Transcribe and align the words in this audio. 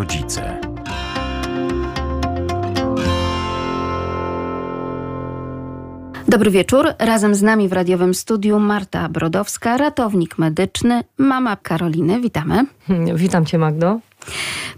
rodzice. 0.00 0.60
Dobry 6.28 6.50
wieczór. 6.50 6.86
Razem 6.98 7.34
z 7.34 7.42
nami 7.42 7.68
w 7.68 7.72
radiowym 7.72 8.14
studiu 8.14 8.58
Marta 8.58 9.08
Brodowska, 9.08 9.76
ratownik 9.76 10.38
medyczny, 10.38 11.04
mama 11.18 11.56
Karoliny. 11.56 12.20
Witamy. 12.20 12.66
Witam 13.14 13.46
cię, 13.46 13.58
Magdo. 13.58 14.00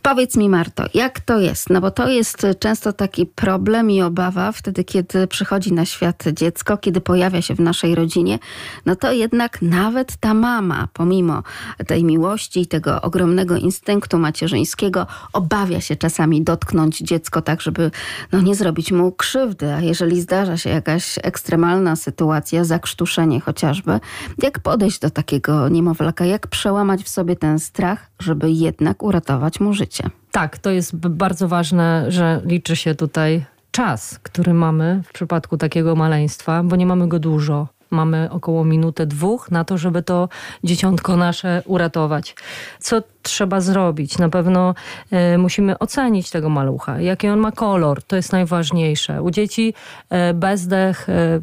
Powiedz 0.03 0.37
mi, 0.37 0.48
Marto, 0.48 0.84
jak 0.95 1.21
to 1.21 1.39
jest? 1.39 1.71
No 1.71 1.80
bo 1.80 1.91
to 1.91 2.09
jest 2.09 2.46
często 2.59 2.93
taki 2.93 3.27
problem 3.27 3.91
i 3.91 4.02
obawa 4.02 4.52
wtedy, 4.52 4.84
kiedy 4.84 5.27
przychodzi 5.27 5.73
na 5.73 5.84
świat 5.84 6.25
dziecko, 6.32 6.77
kiedy 6.77 7.01
pojawia 7.01 7.43
się 7.43 7.55
w 7.55 7.61
naszej 7.61 7.95
rodzinie. 7.95 8.38
No 8.87 8.96
to 8.96 9.12
jednak 9.12 9.62
nawet 9.62 10.16
ta 10.16 10.34
mama, 10.34 10.88
pomimo 10.93 11.43
tej 11.87 12.05
miłości 12.05 12.61
i 12.61 12.66
tego 12.66 13.02
ogromnego 13.02 13.56
instynktu 13.56 14.19
macierzyńskiego, 14.19 15.06
obawia 15.33 15.80
się 15.80 15.97
czasami 15.97 16.42
dotknąć 16.42 16.98
dziecko 16.98 17.42
tak, 17.42 17.61
żeby 17.61 17.91
no, 18.33 18.41
nie 18.41 18.55
zrobić 18.55 18.92
mu 18.92 19.12
krzywdy. 19.12 19.73
A 19.73 19.80
jeżeli 19.80 20.20
zdarza 20.20 20.56
się 20.56 20.70
jakaś 20.70 21.19
ekstremalna 21.23 21.97
sytuacja, 21.97 22.64
zakrztuszenie 22.64 23.41
chociażby, 23.41 24.00
jak 24.39 24.59
podejść 24.59 24.98
do 24.98 25.11
takiego 25.11 25.69
niemowlaka, 25.69 26.25
jak 26.25 26.47
przełamać 26.47 27.03
w 27.03 27.09
sobie 27.09 27.37
ten 27.37 27.59
strach, 27.59 28.12
żeby 28.23 28.51
jednak 28.51 29.03
uratować 29.03 29.61
mu 29.61 29.73
życie? 29.73 30.05
Tak, 30.31 30.59
to 30.59 30.71
jest 30.71 30.97
bardzo 30.97 31.49
ważne, 31.49 32.05
że 32.09 32.41
liczy 32.45 32.77
się 32.77 32.95
tutaj 32.95 33.45
czas, 33.71 34.19
który 34.23 34.55
mamy 34.55 35.03
w 35.05 35.12
przypadku 35.12 35.57
takiego 35.57 35.97
maleństwa, 35.97 36.62
bo 36.62 36.77
nie 36.77 36.87
mamy 36.87 37.09
go 37.09 37.19
dużo. 37.19 37.69
Mamy 37.91 38.29
około 38.31 38.65
minutę, 38.65 39.07
dwóch 39.07 39.51
na 39.51 39.65
to, 39.65 39.79
żeby 39.79 40.03
to 40.03 40.29
dzieciątko 40.65 41.17
nasze 41.17 41.62
uratować. 41.67 42.35
Co 42.79 43.03
trzeba 43.23 43.61
zrobić? 43.61 44.19
Na 44.19 44.29
pewno 44.29 44.75
e, 45.11 45.39
musimy 45.39 45.79
ocenić 45.79 46.31
tego 46.31 46.48
malucha. 46.48 47.01
Jaki 47.01 47.29
on 47.29 47.39
ma 47.39 47.53
kolor, 47.53 48.03
to 48.03 48.17
jest 48.17 48.33
najważniejsze. 48.33 49.23
U 49.23 49.31
dzieci 49.31 49.75
e, 50.11 50.34
bezdech 50.34 51.09
e, 51.09 51.41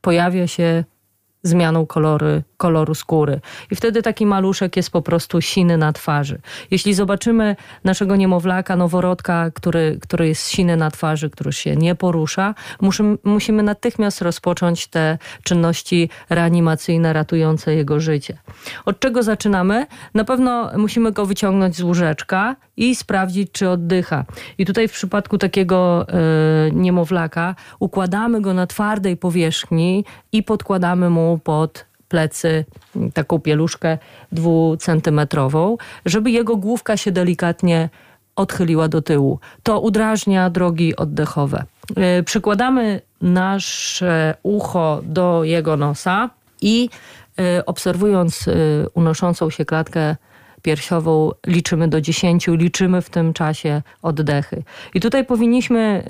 pojawia 0.00 0.46
się 0.46 0.84
zmianą 1.42 1.86
kolory, 1.86 2.42
koloru 2.60 2.94
skóry. 2.94 3.40
I 3.70 3.76
wtedy 3.76 4.02
taki 4.02 4.26
maluszek 4.26 4.76
jest 4.76 4.90
po 4.90 5.02
prostu 5.02 5.40
siny 5.40 5.76
na 5.76 5.92
twarzy. 5.92 6.40
Jeśli 6.70 6.94
zobaczymy 6.94 7.56
naszego 7.84 8.16
niemowlaka, 8.16 8.76
noworodka, 8.76 9.50
który, 9.50 9.98
który 10.02 10.28
jest 10.28 10.48
siny 10.48 10.76
na 10.76 10.90
twarzy, 10.90 11.30
który 11.30 11.52
się 11.52 11.76
nie 11.76 11.94
porusza, 11.94 12.54
musimy, 12.80 13.16
musimy 13.24 13.62
natychmiast 13.62 14.22
rozpocząć 14.22 14.86
te 14.86 15.18
czynności 15.42 16.10
reanimacyjne 16.30 17.12
ratujące 17.12 17.74
jego 17.74 18.00
życie. 18.00 18.38
Od 18.84 19.00
czego 19.00 19.22
zaczynamy? 19.22 19.86
Na 20.14 20.24
pewno 20.24 20.70
musimy 20.76 21.12
go 21.12 21.26
wyciągnąć 21.26 21.76
z 21.76 21.82
łóżeczka 21.82 22.56
i 22.76 22.94
sprawdzić, 22.94 23.52
czy 23.52 23.68
oddycha. 23.68 24.24
I 24.58 24.66
tutaj 24.66 24.88
w 24.88 24.92
przypadku 24.92 25.38
takiego 25.38 26.06
y, 26.68 26.72
niemowlaka 26.72 27.54
układamy 27.78 28.40
go 28.40 28.54
na 28.54 28.66
twardej 28.66 29.16
powierzchni 29.16 30.04
i 30.32 30.42
podkładamy 30.42 31.10
mu 31.10 31.38
pod 31.44 31.89
plecy 32.10 32.64
taką 33.14 33.40
pieluszkę 33.40 33.98
dwucentymetrową, 34.32 35.76
żeby 36.06 36.30
jego 36.30 36.56
główka 36.56 36.96
się 36.96 37.12
delikatnie 37.12 37.88
odchyliła 38.36 38.88
do 38.88 39.02
tyłu. 39.02 39.38
To 39.62 39.80
udrażnia 39.80 40.50
drogi 40.50 40.96
oddechowe. 40.96 41.64
Y, 42.18 42.22
przykładamy 42.22 43.00
nasze 43.20 44.34
ucho 44.42 45.00
do 45.02 45.44
jego 45.44 45.76
nosa 45.76 46.30
i 46.60 46.90
y, 47.58 47.64
obserwując 47.64 48.44
unoszącą 48.94 49.50
się 49.50 49.64
klatkę 49.64 50.16
piersiową 50.62 51.30
liczymy 51.46 51.88
do 51.88 52.00
10, 52.00 52.46
liczymy 52.48 53.02
w 53.02 53.10
tym 53.10 53.32
czasie 53.32 53.82
oddechy. 54.02 54.62
I 54.94 55.00
tutaj 55.00 55.24
powinniśmy 55.24 56.04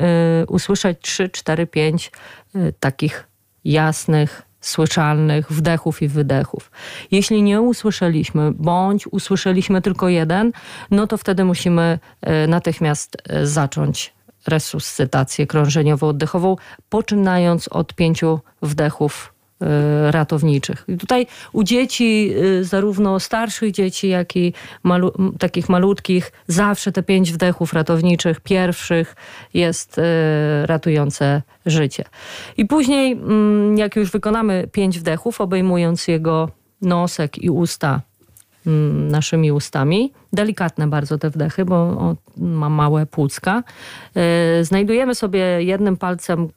usłyszeć 0.49 0.99
3, 1.01 1.29
4, 1.29 1.67
5 1.67 2.13
y, 2.57 2.75
takich 2.81 3.27
jasnych, 3.65 4.50
słyszalnych 4.61 5.53
wdechów 5.53 6.03
i 6.03 6.09
wydechów. 6.09 6.71
Jeśli 7.11 7.43
nie 7.43 7.61
usłyszeliśmy, 7.61 8.53
bądź 8.53 9.07
usłyszeliśmy 9.07 9.83
tylko 9.83 10.09
jeden, 10.09 10.53
no 10.91 11.07
to 11.07 11.17
wtedy 11.17 11.45
musimy 11.45 11.99
y, 12.45 12.49
natychmiast 12.49 13.17
y, 13.33 13.47
zacząć 13.47 14.13
resuscytację 14.47 15.47
krążeniowo-oddechową, 15.47 16.57
poczynając 16.89 17.69
od 17.69 17.95
pięciu 17.95 18.41
wdechów 18.63 19.33
ratowniczych. 20.11 20.85
I 20.89 20.97
tutaj 20.97 21.27
u 21.53 21.63
dzieci, 21.63 22.33
y, 22.37 22.65
zarówno 22.65 23.21
starszych 23.21 23.73
dzieci, 23.73 24.09
jak 24.09 24.37
i 24.37 24.53
malu 24.83 25.13
takich 25.39 25.69
malutkich, 25.69 26.33
zawsze 26.47 26.93
te 26.93 27.03
pięć 27.03 27.33
wdechów 27.33 27.73
ratowniczych, 27.73 28.41
pierwszych 28.41 29.17
jest 29.55 29.99
y, 29.99 30.03
ratujące 30.67 31.43
życie. 31.67 32.05
I 32.57 32.67
później, 32.67 33.13
mm, 33.13 33.79
jak 33.79 33.97
już 33.97 34.11
wykonamy 34.11 34.69
pięć 34.73 34.99
wdechów, 34.99 35.41
obejmując 35.41 36.09
jego 36.09 36.51
nosek 36.83 37.39
i 37.39 37.51
usta 37.51 38.01
mm, 38.67 39.09
naszymi 39.09 39.53
ustami. 39.53 40.13
Delikatne 40.33 40.87
bardzo 40.87 41.19
te 41.19 41.31
wdechy, 41.31 41.65
bo 41.65 42.17
ma 42.37 42.69
małe 42.69 43.07
płucka. 43.07 43.63
Znajdujemy 44.63 45.15
sobie 45.15 45.41
jednym 45.63 45.97
palcem 45.97 46.49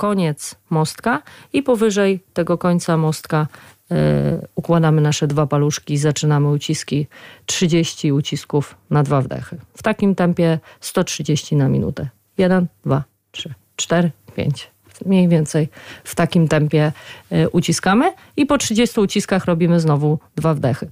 koniec 0.00 0.54
mostka 0.70 1.22
i 1.52 1.62
powyżej 1.62 2.20
tego 2.32 2.58
końca 2.58 2.96
mostka 2.96 3.46
y, 3.92 3.96
układamy 4.54 5.00
nasze 5.00 5.26
dwa 5.26 5.46
paluszki 5.46 5.94
i 5.94 5.98
zaczynamy 5.98 6.50
uciski 6.50 7.06
30 7.46 8.12
ucisków 8.12 8.76
na 8.90 9.02
dwa 9.02 9.20
wdechy. 9.20 9.56
W 9.76 9.82
takim 9.82 10.14
tempie 10.14 10.58
130 10.80 11.56
na 11.56 11.68
minutę. 11.68 12.08
1, 12.38 12.66
2, 12.84 13.04
3, 13.30 13.54
4, 13.76 14.10
5. 14.36 14.70
Mniej 15.06 15.28
więcej 15.28 15.68
w 16.04 16.14
takim 16.14 16.48
tempie 16.48 16.92
y, 17.32 17.48
uciskamy 17.48 18.12
i 18.36 18.46
po 18.46 18.58
30 18.58 19.00
uciskach 19.00 19.44
robimy 19.44 19.80
znowu 19.80 20.18
dwa 20.36 20.54
wdechy. 20.54 20.90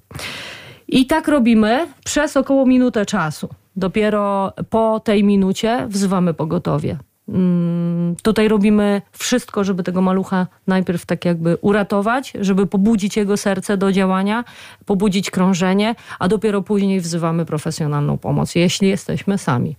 I 0.89 1.07
tak 1.07 1.29
robimy 1.29 1.89
przez 2.05 2.37
około 2.37 2.67
minutę 2.67 3.07
czasu. 3.07 3.49
Dopiero 3.77 4.53
po 4.71 5.01
tej 5.01 5.25
minucie 5.25 5.87
wzywamy 5.89 6.35
pogotowie. 6.35 6.99
Mm, 7.29 8.17
tutaj 8.23 8.49
robimy 8.49 9.03
wszystko, 9.13 9.65
żeby 9.65 9.83
tego 9.83 10.03
malucha 10.03 10.47
najpierw 10.67 11.07
tak 11.07 11.25
jakby 11.25 11.57
uratować, 11.61 12.33
żeby 12.41 12.67
pobudzić 12.67 13.17
jego 13.17 13.37
serce 13.37 13.77
do 13.77 13.93
działania, 13.93 14.45
pobudzić 14.87 15.31
krążenie, 15.31 15.95
a 16.19 16.29
dopiero 16.29 16.63
później 16.63 17.01
wzywamy 17.01 17.47
profesjonalną 17.47 18.19
pomoc, 18.19 18.55
jeśli 18.55 18.89
jesteśmy 18.89 19.39
sami. 19.39 19.77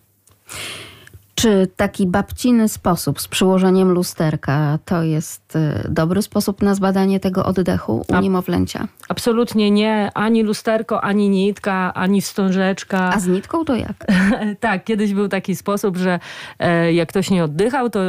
Czy 1.42 1.68
taki 1.76 2.08
babciny 2.08 2.70
sposób 2.70 3.22
z 3.22 3.28
przyłożeniem 3.28 3.92
lusterka 3.92 4.80
to 4.86 5.04
jest 5.04 5.56
y, 5.56 5.90
dobry 5.90 6.22
sposób 6.22 6.62
na 6.62 6.76
zbadanie 6.76 7.20
tego 7.20 7.46
oddechu 7.46 8.06
u 8.08 8.20
niemowlęcia? 8.20 8.88
Absolutnie 9.10 9.72
nie. 9.72 10.12
Ani 10.14 10.44
lusterko, 10.44 11.02
ani 11.02 11.30
nitka, 11.30 11.94
ani 11.94 12.22
wstążeczka. 12.22 13.12
A 13.14 13.20
z 13.20 13.28
nitką 13.28 13.66
to 13.66 13.76
jak? 13.76 14.06
tak, 14.60 14.84
kiedyś 14.84 15.14
był 15.14 15.28
taki 15.28 15.56
sposób, 15.56 15.98
że 15.98 16.20
e, 16.60 16.94
jak 16.94 17.10
ktoś 17.10 17.30
nie 17.30 17.44
oddychał, 17.44 17.90
to 17.90 18.00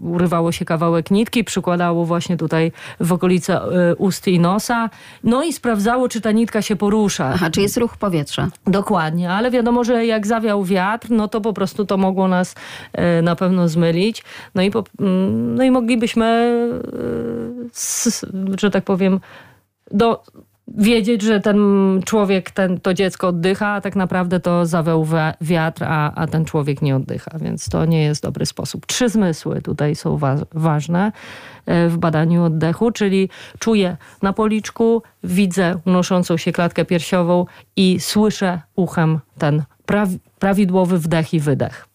urywało 0.00 0.52
się 0.52 0.64
kawałek 0.64 1.10
nitki, 1.10 1.44
przykładało 1.44 2.04
właśnie 2.04 2.36
tutaj 2.36 2.72
w 3.00 3.12
okolice 3.12 3.62
e, 3.62 3.94
ust 3.96 4.28
i 4.28 4.40
nosa, 4.40 4.90
no 5.24 5.42
i 5.42 5.52
sprawdzało, 5.52 6.08
czy 6.08 6.20
ta 6.20 6.32
nitka 6.32 6.62
się 6.62 6.76
porusza. 6.76 7.30
Aha, 7.34 7.50
czy 7.50 7.60
jest 7.60 7.76
ruch 7.76 7.96
powietrza. 7.96 8.48
Dokładnie, 8.66 9.30
ale 9.30 9.50
wiadomo, 9.50 9.84
że 9.84 10.06
jak 10.06 10.26
zawiał 10.26 10.64
wiatr, 10.64 11.10
no 11.10 11.28
to 11.28 11.40
po 11.40 11.52
prostu 11.52 11.84
to 11.84 11.96
mogło 11.96 12.28
nas 12.28 12.53
E, 12.92 13.22
na 13.22 13.36
pewno 13.36 13.68
zmylić. 13.68 14.24
No 14.54 14.62
i, 14.62 14.70
po, 14.70 14.84
mm, 15.00 15.54
no 15.54 15.64
i 15.64 15.70
moglibyśmy, 15.70 16.24
e, 17.84 18.58
że 18.60 18.70
tak 18.70 18.84
powiem, 18.84 19.20
do, 19.90 20.22
wiedzieć, 20.68 21.22
że 21.22 21.40
ten 21.40 21.58
człowiek, 22.04 22.50
ten, 22.50 22.80
to 22.80 22.94
dziecko 22.94 23.28
oddycha, 23.28 23.68
a 23.68 23.80
tak 23.80 23.96
naprawdę 23.96 24.40
to 24.40 24.66
zaweł 24.66 25.06
wiatr, 25.40 25.84
a, 25.84 26.14
a 26.14 26.26
ten 26.26 26.44
człowiek 26.44 26.82
nie 26.82 26.96
oddycha, 26.96 27.38
więc 27.38 27.68
to 27.68 27.84
nie 27.84 28.02
jest 28.02 28.22
dobry 28.22 28.46
sposób. 28.46 28.86
Trzy 28.86 29.08
zmysły 29.08 29.62
tutaj 29.62 29.94
są 29.94 30.16
wa 30.16 30.36
ważne 30.52 31.12
e, 31.66 31.88
w 31.88 31.98
badaniu 31.98 32.44
oddechu, 32.44 32.90
czyli 32.90 33.28
czuję 33.58 33.96
na 34.22 34.32
policzku, 34.32 35.02
widzę 35.24 35.80
unoszącą 35.86 36.36
się 36.36 36.52
klatkę 36.52 36.84
piersiową 36.84 37.46
i 37.76 38.00
słyszę 38.00 38.60
uchem 38.76 39.20
ten 39.38 39.62
prawidłowy 40.38 40.98
wdech 40.98 41.34
i 41.34 41.40
wydech. 41.40 41.93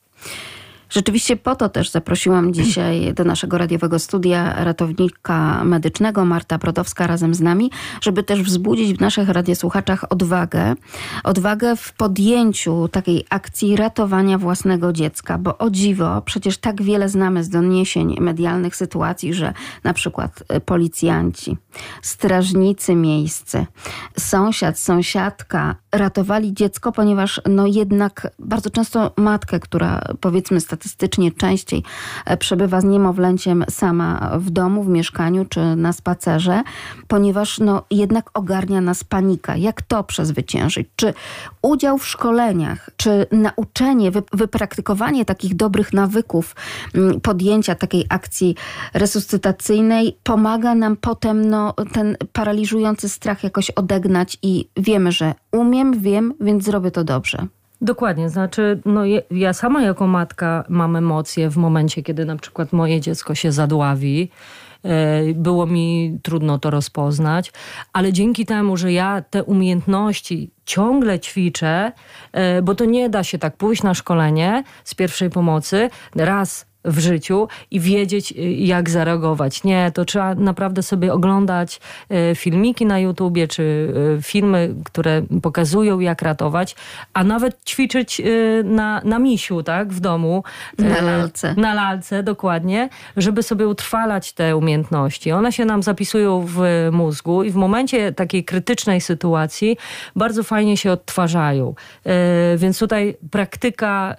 Rzeczywiście 0.90 1.38
po 1.38 1.56
to 1.56 1.70
też 1.70 1.90
zaprosiłam 1.90 2.54
dzisiaj 2.54 3.14
do 3.14 3.24
naszego 3.24 3.58
radiowego 3.58 4.00
studia 4.00 4.64
ratownika 4.64 5.64
medycznego 5.64 6.26
Marta 6.26 6.58
Brodowska 6.58 7.08
razem 7.08 7.34
z 7.34 7.42
nami, 7.42 7.72
żeby 8.02 8.24
też 8.24 8.42
wzbudzić 8.42 8.98
w 8.98 9.02
naszych 9.02 9.30
radiosłuchaczach 9.30 10.06
odwagę. 10.10 10.76
Odwagę 11.24 11.76
w 11.76 11.94
podjęciu 11.94 12.88
takiej 12.88 13.26
akcji 13.30 13.76
ratowania 13.76 14.38
własnego 14.38 14.94
dziecka, 14.94 15.38
bo 15.38 15.58
o 15.58 15.70
dziwo, 15.70 16.22
przecież 16.22 16.58
tak 16.58 16.82
wiele 16.82 17.10
znamy 17.10 17.44
z 17.44 17.50
doniesień 17.50 18.16
medialnych 18.20 18.76
sytuacji, 18.76 19.34
że 19.34 19.54
na 19.84 19.94
przykład 19.94 20.44
policjanci, 20.66 21.58
strażnicy 22.02 22.96
miejscy, 22.96 23.66
sąsiad, 24.18 24.80
sąsiadka 24.80 25.76
ratowali 25.92 26.54
dziecko, 26.54 26.92
ponieważ 26.92 27.42
no 27.50 27.66
jednak 27.68 28.32
bardzo 28.40 28.70
często 28.70 29.12
matkę, 29.18 29.60
która 29.60 30.02
powiedzmy 30.22 30.62
statystycznie 30.62 31.32
częściej 31.32 31.84
e, 32.26 32.38
przebywa 32.38 32.82
z 32.82 32.84
niemowlęciem 32.84 33.66
sama 33.70 34.32
w 34.38 34.50
domu, 34.50 34.84
w 34.84 34.88
mieszkaniu 34.88 35.46
czy 35.46 35.76
na 35.76 35.94
spacerze, 35.94 36.64
ponieważ 37.08 37.60
no 37.60 37.84
jednak 37.92 38.30
ogarnia 38.34 38.82
nas 38.82 39.04
panika. 39.04 39.56
Jak 39.56 39.82
to 39.82 40.04
przezwyciężyć? 40.04 40.88
Czy 40.96 41.14
udział 41.62 41.98
w 41.98 42.08
szkoleniach, 42.08 42.90
czy 42.98 43.28
nauczenie, 43.32 44.12
wypraktykowanie 44.34 45.26
takich 45.26 45.56
dobrych 45.56 45.94
nawyków, 45.94 46.56
mm, 46.96 47.22
podjęcia 47.22 47.76
takiej 47.76 48.06
akcji 48.10 48.56
resuscytacyjnej 48.94 50.18
pomaga 50.24 50.76
nam 50.76 50.98
potem 50.98 51.50
no, 51.50 51.74
ten 51.94 52.18
paraliżujący 52.34 53.10
strach 53.10 53.44
jakoś 53.44 53.70
odegnać 53.70 54.38
i 54.42 54.70
wiemy, 54.78 55.12
że 55.12 55.34
umiem, 55.52 56.00
wiem, 56.00 56.34
więc 56.40 56.64
zrobię 56.64 56.92
to 56.92 57.04
dobrze. 57.04 57.48
Dokładnie, 57.82 58.30
znaczy 58.30 58.82
no 58.86 59.02
ja 59.32 59.54
sama 59.54 59.82
jako 59.82 60.08
matka 60.08 60.64
mam 60.70 60.96
emocje 60.96 61.50
w 61.50 61.58
momencie, 61.58 62.04
kiedy 62.04 62.26
na 62.26 62.36
przykład 62.36 62.74
moje 62.74 63.02
dziecko 63.02 63.36
się 63.36 63.52
zadławi. 63.52 64.30
E, 64.84 65.34
było 65.34 65.68
mi 65.68 66.20
trudno 66.24 66.60
to 66.60 66.70
rozpoznać, 66.70 67.52
ale 67.94 68.14
dzięki 68.14 68.46
temu, 68.46 68.78
że 68.78 68.92
ja 68.94 69.22
te 69.22 69.44
umiejętności 69.44 70.52
ciągle 70.66 71.20
ćwiczę, 71.20 71.92
e, 72.32 72.62
bo 72.62 72.76
to 72.76 72.86
nie 72.86 73.10
da 73.10 73.24
się 73.24 73.38
tak 73.38 73.58
pójść 73.58 73.84
na 73.84 73.94
szkolenie 73.94 74.64
z 74.84 74.96
pierwszej 74.96 75.30
pomocy, 75.30 75.90
raz 76.16 76.69
w 76.86 77.00
życiu 77.00 77.48
i 77.72 77.80
wiedzieć, 77.80 78.32
y, 78.32 78.36
jak 78.52 78.90
zareagować. 78.90 79.64
Nie, 79.64 79.92
to 79.94 80.06
trzeba 80.06 80.36
naprawdę 80.36 80.84
sobie 80.84 81.14
oglądać 81.14 81.80
y, 82.32 82.36
filmiki 82.36 82.86
na 82.86 83.00
YouTubie, 83.00 83.48
czy 83.48 83.64
y, 83.64 84.22
filmy, 84.22 84.76
które 84.86 85.22
pokazują, 85.42 86.00
jak 86.00 86.22
ratować, 86.22 86.76
a 87.14 87.24
nawet 87.24 87.66
ćwiczyć 87.66 88.22
na, 88.64 89.02
na 89.06 89.20
misiu, 89.20 89.64
tak, 89.64 89.94
w 89.94 90.00
domu. 90.00 90.44
Na 90.78 91.02
lalce. 91.02 91.54
Na 91.58 91.74
lalce, 91.74 92.24
dokładnie, 92.24 92.90
żeby 93.18 93.44
sobie 93.44 93.68
utrwalać 93.68 94.34
te 94.34 94.58
umiejętności. 94.58 95.32
One 95.32 95.52
się 95.52 95.66
nam 95.66 95.84
zapisują 95.84 96.46
w 96.48 96.90
mózgu 96.92 97.44
i 97.44 97.52
w 97.52 97.56
momencie 97.56 98.12
takiej 98.12 98.44
krytycznej 98.44 99.02
sytuacji 99.02 99.78
bardzo 100.16 100.44
fajnie 100.44 100.78
się 100.78 100.92
odtwarzają. 100.92 101.74
Więc 102.58 102.80
tutaj 102.80 103.18
praktyka 103.32 104.16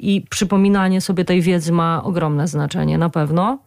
i 0.00 0.24
przypominanie 0.30 1.00
sobie 1.00 1.24
tej 1.24 1.40
wiedzy 1.42 1.72
ma 1.72 1.97
ogromne 2.02 2.48
znaczenie 2.48 2.98
na 2.98 3.10
pewno. 3.10 3.58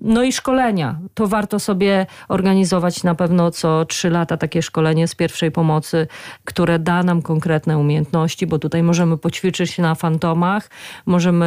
No 0.00 0.22
i 0.22 0.32
szkolenia. 0.32 0.98
To 1.14 1.26
warto 1.26 1.58
sobie 1.58 2.06
organizować 2.28 3.04
na 3.04 3.14
pewno 3.14 3.50
co 3.50 3.84
trzy 3.84 4.10
lata 4.10 4.36
takie 4.36 4.62
szkolenie 4.62 5.08
z 5.08 5.14
pierwszej 5.14 5.50
pomocy, 5.50 6.06
które 6.44 6.78
da 6.78 7.02
nam 7.02 7.22
konkretne 7.22 7.78
umiejętności, 7.78 8.46
bo 8.46 8.58
tutaj 8.58 8.82
możemy 8.82 9.18
poćwiczyć 9.18 9.78
na 9.78 9.94
fantomach, 9.94 10.70
możemy 11.06 11.46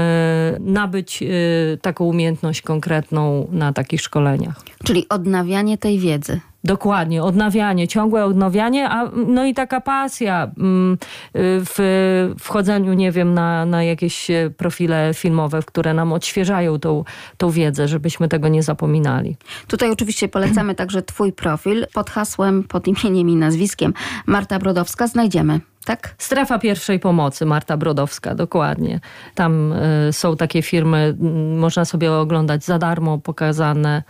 nabyć 0.59 1.24
y, 1.24 1.77
taką 1.81 2.06
umiejętność 2.06 2.62
konkretną 2.62 3.47
na 3.51 3.74
takich 3.74 4.01
szkoleniach. 4.01 4.56
Czyli 4.83 5.09
odnawianie 5.09 5.77
tej 5.77 6.00
wiedzy. 6.00 6.39
Dokładnie, 6.63 7.24
odnawianie, 7.24 7.88
ciągłe 7.88 8.25
odnawianie, 8.25 8.89
a 8.89 9.12
no 9.27 9.45
i 9.45 9.53
taka 9.53 9.81
pasja 9.81 10.51
mm, 10.57 10.97
w 11.35 12.35
wchodzeniu, 12.39 12.94
nie 12.94 13.12
wiem, 13.12 13.33
na, 13.33 13.65
na 13.65 13.83
jakieś 13.83 14.31
e, 14.31 14.50
profile 14.57 15.12
filmowe, 15.13 15.59
które 15.65 15.94
nam 15.94 16.13
odświeżają 16.13 16.80
tą, 16.80 17.03
tą 17.38 17.50
wiedzę, 17.50 17.88
żebyśmy 17.88 18.27
tego 18.30 18.48
nie 18.48 18.64
zapominali. 18.64 19.38
Tutaj 19.68 19.92
oczywiście 19.92 20.28
polecamy 20.28 20.76
także 20.76 21.02
Twój 21.02 21.34
profil 21.34 21.88
pod 21.94 22.10
hasłem, 22.10 22.64
pod 22.64 22.88
imieniem 22.88 23.30
i 23.30 23.36
nazwiskiem 23.36 23.94
Marta 24.26 24.60
Brodowska. 24.60 25.08
Znajdziemy 25.08 25.60
tak? 25.86 26.16
Strefa 26.18 26.60
pierwszej 26.60 27.00
pomocy, 27.00 27.46
Marta 27.46 27.78
Brodowska, 27.78 28.36
dokładnie. 28.36 29.00
Tam 29.36 29.74
y, 29.74 30.14
są 30.14 30.38
takie 30.38 30.62
firmy, 30.62 31.16
y, 31.22 31.58
można 31.58 31.86
sobie 31.86 32.12
oglądać 32.12 32.66
za 32.66 32.80
darmo, 32.80 33.18
pokazane 33.18 34.04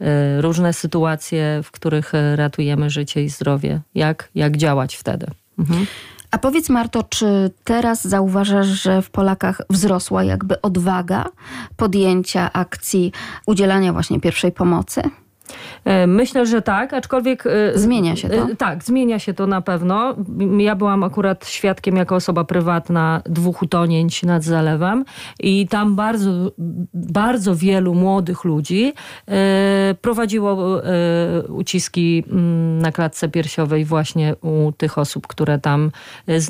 Y, 0.00 0.42
różne 0.42 0.72
sytuacje, 0.72 1.60
w 1.64 1.70
których 1.70 2.14
y, 2.14 2.36
ratujemy 2.36 2.90
życie 2.90 3.24
i 3.24 3.28
zdrowie. 3.28 3.80
Jak, 3.94 4.28
jak 4.34 4.56
działać 4.56 4.96
wtedy? 4.96 5.26
Mhm. 5.58 5.86
A 6.34 6.38
powiedz 6.38 6.70
Marto, 6.70 7.02
czy 7.02 7.50
teraz 7.64 8.04
zauważasz, 8.04 8.66
że 8.66 9.02
w 9.02 9.10
Polakach 9.10 9.62
wzrosła 9.70 10.24
jakby 10.24 10.60
odwaga 10.60 11.24
podjęcia 11.76 12.52
akcji 12.52 13.12
udzielania 13.46 13.92
właśnie 13.92 14.20
pierwszej 14.20 14.52
pomocy? 14.52 15.02
E, 15.84 16.06
myślę, 16.06 16.46
że 16.46 16.62
tak, 16.62 16.92
aczkolwiek. 16.92 17.46
E, 17.46 17.78
zmienia 17.78 18.16
się 18.16 18.28
to? 18.28 18.34
E, 18.34 18.56
tak, 18.56 18.84
zmienia 18.84 19.18
się 19.18 19.34
to 19.34 19.46
na 19.46 19.60
pewno. 19.60 20.14
Ja 20.58 20.74
byłam 20.74 21.02
akurat 21.02 21.46
świadkiem 21.46 21.96
jako 21.96 22.14
osoba 22.14 22.44
prywatna 22.44 23.22
dwóch 23.26 23.62
utonięć 23.62 24.22
nad 24.22 24.42
zalewem 24.42 25.04
i 25.40 25.68
tam 25.68 25.96
bardzo, 25.96 26.30
bardzo 26.94 27.56
wielu 27.56 27.94
młodych 27.94 28.44
ludzi 28.44 28.92
prowadziło 30.00 30.80
uciski 31.48 32.24
na 32.80 32.92
klatce 32.92 33.28
piersiowej 33.28 33.84
właśnie 33.84 34.34
u 34.40 34.72
tych 34.72 34.98
osób, 34.98 35.26
które 35.26 35.58
tam 35.58 35.90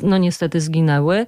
no 0.03 0.17
niestety 0.17 0.61
zginęły. 0.61 1.25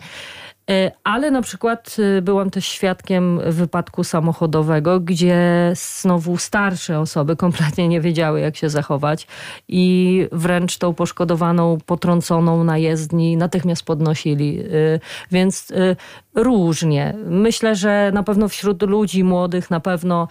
E, 0.69 0.91
ale 1.03 1.31
na 1.31 1.41
przykład 1.41 1.97
e, 2.17 2.21
byłam 2.21 2.49
też 2.49 2.65
świadkiem 2.65 3.39
wypadku 3.51 4.03
samochodowego, 4.03 4.99
gdzie 4.99 5.71
znowu 5.75 6.37
starsze 6.37 6.99
osoby 6.99 7.35
kompletnie 7.35 7.87
nie 7.87 8.01
wiedziały, 8.01 8.39
jak 8.39 8.57
się 8.57 8.69
zachować 8.69 9.27
i 9.67 10.27
wręcz 10.31 10.77
tą 10.77 10.93
poszkodowaną, 10.93 11.77
potrąconą 11.85 12.63
na 12.63 12.77
jezdni 12.77 13.37
natychmiast 13.37 13.83
podnosili. 13.83 14.59
E, 14.59 14.63
więc 15.31 15.73
różnie. 16.35 17.13
Myślę, 17.25 17.75
że 17.75 18.11
na 18.13 18.23
pewno 18.23 18.47
wśród 18.47 18.81
ludzi 18.81 19.23
młodych 19.23 19.71
na 19.71 19.79
pewno 19.79 20.27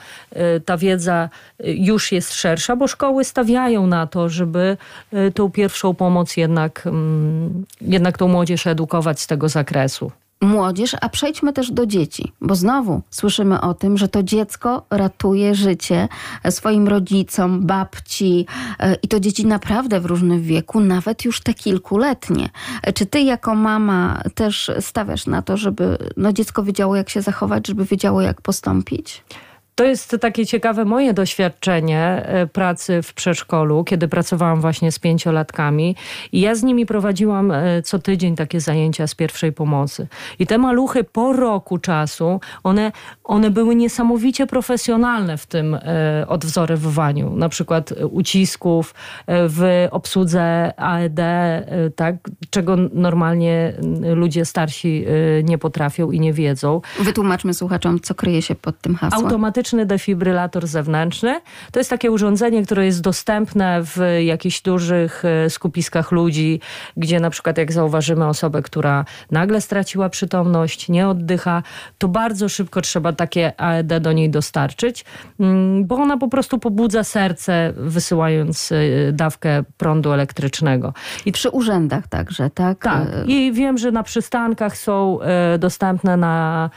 ta 0.65 0.77
wiedza 0.77 1.29
już 1.65 2.13
jest 2.13 2.35
szersza, 2.35 2.77
bo 2.77 2.89
szkoły 2.89 3.25
stawiają 3.25 3.87
na 3.87 4.07
to, 4.07 4.29
żeby 4.29 4.77
tą 5.35 5.51
pierwszą 5.51 5.95
pomoc 5.95 6.37
jednak, 6.37 6.83
mm, 6.87 7.65
jednak 7.81 8.19
tą 8.19 8.29
młodzież 8.29 8.67
edukować 8.67 9.21
z 9.21 9.27
tego 9.27 9.49
zakresu 9.49 10.13
młodzież, 10.41 10.97
a 11.01 11.09
przejdźmy 11.09 11.53
też 11.53 11.71
do 11.71 11.87
dzieci, 11.87 12.33
bo 12.41 12.55
znowu 12.55 13.03
słyszymy 13.11 13.61
o 13.61 13.75
tym, 13.75 13.99
że 13.99 14.09
to 14.09 14.23
dziecko 14.23 14.87
ratuje 14.91 15.55
życie 15.55 16.09
swoim 16.51 16.89
rodzicom, 16.89 17.67
babci 17.67 18.47
e, 18.79 18.95
i 18.95 19.09
to 19.09 19.21
dzieci 19.21 19.47
naprawdę 19.47 20.01
w 20.01 20.07
różnym 20.07 20.43
wieku, 20.43 20.81
nawet 20.81 21.25
już 21.25 21.41
te 21.41 21.55
kilkuletnie. 21.55 22.49
E, 22.83 22.93
czy 22.93 23.07
ty 23.07 23.21
jako 23.21 23.55
mama 23.55 24.23
też 24.35 24.71
stawiasz 24.81 25.27
na 25.27 25.43
to, 25.43 25.57
żeby 25.57 25.99
no, 26.17 26.33
dziecko 26.33 26.63
wiedziało, 26.63 26.97
jak 26.97 27.11
się 27.11 27.23
zachować, 27.23 27.67
żeby 27.67 27.85
wiedziało, 27.85 28.21
jak 28.21 28.41
postąpić? 28.41 29.25
To 29.77 29.85
jest 29.85 30.17
takie 30.21 30.47
ciekawe 30.47 30.85
moje 30.85 31.15
doświadczenie 31.15 32.01
e, 32.01 32.47
pracy 32.47 33.03
w 33.03 33.15
przedszkolu, 33.15 33.85
kiedy 33.85 34.09
pracowałam 34.09 34.61
właśnie 34.61 34.93
z 34.93 34.99
pięciolatkami 34.99 35.97
i 36.33 36.41
ja 36.41 36.55
z 36.55 36.63
nimi 36.63 36.87
prowadziłam 36.87 37.51
e, 37.51 37.83
co 37.83 37.99
tydzień 37.99 38.37
takie 38.37 38.61
zajęcia 38.61 39.07
z 39.07 39.15
pierwszej 39.15 39.53
pomocy. 39.53 40.07
I 40.39 40.47
te 40.47 40.59
maluchy 40.59 41.05
po 41.05 41.33
roku 41.33 41.79
czasu, 41.79 42.41
one, 42.65 42.93
one 43.25 43.51
były 43.51 43.75
niesamowicie 43.75 44.47
profesjonalne 44.47 45.37
w 45.37 45.47
tym 45.47 45.75
e, 45.75 46.25
odwzorowywaniu, 46.29 47.37
na 47.37 47.49
przykład 47.49 47.93
ucisków, 48.11 48.95
w 49.29 49.89
obsłudze 49.91 50.73
AED, 50.77 51.21
tak, 51.97 52.17
czego 52.51 52.77
normalnie 52.93 53.73
ludzie 54.15 54.45
starsi 54.45 55.07
nie 55.45 55.59
potrafią 55.59 56.11
i 56.11 56.21
nie 56.21 56.33
wiedzą. 56.33 56.81
Wytłumaczmy 57.01 57.55
słuchaczom, 57.55 58.01
co 58.01 58.15
kryje 58.15 58.43
się 58.43 58.55
pod 58.55 58.81
tym 58.81 58.95
hasłem. 58.95 59.21
Automatyczny 59.67 59.87
defibrylator 59.87 60.67
zewnętrzny. 60.67 61.41
To 61.73 61.81
jest 61.81 61.91
takie 61.91 62.11
urządzenie, 62.11 62.65
które 62.65 62.87
jest 62.87 63.01
dostępne 63.01 63.81
w 63.83 63.99
jakichś 64.25 64.63
dużych 64.63 65.25
e, 65.25 65.51
skupiskach 65.51 66.13
ludzi, 66.13 66.61
gdzie 66.97 67.21
na 67.21 67.31
przykład 67.31 67.59
jak 67.59 67.73
zauważymy 67.73 68.27
osobę, 68.27 68.63
która 68.63 69.05
nagle 69.31 69.61
straciła 69.61 70.09
przytomność, 70.09 70.89
nie 70.89 71.09
oddycha, 71.09 71.63
to 71.99 72.09
bardzo 72.09 72.49
szybko 72.49 72.81
trzeba 72.81 73.13
takie 73.13 73.61
AED 73.61 73.99
do 74.01 74.13
niej 74.13 74.31
dostarczyć, 74.31 75.05
mm, 75.41 75.87
bo 75.87 75.97
ona 75.97 76.17
po 76.17 76.29
prostu 76.29 76.59
pobudza 76.59 77.05
serce, 77.05 77.73
wysyłając 77.77 78.73
e, 78.73 79.13
dawkę 79.13 79.63
prądu 79.77 80.13
elektrycznego. 80.13 80.93
I 81.27 81.33
przy 81.33 81.51
urzędach 81.51 82.09
także, 82.09 82.51
tak? 82.51 82.79
Tak. 82.79 83.09
E, 83.09 83.25
I 83.27 83.53
wiem, 83.53 83.79
że 83.79 83.91
na 83.93 84.03
przystankach 84.03 84.77
są 84.77 85.19
dostępne 85.59 86.17
na 86.17 86.71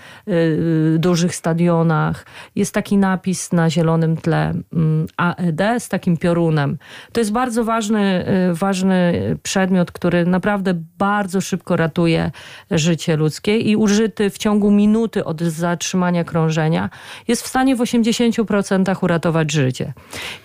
dużych 0.98 1.36
stadionach. 1.36 2.26
Jest 2.56 2.74
taki 2.80 2.98
napis 2.98 3.52
na 3.52 3.70
zielonym 3.70 4.18
tle 4.18 4.54
mm, 4.74 5.08
AED 5.18 5.62
z 5.80 5.90
takim 5.90 6.18
piorunem. 6.18 6.78
To 7.12 7.20
jest 7.20 7.32
bardzo 7.32 7.64
ważny, 7.64 8.26
y, 8.52 8.54
ważny 8.54 9.14
przedmiot, 9.44 9.92
który 9.92 10.26
naprawdę 10.26 10.74
bardzo 10.98 11.42
szybko 11.42 11.76
ratuje 11.76 12.32
życie 12.72 13.16
ludzkie 13.16 13.58
i 13.58 13.76
użyty 13.76 14.30
w 14.30 14.38
ciągu 14.38 14.72
minuty 14.72 15.26
od 15.26 15.42
zatrzymania 15.42 16.24
krążenia 16.24 16.90
jest 17.28 17.44
w 17.44 17.48
stanie 17.48 17.76
w 17.76 17.80
80% 17.80 19.04
uratować 19.04 19.52
życie. 19.52 19.94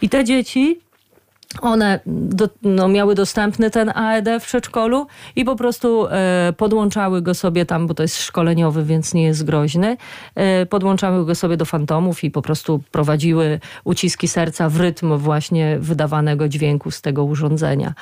I 0.03 0.09
te 0.09 0.25
dzieci 0.25 0.81
one 1.61 2.00
do, 2.06 2.49
no, 2.62 2.88
miały 2.88 3.14
dostępny 3.14 3.70
ten 3.70 3.88
AED 3.94 4.28
w 4.40 4.46
przedszkolu 4.46 5.06
i 5.37 5.44
po 5.44 5.56
prostu 5.56 6.06
e, 6.06 6.52
podłączały 6.56 7.23
go 7.23 7.34
sobie 7.34 7.66
tam, 7.66 7.87
bo 7.87 7.94
to 7.94 8.02
jest 8.02 8.23
szkoleniowy, 8.23 8.84
więc 8.84 9.14
nie 9.14 9.23
jest 9.23 9.44
groźny. 9.44 9.96
E, 10.34 10.66
podłączały 10.66 11.26
go 11.26 11.34
sobie 11.34 11.56
do 11.56 11.64
fantomów 11.64 12.25
i 12.25 12.30
po 12.30 12.42
prostu 12.42 12.82
prowadziły 12.90 13.61
uciski 13.84 14.28
serca 14.28 14.68
w 14.68 14.80
rytm 14.80 15.16
właśnie 15.18 15.78
wydawanego 15.80 16.49
dźwięku 16.49 16.90
z 16.90 17.02
tego 17.02 17.25
urządzenia. 17.25 17.94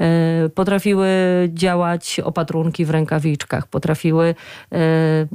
E, 0.00 0.48
potrafiły 0.48 1.08
działać 1.48 2.20
opatrunki 2.20 2.84
w 2.84 2.90
rękawiczkach, 2.90 3.66
potrafiły 3.66 4.34
e, 4.72 4.76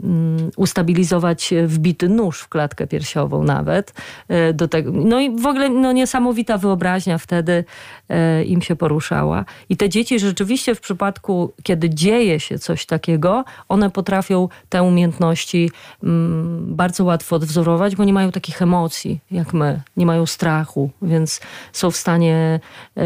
mm, 0.03 0.51
ustabilizować 0.57 1.53
wbity 1.65 2.09
nóż 2.09 2.39
w 2.39 2.49
klatkę 2.49 2.87
piersiową 2.87 3.43
nawet. 3.43 3.93
E, 4.27 4.53
do 4.53 4.67
tego. 4.67 4.91
No 4.91 5.19
i 5.19 5.35
w 5.35 5.45
ogóle 5.45 5.69
no, 5.69 5.91
niesamowita 5.91 6.57
wyobraźnia 6.57 7.17
wtedy 7.17 7.62
E, 8.09 8.43
im 8.43 8.61
się 8.61 8.75
poruszała. 8.75 9.45
I 9.69 9.77
te 9.77 9.89
dzieci 9.89 10.19
rzeczywiście 10.19 10.75
w 10.75 10.81
przypadku, 10.81 11.53
kiedy 11.63 11.89
dzieje 11.89 12.39
się 12.39 12.59
coś 12.59 12.85
takiego, 12.85 13.43
one 13.69 13.89
potrafią 13.89 14.49
te 14.69 14.83
umiejętności 14.83 15.71
mm, 16.03 16.75
bardzo 16.75 17.03
łatwo 17.03 17.35
odwzorować, 17.35 17.95
bo 17.95 18.03
nie 18.03 18.13
mają 18.13 18.31
takich 18.31 18.61
emocji 18.61 19.19
jak 19.31 19.53
my, 19.53 19.81
nie 19.97 20.05
mają 20.05 20.25
strachu, 20.25 20.89
więc 21.01 21.41
są 21.73 21.91
w 21.91 21.97
stanie 21.97 22.59
e, 22.97 23.03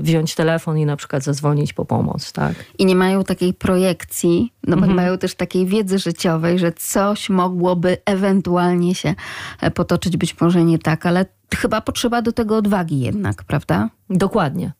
wziąć 0.00 0.34
telefon 0.34 0.78
i 0.78 0.86
na 0.86 0.96
przykład 0.96 1.22
zadzwonić 1.22 1.72
po 1.72 1.84
pomoc. 1.84 2.32
Tak? 2.32 2.54
I 2.78 2.86
nie 2.86 2.96
mają 2.96 3.24
takiej 3.24 3.54
projekcji, 3.54 4.52
no 4.62 4.76
bo 4.76 4.82
mhm. 4.82 4.96
mają 4.96 5.18
też 5.18 5.34
takiej 5.34 5.66
wiedzy 5.66 5.98
życiowej, 5.98 6.58
że 6.58 6.72
coś 6.72 7.30
mogłoby 7.30 7.96
ewentualnie 8.04 8.94
się 8.94 9.14
e, 9.60 9.70
potoczyć, 9.70 10.16
być 10.16 10.40
może 10.40 10.64
nie 10.64 10.78
tak, 10.78 11.06
ale 11.06 11.26
chyba 11.54 11.80
potrzeba 11.80 12.22
do 12.22 12.32
tego 12.32 12.56
odwagi 12.56 13.00
jednak, 13.00 13.44
prawda? 13.44 13.88
Dokładnie. 14.10 14.72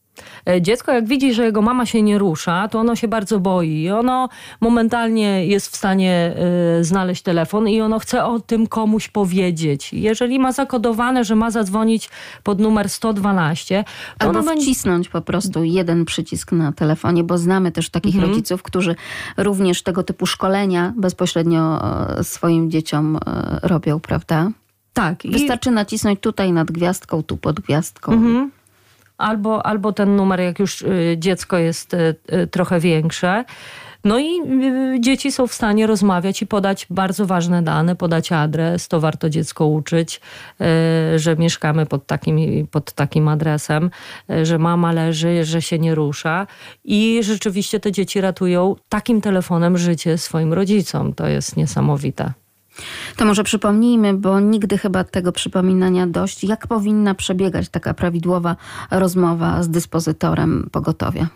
E, 0.48 0.62
dziecko, 0.62 0.92
jak 0.92 1.06
widzi, 1.08 1.34
że 1.34 1.44
jego 1.44 1.62
mama 1.62 1.86
się 1.86 2.02
nie 2.02 2.18
rusza, 2.18 2.68
to 2.68 2.78
ono 2.78 2.96
się 2.96 3.08
bardzo 3.08 3.40
boi. 3.40 3.82
I 3.82 3.90
ono 3.90 4.28
momentalnie 4.60 5.46
jest 5.46 5.72
w 5.72 5.76
stanie 5.76 6.34
y, 6.80 6.84
znaleźć 6.84 7.22
telefon 7.22 7.68
i 7.68 7.80
ono 7.80 7.98
chce 7.98 8.24
o 8.24 8.40
tym 8.40 8.66
komuś 8.66 9.08
powiedzieć. 9.08 9.92
Jeżeli 9.92 10.38
ma 10.38 10.52
zakodowane, 10.52 11.24
że 11.24 11.36
ma 11.36 11.50
zadzwonić 11.50 12.10
pod 12.42 12.60
numer 12.60 12.88
112, 12.88 13.84
to 14.18 14.26
Albo 14.26 14.38
ono 14.38 14.56
wcisnąć 14.56 15.08
po 15.08 15.20
prostu 15.20 15.64
jeden 15.64 16.04
przycisk 16.04 16.52
na 16.52 16.72
telefonie, 16.72 17.24
bo 17.24 17.38
znamy 17.38 17.72
też 17.72 17.90
takich 17.90 18.14
mhm. 18.14 18.30
rodziców, 18.30 18.62
którzy 18.62 18.94
również 19.36 19.82
tego 19.82 20.02
typu 20.02 20.26
szkolenia 20.26 20.92
bezpośrednio 20.96 21.80
e, 22.18 22.24
swoim 22.24 22.70
dzieciom 22.70 23.18
robią, 23.62 24.00
prawda? 24.00 24.50
Tak. 24.96 25.22
Wystarczy 25.24 25.70
I... 25.70 25.72
nacisnąć 25.72 26.20
tutaj 26.20 26.52
nad 26.52 26.70
gwiazdką, 26.70 27.22
tu 27.22 27.36
pod 27.36 27.60
gwiazdką. 27.60 28.12
Mhm. 28.12 28.50
Albo, 29.18 29.66
albo 29.66 29.92
ten 29.92 30.16
numer, 30.16 30.40
jak 30.40 30.58
już 30.58 30.82
y, 30.82 31.16
dziecko 31.18 31.58
jest 31.58 31.94
y, 31.94 32.14
y, 32.32 32.46
trochę 32.46 32.80
większe. 32.80 33.44
No 34.04 34.18
i 34.18 34.26
dzieci 35.00 35.32
są 35.32 35.46
w 35.46 35.54
stanie 35.54 35.86
rozmawiać 35.86 36.42
i 36.42 36.46
podać 36.46 36.86
bardzo 36.90 37.26
ważne 37.26 37.62
dane, 37.62 37.96
podać 37.96 38.32
adres. 38.32 38.88
To 38.88 39.00
warto 39.00 39.30
dziecko 39.30 39.66
uczyć, 39.66 40.20
że 41.16 41.36
mieszkamy 41.36 41.86
pod 41.86 42.06
takim, 42.06 42.66
pod 42.66 42.92
takim 42.92 43.28
adresem, 43.28 43.90
że 44.42 44.58
mama 44.58 44.92
leży, 44.92 45.44
że 45.44 45.62
się 45.62 45.78
nie 45.78 45.94
rusza. 45.94 46.46
I 46.84 47.18
rzeczywiście 47.22 47.80
te 47.80 47.92
dzieci 47.92 48.20
ratują 48.20 48.76
takim 48.88 49.20
telefonem 49.20 49.78
życie 49.78 50.18
swoim 50.18 50.52
rodzicom. 50.52 51.14
To 51.14 51.26
jest 51.26 51.56
niesamowite. 51.56 52.32
To 53.16 53.24
może 53.24 53.44
przypomnijmy, 53.44 54.14
bo 54.14 54.40
nigdy 54.40 54.78
chyba 54.78 55.04
tego 55.04 55.32
przypominania 55.32 56.06
dość, 56.06 56.44
jak 56.44 56.66
powinna 56.66 57.14
przebiegać 57.14 57.68
taka 57.68 57.94
prawidłowa 57.94 58.56
rozmowa 58.90 59.62
z 59.62 59.68
dyspozytorem 59.68 60.68
pogotowia. 60.72 61.28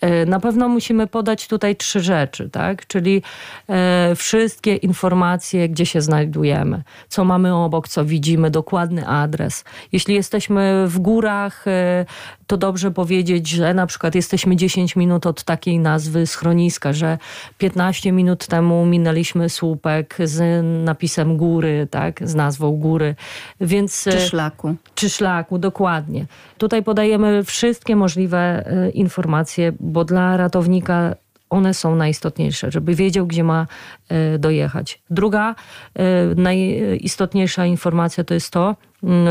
E, 0.00 0.26
na 0.26 0.40
pewno 0.40 0.68
musimy 0.68 1.06
podać 1.06 1.48
tutaj 1.48 1.76
trzy 1.76 2.00
rzeczy, 2.00 2.50
tak? 2.50 2.86
czyli 2.86 3.22
e, 3.68 4.14
wszystkie 4.16 4.76
informacje, 4.76 5.68
gdzie 5.68 5.86
się 5.86 6.00
znajdujemy, 6.00 6.82
co 7.08 7.24
mamy 7.24 7.54
obok, 7.54 7.88
co 7.88 8.04
widzimy, 8.04 8.50
dokładny 8.50 9.08
adres. 9.08 9.64
Jeśli 9.92 10.14
jesteśmy 10.14 10.84
w 10.86 10.98
górach, 10.98 11.68
e, 11.68 12.04
to 12.46 12.56
dobrze 12.56 12.90
powiedzieć, 12.90 13.48
że 13.48 13.74
na 13.74 13.86
przykład 13.86 14.14
jesteśmy 14.14 14.56
10 14.56 14.96
minut 14.96 15.26
od 15.26 15.44
takiej 15.44 15.78
nazwy 15.78 16.26
schroniska, 16.26 16.92
że 16.92 17.18
15 17.58 18.12
minut 18.12 18.46
temu 18.46 18.86
minęliśmy 18.86 19.48
słupek 19.48 20.16
z 20.24 20.64
napisem 20.84 21.36
góry, 21.36 21.88
tak? 21.90 22.28
z 22.28 22.34
nazwą 22.34 22.72
góry. 22.72 23.14
Więc, 23.60 24.04
czy 24.04 24.20
szlaku. 24.20 24.74
Czy 24.94 25.10
szlaku, 25.10 25.58
dokładnie. 25.58 26.26
Tutaj 26.58 26.82
podajemy 26.82 27.44
wszystkie 27.44 27.96
możliwe 27.96 28.64
informacje, 28.94 29.72
bo 29.88 30.04
dla 30.04 30.36
ratownika 30.36 31.14
one 31.50 31.74
są 31.74 31.96
najistotniejsze, 31.96 32.70
żeby 32.70 32.94
wiedział, 32.94 33.26
gdzie 33.26 33.44
ma 33.44 33.66
e, 34.08 34.38
dojechać. 34.38 35.02
Druga 35.10 35.54
e, 35.94 36.04
najistotniejsza 36.34 37.66
informacja 37.66 38.24
to 38.24 38.34
jest 38.34 38.50
to, 38.50 38.76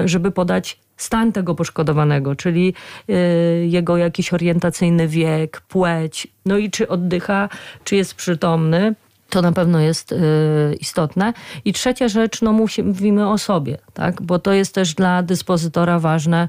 żeby 0.05 0.31
podać 0.31 0.79
stan 0.97 1.31
tego 1.31 1.55
poszkodowanego, 1.55 2.35
czyli 2.35 2.73
e, 3.09 3.13
jego 3.65 3.97
jakiś 3.97 4.33
orientacyjny 4.33 5.07
wiek, 5.07 5.61
płeć, 5.61 6.27
no 6.45 6.57
i 6.57 6.71
czy 6.71 6.87
oddycha, 6.87 7.49
czy 7.83 7.95
jest 7.95 8.15
przytomny. 8.15 8.95
To 9.29 9.41
na 9.41 9.51
pewno 9.51 9.79
jest 9.79 10.15
istotne. 10.79 11.33
I 11.65 11.73
trzecia 11.73 12.07
rzecz, 12.07 12.41
no 12.41 12.53
mówimy 12.53 13.29
o 13.29 13.37
sobie, 13.37 13.77
tak? 13.93 14.21
bo 14.21 14.39
to 14.39 14.53
jest 14.53 14.75
też 14.75 14.93
dla 14.93 15.23
dyspozytora 15.23 15.99
ważne, 15.99 16.47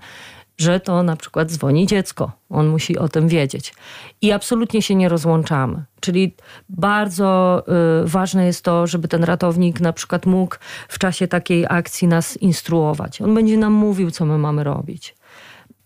że 0.59 0.81
to 0.81 1.03
na 1.03 1.17
przykład 1.17 1.51
dzwoni 1.51 1.87
dziecko. 1.87 2.33
On 2.51 2.69
musi 2.69 2.99
o 2.99 3.09
tym 3.09 3.29
wiedzieć. 3.29 3.75
I 4.23 4.33
absolutnie 4.33 4.83
się 4.83 4.95
nie 4.95 5.09
rozłączamy. 5.09 5.85
Czyli 6.01 6.35
bardzo 6.69 7.63
y, 8.05 8.09
ważne 8.09 8.47
jest 8.47 8.65
to, 8.65 8.87
żeby 8.87 9.09
ten 9.09 9.25
ratownik 9.25 9.81
na 9.81 9.93
przykład 9.93 10.27
mógł 10.27 10.57
w 10.89 10.99
czasie 10.99 11.29
takiej 11.29 11.67
akcji 11.69 12.09
nas 12.09 12.37
instruować. 12.37 13.23
On 13.23 13.35
będzie 13.35 13.57
nam 13.57 13.73
mówił, 13.73 14.11
co 14.11 14.25
my 14.25 14.39
mamy 14.39 14.65
robić. 14.65 15.15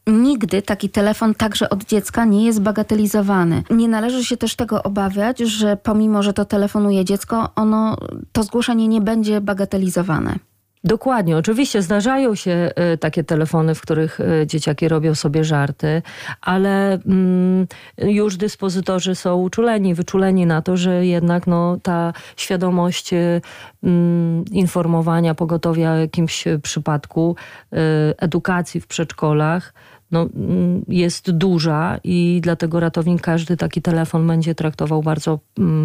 Nigdy 0.06 0.62
taki 0.62 0.90
telefon 0.90 1.34
także 1.34 1.70
od 1.70 1.84
dziecka 1.84 2.24
nie 2.24 2.44
jest 2.44 2.62
bagatelizowany. 2.62 3.62
Nie 3.70 3.88
należy 3.88 4.24
się 4.24 4.36
też 4.36 4.56
tego 4.56 4.82
obawiać, 4.82 5.38
że 5.38 5.76
pomimo, 5.76 6.22
że 6.22 6.32
to 6.32 6.44
telefonuje 6.44 7.04
dziecko, 7.04 7.48
ono, 7.56 7.96
to 8.32 8.42
zgłoszenie 8.42 8.88
nie 8.88 9.00
będzie 9.00 9.40
bagatelizowane. 9.40 10.38
Dokładnie, 10.84 11.36
oczywiście 11.36 11.82
zdarzają 11.82 12.34
się 12.34 12.70
y, 12.94 12.98
takie 12.98 13.24
telefony, 13.24 13.74
w 13.74 13.80
których 13.80 14.20
y, 14.20 14.46
dzieciaki 14.46 14.88
robią 14.88 15.14
sobie 15.14 15.44
żarty, 15.44 16.02
ale 16.40 16.92
mm, 16.92 17.66
już 17.98 18.36
dyspozytorzy 18.36 19.14
są 19.14 19.36
uczuleni, 19.36 19.94
wyczuleni 19.94 20.46
na 20.46 20.62
to, 20.62 20.76
że 20.76 21.06
jednak 21.06 21.46
no, 21.46 21.76
ta 21.82 22.12
świadomość 22.36 23.12
y, 23.12 23.40
mm, 23.82 24.44
informowania 24.50 25.34
pogotowia 25.34 25.92
o 25.92 25.96
jakimś 25.96 26.44
przypadku, 26.62 27.36
edukacji 28.18 28.80
w 28.80 28.86
przedszkolach 28.86 29.74
no, 30.10 30.28
mm, 30.34 30.84
jest 30.88 31.30
duża 31.30 31.98
i 32.04 32.40
dlatego 32.42 32.80
ratownik 32.80 33.22
każdy 33.22 33.56
taki 33.56 33.82
telefon 33.82 34.26
będzie 34.26 34.54
traktował 34.54 35.02
bardzo 35.02 35.38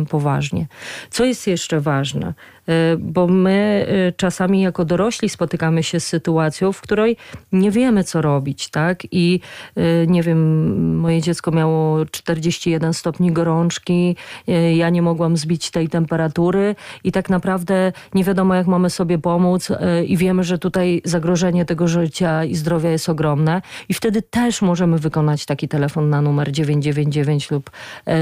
poważnie. 0.09 0.67
Co 1.09 1.25
jest 1.25 1.47
jeszcze 1.47 1.81
ważne? 1.81 2.33
E, 2.67 2.97
bo 2.97 3.27
my 3.27 3.85
e, 3.87 4.11
czasami 4.11 4.61
jako 4.61 4.85
dorośli 4.85 5.29
spotykamy 5.29 5.83
się 5.83 5.99
z 5.99 6.07
sytuacją, 6.07 6.71
w 6.71 6.81
której 6.81 7.17
nie 7.51 7.71
wiemy, 7.71 8.03
co 8.03 8.21
robić, 8.21 8.69
tak? 8.69 9.03
I 9.11 9.39
e, 9.75 10.07
nie 10.07 10.23
wiem, 10.23 10.97
moje 10.97 11.21
dziecko 11.21 11.51
miało 11.51 12.05
41 12.05 12.93
stopni 12.93 13.31
gorączki, 13.31 14.15
ja 14.75 14.89
nie 14.89 15.01
mogłam 15.01 15.37
zbić 15.37 15.71
tej 15.71 15.89
temperatury 15.89 16.75
i 17.03 17.11
tak 17.11 17.29
naprawdę 17.29 17.91
nie 18.13 18.23
wiadomo, 18.23 18.55
jak 18.55 18.67
mamy 18.67 18.89
sobie 18.89 19.17
pomóc 19.17 19.69
i 20.07 20.17
wiemy, 20.17 20.43
że 20.43 20.57
tutaj 20.57 21.01
zagrożenie 21.05 21.65
tego 21.65 21.87
życia 21.87 22.43
i 22.43 22.55
zdrowia 22.55 22.89
jest 22.89 23.09
ogromne 23.09 23.61
i 23.89 23.93
wtedy 23.93 24.21
też 24.21 24.61
możemy 24.61 24.97
wykonać 24.99 25.45
taki 25.45 25.67
telefon 25.67 26.09
na 26.09 26.21
numer 26.21 26.51
999 26.51 27.51
lub 27.51 27.71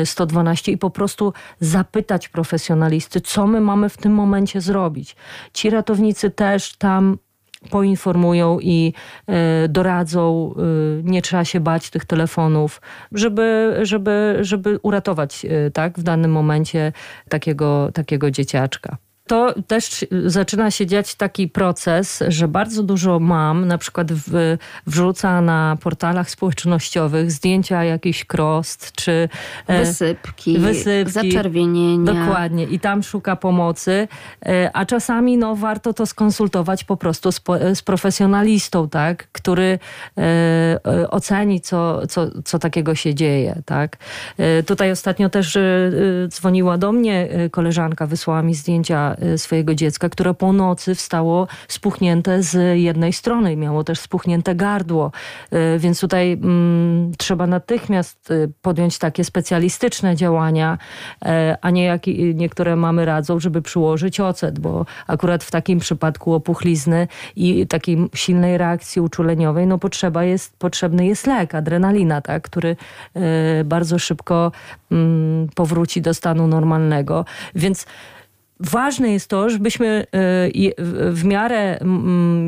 112 0.06 0.72
i 0.72 0.78
po 0.78 0.90
prostu 0.90 1.34
zapytać 1.60 2.30
profesjonalisty, 2.30 3.22
co 3.22 3.48
my 3.48 3.62
mamy 3.62 3.90
w 3.90 3.98
tym 3.98 4.14
momencie 4.14 4.35
momencie 4.36 4.62
zrobić. 4.62 5.16
Ci 5.54 5.70
ratownicy 5.70 6.32
też 6.32 6.76
tam 6.78 7.18
poinformują 7.70 8.60
i 8.60 8.94
y, 9.66 9.68
doradzą, 9.70 10.54
y, 11.00 11.04
nie 11.04 11.22
trzeba 11.22 11.46
się 11.46 11.60
bać 11.60 11.90
tych 11.90 12.06
telefonów, 12.06 12.82
żeby, 13.12 13.78
żeby, 13.82 14.38
żeby 14.42 14.80
uratować 14.82 15.46
y, 15.46 15.72
tak, 15.72 16.00
w 16.00 16.04
danym 16.04 16.32
momencie 16.32 16.92
takiego, 17.30 17.92
takiego 17.94 18.32
dzieciaczka. 18.32 18.98
To 19.28 19.54
też 19.68 20.06
zaczyna 20.26 20.72
się 20.72 20.86
dziać 20.86 21.16
taki 21.16 21.48
proces, 21.48 22.24
że 22.28 22.48
bardzo 22.48 22.84
dużo 22.84 23.20
mam 23.20 23.68
na 23.68 23.78
przykład 23.78 24.14
w, 24.14 24.58
wrzuca 24.88 25.42
na 25.42 25.78
portalach 25.82 26.30
społecznościowych 26.30 27.32
zdjęcia 27.32 27.84
jakichś 27.84 28.26
krost, 28.26 28.92
czy 28.92 29.30
wysypki, 29.68 30.58
wysypki, 30.60 31.12
zaczerwienienia. 31.12 32.14
Dokładnie. 32.14 32.64
I 32.64 32.80
tam 32.80 33.04
szuka 33.04 33.36
pomocy, 33.36 34.08
a 34.74 34.86
czasami 34.86 35.38
no, 35.38 35.56
warto 35.56 35.94
to 35.94 36.06
skonsultować 36.06 36.84
po 36.84 36.98
prostu 36.98 37.32
z, 37.32 37.42
z 37.74 37.82
profesjonalistą, 37.82 38.90
tak, 38.90 39.28
który 39.32 39.80
oceni, 41.10 41.62
co, 41.62 42.08
co, 42.08 42.28
co 42.46 42.60
takiego 42.60 42.96
się 42.96 43.16
dzieje. 43.16 43.62
Tak. 43.66 43.98
Tutaj 44.66 44.92
ostatnio 44.92 45.30
też 45.30 45.58
dzwoniła 46.28 46.78
do 46.78 46.92
mnie 46.92 47.28
koleżanka, 47.52 48.08
wysłała 48.08 48.42
mi 48.42 48.56
zdjęcia 48.56 49.15
Y, 49.24 49.38
swojego 49.38 49.76
dziecka, 49.76 50.10
które 50.10 50.34
po 50.34 50.54
nocy 50.54 50.96
wstało 50.96 51.48
spuchnięte 51.68 52.44
z 52.44 52.80
jednej 52.80 53.14
strony 53.14 53.54
i 53.54 53.58
miało 53.58 53.84
też 53.84 54.00
spuchnięte 54.00 54.56
gardło. 54.56 55.12
Y, 55.54 55.80
więc 55.80 56.00
tutaj 56.00 56.32
mm, 56.32 57.12
trzeba 57.18 57.48
natychmiast 57.48 58.32
y, 58.32 58.52
podjąć 58.62 58.98
takie 58.98 59.24
specjalistyczne 59.24 60.16
działania, 60.16 60.78
a 61.62 61.70
nie 61.70 61.84
jak 61.84 62.08
niektóre 62.34 62.76
mamy 62.76 63.06
radzą, 63.06 63.40
żeby 63.40 63.62
przyłożyć 63.62 64.20
ocet, 64.20 64.60
bo 64.60 64.86
akurat 65.08 65.44
w 65.44 65.52
takim 65.52 65.80
przypadku 65.80 66.34
opuchlizny 66.34 67.08
i 67.36 67.68
takiej 67.68 67.98
silnej 68.14 68.58
reakcji 68.58 69.02
uczuleniowej, 69.02 69.68
no 69.68 69.78
potrzeba 69.78 70.24
jest, 70.24 70.58
potrzebny 70.58 71.06
jest 71.06 71.28
lek, 71.28 71.56
adrenalina, 71.56 72.22
tak, 72.22 72.44
który 72.44 72.76
bardzo 73.66 74.00
szybko 74.00 74.52
mm, 74.92 75.48
powróci 75.56 76.02
do 76.02 76.14
stanu 76.14 76.48
normalnego. 76.48 77.26
Więc 77.56 77.86
Ważne 78.60 79.12
jest 79.12 79.28
to, 79.30 79.50
żebyśmy 79.50 79.88
e, 79.88 80.06
w 81.12 81.24
miarę, 81.24 81.80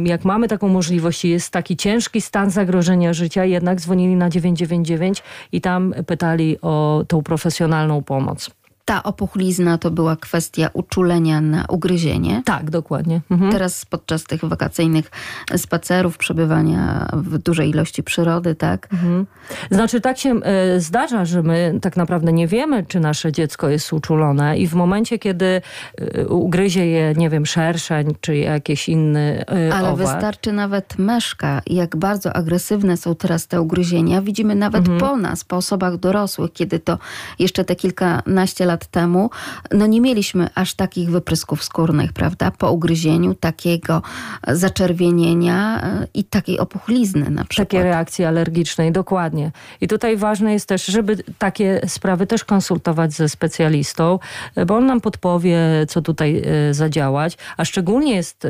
jak 0.04 0.26
mamy 0.26 0.48
taką 0.48 0.68
możliwość, 0.68 1.26
jest 1.26 1.54
taki 1.54 1.78
ciężki 1.78 2.22
stan 2.22 2.50
zagrożenia 2.50 3.14
życia, 3.14 3.46
jednak 3.46 3.82
dzwonili 3.82 4.16
na 4.16 4.30
999 4.30 5.24
i 5.52 5.62
tam 5.62 5.94
pytali 6.08 6.58
o 6.62 7.06
tą 7.08 7.24
profesjonalną 7.24 8.04
pomoc 8.04 8.57
ta 8.88 9.03
opuchlizna 9.03 9.77
to 9.77 9.91
była 9.91 10.15
kwestia 10.15 10.70
uczulenia 10.74 11.41
na 11.41 11.65
ugryzienie. 11.70 12.41
Tak, 12.46 12.70
dokładnie. 12.70 13.22
Mhm. 13.32 13.51
Teraz 13.51 13.86
podczas 13.86 14.24
tych 14.24 14.46
wakacyjnych 14.46 15.12
spacerów, 15.58 16.17
przebywania 16.17 17.08
w 17.13 17.38
dużej 17.38 17.70
ilości 17.70 18.03
przyrody, 18.03 18.56
tak? 18.56 18.88
Mhm. 18.94 19.25
Znaczy 19.72 20.01
tak 20.01 20.17
się 20.17 20.36
y, 20.75 20.82
zdarza, 20.82 21.25
że 21.25 21.44
my 21.44 21.79
tak 21.82 21.98
naprawdę 21.98 22.34
nie 22.34 22.48
wiemy, 22.48 22.86
czy 22.86 23.00
nasze 23.00 23.32
dziecko 23.32 23.70
jest 23.70 23.94
uczulone 23.94 24.58
i 24.58 24.67
w 24.67 24.74
momencie, 24.74 25.20
kiedy 25.20 25.62
y, 26.01 26.27
ugryzie 26.27 26.88
je, 26.88 27.13
nie 27.17 27.29
wiem, 27.29 27.46
szerszeń, 27.46 28.15
czy 28.22 28.38
jakiś 28.38 28.89
inny 28.89 29.46
y, 29.70 29.74
Ale 29.74 29.89
owad. 29.89 29.98
wystarczy 29.98 30.51
nawet 30.51 30.98
meszka. 30.98 31.62
Jak 31.65 31.96
bardzo 31.96 32.34
agresywne 32.34 32.98
są 32.98 33.15
teraz 33.15 33.48
te 33.48 33.62
ugryzienia. 33.62 34.22
Widzimy 34.22 34.56
nawet 34.56 34.88
mhm. 34.88 35.00
po 35.00 35.17
nas, 35.17 35.44
po 35.44 35.56
osobach 35.56 35.98
dorosłych, 35.98 36.53
kiedy 36.53 36.79
to 36.79 36.98
jeszcze 37.39 37.65
te 37.65 37.75
kilkanaście 37.75 38.65
lat 38.65 38.76
lat 38.77 38.88
temu, 38.88 39.29
no 39.72 39.88
nie 39.88 40.01
mieliśmy 40.01 40.50
aż 40.55 40.74
takich 40.74 41.10
wyprysków 41.10 41.63
skórnych, 41.63 42.13
prawda? 42.13 42.51
Po 42.51 42.72
ugryzieniu 42.72 43.34
takiego 43.34 44.01
zaczerwienienia 44.48 45.81
e, 45.84 46.07
i 46.13 46.24
takiej 46.24 46.60
opuchlizny 46.60 47.29
na 47.29 47.46
przykład. 47.46 47.67
Takie 47.67 47.84
reakcje 47.84 48.27
alergicznej, 48.27 48.91
dokładnie. 48.91 49.51
I 49.81 49.88
tutaj 49.88 50.17
ważne 50.17 50.53
jest 50.53 50.67
też, 50.69 50.86
żeby 50.86 51.17
takie 51.38 51.81
sprawy 51.88 52.27
też 52.27 52.43
konsultować 52.43 53.13
ze 53.13 53.29
specjalistą, 53.29 54.19
e, 54.55 54.65
bo 54.65 54.75
on 54.75 54.86
nam 54.86 55.01
podpowie, 55.01 55.57
co 55.89 56.01
tutaj 56.01 56.41
e, 56.46 56.74
zadziałać, 56.74 57.38
a 57.57 57.65
szczególnie 57.65 58.15
jest 58.15 58.48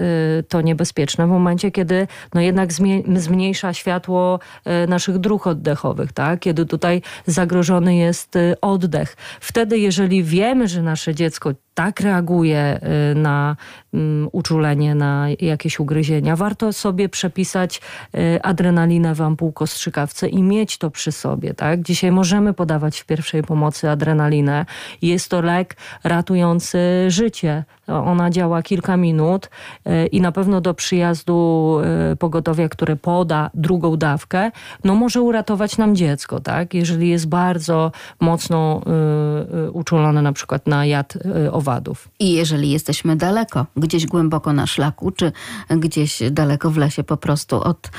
to 0.50 0.62
niebezpieczne 0.62 1.28
w 1.28 1.30
momencie, 1.30 1.72
kiedy 1.72 2.08
no 2.34 2.42
jednak 2.42 2.74
zmniejsza 3.16 3.74
światło 3.74 4.40
naszych 4.88 5.18
dróg 5.18 5.48
oddechowych, 5.48 6.14
tak? 6.14 6.40
Kiedy 6.40 6.66
tutaj 6.66 7.02
zagrożony 7.26 7.96
jest 7.96 8.38
oddech. 8.62 9.16
Wtedy, 9.40 9.80
jeżeli 9.80 10.17
jeżeli 10.18 10.24
wiemy, 10.24 10.68
że 10.68 10.82
nasze 10.82 11.16
dziecko 11.16 11.52
tak 11.74 12.00
reaguje 12.02 12.80
y, 13.12 13.16
na 13.16 13.56
mm, 13.94 14.30
uczulenie, 14.32 14.96
na 14.96 15.28
jakieś 15.40 15.80
ugryzienia, 15.80 16.36
warto 16.36 16.74
sobie 16.74 17.10
przepisać 17.10 17.82
y, 18.16 18.42
adrenalinę 18.44 19.16
w 19.16 19.22
ampułkostrzykawce 19.22 20.28
i 20.30 20.44
mieć 20.44 20.78
to 20.78 20.92
przy 20.92 21.12
sobie. 21.12 21.54
Tak? 21.54 21.82
Dzisiaj 21.82 22.12
możemy 22.12 22.54
podawać 22.54 23.00
w 23.00 23.06
pierwszej 23.06 23.44
pomocy 23.44 23.90
adrenalinę. 23.90 24.66
Jest 25.02 25.30
to 25.30 25.42
lek 25.42 25.76
ratujący 26.04 26.80
życie. 27.08 27.64
Ona 27.88 28.30
działa 28.30 28.62
kilka 28.62 28.98
minut 28.98 29.50
y, 29.88 30.08
i 30.08 30.22
na 30.22 30.32
pewno 30.32 30.62
do 30.62 30.74
przyjazdu 30.74 31.38
pogotowia, 32.20 32.70
które 32.70 32.96
poda 32.96 33.50
drugą 33.54 33.98
dawkę, 33.98 34.52
no 34.84 34.96
może 34.96 35.22
uratować 35.22 35.78
nam 35.78 35.96
dziecko, 35.96 36.40
tak? 36.40 36.74
Jeżeli 36.74 37.10
jest 37.10 37.28
bardzo 37.28 37.92
mocno 38.20 38.82
uczulone 39.74 40.22
na 40.22 40.34
przykład 40.34 40.68
na 40.68 40.86
jad 40.86 41.18
owocowy 41.52 41.68
owadów. 41.78 42.10
I 42.20 42.34
jeżeli 42.34 42.72
jesteśmy 42.72 43.16
daleko, 43.16 43.66
gdzieś 43.78 44.06
głęboko 44.06 44.54
na 44.54 44.68
szlaku, 44.68 45.12
czy 45.12 45.32
gdzieś 45.70 46.20
daleko 46.32 46.72
w 46.72 46.78
lesie 46.78 47.04
po 47.04 47.18
prostu 47.18 47.64
od 47.64 47.90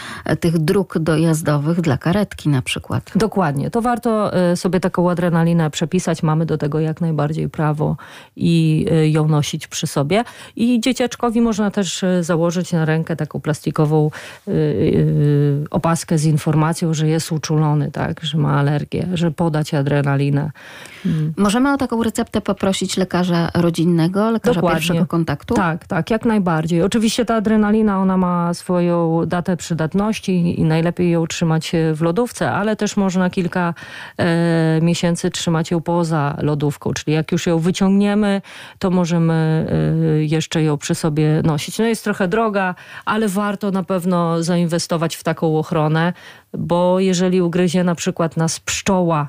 tych 0.41 0.59
dróg 0.59 0.99
dojazdowych 0.99 1.81
dla 1.81 1.99
karetki 1.99 2.49
na 2.49 2.62
przykład. 2.62 3.11
Dokładnie. 3.14 3.71
To 3.71 3.83
warto 3.83 4.35
e, 4.35 4.57
sobie 4.57 4.81
taką 4.81 5.11
adrenalinę 5.11 5.71
przepisać. 5.71 6.23
Mamy 6.23 6.47
do 6.47 6.59
tego 6.59 6.81
jak 6.81 7.01
najbardziej 7.01 7.49
prawo 7.49 7.97
i 8.37 8.87
e, 8.91 9.09
ją 9.09 9.29
nosić 9.29 9.67
przy 9.67 9.87
sobie. 9.87 10.25
I 10.57 10.81
dzieciaczkowi 10.81 11.41
można 11.41 11.71
też 11.71 12.05
e, 12.05 12.25
założyć 12.25 12.73
na 12.73 12.85
rękę 12.85 13.17
taką 13.17 13.41
plastikową 13.41 14.11
opaskę 15.71 16.19
z 16.19 16.25
informacją, 16.25 16.95
że 16.95 17.09
jest 17.09 17.33
uczulony, 17.33 17.91
tak, 17.91 18.21
że 18.25 18.38
ma 18.38 18.59
alergię, 18.59 19.09
że 19.14 19.31
podać 19.31 19.75
adrenalinę. 19.75 20.51
Hmm. 21.03 21.33
Możemy 21.37 21.73
o 21.73 21.77
taką 21.77 22.03
receptę 22.03 22.41
poprosić 22.41 22.97
lekarza 22.97 23.51
rodzinnego, 23.55 24.31
lekarza 24.31 24.55
Dokładnie. 24.55 24.79
pierwszego 24.79 25.07
kontaktu? 25.07 25.55
Tak, 25.55 25.67
tak, 25.76 26.11
jak 26.11 26.24
najbardziej. 26.24 26.83
Oczywiście 26.83 27.24
ta 27.24 27.35
adrenalina, 27.35 28.00
ona 28.00 28.16
ma 28.16 28.54
swoją 28.54 29.26
datę 29.26 29.57
przydatności 29.57 30.61
i 30.61 30.64
najlepiej 30.64 31.11
ją 31.11 31.26
trzymać 31.26 31.72
w 31.94 32.02
lodówce, 32.02 32.52
ale 32.52 32.76
też 32.76 32.96
można 32.96 33.31
kilka 33.31 33.74
e, 34.16 34.78
miesięcy 34.83 35.31
trzymać 35.31 35.70
ją 35.70 35.81
poza 35.81 36.37
lodówką, 36.42 36.92
czyli 36.92 37.14
jak 37.14 37.33
już 37.33 37.46
ją 37.46 37.59
wyciągniemy, 37.59 38.42
to 38.78 38.90
możemy 38.90 39.66
e, 39.70 40.24
jeszcze 40.24 40.62
ją 40.62 40.78
przy 40.78 40.94
sobie 40.94 41.42
nosić. 41.44 41.78
No 41.78 41.85
jest 41.85 42.04
trochę 42.04 42.28
droga, 42.28 42.74
ale 43.04 43.28
warto 43.28 43.70
na 43.70 43.83
pewno 43.83 44.42
zainwestować 44.42 45.16
w 45.16 45.24
taką 45.24 45.59
ochronę, 45.59 46.12
bo 46.52 47.00
jeżeli 47.00 47.42
ugryzie 47.42 47.85
na 47.85 47.94
przykład 47.94 48.37
nas 48.37 48.61
pszczoła 48.61 49.28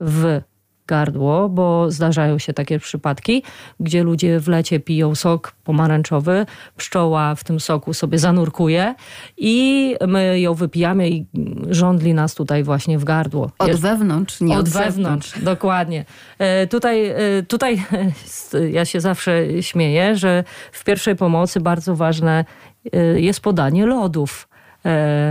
w 0.00 0.40
gardło, 0.86 1.48
bo 1.48 1.90
zdarzają 1.90 2.38
się 2.38 2.52
takie 2.52 2.78
przypadki, 2.78 3.42
gdzie 3.80 4.02
ludzie 4.02 4.40
w 4.40 4.48
lecie 4.48 4.80
piją 4.80 5.14
sok 5.14 5.52
pomarańczowy, 5.64 6.46
pszczoła 6.76 7.34
w 7.34 7.44
tym 7.44 7.60
soku 7.60 7.94
sobie 7.94 8.18
zanurkuje 8.18 8.94
i 9.36 9.96
my 10.06 10.40
ją 10.40 10.54
wypijamy 10.54 11.10
i 11.10 11.26
żądli 11.70 12.14
nas 12.14 12.34
tutaj 12.34 12.64
właśnie 12.64 12.98
w 12.98 13.04
gardło. 13.04 13.50
Od 13.58 13.68
Jest, 13.68 13.80
wewnątrz, 13.80 14.40
nie 14.40 14.54
od, 14.54 14.60
od 14.60 14.68
wewnątrz. 14.68 15.38
Dokładnie. 15.42 16.04
E, 16.38 16.66
tutaj, 16.66 17.06
e, 17.06 17.16
tutaj 17.48 17.82
ja 18.76 18.84
się 18.84 19.00
zawsze 19.00 19.62
śmieję, 19.62 20.16
że 20.16 20.44
w 20.72 20.84
pierwszej 20.84 21.16
pomocy 21.16 21.60
bardzo 21.60 21.96
ważne 21.96 22.44
e, 22.92 23.20
jest 23.20 23.40
podanie 23.40 23.86
lodów 23.86 24.48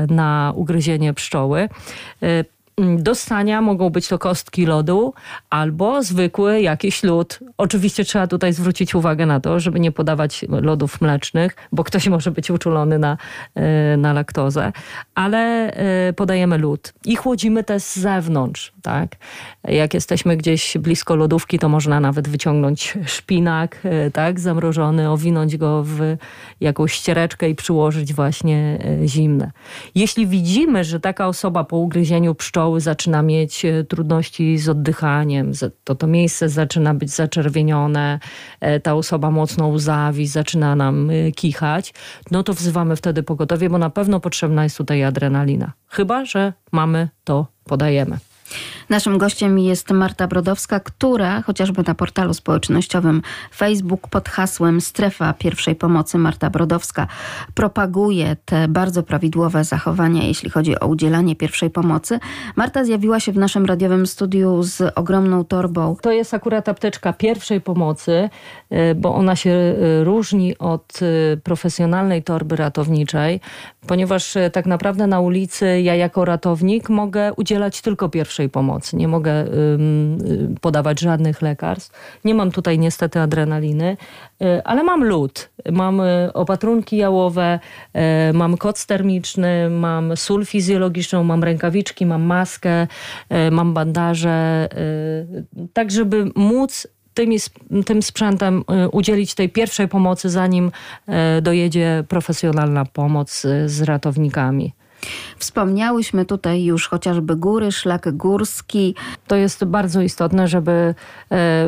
na 0.09 0.53
ugryzienie 0.55 1.13
pszczoły. 1.13 1.69
Mm, 2.77 3.03
do 3.03 3.15
stania 3.15 3.61
mogą 3.61 3.89
być 3.89 4.07
to 4.07 4.19
kostki 4.19 4.65
lodu 4.65 5.13
albo 5.49 6.03
zwykły 6.03 6.61
jakiś 6.61 7.03
lód. 7.03 7.39
Oczywiście 7.57 8.03
trzeba 8.03 8.27
tutaj 8.27 8.53
zwrócić 8.53 8.95
uwagę 8.95 9.25
na 9.25 9.39
to, 9.39 9.59
żeby 9.59 9.79
nie 9.79 9.91
podawać 9.91 10.45
lodów 10.49 11.01
mlecznych, 11.01 11.55
bo 11.71 11.83
ktoś 11.83 12.07
może 12.07 12.31
być 12.31 12.51
uczulony 12.51 12.99
na, 12.99 13.17
e, 13.55 13.97
na 13.97 14.13
laktozę, 14.13 14.71
ale 15.15 15.71
e, 15.73 16.13
podajemy 16.13 16.57
lód 16.57 16.93
i 17.05 17.15
chłodzimy 17.15 17.63
też 17.63 17.83
z 17.83 17.95
zewnątrz. 17.99 18.73
Tak? 18.81 19.15
Jak 19.63 19.93
jesteśmy 19.93 20.37
gdzieś 20.37 20.77
blisko 20.77 21.15
lodówki, 21.15 21.59
to 21.59 21.69
można 21.69 21.99
nawet 21.99 22.27
wyciągnąć 22.27 22.97
szpinak 23.05 23.79
e, 23.83 24.11
tak, 24.11 24.39
zamrożony, 24.39 25.09
owinąć 25.09 25.57
go 25.57 25.83
w 25.83 25.99
jakąś 26.61 26.93
ściereczkę 26.93 27.49
i 27.49 27.55
przyłożyć 27.55 28.13
właśnie 28.13 28.79
zimne. 29.05 29.51
Jeśli 29.95 30.27
widzimy, 30.27 30.83
że 30.83 30.99
taka 30.99 31.27
osoba 31.27 31.63
po 31.63 31.77
ugryzieniu 31.77 32.35
pszczoły 32.35 32.60
pszczoły 32.61 32.81
zaczyna 32.81 33.21
mieć 33.21 33.65
e, 33.65 33.83
trudności 33.83 34.57
z 34.57 34.69
oddychaniem, 34.69 35.51
to 35.83 35.95
to 35.95 36.07
miejsce 36.07 36.49
zaczyna 36.49 36.93
być 36.93 37.09
zaczerwienione, 37.09 38.19
e, 38.59 38.79
ta 38.79 38.93
osoba 38.93 39.31
mocno 39.31 39.67
łzawi, 39.67 40.27
zaczyna 40.27 40.75
nam 40.75 41.09
e, 41.09 41.31
kichać, 41.31 41.93
no 42.31 42.43
to 42.43 42.53
wzywamy 42.53 42.95
wtedy 42.95 43.23
pogotowie, 43.23 43.69
bo 43.69 43.77
na 43.77 43.89
pewno 43.89 44.19
potrzebna 44.19 44.63
jest 44.63 44.77
tutaj 44.77 45.03
adrenalina. 45.03 45.71
Chyba, 45.87 46.25
że 46.25 46.53
mamy, 46.71 47.09
to 47.23 47.47
podajemy. 47.63 48.17
Naszym 48.89 49.17
gościem 49.17 49.59
jest 49.59 49.91
Marta 49.91 50.27
Brodowska, 50.27 50.79
która 50.79 51.41
chociażby 51.41 51.83
na 51.87 51.95
portalu 51.95 52.33
społecznościowym 52.33 53.21
Facebook 53.55 54.07
pod 54.07 54.29
hasłem 54.29 54.81
Strefa 54.81 55.33
Pierwszej 55.33 55.75
Pomocy 55.75 56.17
Marta 56.17 56.49
Brodowska 56.49 57.07
propaguje 57.55 58.35
te 58.45 58.67
bardzo 58.67 59.03
prawidłowe 59.03 59.63
zachowania, 59.63 60.23
jeśli 60.23 60.49
chodzi 60.49 60.79
o 60.79 60.87
udzielanie 60.87 61.35
pierwszej 61.35 61.69
pomocy. 61.69 62.19
Marta 62.55 62.83
zjawiła 62.83 63.19
się 63.19 63.31
w 63.31 63.37
naszym 63.37 63.65
radiowym 63.65 64.07
studiu 64.07 64.63
z 64.63 64.93
ogromną 64.95 65.45
torbą. 65.45 65.95
To 66.01 66.11
jest 66.11 66.33
akurat 66.33 66.69
apteczka 66.69 67.13
pierwszej 67.13 67.61
pomocy, 67.61 68.29
y, 68.71 68.95
bo 68.95 69.15
ona 69.15 69.35
się 69.35 69.49
y, 69.49 70.03
różni 70.03 70.57
od 70.57 70.99
y, 71.01 71.41
profesjonalnej 71.43 72.23
torby 72.23 72.55
ratowniczej, 72.55 73.39
ponieważ 73.87 74.37
tak 74.51 74.65
naprawdę 74.65 75.07
na 75.07 75.19
ulicy 75.19 75.81
ja 75.81 75.95
jako 75.95 76.25
ratownik 76.25 76.89
mogę 76.89 77.33
udzielać 77.33 77.81
tylko 77.81 78.09
pierwszej 78.09 78.49
pomocy. 78.49 78.95
Nie 78.95 79.07
mogę 79.07 79.45
podawać 80.61 80.99
żadnych 80.99 81.41
lekarstw. 81.41 82.19
Nie 82.25 82.35
mam 82.35 82.51
tutaj 82.51 82.79
niestety 82.79 83.19
adrenaliny, 83.19 83.97
ale 84.63 84.83
mam 84.83 85.03
lód. 85.03 85.49
Mam 85.71 86.01
opatrunki 86.33 86.97
jałowe, 86.97 87.59
mam 88.33 88.57
koc 88.57 88.85
termiczny, 88.85 89.69
mam 89.69 90.17
sól 90.17 90.45
fizjologiczną, 90.45 91.23
mam 91.23 91.43
rękawiczki, 91.43 92.05
mam 92.05 92.21
maskę, 92.21 92.87
mam 93.51 93.73
bandaże, 93.73 94.69
tak 95.73 95.91
żeby 95.91 96.31
móc 96.35 96.87
tymi, 97.13 97.37
tym 97.85 98.01
sprzętem 98.01 98.63
y, 98.85 98.89
udzielić 98.89 99.35
tej 99.35 99.49
pierwszej 99.49 99.87
pomocy, 99.87 100.29
zanim 100.29 100.71
y, 101.37 101.41
dojedzie 101.41 102.03
profesjonalna 102.07 102.85
pomoc 102.85 103.45
y, 103.45 103.69
z 103.69 103.81
ratownikami. 103.81 104.73
Wspomniałyśmy 105.37 106.25
tutaj 106.25 106.63
już 106.63 106.87
chociażby 106.87 107.35
góry, 107.35 107.71
szlak 107.71 108.17
górski. 108.17 108.95
To 109.27 109.35
jest 109.35 109.65
bardzo 109.65 110.01
istotne, 110.01 110.47
żeby 110.47 110.71
e, 110.71 110.93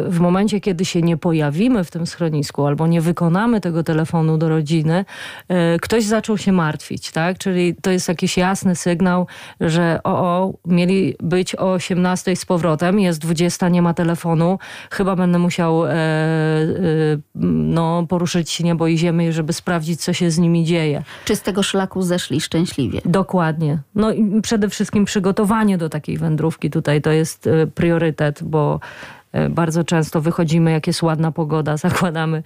w 0.08 0.20
momencie, 0.20 0.62
kiedy 0.62 0.86
się 0.86 1.02
nie 1.02 1.18
pojawimy 1.18 1.84
w 1.84 1.92
tym 1.92 2.08
schronisku 2.08 2.66
albo 2.66 2.88
nie 2.88 3.02
wykonamy 3.02 3.62
tego 3.62 3.84
telefonu 3.84 4.38
do 4.38 4.50
rodziny, 4.50 5.06
e, 5.48 5.80
ktoś 5.80 6.04
zaczął 6.04 6.38
się 6.38 6.52
martwić, 6.52 7.12
tak? 7.12 7.38
Czyli 7.38 7.76
to 7.76 7.92
jest 7.92 8.08
jakiś 8.08 8.38
jasny 8.38 8.76
sygnał, 8.76 9.28
że 9.60 10.00
o, 10.04 10.12
o 10.12 10.54
mieli 10.66 11.16
być 11.20 11.56
o 11.56 11.72
18 11.72 12.36
z 12.36 12.46
powrotem, 12.46 13.00
jest 13.00 13.20
20, 13.20 13.70
nie 13.70 13.82
ma 13.82 13.94
telefonu, 13.94 14.60
chyba 14.92 15.16
będę 15.16 15.40
musiał 15.40 15.86
e, 15.86 15.94
no, 17.36 18.06
poruszyć 18.10 18.50
się 18.50 18.64
niebo 18.64 18.88
i 18.88 18.98
ziemię, 18.98 19.34
żeby 19.34 19.54
sprawdzić, 19.54 20.02
co 20.02 20.14
się 20.14 20.32
z 20.32 20.38
nimi 20.38 20.66
dzieje. 20.66 21.04
Czy 21.26 21.36
z 21.36 21.42
tego 21.42 21.64
szlaku 21.64 22.02
zeszli 22.02 22.42
szczęśliwie? 22.42 23.02
Dokładnie. 23.24 23.80
No 23.96 24.12
i 24.12 24.42
przede 24.42 24.70
wszystkim 24.70 25.06
przygotowanie 25.06 25.78
do 25.78 25.90
takiej 25.90 26.18
wędrówki 26.18 26.70
tutaj 26.70 27.02
to 27.02 27.12
jest 27.12 27.48
e, 27.48 27.68
priorytet, 27.68 28.44
bo 28.44 28.80
e, 29.32 29.50
bardzo 29.50 29.84
często 29.84 30.22
wychodzimy, 30.22 30.72
jak 30.72 30.88
jest 30.88 31.04
ładna 31.04 31.32
pogoda, 31.32 31.78
zakładamy. 31.88 32.44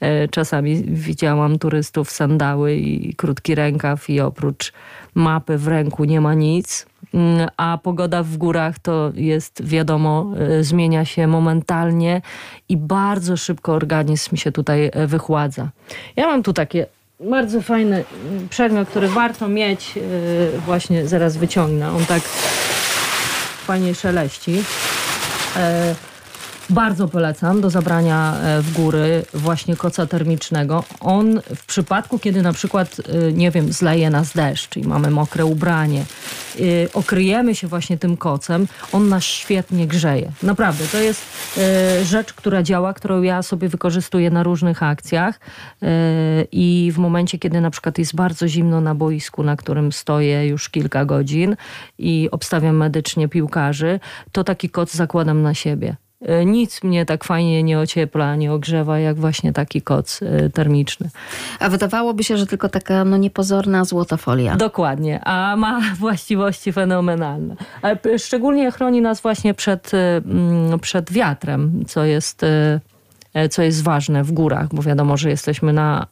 E, 0.00 0.28
czasami 0.28 0.82
widziałam 0.84 1.58
turystów 1.58 2.10
sandały 2.10 2.74
i 2.74 3.14
krótki 3.14 3.54
rękaw 3.54 4.10
i 4.10 4.20
oprócz 4.20 4.72
mapy 5.14 5.58
w 5.58 5.68
ręku 5.68 6.04
nie 6.04 6.20
ma 6.20 6.34
nic. 6.34 6.86
Mm, 7.14 7.48
a 7.56 7.78
pogoda 7.82 8.22
w 8.22 8.36
górach 8.36 8.78
to 8.78 9.12
jest, 9.14 9.64
wiadomo, 9.64 10.32
zmienia 10.60 11.04
się 11.04 11.26
momentalnie 11.26 12.22
i 12.68 12.76
bardzo 12.76 13.36
szybko 13.36 13.72
organizm 13.72 14.36
się 14.36 14.52
tutaj 14.52 14.90
wychładza. 15.06 15.68
Ja 16.16 16.26
mam 16.26 16.42
tu 16.42 16.52
takie 16.52 16.86
bardzo 17.20 17.62
fajny 17.62 18.04
przedmiot, 18.50 18.88
który 18.88 19.08
warto 19.08 19.48
mieć. 19.48 19.96
Y, 19.96 20.60
właśnie 20.66 21.06
zaraz 21.06 21.36
wyciągnę. 21.36 21.92
On 21.92 22.06
tak 22.06 22.22
fajnie 23.66 23.94
szeleści. 23.94 24.62
Bardzo 26.70 27.08
polecam 27.08 27.60
do 27.60 27.70
zabrania 27.70 28.34
e, 28.36 28.62
w 28.62 28.72
góry 28.72 29.24
właśnie 29.34 29.76
koca 29.76 30.06
termicznego. 30.06 30.84
On 31.00 31.40
w 31.56 31.66
przypadku, 31.66 32.18
kiedy 32.18 32.42
na 32.42 32.52
przykład, 32.52 32.96
e, 33.28 33.32
nie 33.32 33.50
wiem, 33.50 33.72
zleje 33.72 34.10
nas 34.10 34.32
deszcz 34.32 34.76
i 34.76 34.82
mamy 34.82 35.10
mokre 35.10 35.44
ubranie, 35.44 36.00
e, 36.00 36.62
okryjemy 36.94 37.54
się 37.54 37.68
właśnie 37.68 37.98
tym 37.98 38.16
kocem, 38.16 38.66
on 38.92 39.08
nas 39.08 39.24
świetnie 39.24 39.86
grzeje. 39.86 40.32
Naprawdę, 40.42 40.84
to 40.92 40.98
jest 40.98 41.22
rzecz, 42.02 42.32
która 42.32 42.62
działa, 42.62 42.94
którą 42.94 43.22
ja 43.22 43.42
sobie 43.42 43.68
wykorzystuję 43.68 44.30
na 44.30 44.42
różnych 44.42 44.82
akcjach 44.82 45.40
i 46.52 46.92
w 46.94 46.98
momencie, 46.98 47.38
kiedy 47.38 47.60
na 47.60 47.70
przykład 47.70 47.98
jest 47.98 48.14
bardzo 48.14 48.48
zimno 48.48 48.80
na 48.80 48.94
boisku, 48.94 49.42
na 49.42 49.56
którym 49.56 49.92
stoję 49.92 50.46
już 50.46 50.68
kilka 50.68 51.04
godzin 51.04 51.56
i 51.98 52.28
obstawiam 52.30 52.76
medycznie 52.76 53.28
piłkarzy, 53.28 54.00
to 54.32 54.44
taki 54.44 54.70
koc 54.70 54.92
zakładam 54.92 55.42
na 55.42 55.54
siebie. 55.54 55.96
E, 56.20 56.44
nic 56.44 56.82
mnie 56.82 57.06
tak 57.06 57.24
fajnie 57.24 57.62
nie 57.62 57.78
ociepla, 57.78 58.36
nie 58.36 58.52
ogrzewa, 58.52 58.98
jak 58.98 59.16
właśnie 59.16 59.52
taki 59.52 59.82
koc 59.82 60.20
e, 60.22 60.50
termiczny. 60.50 61.10
A 61.60 61.68
wydawałoby 61.68 62.24
się, 62.24 62.36
że 62.36 62.46
tylko 62.46 62.68
taka 62.68 63.04
no, 63.04 63.16
niepozorna 63.16 63.84
złotofolia. 63.84 64.56
Dokładnie, 64.56 65.20
a 65.24 65.56
ma 65.56 65.80
właściwości 65.98 66.72
fenomenalne. 66.72 67.56
Ale 67.82 67.98
szczególnie 68.18 68.70
chroni 68.70 69.00
nas 69.00 69.20
właśnie 69.20 69.54
przed, 69.54 69.94
e, 69.94 70.16
mm, 70.16 70.78
przed 70.78 71.12
wiatrem, 71.12 71.84
co 71.86 72.04
jest, 72.04 72.40
co 73.50 73.62
jest 73.62 73.82
ważne 73.82 74.24
w 74.24 74.32
górach, 74.32 74.68
bo 74.72 74.82
wiadomo, 74.82 75.16
że 75.16 75.30
jesteśmy 75.30 75.72
na 75.72 76.06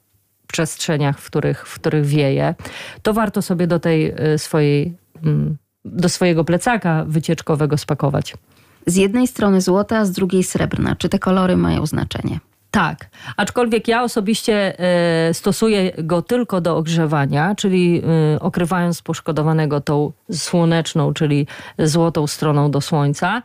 przestrzeniach, 0.46 1.18
w 1.18 1.26
których, 1.26 1.68
w 1.68 1.74
których 1.74 2.06
wieje. 2.06 2.54
To 3.02 3.12
warto 3.14 3.42
sobie 3.42 3.66
do 3.66 3.78
tej 3.80 4.14
swojej, 4.36 4.94
mm, 5.24 5.56
do 5.84 6.08
swojego 6.08 6.44
plecaka 6.44 7.04
wycieczkowego 7.08 7.76
spakować 7.76 8.34
z 8.90 8.96
jednej 8.96 9.26
strony 9.26 9.60
złota, 9.60 10.04
z 10.04 10.12
drugiej 10.12 10.44
srebrna. 10.44 10.96
Czy 10.96 11.08
te 11.08 11.18
kolory 11.18 11.56
mają 11.56 11.86
znaczenie? 11.86 12.40
Tak, 12.70 13.10
aczkolwiek 13.36 13.88
ja 13.88 14.02
osobiście 14.02 14.78
e, 14.78 15.34
stosuję 15.34 15.92
go 15.98 16.22
tylko 16.22 16.60
do 16.60 16.76
ogrzewania, 16.76 17.54
czyli 17.54 18.02
e, 18.34 18.40
okrywając 18.40 19.02
poszkodowanego 19.02 19.80
tą 19.80 20.12
słoneczną, 20.32 21.14
czyli 21.14 21.46
złotą 21.78 22.26
stroną 22.26 22.70
do 22.70 22.80
słońca. 22.80 23.42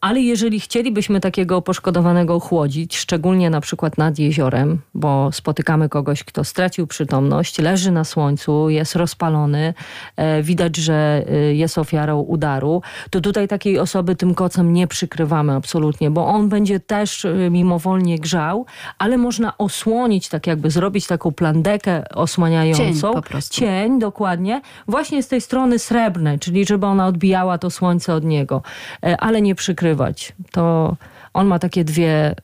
Ale 0.00 0.20
jeżeli 0.20 0.60
chcielibyśmy 0.60 1.20
takiego 1.20 1.62
poszkodowanego 1.62 2.34
ochłodzić, 2.34 2.96
szczególnie 2.96 3.50
na 3.50 3.60
przykład 3.60 3.98
nad 3.98 4.18
jeziorem, 4.18 4.80
bo 4.94 5.32
spotykamy 5.32 5.88
kogoś, 5.88 6.24
kto 6.24 6.44
stracił 6.44 6.86
przytomność, 6.86 7.58
leży 7.58 7.90
na 7.90 8.04
słońcu, 8.04 8.70
jest 8.70 8.96
rozpalony, 8.96 9.74
e, 10.16 10.42
widać, 10.42 10.76
że 10.76 11.24
jest 11.52 11.78
ofiarą 11.78 12.20
udaru, 12.20 12.82
to 13.10 13.20
tutaj 13.20 13.48
takiej 13.48 13.78
osoby 13.78 14.16
tym 14.16 14.34
kocem 14.34 14.72
nie 14.72 14.86
przykrywamy 14.86 15.52
absolutnie, 15.54 16.10
bo 16.10 16.26
on 16.26 16.48
będzie 16.48 16.80
też 16.80 17.26
mimowolnie 17.50 18.18
grzał 18.18 18.57
ale 18.98 19.18
można 19.18 19.58
osłonić, 19.58 20.28
tak 20.28 20.46
jakby 20.46 20.70
zrobić 20.70 21.06
taką 21.06 21.32
plandekę 21.32 22.08
osłaniającą. 22.14 22.84
Cień 22.84 23.00
po 23.00 23.22
prostu. 23.22 23.56
Cień, 23.56 23.98
dokładnie. 23.98 24.60
Właśnie 24.88 25.22
z 25.22 25.28
tej 25.28 25.40
strony 25.40 25.78
srebrnej, 25.78 26.38
czyli 26.38 26.66
żeby 26.66 26.86
ona 26.86 27.06
odbijała 27.06 27.58
to 27.58 27.70
słońce 27.70 28.14
od 28.14 28.24
niego, 28.24 28.62
e, 29.02 29.16
ale 29.20 29.42
nie 29.42 29.54
przykrywać. 29.54 30.32
To 30.50 30.96
on 31.34 31.46
ma 31.46 31.58
takie 31.58 31.84
dwie 31.84 32.34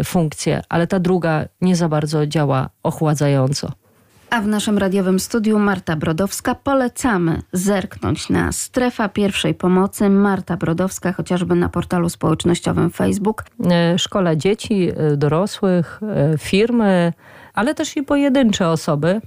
y, 0.00 0.04
funkcje, 0.04 0.62
ale 0.68 0.86
ta 0.86 1.00
druga 1.00 1.44
nie 1.60 1.76
za 1.76 1.88
bardzo 1.88 2.26
działa 2.26 2.68
ochładzająco. 2.82 3.72
A 4.34 4.40
w 4.40 4.46
naszym 4.46 4.78
radiowym 4.78 5.20
studiu 5.20 5.58
Marta 5.58 5.96
Brodowska 5.96 6.54
polecamy 6.54 7.42
zerknąć 7.52 8.28
na 8.28 8.52
strefa 8.52 9.08
pierwszej 9.08 9.54
pomocy. 9.54 10.10
Marta 10.10 10.56
Brodowska 10.56 11.12
chociażby 11.12 11.54
na 11.54 11.68
portalu 11.68 12.08
społecznościowym 12.08 12.90
Facebook. 12.90 13.44
E, 13.70 13.98
szkole 13.98 14.36
dzieci, 14.36 14.90
e, 14.96 15.16
dorosłych, 15.16 16.00
e, 16.02 16.38
firmy, 16.38 17.12
ale 17.54 17.74
też 17.74 17.96
i 17.96 18.02
pojedyncze 18.02 18.68
osoby 18.68 19.20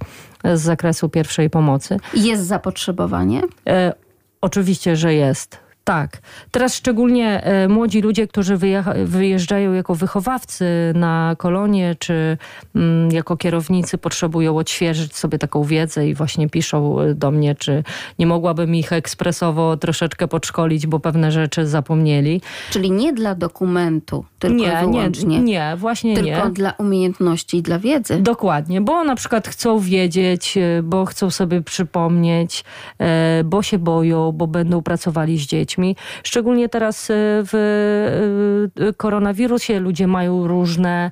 z 0.54 0.60
zakresu 0.60 1.08
pierwszej 1.08 1.50
pomocy. 1.50 1.96
Jest 2.14 2.46
zapotrzebowanie? 2.46 3.42
E, 3.66 3.92
oczywiście, 4.40 4.96
że 4.96 5.14
jest. 5.14 5.67
Tak. 5.88 6.18
Teraz 6.50 6.74
szczególnie 6.74 7.44
e, 7.44 7.68
młodzi 7.68 8.00
ludzie, 8.00 8.26
którzy 8.26 8.58
wyjeżdżają 9.04 9.72
jako 9.72 9.94
wychowawcy 9.94 10.64
na 10.94 11.34
kolonie, 11.38 11.96
czy 11.98 12.36
mm, 12.74 13.10
jako 13.10 13.36
kierownicy 13.36 13.98
potrzebują 13.98 14.56
odświeżyć 14.56 15.16
sobie 15.16 15.38
taką 15.38 15.64
wiedzę 15.64 16.08
i 16.08 16.14
właśnie 16.14 16.48
piszą 16.48 17.00
e, 17.00 17.14
do 17.14 17.30
mnie, 17.30 17.54
czy 17.54 17.84
nie 18.18 18.26
mogłabym 18.26 18.74
ich 18.74 18.92
ekspresowo 18.92 19.76
troszeczkę 19.76 20.28
podszkolić, 20.28 20.86
bo 20.86 21.00
pewne 21.00 21.32
rzeczy 21.32 21.66
zapomnieli. 21.66 22.40
Czyli 22.70 22.90
nie 22.90 23.12
dla 23.12 23.34
dokumentu, 23.34 24.24
tylko 24.38 24.56
nie, 24.56 24.76
wyłącznie. 24.80 25.28
Nie, 25.28 25.40
nie, 25.40 25.74
właśnie 25.76 26.14
tylko 26.14 26.30
nie. 26.30 26.36
Tylko 26.36 26.50
dla 26.50 26.72
umiejętności 26.78 27.56
i 27.56 27.62
dla 27.62 27.78
wiedzy. 27.78 28.18
Dokładnie, 28.20 28.80
bo 28.80 29.04
na 29.04 29.16
przykład 29.16 29.48
chcą 29.48 29.78
wiedzieć, 29.78 30.56
e, 30.56 30.82
bo 30.82 31.04
chcą 31.04 31.30
sobie 31.30 31.62
przypomnieć, 31.62 32.64
bo 33.44 33.62
się 33.62 33.78
boją, 33.78 34.32
bo 34.32 34.46
będą 34.46 34.82
pracowali 34.82 35.38
z 35.38 35.46
dziećmi 35.46 35.77
dziećmi. 35.78 35.96
Szczególnie 36.22 36.68
teraz 36.68 37.08
w 37.12 38.68
koronawirusie 38.96 39.80
ludzie 39.80 40.06
mają 40.06 40.46
różne 40.46 41.10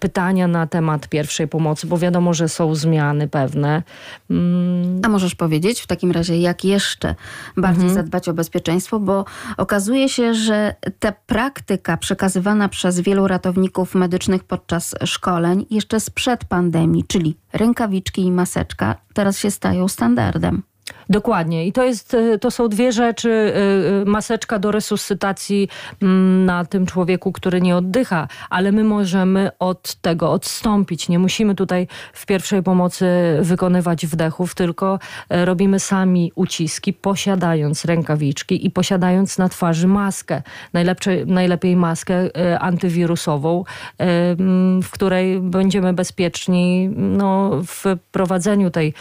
pytania 0.00 0.48
na 0.48 0.66
temat 0.66 1.08
pierwszej 1.08 1.48
pomocy, 1.48 1.86
bo 1.86 1.98
wiadomo, 1.98 2.34
że 2.34 2.48
są 2.48 2.74
zmiany 2.74 3.28
pewne. 3.28 3.82
Mm. 4.30 5.00
A 5.04 5.08
możesz 5.08 5.34
powiedzieć 5.34 5.80
w 5.80 5.86
takim 5.86 6.10
razie, 6.12 6.40
jak 6.40 6.64
jeszcze 6.64 7.14
bardziej 7.56 7.88
mhm. 7.88 7.94
zadbać 7.94 8.28
o 8.28 8.32
bezpieczeństwo, 8.32 9.00
bo 9.00 9.24
okazuje 9.56 10.08
się, 10.08 10.34
że 10.34 10.74
ta 10.98 11.12
praktyka 11.12 11.96
przekazywana 11.96 12.68
przez 12.68 13.00
wielu 13.00 13.28
ratowników 13.28 13.94
medycznych 13.94 14.44
podczas 14.44 14.94
szkoleń 15.04 15.66
jeszcze 15.70 16.00
sprzed 16.00 16.44
pandemii, 16.44 17.04
czyli 17.04 17.36
rękawiczki 17.52 18.22
i 18.22 18.32
maseczka, 18.32 18.96
teraz 19.14 19.38
się 19.38 19.50
stają 19.50 19.88
standardem. 19.88 20.62
Dokładnie. 21.10 21.66
I 21.66 21.72
to, 21.72 21.84
jest, 21.84 22.14
y, 22.14 22.38
to 22.38 22.50
są 22.50 22.68
dwie 22.68 22.92
rzeczy. 22.92 23.28
Y, 23.28 24.02
y, 24.02 24.04
maseczka 24.04 24.58
do 24.58 24.70
resuscytacji 24.70 25.68
mm, 26.02 26.44
na 26.44 26.64
tym 26.64 26.86
człowieku, 26.86 27.32
który 27.32 27.60
nie 27.60 27.76
oddycha, 27.76 28.28
ale 28.50 28.72
my 28.72 28.84
możemy 28.84 29.50
od 29.58 29.94
tego 29.94 30.32
odstąpić. 30.32 31.08
Nie 31.08 31.18
musimy 31.18 31.54
tutaj 31.54 31.86
w 32.12 32.26
pierwszej 32.26 32.62
pomocy 32.62 33.06
wykonywać 33.40 34.06
wdechów, 34.06 34.54
tylko 34.54 34.98
robimy 35.30 35.80
sami 35.80 36.32
uciski, 36.34 36.92
posiadając 36.92 37.84
rękawiczki 37.84 38.66
i 38.66 38.70
posiadając 38.70 39.38
na 39.38 39.48
twarzy 39.48 39.88
maskę. 39.88 40.42
Najlepsze, 40.72 41.10
najlepiej 41.26 41.76
maskę 41.76 42.30
antywirusową, 42.60 43.64
mm, 43.98 44.82
w 44.82 44.90
której 44.90 45.40
będziemy 45.40 45.92
bezpieczni 45.92 46.90
no, 46.96 47.50
w 47.66 47.84
prowadzeniu 48.12 48.70
tej, 48.70 48.94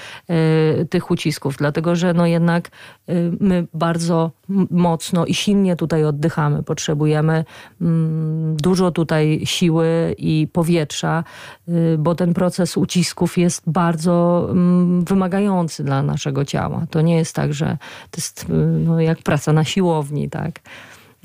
tych 0.89 1.11
ucisków. 1.11 1.55
Dlatego, 1.57 1.95
że 1.99 2.13
no 2.13 2.25
jednak 2.25 2.67
y, 3.09 3.31
my 3.39 3.67
bardzo 3.73 4.31
mocno 4.69 5.25
i 5.25 5.33
silnie 5.33 5.75
tutaj 5.75 6.05
oddychamy. 6.05 6.63
Potrzebujemy 6.63 7.45
mm, 7.81 8.57
dużo 8.57 8.91
tutaj 8.91 9.41
siły 9.45 10.15
i 10.17 10.47
powietrza, 10.53 11.23
y, 11.69 11.97
bo 11.99 12.15
ten 12.15 12.33
proces 12.33 12.77
ucisków 12.77 13.37
jest 13.37 13.63
bardzo 13.67 14.47
mm, 14.51 15.05
wymagający 15.05 15.83
dla 15.83 16.03
naszego 16.03 16.45
ciała. 16.45 16.85
To 16.89 17.01
nie 17.01 17.15
jest 17.15 17.35
tak, 17.35 17.53
że 17.53 17.77
to 18.11 18.17
jest 18.17 18.43
y, 18.43 18.53
no, 18.85 19.01
jak 19.01 19.17
praca 19.17 19.53
na 19.53 19.63
siłowni, 19.63 20.29
tak. 20.29 20.59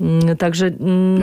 Mm, 0.01 0.37
także. 0.37 0.71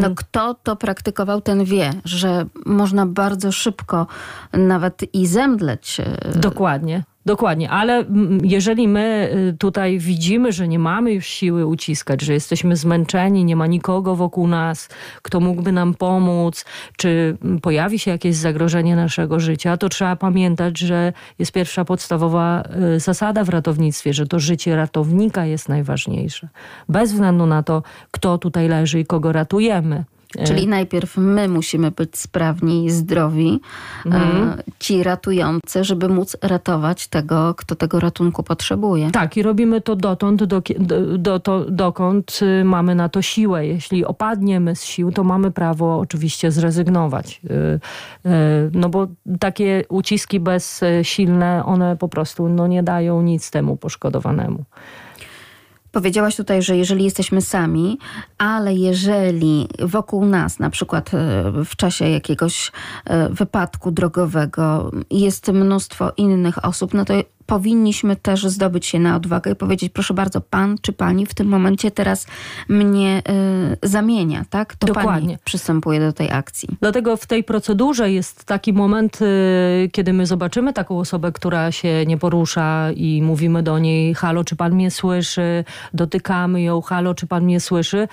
No, 0.00 0.14
kto 0.14 0.54
to 0.54 0.76
praktykował, 0.76 1.40
ten 1.40 1.64
wie, 1.64 1.90
że 2.04 2.46
można 2.66 3.06
bardzo 3.06 3.52
szybko 3.52 4.06
nawet 4.52 5.14
i 5.14 5.26
zemdleć. 5.26 6.00
Dokładnie. 6.34 7.04
Dokładnie, 7.26 7.70
ale 7.70 8.04
jeżeli 8.42 8.88
my 8.88 9.30
y, 9.52 9.56
tutaj 9.58 9.98
widzimy, 9.98 10.52
że 10.52 10.68
nie 10.68 10.78
mamy 10.78 11.12
już 11.12 11.26
siły 11.26 11.66
uciskać, 11.66 12.20
że 12.22 12.32
jesteśmy 12.32 12.76
zmęczeni, 12.76 13.44
nie 13.44 13.56
ma 13.56 13.66
nikogo 13.66 14.16
wokół 14.16 14.48
nas, 14.48 14.88
kto 15.22 15.40
mógłby 15.40 15.72
nam 15.72 15.94
pomóc, 15.94 16.64
czy 16.96 17.36
pojawi 17.62 17.98
się 17.98 18.10
jakieś 18.10 18.36
zagrożenie 18.36 18.96
naszego 18.96 19.40
życia, 19.40 19.76
to 19.76 19.88
trzeba 19.88 20.16
pamiętać, 20.16 20.78
że 20.78 21.12
jest 21.38 21.52
pierwsza 21.52 21.84
podstawowa 21.84 22.62
y, 22.96 23.00
zasada 23.00 23.44
w 23.44 23.48
ratownictwie, 23.48 24.14
że 24.14 24.26
to 24.26 24.38
życie 24.38 24.76
ratownika 24.76 25.46
jest 25.46 25.68
najważniejsze. 25.68 26.48
Bez 26.88 27.12
względu 27.12 27.46
na 27.46 27.62
to, 27.62 27.82
kto 28.10 28.38
tutaj 28.38 28.68
leży 28.68 29.00
i 29.00 29.06
kogo 29.06 29.32
ratujemy. 29.32 30.04
Czyli 30.46 30.66
najpierw 30.66 31.16
my 31.16 31.48
musimy 31.48 31.90
być 31.90 32.18
sprawni 32.18 32.84
i 32.84 32.90
zdrowi, 32.90 33.60
mhm. 34.06 34.62
ci 34.78 35.02
ratujący, 35.02 35.84
żeby 35.84 36.08
móc 36.08 36.36
ratować 36.42 37.08
tego, 37.08 37.54
kto 37.54 37.74
tego 37.74 38.00
ratunku 38.00 38.42
potrzebuje. 38.42 39.10
Tak, 39.10 39.36
i 39.36 39.42
robimy 39.42 39.80
to 39.80 39.96
dotąd, 39.96 40.44
do, 40.44 40.62
do, 41.18 41.38
do, 41.38 41.66
dokąd 41.70 42.38
y, 42.42 42.64
mamy 42.64 42.94
na 42.94 43.08
to 43.08 43.22
siłę. 43.22 43.66
Jeśli 43.66 44.04
opadniemy 44.04 44.76
z 44.76 44.84
sił, 44.84 45.12
to 45.12 45.24
mamy 45.24 45.50
prawo 45.50 45.98
oczywiście 45.98 46.50
zrezygnować. 46.50 47.40
Y, 47.44 48.30
y, 48.30 48.30
no 48.72 48.88
bo 48.88 49.06
takie 49.40 49.84
uciski 49.88 50.40
bezsilne, 50.40 51.64
one 51.64 51.96
po 51.96 52.08
prostu 52.08 52.48
no, 52.48 52.66
nie 52.66 52.82
dają 52.82 53.22
nic 53.22 53.50
temu 53.50 53.76
poszkodowanemu. 53.76 54.64
Powiedziałaś 55.92 56.36
tutaj, 56.36 56.62
że 56.62 56.76
jeżeli 56.76 57.04
jesteśmy 57.04 57.40
sami, 57.40 57.98
ale 58.38 58.74
jeżeli 58.74 59.68
wokół 59.78 60.26
nas, 60.26 60.58
na 60.58 60.70
przykład 60.70 61.14
e, 61.14 61.18
w 61.64 61.76
czasie 61.76 62.08
jakiegoś 62.08 62.72
e, 63.04 63.28
wypadku 63.28 63.90
drogowego, 63.90 64.90
jest 65.10 65.48
mnóstwo 65.48 66.12
innych 66.16 66.64
osób, 66.64 66.94
no 66.94 67.04
to 67.04 67.14
powinniśmy 67.46 68.16
też 68.16 68.46
zdobyć 68.46 68.86
się 68.86 68.98
na 68.98 69.16
odwagę 69.16 69.50
i 69.52 69.56
powiedzieć, 69.56 69.92
proszę 69.92 70.14
bardzo, 70.14 70.40
pan 70.40 70.76
czy 70.82 70.92
pani 70.92 71.26
w 71.26 71.34
tym 71.34 71.46
momencie 71.46 71.90
teraz 71.90 72.26
mnie 72.68 73.22
y, 73.82 73.88
zamienia, 73.88 74.44
tak? 74.50 74.76
To 74.76 74.86
Dokładnie. 74.86 75.10
pani 75.10 75.38
przystępuje 75.44 76.00
do 76.00 76.12
tej 76.12 76.30
akcji. 76.30 76.68
Dlatego 76.80 77.16
w 77.16 77.26
tej 77.26 77.44
procedurze 77.44 78.12
jest 78.12 78.44
taki 78.44 78.72
moment, 78.72 79.18
y, 79.22 79.90
kiedy 79.92 80.12
my 80.12 80.26
zobaczymy 80.26 80.72
taką 80.72 80.98
osobę, 80.98 81.32
która 81.32 81.72
się 81.72 82.06
nie 82.06 82.18
porusza 82.18 82.92
i 82.96 83.22
mówimy 83.22 83.62
do 83.62 83.78
niej, 83.78 84.14
halo, 84.14 84.44
czy 84.44 84.56
pan 84.56 84.72
mnie 84.72 84.90
słyszy? 84.90 85.64
Dotykamy 85.94 86.62
ją, 86.62 86.80
halo, 86.80 87.14
czy 87.14 87.26
pan 87.26 87.44
mnie 87.44 87.60
słyszy? 87.60 88.08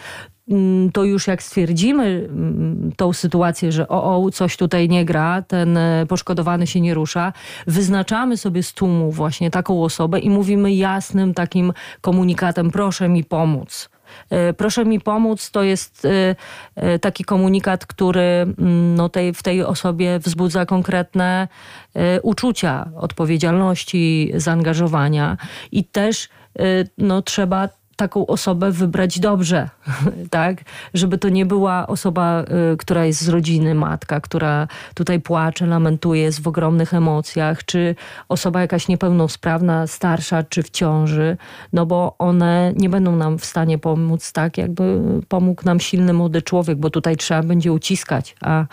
Mm, 0.49 0.91
to 0.91 1.03
już 1.03 1.27
jak 1.27 1.43
stwierdzimy 1.43 2.03
mm, 2.05 2.91
tą 2.97 3.13
sytuację, 3.13 3.71
że 3.71 3.88
o, 3.88 4.25
o, 4.25 4.31
coś 4.31 4.57
tutaj 4.57 4.89
nie 4.89 5.05
gra, 5.05 5.41
ten 5.41 5.77
e, 5.77 6.05
poszkodowany 6.09 6.67
się 6.67 6.81
nie 6.81 6.93
rusza, 6.93 7.33
wyznaczamy 7.67 8.38
sobie 8.38 8.63
z 8.63 8.73
tłumu 8.73 9.12
właśnie 9.12 9.51
taką 9.51 9.83
osobę 9.83 10.19
i 10.19 10.29
mówimy 10.29 10.73
jasnym 10.73 11.33
takim 11.33 11.73
komunikatem, 12.01 12.71
proszę 12.71 13.09
mi 13.09 13.23
pomóc. 13.23 13.89
E, 14.29 14.53
proszę 14.53 14.85
mi 14.85 14.99
pomóc, 14.99 15.51
to 15.51 15.63
jest 15.63 16.07
e, 16.75 16.99
taki 16.99 17.23
komunikat, 17.23 17.85
który 17.85 18.21
mm, 18.21 18.95
no 18.95 19.09
tej, 19.09 19.33
w 19.33 19.43
tej 19.43 19.63
osobie 19.63 20.19
wzbudza 20.19 20.65
konkretne 20.65 21.47
uczucia 22.23 22.89
odpowiedzialności, 22.95 24.31
zaangażowania 24.35 25.38
i 25.71 25.83
też 25.83 26.29
no, 26.97 27.21
trzeba 27.21 27.69
taką 27.99 28.25
osobę 28.25 28.71
wybrać 28.71 29.19
dobrze, 29.19 29.69
tak? 30.29 30.63
Żeby 30.93 31.17
to 31.17 31.29
nie 31.29 31.45
była 31.45 31.88
osoba, 31.88 32.43
y, 32.73 32.77
która 32.77 33.05
jest 33.05 33.21
z 33.21 33.29
rodziny, 33.29 33.75
matka, 33.75 34.21
która 34.21 34.67
tutaj 34.93 35.19
płacze, 35.21 35.65
lamentuje, 35.65 36.21
jest 36.21 36.41
w 36.41 36.47
ogromnych 36.47 36.93
emocjach, 36.93 37.65
czy 37.65 37.95
osoba 38.29 38.62
jakaś 38.62 38.88
niepełnosprawna, 38.88 39.88
starsza, 39.88 40.43
czy 40.43 40.63
w 40.63 40.69
ciąży, 40.69 41.38
no 41.73 41.85
bo 41.85 42.15
one 42.19 42.73
nie 42.75 42.89
będą 42.89 43.15
nam 43.15 43.39
w 43.39 43.45
stanie 43.45 43.77
pomóc 43.77 44.31
tak, 44.31 44.57
jakby 44.57 45.01
pomógł 45.27 45.65
nam 45.65 45.79
silny 45.79 46.13
młody 46.13 46.41
człowiek, 46.41 46.77
bo 46.77 46.89
tutaj 46.89 47.17
trzeba 47.17 47.43
będzie 47.43 47.73
uciskać, 47.73 48.35
a 48.41 48.65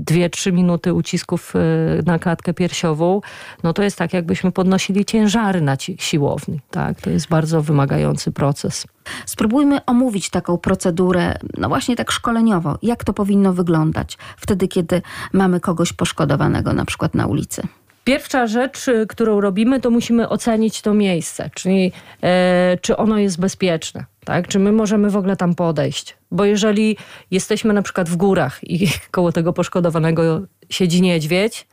dwie, 0.00 0.30
trzy 0.30 0.52
minuty 0.52 0.94
ucisków 0.94 1.56
y, 1.56 2.02
na 2.06 2.18
klatkę 2.18 2.54
piersiową, 2.54 3.20
no 3.62 3.72
to 3.72 3.82
jest 3.82 3.96
tak, 3.96 4.12
jakbyśmy 4.12 4.52
podnosili 4.52 5.04
ciężary 5.04 5.60
na 5.60 5.76
siłowni. 5.98 6.60
Tak? 6.70 7.00
To 7.00 7.10
jest 7.10 7.28
bardzo 7.28 7.62
wymagający 7.62 8.32
proces. 8.32 8.86
Spróbujmy 9.26 9.84
omówić 9.84 10.30
taką 10.30 10.58
procedurę, 10.58 11.36
no 11.58 11.68
właśnie 11.68 11.96
tak 11.96 12.10
szkoleniowo. 12.10 12.78
Jak 12.82 13.04
to 13.04 13.12
powinno 13.12 13.52
wyglądać 13.52 14.18
wtedy, 14.36 14.68
kiedy 14.68 15.02
mamy 15.32 15.60
kogoś 15.60 15.92
poszkodowanego 15.92 16.72
na 16.72 16.84
przykład 16.84 17.14
na 17.14 17.26
ulicy? 17.26 17.62
Pierwsza 18.04 18.46
rzecz, 18.46 18.88
y, 18.88 19.06
którą 19.08 19.40
robimy, 19.40 19.80
to 19.80 19.90
musimy 19.90 20.28
ocenić 20.28 20.82
to 20.82 20.94
miejsce, 20.94 21.50
czyli 21.54 21.92
e, 22.22 22.78
czy 22.80 22.96
ono 22.96 23.18
jest 23.18 23.40
bezpieczne, 23.40 24.04
tak? 24.24 24.48
Czy 24.48 24.58
my 24.58 24.72
możemy 24.72 25.10
w 25.10 25.16
ogóle 25.16 25.36
tam 25.36 25.54
podejść? 25.54 26.16
Bo 26.30 26.44
jeżeli 26.44 26.96
jesteśmy 27.30 27.72
na 27.72 27.82
przykład 27.82 28.08
w 28.08 28.16
górach 28.16 28.60
i 28.62 28.88
koło 29.10 29.32
tego 29.32 29.52
poszkodowanego 29.52 30.40
siedzi 30.70 31.02
niedźwiedź, 31.02 31.66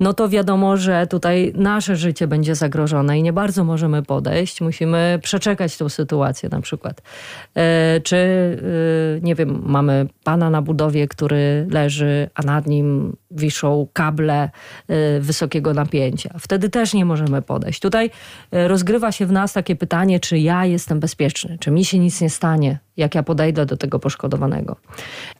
no 0.00 0.14
to 0.14 0.28
wiadomo, 0.28 0.76
że 0.76 1.06
tutaj 1.06 1.52
nasze 1.56 1.96
życie 1.96 2.26
będzie 2.26 2.54
zagrożone 2.54 3.18
i 3.18 3.22
nie 3.22 3.32
bardzo 3.32 3.64
możemy 3.64 4.02
podejść. 4.02 4.60
Musimy 4.60 5.18
przeczekać 5.22 5.76
tą 5.76 5.88
sytuację 5.88 6.48
na 6.48 6.60
przykład. 6.60 7.02
E, 7.54 8.00
czy, 8.00 8.16
e, 8.16 9.20
nie 9.20 9.34
wiem, 9.34 9.62
mamy 9.66 10.06
pana 10.24 10.50
na 10.50 10.62
budowie, 10.62 11.08
który 11.08 11.66
leży, 11.70 12.30
a 12.34 12.42
nad 12.42 12.66
nim 12.66 13.16
wiszą 13.30 13.88
kable 13.92 14.50
e, 14.88 15.20
wysokiego 15.20 15.74
napięcia. 15.74 16.34
Wtedy 16.38 16.70
też 16.70 16.94
nie 16.94 17.04
możemy 17.04 17.42
podejść. 17.42 17.80
Tutaj 17.80 18.10
rozgrywa 18.52 19.12
się 19.12 19.26
w 19.26 19.32
nas 19.32 19.52
takie 19.52 19.76
pytanie, 19.76 20.20
czy 20.20 20.38
ja 20.38 20.64
jestem 20.64 21.00
bezpieczny, 21.00 21.56
czy 21.60 21.70
mi 21.70 21.84
się 21.84 21.98
nic 21.98 22.20
nie 22.20 22.30
stanie, 22.30 22.78
jak 22.96 23.14
ja 23.14 23.22
podejdę 23.22 23.66
do 23.66 23.76
tego 23.76 23.98
poszkodowanego. 23.98 24.76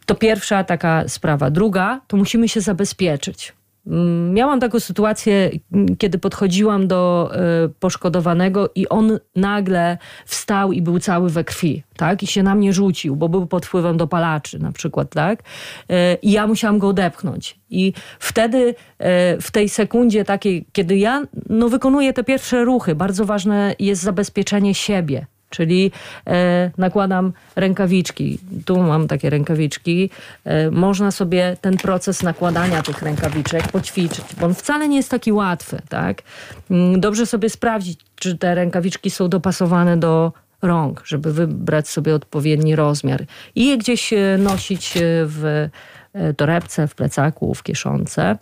To 0.07 0.14
pierwsza 0.14 0.64
taka 0.64 1.09
sprawa. 1.09 1.51
Druga, 1.51 2.01
to 2.07 2.17
musimy 2.17 2.49
się 2.49 2.61
zabezpieczyć. 2.61 3.53
Mm, 3.87 4.33
miałam 4.35 4.61
taką 4.61 4.81
sytuację, 4.81 5.51
kiedy 5.99 6.18
podchodziłam 6.18 6.88
do 6.88 7.31
e, 7.35 7.68
poszkodowanego 7.68 8.70
i 8.75 8.88
on 8.88 9.18
nagle 9.37 9.99
wstał 10.27 10.73
i 10.73 10.83
był 10.83 10.99
cały 10.99 11.31
we 11.31 11.44
krwi, 11.44 11.83
tak? 11.97 12.23
I 12.23 12.27
się 12.27 12.42
na 12.42 12.55
mnie 12.55 12.73
rzucił, 12.73 13.16
bo 13.16 13.29
był 13.29 13.47
pod 13.47 13.66
wpływem 13.66 13.97
dopalaczy 13.97 14.59
na 14.59 14.73
przykład, 14.73 15.11
tak? 15.11 15.42
E, 15.90 16.14
I 16.14 16.31
ja 16.33 16.47
musiałam 16.47 16.79
go 16.79 16.88
odepchnąć. 16.88 17.59
I 17.70 17.92
wtedy 18.18 18.75
e, 18.99 19.40
w 19.40 19.51
tej 19.51 19.68
sekundzie 19.68 20.25
takiej, 20.25 20.66
kiedy 20.73 20.97
ja 20.97 21.23
no, 21.49 21.68
wykonuję 21.68 22.12
te 22.12 22.25
pierwsze 22.25 22.64
ruchy, 22.64 22.94
bardzo 22.94 23.25
ważne 23.25 23.75
jest 23.79 24.03
zabezpieczenie 24.03 24.75
siebie, 24.75 25.27
Czyli 25.55 25.93
e, 26.27 26.71
nakładam 26.79 27.33
rękawiczki. 27.57 28.38
Tu 28.64 28.83
mam 28.83 29.09
takie 29.09 29.31
rękawiczki. 29.31 30.11
E, 30.45 30.71
można 30.71 31.11
sobie 31.11 31.57
ten 31.61 31.77
proces 31.77 32.23
nakładania 32.23 32.83
tych 32.83 33.03
rękawiczek 33.03 33.69
poćwiczyć, 33.69 34.25
bo 34.40 34.47
on 34.47 34.55
wcale 34.55 34.88
nie 34.88 34.97
jest 34.97 35.11
taki 35.11 35.33
łatwy. 35.33 35.83
Tak? 35.88 36.23
Mm, 36.71 37.01
dobrze 37.01 37.27
sobie 37.27 37.51
sprawdzić, 37.51 38.01
czy 38.17 38.38
te 38.38 38.55
rękawiczki 38.55 39.11
są 39.11 39.29
dopasowane 39.29 39.97
do 39.97 40.33
rąk, 40.62 41.03
żeby 41.05 41.33
wybrać 41.33 41.88
sobie 41.88 42.14
odpowiedni 42.14 42.77
rozmiar 42.77 43.25
i 43.55 43.69
je 43.69 43.79
gdzieś 43.79 44.12
e, 44.12 44.38
nosić 44.38 44.93
w 45.27 45.69
torebce, 46.37 46.88
w 46.88 46.95
plecaku, 46.95 47.55
w 47.55 47.62
kieszonce. 47.62 48.37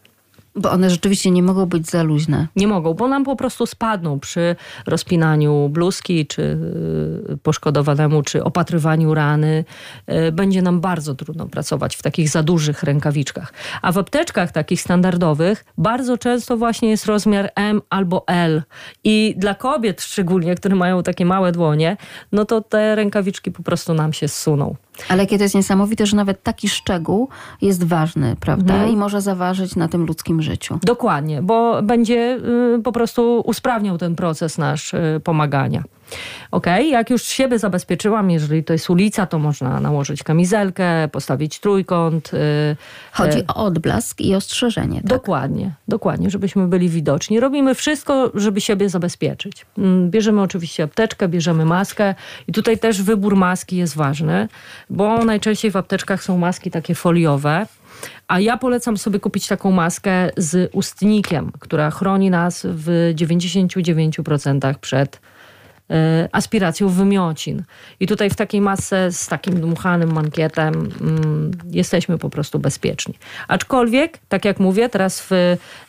Bo 0.57 0.71
one 0.71 0.91
rzeczywiście 0.91 1.31
nie 1.31 1.43
mogą 1.43 1.67
być 1.67 1.91
za 1.91 2.03
luźne. 2.03 2.49
Nie 2.57 2.67
mogą, 2.67 2.95
bo 2.95 3.09
nam 3.09 3.25
po 3.25 3.37
prostu 3.37 3.67
spadną 3.67 4.21
przy 4.21 4.57
rozpinaniu 4.87 5.69
bluzki, 5.69 6.27
czy 6.27 6.43
y, 7.33 7.37
poszkodowanemu, 7.43 8.23
czy 8.23 8.45
opatrywaniu 8.45 9.15
rany. 9.15 9.65
Y, 10.29 10.33
będzie 10.33 10.63
nam 10.63 10.81
bardzo 10.81 11.15
trudno 11.15 11.47
pracować 11.47 11.97
w 11.97 12.03
takich 12.03 12.29
za 12.29 12.43
dużych 12.43 12.83
rękawiczkach. 12.83 13.53
A 13.83 13.93
w 13.93 13.99
apteczkach 13.99 14.53
takich 14.53 14.81
standardowych 14.81 15.65
bardzo 15.79 16.19
często 16.19 16.57
właśnie 16.57 16.91
jest 16.91 17.07
rozmiar 17.07 17.51
M 17.55 17.83
albo 17.91 18.25
L. 18.27 18.63
I 19.05 19.35
dla 19.37 19.55
kobiet 19.55 20.03
szczególnie, 20.03 20.55
które 20.55 20.77
mają 20.77 21.03
takie 21.03 21.25
małe 21.25 21.53
dłonie, 21.53 21.97
no 22.33 22.45
to 22.45 22.61
te 22.61 22.95
rękawiczki 22.95 23.53
po 23.53 23.63
prostu 23.63 23.95
nam 23.95 24.13
się 24.13 24.29
zsuną. 24.29 24.77
Ale 25.09 25.27
kiedy 25.27 25.39
to 25.39 25.45
jest 25.45 25.55
niesamowite, 25.55 26.07
że 26.07 26.17
nawet 26.17 26.43
taki 26.43 26.69
szczegół 26.69 27.29
jest 27.63 27.85
ważny, 27.85 28.37
prawda? 28.41 28.75
Mhm. 28.75 28.93
I 28.93 28.97
może 28.97 29.21
zaważyć 29.21 29.77
na 29.77 29.89
tym 29.89 30.07
ludzkim 30.07 30.43
życiu. 30.43 30.79
Dokładnie, 30.83 31.43
bo 31.43 31.83
będzie 31.83 32.39
y, 32.79 32.83
po 32.83 32.93
prostu 32.93 33.43
usprawniał 33.47 33.99
ten 33.99 34.17
proces 34.17 34.59
nasz 34.59 34.95
y, 34.95 35.21
pomagania. 35.25 35.83
Ok, 36.51 36.67
jak 36.91 37.11
już 37.11 37.23
siebie 37.23 37.59
zabezpieczyłam, 37.59 38.31
jeżeli 38.31 38.65
to 38.65 38.73
jest 38.73 38.91
ulica, 38.91 39.27
to 39.27 39.39
można 39.39 39.81
nałożyć 39.81 40.23
kamizelkę, 40.23 41.09
postawić 41.09 41.61
trójkąt. 41.61 42.35
Y, 42.35 42.77
Chodzi 43.13 43.39
e, 43.39 43.47
o 43.47 43.65
odblask 43.65 44.21
i 44.21 44.35
ostrzeżenie. 44.35 44.97
Tak? 44.97 45.07
Dokładnie, 45.07 45.73
dokładnie, 45.89 46.31
żebyśmy 46.31 46.69
byli 46.69 46.89
widoczni. 46.89 47.41
Robimy 47.41 47.75
wszystko, 47.75 48.31
żeby 48.35 48.61
siebie 48.61 48.89
zabezpieczyć. 48.89 49.67
Mm, 49.79 50.11
bierzemy 50.11 50.43
oczywiście 50.43 50.83
apteczkę, 50.83 51.29
bierzemy 51.29 51.65
maskę 51.65 52.15
i 52.49 52.53
tutaj 52.53 52.79
też 52.79 53.03
wybór 53.03 53.37
maski 53.37 53.77
jest 53.77 53.97
ważny, 53.97 54.49
bo 54.91 55.25
najczęściej 55.25 55.71
w 55.71 55.77
apteczkach 55.77 56.25
są 56.25 56.39
maski 56.39 56.71
takie 56.71 56.95
foliowe. 56.95 57.67
A 58.29 58.41
ja 58.41 58.57
polecam 58.57 58.97
sobie 58.97 59.21
kupić 59.21 59.47
taką 59.47 59.71
maskę 59.71 60.31
z 60.37 60.71
ustnikiem, 60.73 61.53
która 61.61 61.91
chroni 61.91 62.31
nas 62.31 62.67
w 62.69 63.13
99% 63.15 64.75
przed 64.81 65.21
aspiracją 66.33 66.89
wymiocin. 66.89 67.63
I 68.01 68.07
tutaj 68.07 68.31
w 68.31 68.37
takiej 68.37 68.61
masce 68.61 69.13
z 69.13 69.27
takim 69.27 69.61
dmuchanym 69.61 70.13
mankietem 70.13 70.75
mm, 70.75 71.51
jesteśmy 71.71 72.19
po 72.19 72.31
prostu 72.31 72.59
bezpieczni. 72.59 73.15
Aczkolwiek, 73.49 74.19
tak 74.29 74.45
jak 74.45 74.61
mówię, 74.61 74.89
teraz 74.89 75.21
w 75.21 75.33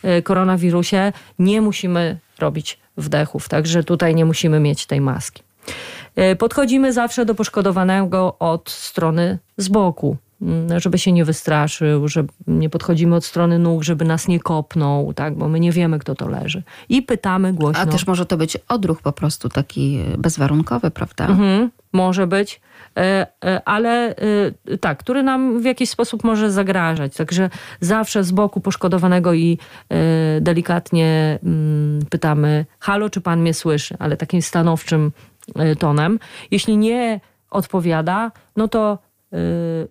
e, 0.04 0.22
koronawirusie 0.22 1.14
nie 1.40 1.62
musimy 1.62 2.18
robić 2.40 2.80
wdechów, 2.98 3.50
także 3.50 3.84
tutaj 3.84 4.16
nie 4.16 4.26
musimy 4.26 4.60
mieć 4.60 4.86
tej 4.86 5.02
maski. 5.02 5.44
E, 6.16 6.36
podchodzimy 6.36 6.94
zawsze 6.94 7.26
do 7.26 7.36
poszkodowanego 7.36 8.36
od 8.40 8.70
strony 8.70 9.40
z 9.58 9.68
boku. 9.68 10.18
Mm, 10.42 10.80
żeby 10.80 10.98
się 11.00 11.12
nie 11.12 11.26
wystraszył, 11.26 12.08
że 12.08 12.24
nie 12.48 12.70
podchodzimy 12.70 13.16
od 13.16 13.26
strony 13.26 13.60
nóg, 13.60 13.84
żeby 13.84 14.06
nas 14.06 14.28
nie 14.28 14.40
kopnął, 14.40 15.14
tak? 15.14 15.36
bo 15.36 15.48
my 15.48 15.60
nie 15.60 15.72
wiemy, 15.72 16.00
kto 16.00 16.16
to 16.16 16.28
leży. 16.28 16.64
I 16.90 17.02
pytamy 17.02 17.54
głośno. 17.54 17.82
A 17.82 17.86
też 17.86 18.08
może 18.08 18.26
to 18.26 18.38
być 18.38 18.58
odruch 18.68 19.02
po 19.02 19.12
prostu 19.12 19.50
taki 19.50 20.00
bezwarunkowy, 20.18 20.92
prawda? 20.92 21.28
Mhm, 21.28 21.72
może 21.94 22.28
być. 22.28 22.62
E, 22.98 23.28
e, 23.46 23.62
ale 23.66 24.16
e, 24.16 24.78
tak, 24.78 25.00
który 25.00 25.24
nam 25.24 25.62
w 25.62 25.66
jakiś 25.66 25.90
sposób 25.90 26.24
może 26.24 26.52
zagrażać. 26.52 27.16
Także 27.16 27.50
zawsze 27.80 28.24
z 28.24 28.32
boku 28.32 28.62
poszkodowanego 28.62 29.34
i 29.34 29.58
delikatnie 30.42 31.40
mm, 31.44 32.06
pytamy: 32.10 32.66
Halo, 32.80 33.10
czy 33.10 33.22
pan 33.22 33.42
mnie 33.42 33.54
słyszy? 33.54 33.96
Ale 34.00 34.18
takim 34.18 34.42
stanowczym 34.42 35.12
tonem. 35.80 36.20
Jeśli 36.52 36.78
nie 36.78 37.20
odpowiada, 37.50 38.32
no 38.58 38.68
to 38.68 38.98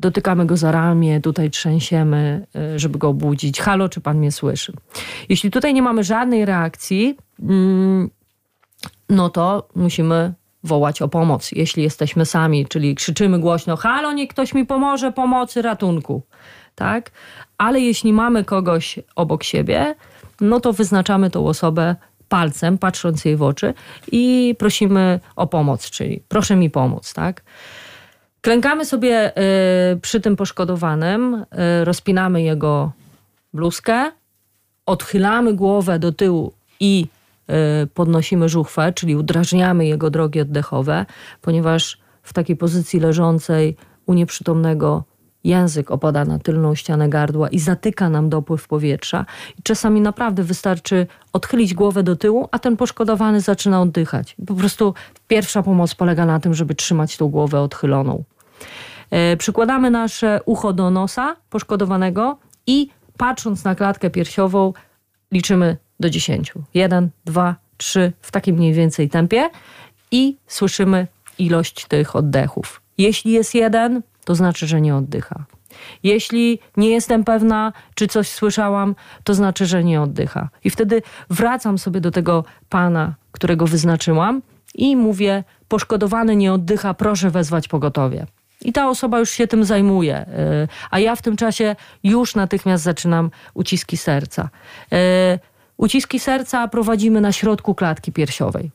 dotykamy 0.00 0.46
go 0.46 0.56
za 0.56 0.72
ramię, 0.72 1.20
tutaj 1.20 1.50
trzęsiemy, 1.50 2.46
y, 2.74 2.78
żeby 2.78 2.98
go 2.98 3.08
obudzić. 3.08 3.60
Halo, 3.60 3.88
czy 3.88 4.00
pan 4.00 4.18
mnie 4.18 4.32
słyszy? 4.32 4.72
Jeśli 5.28 5.50
tutaj 5.50 5.74
nie 5.74 5.82
mamy 5.82 6.04
żadnej 6.04 6.44
reakcji, 6.44 7.16
mm, 7.40 8.10
no 9.08 9.30
to 9.30 9.68
musimy 9.74 10.32
wołać 10.64 11.02
o 11.02 11.08
pomoc, 11.08 11.52
jeśli 11.52 11.82
jesteśmy 11.82 12.26
sami, 12.26 12.66
czyli 12.66 12.94
krzyczymy 12.94 13.38
głośno: 13.38 13.76
Halo, 13.76 14.12
niech 14.12 14.28
ktoś 14.28 14.54
mi 14.54 14.66
pomoże, 14.66 15.12
pomocy, 15.12 15.62
ratunku. 15.62 16.22
Tak? 16.74 17.10
Ale 17.58 17.80
jeśli 17.80 18.12
mamy 18.12 18.44
kogoś 18.44 18.98
obok 19.16 19.42
siebie, 19.42 19.94
no 20.40 20.60
to 20.60 20.72
wyznaczamy 20.72 21.30
tą 21.30 21.46
osobę 21.46 21.96
palcem, 22.28 22.78
patrząc 22.78 23.24
jej 23.24 23.36
w 23.36 23.42
oczy 23.42 23.74
i 24.12 24.54
prosimy 24.58 25.20
o 25.36 25.46
pomoc, 25.46 25.90
czyli 25.90 26.22
proszę 26.28 26.56
mi 26.56 26.70
pomóc, 26.70 27.14
tak? 27.14 27.42
Klękamy 28.42 28.84
sobie 28.84 29.32
y, 29.92 30.00
przy 30.00 30.20
tym 30.20 30.36
poszkodowanym, 30.36 31.34
y, 31.34 31.84
rozpinamy 31.84 32.42
jego 32.42 32.92
bluzkę, 33.54 34.12
odchylamy 34.86 35.54
głowę 35.54 35.98
do 35.98 36.12
tyłu 36.12 36.52
i 36.80 37.06
y, 37.84 37.86
podnosimy 37.86 38.48
żuchwę, 38.48 38.92
czyli 38.92 39.16
udrażniamy 39.16 39.86
jego 39.86 40.10
drogi 40.10 40.40
oddechowe, 40.40 41.06
ponieważ 41.40 41.98
w 42.22 42.32
takiej 42.32 42.56
pozycji 42.56 43.00
leżącej 43.00 43.76
u 44.06 44.14
nieprzytomnego 44.14 45.04
język 45.44 45.90
opada 45.90 46.24
na 46.24 46.38
tylną 46.38 46.74
ścianę 46.74 47.08
gardła 47.08 47.48
i 47.48 47.58
zatyka 47.58 48.10
nam 48.10 48.28
dopływ 48.28 48.68
powietrza. 48.68 49.26
I 49.58 49.62
czasami 49.62 50.00
naprawdę 50.00 50.42
wystarczy 50.42 51.06
odchylić 51.32 51.74
głowę 51.74 52.02
do 52.02 52.16
tyłu, 52.16 52.48
a 52.50 52.58
ten 52.58 52.76
poszkodowany 52.76 53.40
zaczyna 53.40 53.80
oddychać. 53.80 54.36
Po 54.46 54.54
prostu 54.54 54.94
pierwsza 55.28 55.62
pomoc 55.62 55.94
polega 55.94 56.26
na 56.26 56.40
tym, 56.40 56.54
żeby 56.54 56.74
trzymać 56.74 57.16
tą 57.16 57.28
głowę 57.28 57.60
odchyloną. 57.60 58.24
E, 59.10 59.36
przykładamy 59.36 59.90
nasze 59.90 60.40
ucho 60.44 60.72
do 60.72 60.90
nosa 60.90 61.36
poszkodowanego 61.50 62.38
i 62.66 62.88
patrząc 63.16 63.64
na 63.64 63.74
klatkę 63.74 64.10
piersiową 64.10 64.72
liczymy 65.32 65.76
do 66.00 66.10
10. 66.10 66.52
1, 66.74 67.10
2, 67.24 67.56
3 67.76 68.12
w 68.20 68.32
takim 68.32 68.56
mniej 68.56 68.72
więcej 68.72 69.08
tempie 69.08 69.50
i 70.10 70.36
słyszymy 70.46 71.06
ilość 71.38 71.86
tych 71.86 72.16
oddechów. 72.16 72.82
Jeśli 72.98 73.32
jest 73.32 73.54
jeden, 73.54 74.02
to 74.24 74.34
znaczy, 74.34 74.66
że 74.66 74.80
nie 74.80 74.96
oddycha. 74.96 75.44
Jeśli 76.02 76.58
nie 76.76 76.90
jestem 76.90 77.24
pewna, 77.24 77.72
czy 77.94 78.08
coś 78.08 78.28
słyszałam, 78.28 78.94
to 79.24 79.34
znaczy, 79.34 79.66
że 79.66 79.84
nie 79.84 80.02
oddycha. 80.02 80.48
I 80.64 80.70
wtedy 80.70 81.02
wracam 81.30 81.78
sobie 81.78 82.00
do 82.00 82.10
tego 82.10 82.44
pana, 82.68 83.14
którego 83.32 83.66
wyznaczyłam 83.66 84.42
i 84.74 84.96
mówię: 84.96 85.44
Poszkodowany 85.68 86.36
nie 86.36 86.52
oddycha, 86.52 86.94
proszę 86.94 87.30
wezwać 87.30 87.68
pogotowie. 87.68 88.26
I 88.64 88.72
ta 88.72 88.88
osoba 88.88 89.18
już 89.18 89.30
się 89.30 89.46
tym 89.46 89.64
zajmuje. 89.64 90.22
Y, 90.22 90.68
a 90.90 90.98
ja 90.98 91.16
w 91.16 91.22
tym 91.22 91.36
czasie 91.36 91.76
już 92.04 92.34
natychmiast 92.34 92.84
zaczynam 92.84 93.30
uciski 93.54 93.96
serca. 93.96 94.48
Y, 95.82 95.84
uciski 95.84 96.18
serca 96.18 96.68
prowadzimy 96.68 97.20
na 97.20 97.32
środku 97.32 97.74
klatki 97.74 98.12
piersiowej. 98.12 98.70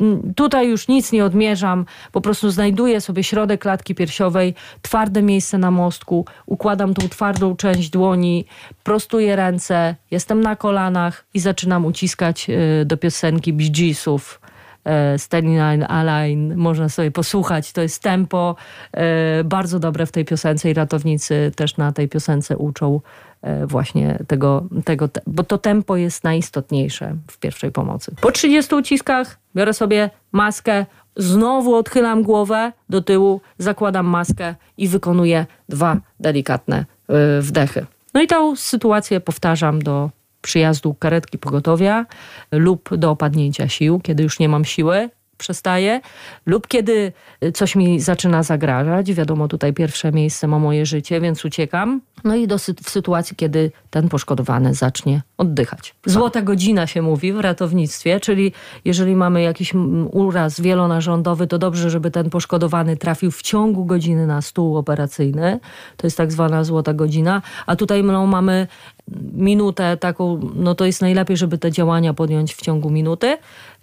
Y, 0.00 0.34
tutaj 0.36 0.68
już 0.68 0.88
nic 0.88 1.12
nie 1.12 1.24
odmierzam, 1.24 1.86
po 2.12 2.20
prostu 2.20 2.50
znajduję 2.50 3.00
sobie 3.00 3.24
środek 3.24 3.60
klatki 3.60 3.94
piersiowej, 3.94 4.54
twarde 4.82 5.22
miejsce 5.22 5.58
na 5.58 5.70
mostku, 5.70 6.26
układam 6.46 6.94
tą 6.94 7.08
twardą 7.08 7.56
część 7.56 7.90
dłoni, 7.90 8.44
prostuję 8.82 9.36
ręce, 9.36 9.96
jestem 10.10 10.40
na 10.40 10.56
kolanach 10.56 11.24
i 11.34 11.40
zaczynam 11.40 11.86
uciskać 11.86 12.46
do 12.84 12.96
piosenki 12.96 13.52
Bee 13.52 13.70
Geesów 13.70 14.40
E, 14.84 15.18
Standing 15.18 15.58
Line 15.58 15.86
Align, 15.88 16.54
można 16.56 16.88
sobie 16.88 17.10
posłuchać. 17.10 17.72
To 17.72 17.82
jest 17.82 18.02
tempo 18.02 18.56
bardzo 19.44 19.78
dobre 19.78 20.06
w 20.06 20.12
tej 20.12 20.24
piosence 20.24 20.70
i 20.70 20.74
ratownicy 20.74 21.52
też 21.56 21.76
na 21.76 21.92
tej 21.92 22.08
piosence 22.08 22.56
uczą 22.56 23.00
właśnie 23.66 24.18
tego, 24.26 24.64
tego, 24.84 25.08
bo 25.26 25.42
to 25.42 25.58
tempo 25.58 25.96
jest 25.96 26.24
najistotniejsze 26.24 27.16
w 27.30 27.38
pierwszej 27.38 27.72
pomocy. 27.72 28.14
Po 28.20 28.32
30 28.32 28.74
uciskach 28.74 29.38
biorę 29.56 29.72
sobie 29.72 30.10
maskę, 30.32 30.86
znowu 31.16 31.74
odchylam 31.74 32.22
głowę 32.22 32.72
do 32.88 33.02
tyłu, 33.02 33.40
zakładam 33.58 34.06
maskę 34.06 34.54
i 34.76 34.88
wykonuję 34.88 35.46
dwa 35.68 35.96
delikatne 36.20 36.84
wdechy. 37.40 37.86
No 38.14 38.22
i 38.22 38.26
tą 38.26 38.56
sytuację 38.56 39.20
powtarzam 39.20 39.82
do 39.82 40.10
przyjazdu 40.42 40.94
karetki 40.94 41.38
pogotowia 41.38 42.06
lub 42.52 42.96
do 42.96 43.10
opadnięcia 43.10 43.68
sił, 43.68 44.00
kiedy 44.00 44.22
już 44.22 44.38
nie 44.38 44.48
mam 44.48 44.64
siły. 44.64 45.10
Przestaje, 45.38 46.00
lub 46.46 46.68
kiedy 46.68 47.12
coś 47.54 47.76
mi 47.76 48.00
zaczyna 48.00 48.42
zagrażać. 48.42 49.12
Wiadomo, 49.12 49.48
tutaj 49.48 49.72
pierwsze 49.72 50.12
miejsce 50.12 50.46
ma 50.46 50.58
moje 50.58 50.86
życie, 50.86 51.20
więc 51.20 51.44
uciekam. 51.44 52.00
No 52.24 52.34
i 52.34 52.46
do, 52.46 52.58
w 52.58 52.90
sytuacji, 52.90 53.36
kiedy 53.36 53.72
ten 53.90 54.08
poszkodowany 54.08 54.74
zacznie 54.74 55.22
oddychać. 55.38 55.94
Złota 56.06 56.42
godzina 56.42 56.86
się 56.86 57.02
mówi 57.02 57.32
w 57.32 57.40
ratownictwie, 57.40 58.20
czyli 58.20 58.52
jeżeli 58.84 59.16
mamy 59.16 59.42
jakiś 59.42 59.74
uraz 60.12 60.60
wielonarządowy, 60.60 61.46
to 61.46 61.58
dobrze, 61.58 61.90
żeby 61.90 62.10
ten 62.10 62.30
poszkodowany 62.30 62.96
trafił 62.96 63.30
w 63.30 63.42
ciągu 63.42 63.84
godziny 63.84 64.26
na 64.26 64.42
stół 64.42 64.76
operacyjny. 64.76 65.60
To 65.96 66.06
jest 66.06 66.16
tak 66.16 66.32
zwana 66.32 66.64
złota 66.64 66.94
godzina. 66.94 67.42
A 67.66 67.76
tutaj 67.76 68.04
no, 68.04 68.26
mamy 68.26 68.66
minutę 69.32 69.96
taką, 69.96 70.40
no 70.54 70.74
to 70.74 70.84
jest 70.84 71.00
najlepiej, 71.00 71.36
żeby 71.36 71.58
te 71.58 71.72
działania 71.72 72.14
podjąć 72.14 72.54
w 72.54 72.62
ciągu 72.62 72.90
minuty, 72.90 73.36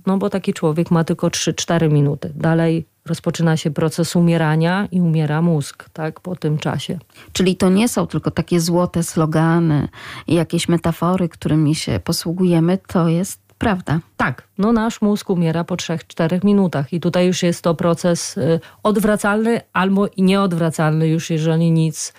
no 0.06 0.18
bo 0.18 0.30
taki 0.30 0.54
człowiek 0.54 0.91
ma 0.91 1.04
tylko 1.04 1.28
3-4 1.28 1.91
minuty. 1.91 2.32
Dalej 2.36 2.86
rozpoczyna 3.06 3.58
się 3.58 3.72
proces 3.72 4.16
umierania 4.16 4.88
i 4.91 5.02
umiera 5.02 5.41
mózg, 5.41 5.89
tak, 5.93 6.20
po 6.20 6.36
tym 6.36 6.58
czasie. 6.58 6.99
Czyli 7.34 7.56
to 7.56 7.70
nie 7.70 7.89
są 7.89 8.08
tylko 8.08 8.32
takie 8.32 8.60
złote 8.60 9.04
slogany 9.04 9.88
i 10.28 10.36
jakieś 10.36 10.70
metafory, 10.70 11.30
którymi 11.30 11.76
się 11.76 11.99
posługujemy, 12.04 12.78
to 12.88 13.08
jest 13.08 13.41
prawda. 13.58 13.99
Tak, 14.18 14.47
no 14.58 14.72
nasz 14.72 15.02
mózg 15.02 15.30
umiera 15.30 15.64
po 15.64 15.76
3-4 15.76 16.45
minutach 16.45 16.93
i 16.93 16.99
tutaj 16.99 17.28
już 17.28 17.43
jest 17.43 17.62
to 17.62 17.76
proces 17.76 18.38
y, 18.38 18.60
odwracalny 18.84 19.62
albo 19.74 20.08
nieodwracalny 20.18 21.08
już, 21.08 21.30
jeżeli 21.30 21.72
nic 21.72 22.14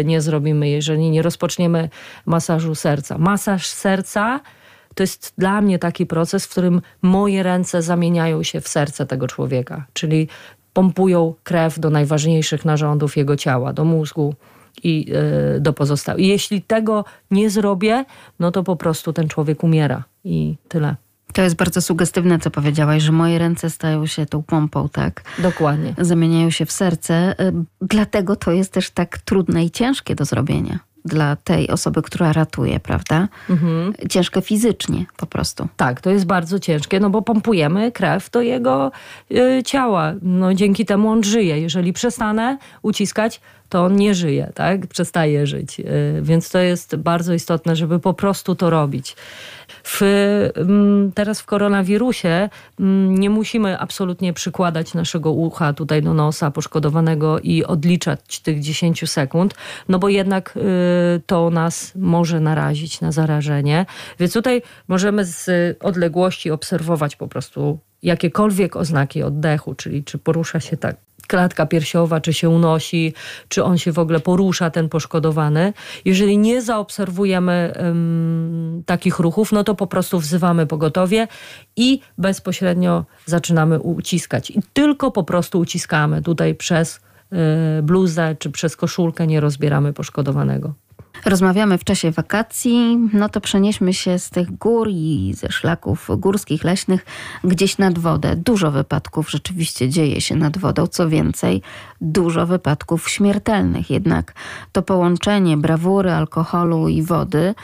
y, 0.00 0.04
nie 0.04 0.20
zrobimy, 0.20 0.68
jeżeli 0.68 1.10
nie 1.10 1.22
rozpoczniemy 1.22 1.88
masażu 2.26 2.74
serca. 2.74 3.18
Masaż 3.18 3.66
serca 3.66 4.40
to 4.98 5.02
jest 5.02 5.32
dla 5.38 5.60
mnie 5.60 5.78
taki 5.78 6.06
proces, 6.06 6.46
w 6.46 6.50
którym 6.50 6.82
moje 7.02 7.42
ręce 7.42 7.82
zamieniają 7.82 8.42
się 8.42 8.60
w 8.60 8.68
serce 8.68 9.06
tego 9.06 9.26
człowieka, 9.26 9.86
czyli 9.92 10.28
pompują 10.72 11.34
krew 11.42 11.78
do 11.78 11.90
najważniejszych 11.90 12.64
narządów 12.64 13.16
jego 13.16 13.36
ciała, 13.36 13.72
do 13.72 13.84
mózgu 13.84 14.34
i 14.82 15.06
yy, 15.54 15.60
do 15.60 15.72
pozostałych. 15.72 16.26
Jeśli 16.26 16.62
tego 16.62 17.04
nie 17.30 17.50
zrobię, 17.50 18.04
no 18.38 18.50
to 18.50 18.62
po 18.62 18.76
prostu 18.76 19.12
ten 19.12 19.28
człowiek 19.28 19.64
umiera 19.64 20.04
i 20.24 20.56
tyle. 20.68 20.96
To 21.32 21.42
jest 21.42 21.56
bardzo 21.56 21.82
sugestywne, 21.82 22.38
co 22.38 22.50
powiedziałaś, 22.50 23.02
że 23.02 23.12
moje 23.12 23.38
ręce 23.38 23.70
stają 23.70 24.06
się 24.06 24.26
tą 24.26 24.42
pompą, 24.42 24.88
tak? 24.88 25.22
Dokładnie. 25.38 25.94
Zamieniają 25.98 26.50
się 26.50 26.66
w 26.66 26.72
serce. 26.72 27.40
Y, 27.40 27.52
dlatego 27.80 28.36
to 28.36 28.52
jest 28.52 28.72
też 28.72 28.90
tak 28.90 29.18
trudne 29.18 29.64
i 29.64 29.70
ciężkie 29.70 30.14
do 30.14 30.24
zrobienia 30.24 30.78
dla 31.08 31.36
tej 31.36 31.68
osoby, 31.68 32.02
która 32.02 32.32
ratuje, 32.32 32.80
prawda? 32.80 33.28
Mhm. 33.50 33.94
Ciężkie 34.10 34.40
fizycznie 34.42 35.04
po 35.16 35.26
prostu. 35.26 35.68
Tak, 35.76 36.00
to 36.00 36.10
jest 36.10 36.26
bardzo 36.26 36.58
ciężkie, 36.58 37.00
no 37.00 37.10
bo 37.10 37.22
pompujemy 37.22 37.92
krew 37.92 38.30
do 38.30 38.40
jego 38.42 38.92
y, 39.30 39.62
ciała. 39.62 40.12
No 40.22 40.54
dzięki 40.54 40.86
temu 40.86 41.08
on 41.08 41.24
żyje. 41.24 41.60
Jeżeli 41.60 41.92
przestanę 41.92 42.58
uciskać, 42.82 43.40
to 43.68 43.84
on 43.84 43.96
nie 43.96 44.14
żyje, 44.14 44.52
tak? 44.54 44.86
Przestaje 44.86 45.46
żyć. 45.46 45.80
Y, 45.80 45.84
więc 46.22 46.50
to 46.50 46.58
jest 46.58 46.96
bardzo 46.96 47.34
istotne, 47.34 47.76
żeby 47.76 47.98
po 47.98 48.14
prostu 48.14 48.54
to 48.54 48.70
robić. 48.70 49.16
W, 49.90 50.02
mm, 50.54 51.12
teraz 51.12 51.40
w 51.40 51.46
koronawirusie 51.46 52.48
mm, 52.80 53.18
nie 53.18 53.30
musimy 53.30 53.78
absolutnie 53.78 54.32
przykładać 54.32 54.94
naszego 54.94 55.32
ucha 55.32 55.72
tutaj 55.72 56.02
do 56.02 56.14
nosa 56.14 56.50
poszkodowanego 56.50 57.38
i 57.38 57.64
odliczać 57.64 58.40
tych 58.40 58.60
10 58.60 59.10
sekund, 59.10 59.54
no 59.88 59.98
bo 59.98 60.08
jednak 60.08 60.56
y, 60.56 60.60
to 61.26 61.50
nas 61.50 61.92
może 61.96 62.40
narazić 62.40 63.00
na 63.00 63.12
zarażenie. 63.12 63.86
Więc 64.20 64.32
tutaj 64.32 64.62
możemy 64.88 65.24
z 65.24 65.48
odległości 65.82 66.50
obserwować 66.50 67.16
po 67.16 67.28
prostu 67.28 67.78
jakiekolwiek 68.02 68.76
oznaki 68.76 69.22
oddechu, 69.22 69.74
czyli 69.74 70.04
czy 70.04 70.18
porusza 70.18 70.60
się 70.60 70.76
tak 70.76 70.96
klatka 71.28 71.66
piersiowa, 71.66 72.20
czy 72.20 72.32
się 72.32 72.48
unosi, 72.48 73.14
czy 73.48 73.64
on 73.64 73.78
się 73.78 73.92
w 73.92 73.98
ogóle 73.98 74.20
porusza, 74.20 74.70
ten 74.70 74.88
poszkodowany. 74.88 75.72
Jeżeli 76.04 76.38
nie 76.38 76.62
zaobserwujemy 76.62 77.72
um, 77.76 78.82
takich 78.86 79.18
ruchów, 79.18 79.52
no 79.52 79.64
to 79.64 79.74
po 79.74 79.86
prostu 79.86 80.18
wzywamy 80.18 80.66
pogotowie 80.66 81.28
i 81.76 82.00
bezpośrednio 82.18 83.04
zaczynamy 83.26 83.80
uciskać. 83.80 84.50
I 84.50 84.60
tylko 84.72 85.10
po 85.10 85.24
prostu 85.24 85.58
uciskamy 85.58 86.22
tutaj 86.22 86.54
przez 86.54 86.96
y, 86.96 87.82
bluzę 87.82 88.36
czy 88.38 88.50
przez 88.50 88.76
koszulkę, 88.76 89.26
nie 89.26 89.40
rozbieramy 89.40 89.92
poszkodowanego. 89.92 90.74
Rozmawiamy 91.24 91.78
w 91.78 91.84
czasie 91.84 92.10
wakacji, 92.10 92.98
no 93.12 93.28
to 93.28 93.40
przenieśmy 93.40 93.94
się 93.94 94.18
z 94.18 94.30
tych 94.30 94.58
gór 94.58 94.88
i 94.90 95.32
ze 95.36 95.52
szlaków 95.52 96.08
górskich, 96.16 96.64
leśnych 96.64 97.06
gdzieś 97.44 97.78
nad 97.78 97.98
wodę. 97.98 98.36
Dużo 98.36 98.70
wypadków 98.70 99.30
rzeczywiście 99.30 99.88
dzieje 99.88 100.20
się 100.20 100.36
nad 100.36 100.58
wodą, 100.58 100.86
co 100.86 101.08
więcej, 101.08 101.62
dużo 102.00 102.46
wypadków 102.46 103.10
śmiertelnych. 103.10 103.90
Jednak 103.90 104.34
to 104.72 104.82
połączenie 104.82 105.56
brawury, 105.56 106.10
alkoholu 106.10 106.88
i 106.88 107.02
wody, 107.02 107.54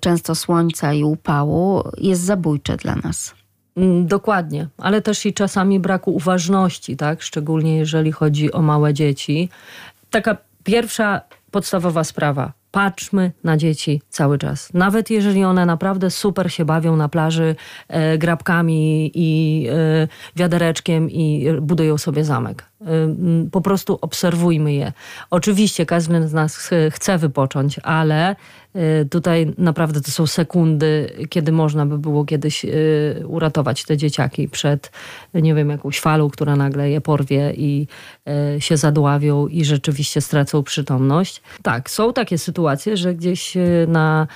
często 0.00 0.34
słońca 0.34 0.92
i 0.92 1.04
upału, 1.04 1.82
jest 1.98 2.22
zabójcze 2.22 2.76
dla 2.76 2.96
nas. 2.96 3.34
Mm, 3.76 4.06
dokładnie, 4.06 4.68
ale 4.78 5.02
też 5.02 5.26
i 5.26 5.34
czasami 5.34 5.80
braku 5.80 6.14
uważności, 6.14 6.96
tak? 6.96 7.22
Szczególnie 7.22 7.76
jeżeli 7.76 8.12
chodzi 8.12 8.52
o 8.52 8.62
małe 8.62 8.94
dzieci. 8.94 9.48
Taka 10.10 10.36
pierwsza 10.64 11.20
podstawowa 11.50 12.04
sprawa 12.04 12.59
patrzmy 12.70 13.32
na 13.44 13.56
dzieci 13.56 14.02
cały 14.08 14.38
czas. 14.38 14.74
Nawet 14.74 15.10
jeżeli 15.10 15.44
one 15.44 15.66
naprawdę 15.66 16.10
super 16.10 16.52
się 16.52 16.64
bawią 16.64 16.96
na 16.96 17.08
plaży 17.08 17.56
e, 17.88 18.18
grabkami 18.18 19.10
i 19.14 19.66
e, 19.70 20.08
wiadereczkiem 20.36 21.10
i 21.10 21.48
budują 21.60 21.98
sobie 21.98 22.24
zamek. 22.24 22.69
E, 22.80 22.86
po 23.50 23.60
prostu 23.60 23.98
obserwujmy 24.00 24.72
je. 24.72 24.92
Oczywiście 25.30 25.86
każdy 25.86 26.28
z 26.28 26.32
nas 26.32 26.70
chce 26.90 27.18
wypocząć, 27.18 27.78
ale 27.82 28.36
Y, 28.76 29.08
tutaj 29.08 29.52
naprawdę 29.58 30.00
to 30.00 30.10
są 30.10 30.26
sekundy, 30.26 31.12
kiedy 31.28 31.52
można 31.52 31.86
by 31.86 31.98
było 31.98 32.24
kiedyś 32.24 32.64
y, 32.64 33.22
uratować 33.26 33.84
te 33.84 33.96
dzieciaki 33.96 34.48
przed, 34.48 34.92
nie 35.34 35.54
wiem, 35.54 35.70
jakąś 35.70 36.00
falą, 36.00 36.30
która 36.30 36.56
nagle 36.56 36.90
je 36.90 37.00
porwie 37.00 37.52
i 37.56 37.86
y, 38.56 38.60
się 38.60 38.76
zadławią 38.76 39.46
i 39.46 39.64
rzeczywiście 39.64 40.20
stracą 40.20 40.62
przytomność. 40.62 41.42
Tak, 41.62 41.90
są 41.90 42.12
takie 42.12 42.38
sytuacje, 42.38 42.96
że 42.96 43.14
gdzieś 43.14 43.56
na 43.88 44.26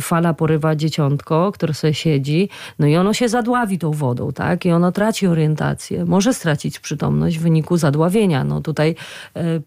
fala 0.00 0.34
porywa 0.34 0.76
dzieciątko, 0.76 1.52
które 1.52 1.74
sobie 1.74 1.94
siedzi, 1.94 2.48
no 2.78 2.86
i 2.86 2.96
ono 2.96 3.14
się 3.14 3.28
zadławi 3.28 3.78
tą 3.78 3.90
wodą, 3.90 4.32
tak? 4.32 4.66
I 4.66 4.70
ono 4.70 4.92
traci 4.92 5.26
orientację. 5.26 6.04
Może 6.04 6.34
stracić 6.34 6.78
przytomność 6.78 7.38
w 7.38 7.46
wyniku 7.52 7.76
zadławienia. 7.76 8.44
No 8.44 8.60
tutaj 8.60 8.94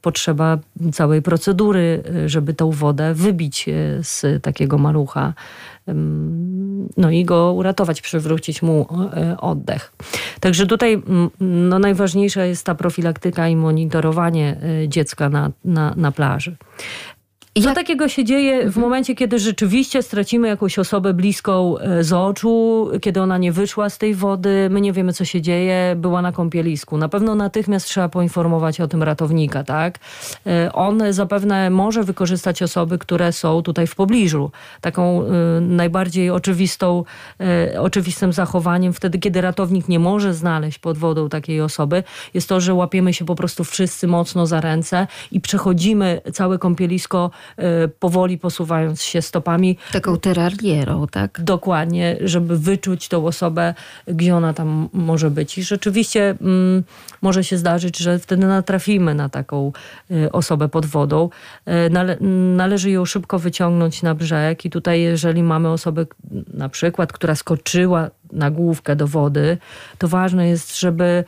potrzeba 0.01 0.57
całej 0.93 1.21
procedury, 1.21 2.03
żeby 2.25 2.53
tą 2.53 2.71
wodę 2.71 3.13
wybić 3.13 3.65
z 4.01 4.43
takiego 4.43 4.77
malucha. 4.77 5.33
No 6.97 7.11
i 7.11 7.25
go 7.25 7.53
uratować, 7.53 8.01
przywrócić 8.01 8.61
mu 8.61 8.87
e, 9.13 9.37
oddech. 9.37 9.93
Także 10.39 10.65
tutaj 10.67 11.01
no, 11.39 11.79
najważniejsza 11.79 12.45
jest 12.45 12.65
ta 12.65 12.75
profilaktyka 12.75 13.47
i 13.47 13.55
monitorowanie 13.55 14.57
e, 14.83 14.89
dziecka 14.89 15.29
na, 15.29 15.51
na, 15.65 15.93
na 15.97 16.11
plaży. 16.11 16.55
Co 17.61 17.69
Jak... 17.69 17.75
takiego 17.75 18.07
się 18.07 18.23
dzieje 18.23 18.59
w 18.59 18.65
mhm. 18.65 18.81
momencie, 18.81 19.15
kiedy 19.15 19.39
rzeczywiście 19.39 20.03
stracimy 20.03 20.47
jakąś 20.47 20.79
osobę 20.79 21.13
bliską 21.13 21.77
e, 21.77 22.03
z 22.03 22.13
oczu, 22.13 22.89
kiedy 23.01 23.21
ona 23.21 23.37
nie 23.37 23.51
wyszła 23.51 23.89
z 23.89 23.97
tej 23.97 24.15
wody, 24.15 24.67
my 24.71 24.81
nie 24.81 24.93
wiemy, 24.93 25.13
co 25.13 25.25
się 25.25 25.41
dzieje, 25.41 25.95
była 25.97 26.21
na 26.21 26.31
kąpielisku. 26.31 26.97
Na 26.97 27.09
pewno 27.09 27.35
natychmiast 27.35 27.87
trzeba 27.87 28.09
poinformować 28.09 28.81
o 28.81 28.87
tym 28.87 29.03
ratownika, 29.03 29.63
tak? 29.63 29.99
E, 30.47 30.73
on 30.73 31.03
zapewne 31.09 31.69
może 31.69 32.03
wykorzystać 32.03 32.63
osoby, 32.63 32.97
które 32.97 33.31
są 33.31 33.61
tutaj 33.61 33.87
w 33.87 33.95
pobliżu. 33.95 34.51
Taką 34.81 35.23
y, 35.23 35.61
najbardziej 35.61 36.29
oczywistą, 36.29 37.03
oczywistym 37.79 38.33
zachowaniem 38.33 38.93
wtedy, 38.93 39.19
kiedy 39.19 39.41
ratownik 39.41 39.87
nie 39.87 39.99
może 39.99 40.33
znaleźć 40.33 40.79
pod 40.79 40.97
wodą 40.97 41.29
takiej 41.29 41.61
osoby, 41.61 42.03
jest 42.33 42.49
to, 42.49 42.61
że 42.61 42.73
łapiemy 42.73 43.13
się 43.13 43.25
po 43.25 43.35
prostu 43.35 43.63
wszyscy 43.63 44.07
mocno 44.07 44.45
za 44.45 44.61
ręce 44.61 45.07
i 45.31 45.41
przechodzimy 45.41 46.21
całe 46.33 46.59
kąpielisko 46.59 47.31
powoli 47.99 48.37
posuwając 48.37 49.03
się 49.03 49.21
stopami. 49.21 49.77
Taką 49.91 50.17
terarierą, 50.17 51.07
tak? 51.07 51.41
Dokładnie, 51.43 52.17
żeby 52.21 52.57
wyczuć 52.57 53.07
tą 53.07 53.25
osobę, 53.25 53.73
gdzie 54.07 54.35
ona 54.35 54.53
tam 54.53 54.89
może 54.93 55.31
być. 55.31 55.57
I 55.57 55.63
rzeczywiście 55.63 56.35
mm, 56.41 56.83
może 57.21 57.43
się 57.43 57.57
zdarzyć, 57.57 57.97
że 57.97 58.19
wtedy 58.19 58.47
natrafimy 58.47 59.15
na 59.15 59.29
taką 59.29 59.71
y, 60.11 60.31
osobę 60.31 60.69
pod 60.69 60.85
wodą. 60.85 61.29
Y, 61.87 61.89
nale 61.89 62.17
należy 62.55 62.91
ją 62.91 63.05
szybko 63.05 63.39
wyciągnąć 63.39 64.03
na 64.03 64.15
brzeg 64.15 64.65
i 64.65 64.69
tutaj 64.69 65.01
jeżeli 65.01 65.43
mamy 65.43 65.69
osobę 65.69 66.05
na 66.53 66.69
przykład, 66.69 67.13
która 67.13 67.35
skoczyła 67.35 68.09
na 68.31 68.51
główkę 68.51 68.95
do 68.95 69.07
wody, 69.07 69.57
to 69.97 70.07
ważne 70.07 70.47
jest, 70.47 70.79
żeby 70.79 71.23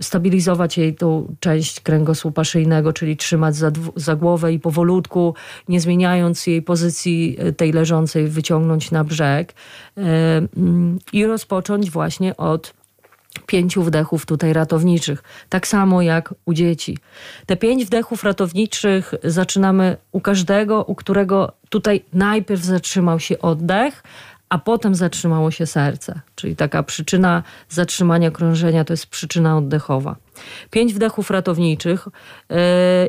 stabilizować 0.00 0.78
jej 0.78 0.94
tą 0.94 1.36
część 1.40 1.80
kręgosłupa 1.80 2.44
szyjnego, 2.44 2.92
czyli 2.92 3.16
trzymać 3.16 3.56
za, 3.56 3.70
za 3.96 4.16
głowę 4.16 4.52
i 4.52 4.60
powolutku, 4.60 5.34
nie 5.68 5.80
zmieniając 5.80 6.46
jej 6.46 6.62
pozycji 6.62 7.38
tej 7.56 7.72
leżącej, 7.72 8.28
wyciągnąć 8.28 8.90
na 8.90 9.04
brzeg 9.04 9.54
mm, 9.96 10.98
i 11.12 11.26
rozpocząć 11.26 11.90
właśnie 11.90 12.36
od 12.36 12.74
pięciu 13.46 13.82
wdechów 13.82 14.26
tutaj 14.26 14.52
ratowniczych. 14.52 15.22
Tak 15.48 15.66
samo 15.66 16.02
jak 16.02 16.34
u 16.44 16.54
dzieci. 16.54 16.98
Te 17.46 17.56
pięć 17.56 17.84
wdechów 17.84 18.24
ratowniczych 18.24 19.14
zaczynamy 19.24 19.96
u 20.12 20.20
każdego, 20.20 20.84
u 20.84 20.94
którego 20.94 21.52
tutaj 21.68 22.04
najpierw 22.12 22.62
zatrzymał 22.62 23.20
się 23.20 23.38
oddech, 23.38 24.02
a 24.54 24.58
potem 24.58 24.94
zatrzymało 24.94 25.50
się 25.50 25.66
serce. 25.66 26.20
Czyli 26.34 26.56
taka 26.56 26.82
przyczyna 26.82 27.42
zatrzymania 27.68 28.30
krążenia 28.30 28.84
to 28.84 28.92
jest 28.92 29.06
przyczyna 29.06 29.56
oddechowa. 29.56 30.16
Pięć 30.70 30.94
wdechów 30.94 31.30
ratowniczych 31.30 32.08
yy, 32.50 32.56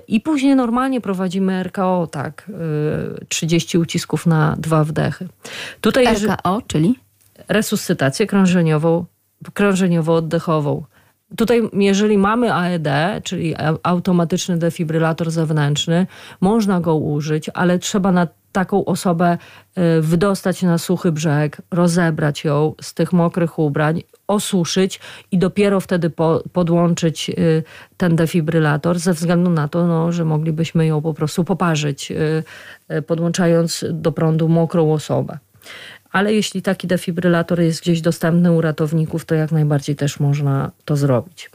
i 0.08 0.22
później 0.22 0.56
normalnie 0.56 1.02
prowadzimy 1.02 1.64
RKO, 1.64 2.08
tak, 2.12 2.52
yy, 3.20 3.26
30 3.30 3.78
ucisków 3.78 4.26
na 4.26 4.56
dwa 4.60 4.84
wdechy. 4.84 5.28
Tutaj 5.82 6.06
RKO, 6.06 6.62
czyli? 6.68 7.00
Resuscytację 7.48 8.28
krążeniową 8.28 9.06
krążeniowo-oddechową. 9.54 10.82
Tutaj, 11.38 11.62
jeżeli 11.74 12.18
mamy 12.18 12.54
AED, 12.54 12.88
czyli 13.24 13.56
automatyczny 13.84 14.58
defibrylator 14.58 15.32
zewnętrzny, 15.32 16.08
można 16.42 16.80
go 16.80 16.96
użyć, 16.96 17.50
ale 17.54 17.80
trzeba 17.80 18.12
na 18.12 18.28
taką 18.52 18.86
osobę 18.86 19.38
y, 19.98 20.02
wydostać 20.02 20.62
na 20.62 20.78
suchy 20.78 21.12
brzeg, 21.12 21.62
rozebrać 21.72 22.44
ją 22.44 22.74
z 22.82 22.94
tych 22.94 23.14
mokrych 23.14 23.60
ubrań, 23.60 24.04
osuszyć 24.28 25.00
i 25.32 25.38
dopiero 25.38 25.80
wtedy 25.80 26.10
po, 26.10 26.44
podłączyć 26.54 27.30
y, 27.30 27.64
ten 27.98 28.16
defibrylator, 28.16 29.00
ze 29.00 29.14
względu 29.14 29.50
na 29.50 29.68
to, 29.68 29.88
no, 29.88 30.12
że 30.12 30.26
moglibyśmy 30.26 30.86
ją 30.86 31.02
po 31.02 31.14
prostu 31.14 31.44
poparzyć, 31.44 32.12
y, 32.92 33.02
podłączając 33.02 33.86
do 33.92 34.12
prądu 34.12 34.50
mokrą 34.50 34.94
osobę 34.94 35.38
ale 36.16 36.34
jeśli 36.34 36.62
taki 36.62 36.88
defibrylator 36.88 37.62
jest 37.62 37.82
gdzieś 37.82 38.02
dostępny 38.02 38.52
u 38.52 38.62
ratowników, 38.62 39.26
to 39.26 39.36
jak 39.36 39.52
najbardziej 39.52 39.96
też 39.96 40.20
można 40.20 40.72
to 40.86 40.96
zrobić. 40.96 41.50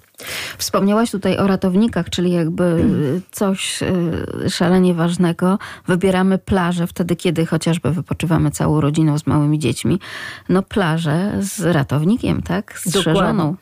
Wspomniałaś 0.58 1.11
tutaj 1.11 1.38
o 1.38 1.46
ratownikach, 1.46 2.11
czyli 2.11 2.32
jakby 2.32 2.84
coś 3.30 3.82
e, 3.82 4.50
szalenie 4.50 4.94
ważnego. 4.94 5.58
Wybieramy 5.86 6.38
plażę 6.38 6.86
wtedy, 6.86 7.16
kiedy 7.16 7.46
chociażby 7.46 7.90
wypoczywamy 7.90 8.50
całą 8.50 8.80
rodziną 8.80 9.18
z 9.18 9.26
małymi 9.26 9.58
dziećmi. 9.58 10.00
No 10.48 10.62
plażę 10.62 11.32
z 11.40 11.61
ratownikiem, 11.61 12.42
tak? 12.42 12.80
Z 12.84 12.90
Dokładnie. 12.90 13.54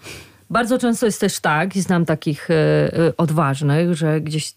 Bardzo 0.51 0.79
często 0.79 1.07
jest 1.07 1.21
też 1.21 1.41
tak, 1.41 1.77
i 1.77 1.81
znam 1.81 2.05
takich 2.05 2.51
e, 2.51 2.57
odważnych, 3.17 3.95
że 3.95 4.21
gdzieś 4.21 4.53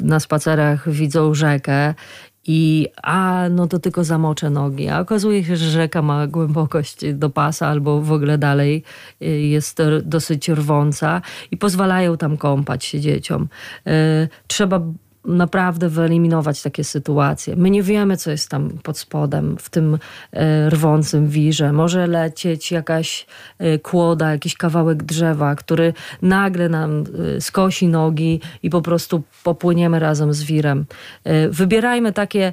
na 0.00 0.20
spacerach 0.20 0.90
widzą 0.90 1.34
rzekę 1.34 1.94
i 2.52 2.88
a, 3.02 3.48
no 3.50 3.66
to 3.66 3.78
tylko 3.78 4.04
zamoczę 4.04 4.50
nogi. 4.50 4.88
A 4.88 5.00
okazuje 5.00 5.44
się, 5.44 5.56
że 5.56 5.70
rzeka 5.70 6.02
ma 6.02 6.26
głębokość 6.26 7.12
do 7.14 7.30
pasa 7.30 7.66
albo 7.66 8.00
w 8.00 8.12
ogóle 8.12 8.38
dalej 8.38 8.82
y, 9.22 9.26
jest 9.26 9.78
dosyć 10.02 10.48
rwąca 10.48 11.22
i 11.50 11.56
pozwalają 11.56 12.16
tam 12.16 12.36
kąpać 12.36 12.84
się 12.84 13.00
dzieciom. 13.00 13.48
Y, 13.86 14.28
trzeba 14.46 14.80
naprawdę 15.24 15.88
wyeliminować 15.88 16.62
takie 16.62 16.84
sytuacje. 16.84 17.56
My 17.56 17.70
nie 17.70 17.82
wiemy, 17.82 18.16
co 18.16 18.30
jest 18.30 18.48
tam 18.48 18.70
pod 18.82 18.98
spodem, 18.98 19.56
w 19.58 19.70
tym 19.70 19.98
e, 20.32 20.70
rwącym 20.70 21.28
wirze. 21.28 21.72
Może 21.72 22.06
lecieć 22.06 22.72
jakaś 22.72 23.26
e, 23.58 23.78
kłoda, 23.78 24.30
jakiś 24.30 24.54
kawałek 24.54 25.02
drzewa, 25.02 25.54
który 25.54 25.92
nagle 26.22 26.68
nam 26.68 27.04
e, 27.36 27.40
skosi 27.40 27.88
nogi 27.88 28.40
i 28.62 28.70
po 28.70 28.82
prostu 28.82 29.22
popłyniemy 29.44 29.98
razem 29.98 30.34
z 30.34 30.42
wirem. 30.42 30.86
Wybierajmy 31.50 32.12
takie, 32.12 32.52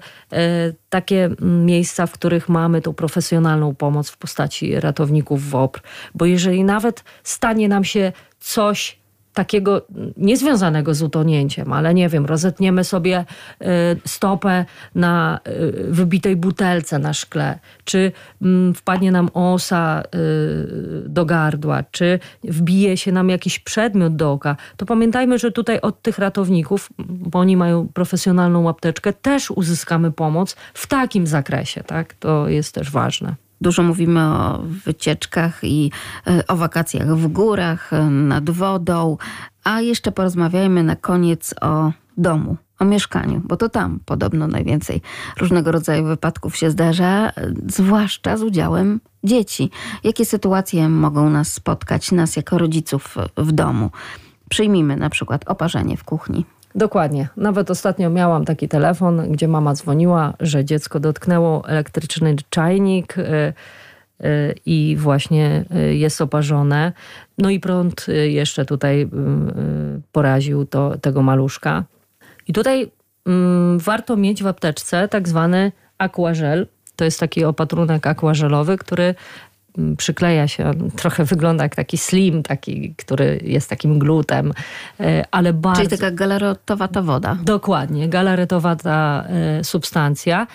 takie 0.89 1.29
miejsca, 1.41 2.07
w 2.07 2.11
których 2.11 2.49
mamy 2.49 2.81
tą 2.81 2.93
profesjonalną 2.93 3.75
pomoc 3.75 4.09
w 4.09 4.17
postaci 4.17 4.79
ratowników 4.79 5.49
WOPR, 5.49 5.81
bo 6.15 6.25
jeżeli 6.25 6.63
nawet 6.63 7.03
stanie 7.23 7.67
nam 7.67 7.83
się 7.83 8.11
coś 8.39 8.97
takiego 9.37 9.81
niezwiązanego 10.17 10.93
z 10.93 11.01
utonięciem, 11.01 11.73
ale 11.73 11.93
nie 11.93 12.09
wiem, 12.09 12.25
rozetniemy 12.25 12.83
sobie 12.83 13.25
y, 13.61 13.65
stopę 14.05 14.65
na 14.95 15.39
y, 15.47 15.91
wybitej 15.91 16.35
butelce 16.35 16.99
na 16.99 17.13
szkle, 17.13 17.59
czy 17.83 18.11
mm, 18.41 18.73
wpadnie 18.73 19.11
nam 19.11 19.29
osa 19.33 20.03
y, 20.15 21.09
do 21.09 21.25
gardła, 21.25 21.83
czy 21.91 22.19
wbije 22.43 22.97
się 22.97 23.11
nam 23.11 23.29
jakiś 23.29 23.59
przedmiot 23.59 24.15
do 24.15 24.31
oka, 24.31 24.55
to 24.77 24.85
pamiętajmy, 24.85 25.39
że 25.39 25.51
tutaj 25.51 25.81
od 25.81 26.01
tych 26.01 26.17
ratowników, 26.17 26.89
bo 26.99 27.39
oni 27.39 27.57
mają 27.57 27.87
profesjonalną 27.93 28.69
apteczkę, 28.69 29.13
też 29.13 29.51
uzyskamy 29.51 30.11
pomoc 30.11 30.55
w 30.73 30.87
takim 30.87 31.27
zakresie, 31.27 31.83
tak? 31.83 32.13
To 32.13 32.49
jest 32.49 32.75
też 32.75 32.91
ważne. 32.91 33.46
Dużo 33.61 33.83
mówimy 33.83 34.21
o 34.21 34.63
wycieczkach 34.85 35.59
i 35.63 35.91
e, 36.27 36.47
o 36.47 36.55
wakacjach 36.55 37.17
w 37.17 37.27
górach, 37.27 37.93
e, 37.93 38.09
nad 38.09 38.49
wodą, 38.49 39.17
a 39.63 39.81
jeszcze 39.81 40.11
porozmawiajmy 40.11 40.83
na 40.83 40.95
koniec 40.95 41.55
o 41.61 41.91
domu, 42.17 42.57
o 42.79 42.85
mieszkaniu, 42.85 43.41
bo 43.45 43.57
to 43.57 43.69
tam 43.69 43.99
podobno 44.05 44.47
najwięcej 44.47 45.01
różnego 45.37 45.71
rodzaju 45.71 46.05
wypadków 46.05 46.55
się 46.55 46.71
zdarza, 46.71 47.31
zwłaszcza 47.67 48.37
z 48.37 48.43
udziałem 48.43 48.99
dzieci. 49.23 49.69
Jakie 50.03 50.25
sytuacje 50.25 50.89
mogą 50.89 51.29
nas 51.29 51.53
spotkać, 51.53 52.11
nas 52.11 52.35
jako 52.35 52.57
rodziców 52.57 53.15
w 53.37 53.51
domu? 53.51 53.91
Przyjmijmy 54.49 54.95
na 54.95 55.09
przykład 55.09 55.49
oparzenie 55.49 55.97
w 55.97 56.03
kuchni. 56.03 56.45
Dokładnie. 56.77 57.27
Nawet 57.37 57.71
ostatnio 57.71 58.09
miałam 58.09 58.45
taki 58.45 58.67
telefon, 58.69 59.31
gdzie 59.31 59.47
mama 59.47 59.73
dzwoniła, 59.73 60.33
że 60.39 60.65
dziecko 60.65 60.99
dotknęło 60.99 61.69
elektryczny 61.69 62.35
czajnik 62.49 63.17
y, 63.17 63.23
y, 63.23 64.55
i 64.65 64.95
właśnie 64.99 65.65
y, 65.75 65.95
jest 65.95 66.21
oparzone. 66.21 66.91
No 67.37 67.49
i 67.49 67.59
prąd 67.59 68.05
jeszcze 68.27 68.65
tutaj 68.65 69.09
poraził 70.11 70.65
to, 70.65 70.97
tego 70.97 71.21
maluszka. 71.21 71.83
I 72.47 72.53
tutaj 72.53 72.91
mm, 73.25 73.79
warto 73.79 74.17
mieć 74.17 74.43
w 74.43 74.47
apteczce 74.47 75.07
tak 75.07 75.27
zwany 75.27 75.71
aquażel. 75.97 76.67
To 76.95 77.05
jest 77.05 77.19
taki 77.19 77.45
opatrunek 77.45 78.07
aquażelowy, 78.07 78.77
który 78.77 79.15
przykleja 79.97 80.47
się. 80.47 80.65
On 80.65 80.91
trochę 80.91 81.25
wygląda 81.25 81.63
jak 81.63 81.75
taki 81.75 81.97
slim, 81.97 82.43
taki, 82.43 82.95
który 82.97 83.39
jest 83.43 83.69
takim 83.69 83.99
glutem, 83.99 84.53
e, 84.99 85.23
ale 85.31 85.53
bardzo... 85.53 85.81
Czyli 85.81 85.97
taka 85.97 86.11
galaretowata 86.11 87.01
woda. 87.01 87.37
Dokładnie, 87.43 88.09
galaretowata 88.09 89.25
e, 89.29 89.63
substancja. 89.63 90.47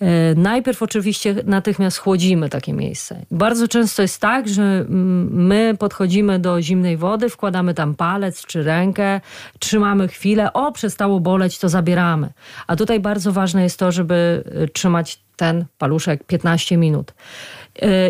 E, 0.00 0.34
najpierw 0.34 0.82
oczywiście 0.82 1.34
natychmiast 1.46 1.98
chłodzimy 1.98 2.48
takie 2.48 2.72
miejsce. 2.72 3.22
Bardzo 3.30 3.68
często 3.68 4.02
jest 4.02 4.20
tak, 4.20 4.48
że 4.48 4.84
my 5.30 5.74
podchodzimy 5.78 6.38
do 6.38 6.62
zimnej 6.62 6.96
wody, 6.96 7.28
wkładamy 7.28 7.74
tam 7.74 7.94
palec 7.94 8.46
czy 8.46 8.62
rękę, 8.62 9.20
trzymamy 9.58 10.08
chwilę, 10.08 10.52
o 10.52 10.72
przestało 10.72 11.20
boleć, 11.20 11.58
to 11.58 11.68
zabieramy. 11.68 12.30
A 12.66 12.76
tutaj 12.76 13.00
bardzo 13.00 13.32
ważne 13.32 13.62
jest 13.62 13.78
to, 13.78 13.92
żeby 13.92 14.44
trzymać 14.72 15.18
ten 15.38 15.64
paluszek 15.78 16.24
15 16.24 16.76
minut. 16.76 17.14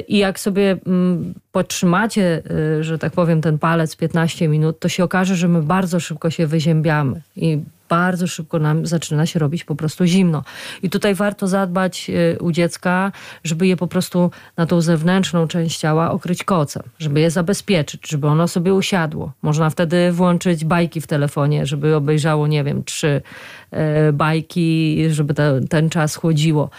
I 0.08 0.18
jak 0.18 0.40
sobie 0.40 0.76
mm, 0.86 1.34
podtrzymacie, 1.52 2.42
y, 2.78 2.84
że 2.84 2.98
tak 2.98 3.12
powiem, 3.12 3.40
ten 3.40 3.58
palec 3.58 3.96
15 3.96 4.48
minut, 4.48 4.80
to 4.80 4.88
się 4.88 5.04
okaże, 5.04 5.36
że 5.36 5.48
my 5.48 5.62
bardzo 5.62 6.00
szybko 6.00 6.30
się 6.30 6.46
wyziębiamy 6.46 7.20
i 7.36 7.58
bardzo 7.88 8.26
szybko 8.26 8.58
nam 8.58 8.86
zaczyna 8.86 9.26
się 9.26 9.38
robić 9.38 9.64
po 9.64 9.74
prostu 9.74 10.06
zimno. 10.06 10.44
I 10.82 10.90
tutaj 10.90 11.14
warto 11.14 11.46
zadbać 11.46 12.10
y, 12.10 12.38
u 12.40 12.52
dziecka, 12.52 13.12
żeby 13.44 13.66
je 13.66 13.76
po 13.76 13.86
prostu 13.86 14.30
na 14.56 14.66
tą 14.66 14.80
zewnętrzną 14.80 15.48
część 15.48 15.78
ciała 15.78 16.10
okryć 16.10 16.44
kocem, 16.44 16.82
żeby 16.98 17.20
je 17.20 17.30
zabezpieczyć, 17.30 18.08
żeby 18.08 18.26
ono 18.26 18.48
sobie 18.48 18.74
usiadło. 18.74 19.32
Można 19.42 19.70
wtedy 19.70 20.12
włączyć 20.12 20.64
bajki 20.64 21.00
w 21.00 21.06
telefonie, 21.06 21.66
żeby 21.66 21.96
obejrzało, 21.96 22.46
nie 22.46 22.64
wiem, 22.64 22.84
trzy 22.84 23.22
y, 24.08 24.12
bajki, 24.12 25.04
żeby 25.10 25.34
te, 25.34 25.60
ten 25.68 25.90
czas 25.90 26.16
chłodziło 26.16 26.70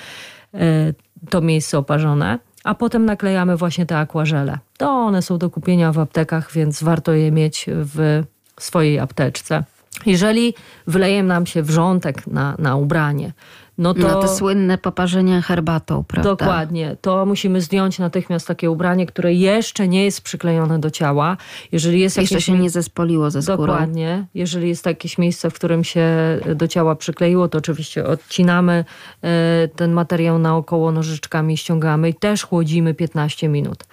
to 1.30 1.42
miejsce 1.42 1.78
oparzone 1.78 2.40
a 2.70 2.76
potem 2.76 3.06
naklejamy 3.06 3.58
właśnie 3.58 3.86
te 3.86 3.98
akważele. 3.98 4.58
To 4.78 4.90
one 4.90 5.22
są 5.22 5.38
do 5.38 5.50
kupienia 5.50 5.92
w 5.92 6.00
aptekach, 6.00 6.52
więc 6.52 6.84
warto 6.84 7.14
je 7.14 7.32
mieć 7.32 7.66
w 7.68 8.24
swojej 8.60 9.00
apteczce. 9.00 9.64
Jeżeli 10.06 10.54
wyleje 10.88 11.24
nam 11.24 11.46
się 11.46 11.64
wrzątek 11.64 12.28
na, 12.28 12.56
na 12.60 12.76
ubranie, 12.76 13.32
no 13.80 13.94
to... 13.94 14.00
No 14.00 14.22
te 14.22 14.28
słynne 14.28 14.78
poparzenia 14.78 15.42
herbatą, 15.42 16.04
prawda? 16.04 16.30
Dokładnie. 16.30 16.98
To 17.02 17.26
musimy 17.26 17.62
zdjąć 17.62 18.00
natychmiast 18.00 18.48
takie 18.48 18.72
ubranie, 18.72 19.06
które 19.06 19.34
jeszcze 19.34 19.88
nie 19.88 20.06
jest 20.06 20.22
przyklejone 20.22 20.80
do 20.80 20.92
ciała. 20.92 21.38
Jeżeli 21.72 22.00
jest 22.00 22.18
jeszcze 22.18 22.42
się 22.42 22.60
nie 22.60 22.70
zespoliło 22.70 23.32
ze 23.32 23.42
skórą. 23.42 23.58
Dokładnie. 23.58 24.26
Jeżeli 24.34 24.70
jest 24.70 24.86
jakieś 24.86 25.18
miejsce, 25.18 25.50
w 25.50 25.54
którym 25.54 25.84
się 25.84 26.08
do 26.56 26.68
ciała 26.68 26.96
przykleiło, 26.96 27.48
to 27.48 27.58
oczywiście 27.58 28.06
odcinamy 28.06 28.86
e, 29.22 29.68
ten 29.76 29.92
materiał 29.92 30.40
naokoło 30.40 30.92
nożyczkami, 30.92 31.58
ściągamy 31.58 32.10
i 32.10 32.14
też 32.14 32.44
chłodzimy 32.44 32.94
15 32.94 33.50
minut. 33.50 33.84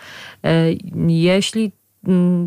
E, 0.44 0.72
jeśli 1.08 1.72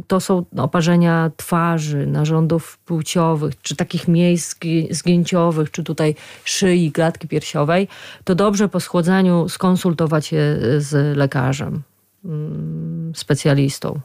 to 0.08 0.20
są 0.20 0.46
oparzenia 0.58 1.32
twarzy, 1.38 2.08
narządów 2.08 2.78
płciowych, 2.78 3.62
czy 3.62 3.76
takich 3.76 4.08
miejsc 4.08 4.56
zgięciowych, 4.90 5.72
czy 5.72 5.84
tutaj 5.84 6.16
szyi, 6.44 6.92
klatki 6.92 7.28
piersiowej, 7.28 7.88
to 8.24 8.36
dobrze 8.36 8.70
po 8.70 8.80
schłodzeniu 8.80 9.50
skonsultować 9.50 10.26
się 10.26 10.58
z 10.78 11.18
lekarzem, 11.18 11.82
mm, 12.26 13.12
specjalistą. 13.16 14.00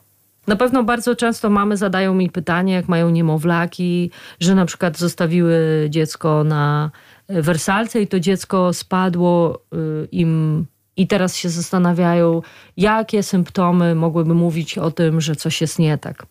Na 0.46 0.56
pewno 0.56 0.84
bardzo 0.84 1.16
często 1.16 1.50
mamy 1.50 1.76
zadają 1.76 2.14
mi 2.14 2.30
pytanie, 2.30 2.74
jak 2.74 2.88
mają 2.88 3.10
niemowlaki, 3.10 4.10
że 4.40 4.54
na 4.54 4.66
przykład 4.66 4.98
zostawiły 4.98 5.86
dziecko 5.90 6.44
na 6.44 6.90
wersalce 7.28 8.02
i 8.02 8.06
to 8.06 8.20
dziecko 8.20 8.72
spadło 8.72 9.62
y, 9.74 10.08
im 10.12 10.66
i 10.96 11.06
teraz 11.06 11.36
się 11.36 11.48
zastanawiają, 11.48 12.42
jakie 12.76 13.22
symptomy 13.22 13.94
mogłyby 13.94 14.34
mówić 14.34 14.78
o 14.78 14.90
tym, 14.90 15.20
że 15.20 15.36
coś 15.36 15.60
jest 15.60 15.78
nie 15.78 15.98
tak. 15.98 16.26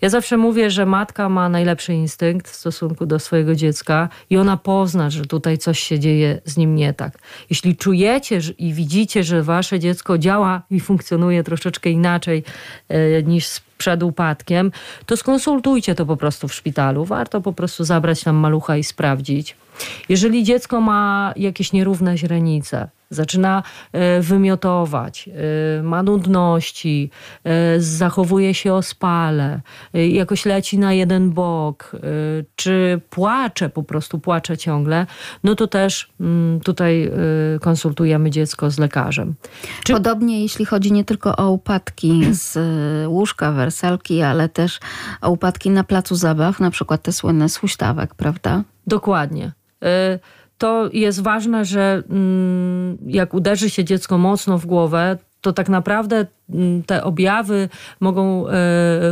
Ja 0.00 0.08
zawsze 0.08 0.36
mówię, 0.36 0.70
że 0.70 0.86
matka 0.86 1.28
ma 1.28 1.48
najlepszy 1.48 1.94
instynkt 1.94 2.48
w 2.48 2.54
stosunku 2.54 3.06
do 3.06 3.18
swojego 3.18 3.54
dziecka 3.54 4.08
i 4.30 4.36
ona 4.36 4.56
pozna, 4.56 5.10
że 5.10 5.24
tutaj 5.26 5.58
coś 5.58 5.80
się 5.80 5.98
dzieje 5.98 6.40
z 6.44 6.56
nim 6.56 6.74
nie 6.74 6.94
tak. 6.94 7.18
Jeśli 7.50 7.76
czujecie 7.76 8.40
i 8.58 8.72
widzicie, 8.72 9.24
że 9.24 9.42
wasze 9.42 9.78
dziecko 9.78 10.18
działa 10.18 10.62
i 10.70 10.80
funkcjonuje 10.80 11.44
troszeczkę 11.44 11.90
inaczej 11.90 12.44
e, 12.88 13.22
niż 13.22 13.60
przed 13.78 14.02
upadkiem, 14.02 14.72
to 15.06 15.16
skonsultujcie 15.16 15.94
to 15.94 16.06
po 16.06 16.16
prostu 16.16 16.48
w 16.48 16.54
szpitalu. 16.54 17.04
Warto 17.04 17.40
po 17.40 17.52
prostu 17.52 17.84
zabrać 17.84 18.22
tam 18.22 18.36
malucha 18.36 18.76
i 18.76 18.84
sprawdzić. 18.84 19.56
Jeżeli 20.08 20.44
dziecko 20.44 20.80
ma 20.80 21.32
jakieś 21.36 21.72
nierówne 21.72 22.18
źrenice, 22.18 22.88
zaczyna 23.14 23.62
e, 23.92 24.20
wymiotować, 24.20 25.28
e, 25.28 25.82
ma 25.82 26.02
nudności, 26.02 27.10
e, 27.44 27.80
zachowuje 27.80 28.54
się 28.54 28.74
ospale, 28.74 29.60
jakoś 29.94 30.46
leci 30.46 30.78
na 30.78 30.92
jeden 30.92 31.30
bok, 31.30 31.92
czy 32.56 33.00
płacze, 33.10 33.68
po 33.68 33.82
prostu 33.82 34.18
płacze 34.18 34.58
ciągle, 34.58 35.06
no 35.44 35.54
to 35.54 35.66
też 35.66 36.10
mm, 36.20 36.60
tutaj 36.60 37.10
konsultujemy 37.60 38.30
dziecko 38.30 38.70
z 38.70 38.78
lekarzem. 38.78 39.34
Czy... 39.84 39.92
Podobnie 39.92 40.42
jeśli 40.42 40.64
chodzi 40.64 40.92
nie 40.92 41.04
tylko 41.04 41.36
o 41.36 41.50
upadki 41.50 42.24
z 42.30 42.58
łóżka, 43.08 43.52
werselki, 43.52 44.22
ale 44.22 44.48
też 44.48 44.80
o 45.20 45.30
upadki 45.30 45.70
na 45.70 45.84
placu 45.84 46.14
zabaw, 46.14 46.60
na 46.60 46.70
przykład 46.70 47.02
te 47.02 47.12
słynne 47.12 47.48
z 47.48 47.56
huśtawek, 47.56 48.14
prawda? 48.14 48.62
Dokładnie 48.86 49.52
to 50.62 50.90
jest 50.92 51.20
ważne, 51.20 51.64
że 51.64 52.02
mm, 52.10 52.98
jak 53.06 53.34
uderzy 53.34 53.70
się 53.70 53.84
dziecko 53.84 54.18
mocno 54.18 54.58
w 54.58 54.66
głowę, 54.66 55.18
to 55.40 55.52
tak 55.52 55.68
naprawdę 55.68 56.26
te 56.86 57.04
objawy 57.04 57.68
mogą 58.00 58.48
e, 58.48 58.52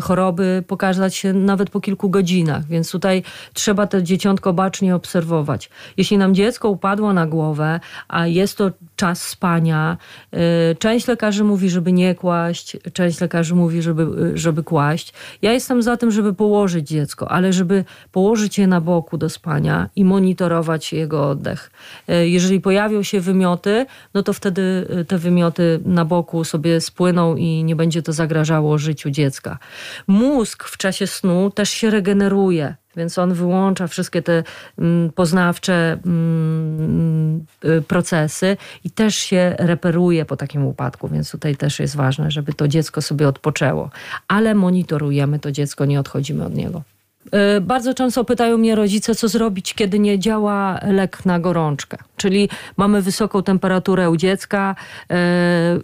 choroby 0.03 0.65
pokazać 0.67 1.15
się 1.15 1.33
nawet 1.33 1.71
po 1.71 1.81
kilku 1.81 2.11
godzinach, 2.11 2.67
więc 2.67 2.91
tutaj 2.91 3.23
trzeba 3.53 3.87
to 3.87 4.03
dzieciątko 4.03 4.53
bacznie 4.53 4.95
obserwować. 4.95 5.71
Jeśli 5.97 6.19
nam 6.19 6.35
dziecko 6.35 6.69
upadło 6.69 7.13
na 7.13 7.27
głowę, 7.27 7.81
a 8.09 8.27
jest 8.27 8.59
to 8.59 8.71
czas 8.97 9.23
spania, 9.23 9.97
e, 10.33 10.75
część 10.75 11.07
lekarzy 11.09 11.45
mówi, 11.45 11.71
żeby 11.71 11.93
nie 11.93 12.15
kłaść, 12.15 12.77
część 12.93 13.21
lekarzy 13.21 13.55
mówi, 13.55 13.83
żeby, 13.83 14.33
żeby 14.35 14.63
kłaść. 14.63 15.13
Ja 15.43 15.53
jestem 15.53 15.83
za 15.83 15.97
tym, 15.97 16.11
żeby 16.11 16.35
położyć 16.35 16.89
dziecko, 16.89 17.31
ale 17.31 17.53
żeby 17.53 17.85
położyć 18.13 18.59
je 18.59 18.67
na 18.67 18.81
boku 18.81 19.19
do 19.19 19.29
spania 19.29 19.89
i 19.97 20.05
monitorować 20.05 20.93
jego 20.93 21.29
oddech. 21.29 21.71
E, 22.09 22.29
jeżeli 22.29 22.61
pojawią 22.61 23.03
się 23.03 23.21
wymioty, 23.21 23.87
no 24.15 24.23
to 24.23 24.33
wtedy 24.33 24.87
te 25.09 25.19
wymioty 25.19 25.81
na 25.85 26.05
boku 26.05 26.45
sobie 26.45 26.81
spłyną 26.81 27.30
i 27.37 27.65
nie 27.65 27.77
będzie 27.77 28.03
to 28.03 28.13
zagrażało 28.13 28.79
życiu 28.79 29.11
dziecka. 29.11 29.59
Mózg 30.07 30.65
w 30.65 30.77
czasie 30.77 31.07
snu 31.07 31.51
też 31.51 31.71
się 31.71 31.91
regeneruje. 31.91 32.75
Więc 32.97 33.19
on 33.19 33.35
wyłącza 33.35 33.87
wszystkie 33.87 34.23
te 34.23 34.43
mm, 34.79 35.13
poznawcze 35.13 35.99
mm, 36.05 37.47
y, 37.65 37.83
procesy 37.83 38.57
i 38.85 38.91
też 38.91 39.15
się 39.15 39.55
reperuje 39.59 40.25
po 40.25 40.37
takim 40.37 40.67
upadku, 40.67 41.09
więc 41.09 41.31
tutaj 41.31 41.57
też 41.57 41.81
jest 41.81 41.97
ważne, 41.97 42.31
żeby 42.31 42.53
to 42.53 42.69
dziecko 42.69 43.03
sobie 43.03 43.29
odpoczęło. 43.29 43.91
Ale 44.29 44.55
monitorujemy 44.55 45.39
to 45.39 45.53
dziecko, 45.53 45.85
nie 45.85 46.01
odchodzimy 46.01 46.45
od 46.45 46.55
niego. 46.55 46.83
Y, 47.27 47.61
bardzo 47.61 47.95
często 47.95 48.25
pytają 48.25 48.59
mnie 48.59 48.75
rodzice, 48.75 49.15
co 49.15 49.29
zrobić, 49.29 49.75
kiedy 49.75 49.99
nie 49.99 50.19
działa 50.19 50.81
lek 50.83 51.27
na 51.27 51.41
gorączkę. 51.41 51.99
Czyli 52.17 52.49
mamy 52.77 53.03
wysoką 53.03 53.43
temperaturę 53.43 54.11
u 54.11 54.17
dziecka, 54.17 54.77
y, 55.03 55.15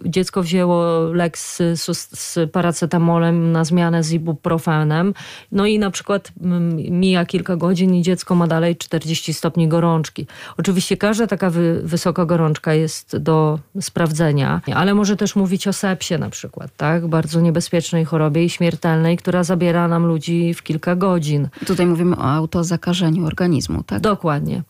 dziecko 0.05 0.43
wzięło 0.43 0.99
lek 0.99 1.37
z, 1.37 1.61
z 1.95 2.51
paracetamolem 2.51 3.51
na 3.51 3.65
zmianę 3.65 4.03
z 4.03 4.11
ibuprofenem, 4.11 5.13
no 5.51 5.65
i 5.65 5.79
na 5.79 5.91
przykład 5.91 6.31
mm, 6.41 6.75
mija 6.99 7.25
kilka 7.25 7.55
godzin 7.55 7.95
i 7.95 8.01
dziecko 8.01 8.35
ma 8.35 8.47
dalej 8.47 8.75
40 8.75 9.33
stopni 9.33 9.67
gorączki. 9.67 10.27
Oczywiście 10.57 10.97
każda 10.97 11.27
taka 11.27 11.49
wy, 11.49 11.81
wysoka 11.83 12.25
gorączka 12.25 12.73
jest 12.73 13.17
do 13.17 13.59
sprawdzenia, 13.81 14.61
ale 14.75 14.93
może 14.93 15.15
też 15.15 15.35
mówić 15.35 15.67
o 15.67 15.73
sepsie 15.73 16.17
na 16.17 16.29
przykład, 16.29 16.71
tak? 16.77 17.07
Bardzo 17.07 17.41
niebezpiecznej 17.41 18.05
chorobie 18.05 18.43
i 18.43 18.49
śmiertelnej, 18.49 19.17
która 19.17 19.43
zabiera 19.43 19.87
nam 19.87 20.05
ludzi 20.05 20.53
w 20.53 20.63
kilka 20.63 20.95
godzin 20.95 21.26
godzin. 21.27 21.49
Tutaj 21.65 21.85
mówimy 21.85 22.15
o 22.17 22.23
autozakażeniu 22.23 23.25
organizmu, 23.25 23.83
tak? 23.83 24.01
Dokładnie. 24.01 24.63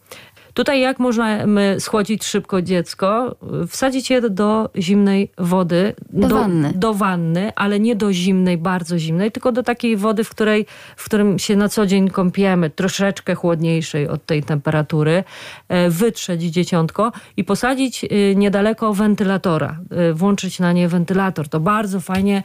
Tutaj 0.57 0.81
jak 0.81 0.99
możemy 0.99 1.75
schłodzić 1.79 2.25
szybko 2.25 2.61
dziecko? 2.61 3.35
Wsadzić 3.67 4.09
je 4.09 4.29
do 4.29 4.69
zimnej 4.77 5.31
wody. 5.37 5.93
Do, 6.09 6.27
do, 6.27 6.35
wanny. 6.35 6.71
Do 6.75 6.93
wanny, 6.93 7.51
ale 7.55 7.79
nie 7.79 7.95
do 7.95 8.13
zimnej, 8.13 8.57
bardzo 8.57 8.99
zimnej, 8.99 9.31
tylko 9.31 9.51
do 9.51 9.63
takiej 9.63 9.97
wody, 9.97 10.23
w, 10.23 10.29
której, 10.29 10.65
w 10.95 11.05
którym 11.05 11.39
się 11.39 11.55
na 11.55 11.69
co 11.69 11.85
dzień 11.85 12.09
kąpiemy, 12.09 12.69
troszeczkę 12.69 13.35
chłodniejszej 13.35 14.07
od 14.07 14.25
tej 14.25 14.43
temperatury. 14.43 15.23
E, 15.69 15.89
wytrzeć 15.89 16.41
dzieciątko 16.41 17.11
i 17.37 17.43
posadzić 17.43 18.03
e, 18.03 18.07
niedaleko 18.35 18.93
wentylatora. 18.93 19.79
E, 19.91 20.13
włączyć 20.13 20.59
na 20.59 20.71
nie 20.71 20.87
wentylator. 20.87 21.49
To 21.49 21.59
bardzo 21.59 21.99
fajnie, 21.99 22.43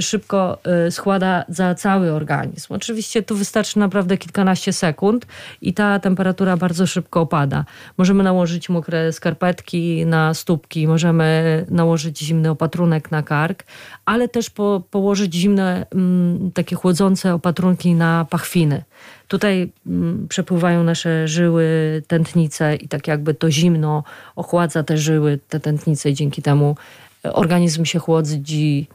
szybko 0.00 0.58
schłada 0.90 1.44
za 1.48 1.74
cały 1.74 2.12
organizm. 2.12 2.74
Oczywiście 2.74 3.22
tu 3.22 3.36
wystarczy 3.36 3.78
naprawdę 3.78 4.18
kilkanaście 4.18 4.72
sekund 4.72 5.26
i 5.62 5.74
ta 5.74 5.98
temperatura 5.98 6.56
bardzo 6.56 6.86
szybko 6.86 7.17
opada. 7.20 7.64
Możemy 7.98 8.24
nałożyć 8.24 8.68
mokre 8.68 9.12
skarpetki 9.12 10.06
na 10.06 10.34
stópki, 10.34 10.88
możemy 10.88 11.66
nałożyć 11.70 12.18
zimny 12.18 12.50
opatrunek 12.50 13.10
na 13.10 13.22
kark, 13.22 13.64
ale 14.04 14.28
też 14.28 14.50
po, 14.50 14.82
położyć 14.90 15.34
zimne, 15.34 15.86
mm, 15.94 16.52
takie 16.52 16.76
chłodzące 16.76 17.34
opatrunki 17.34 17.94
na 17.94 18.26
pachwiny. 18.30 18.84
Tutaj 19.28 19.72
mm, 19.86 20.28
przepływają 20.28 20.84
nasze 20.84 21.28
żyły, 21.28 22.02
tętnice 22.06 22.76
i 22.76 22.88
tak 22.88 23.08
jakby 23.08 23.34
to 23.34 23.50
zimno 23.50 24.04
ochładza 24.36 24.82
te 24.82 24.98
żyły, 24.98 25.38
te 25.48 25.60
tętnice 25.60 26.10
i 26.10 26.14
dzięki 26.14 26.42
temu 26.42 26.76
organizm 27.22 27.84
się 27.84 27.98
chłodzi 27.98 28.86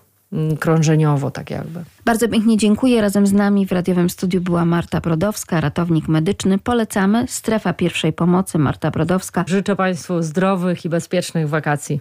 krążeniowo, 0.59 1.31
tak 1.31 1.49
jakby. 1.49 1.83
Bardzo 2.05 2.29
pięknie 2.29 2.57
dziękuję. 2.57 3.01
Razem 3.01 3.27
z 3.27 3.33
nami 3.33 3.65
w 3.65 3.71
radiowym 3.71 4.09
studiu 4.09 4.41
była 4.41 4.65
Marta 4.65 5.01
Brodowska, 5.01 5.61
ratownik 5.61 6.07
medyczny. 6.07 6.57
Polecamy. 6.57 7.25
Strefa 7.27 7.73
pierwszej 7.73 8.13
pomocy, 8.13 8.59
Marta 8.59 8.91
Brodowska. 8.91 9.45
Życzę 9.47 9.75
Państwu 9.75 10.21
zdrowych 10.21 10.85
i 10.85 10.89
bezpiecznych 10.89 11.49
wakacji. 11.49 11.99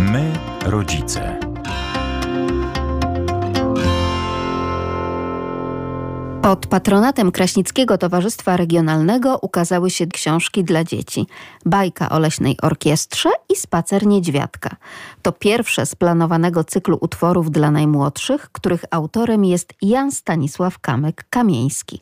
My, 0.00 0.32
rodzice. 0.66 1.47
Pod 6.48 6.66
patronatem 6.66 7.32
Kraśnickiego 7.32 7.98
Towarzystwa 7.98 8.56
Regionalnego 8.56 9.38
ukazały 9.42 9.90
się 9.90 10.06
książki 10.06 10.64
dla 10.64 10.84
dzieci. 10.84 11.26
Bajka 11.66 12.08
o 12.08 12.18
leśnej 12.18 12.56
orkiestrze 12.62 13.30
i 13.48 13.56
Spacer 13.56 14.06
Niedźwiadka. 14.06 14.76
To 15.22 15.32
pierwsze 15.32 15.86
z 15.86 15.94
planowanego 15.94 16.64
cyklu 16.64 16.98
utworów 17.00 17.50
dla 17.50 17.70
najmłodszych, 17.70 18.50
których 18.52 18.84
autorem 18.90 19.44
jest 19.44 19.74
Jan 19.82 20.12
Stanisław 20.12 20.78
Kamek-Kamieński. 20.80 21.98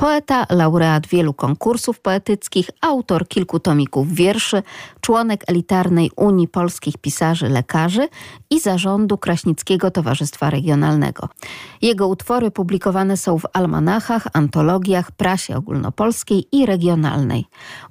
Poeta, 0.00 0.46
laureat 0.50 1.06
wielu 1.06 1.34
konkursów 1.34 2.00
poetyckich, 2.00 2.70
autor 2.80 3.28
kilku 3.28 3.60
tomików 3.60 4.12
wierszy, 4.12 4.62
członek 5.00 5.44
elitarnej 5.46 6.10
Unii 6.16 6.48
Polskich 6.48 6.98
Pisarzy 6.98 7.48
Lekarzy 7.48 8.08
i 8.50 8.60
zarządu 8.60 9.18
Kraśnickiego 9.18 9.90
Towarzystwa 9.90 10.50
Regionalnego. 10.50 11.28
Jego 11.82 12.08
utwory 12.08 12.50
publikowane 12.50 13.16
są 13.16 13.38
w 13.38 13.46
almanachach, 13.52 14.26
antologiach, 14.32 15.12
prasie 15.12 15.56
ogólnopolskiej 15.56 16.46
i 16.52 16.66
regionalnej. 16.66 17.44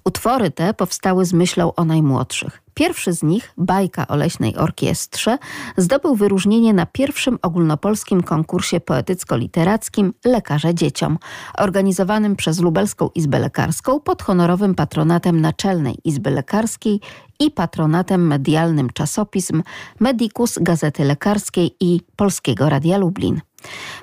Utwory 0.06 0.52
te 0.52 0.74
powstały 0.74 1.26
z 1.26 1.34
myślą 1.34 1.76
o 1.76 1.86
najmłodszych. 1.86 2.62
Pierwszy 2.80 3.14
z 3.14 3.24
nich, 3.24 3.54
bajka 3.58 4.08
o 4.08 4.16
leśnej 4.16 4.58
orkiestrze, 4.58 5.38
zdobył 5.78 6.16
wyróżnienie 6.16 6.74
na 6.74 6.86
pierwszym 6.86 7.40
ogólnopolskim 7.42 8.24
konkursie 8.24 8.80
poetycko-literackim 8.80 10.14
Lekarze 10.26 10.76
Dzieciom, 10.76 11.18
organizowanym 11.58 12.36
przez 12.36 12.60
Lubelską 12.60 13.10
Izbę 13.16 13.40
Lekarską 13.40 14.00
pod 14.00 14.24
honorowym 14.24 14.76
patronatem 14.76 15.42
Naczelnej 15.42 15.96
Izby 16.04 16.30
Lekarskiej 16.30 17.00
i 17.40 17.52
patronatem 17.52 18.28
medialnym 18.28 18.90
czasopism 18.90 19.64
Medicus 20.00 20.60
Gazety 20.62 21.04
Lekarskiej 21.04 21.76
i 21.80 22.02
Polskiego 22.16 22.70
Radia 22.70 22.98
Lublin. 22.98 23.42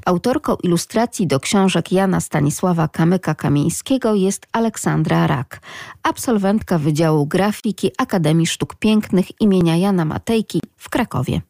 Autorką 0.06 0.56
ilustracji 0.62 1.26
do 1.26 1.40
książek 1.40 1.92
Jana 1.92 2.20
Stanisława 2.20 2.86
Kamyka-Kamieńskiego 2.86 4.14
jest 4.14 4.46
Aleksandra 4.52 5.26
Rak, 5.26 5.60
absolwentka 6.02 6.78
Wydziału 6.78 7.26
Grafiki 7.26 7.90
Akademii 7.98 8.46
Sztuk 8.46 8.74
Pięknych 8.74 9.40
imienia 9.40 9.76
Jana 9.76 10.04
Matejki 10.04 10.60
w 10.76 10.88
Krakowie. 10.88 11.40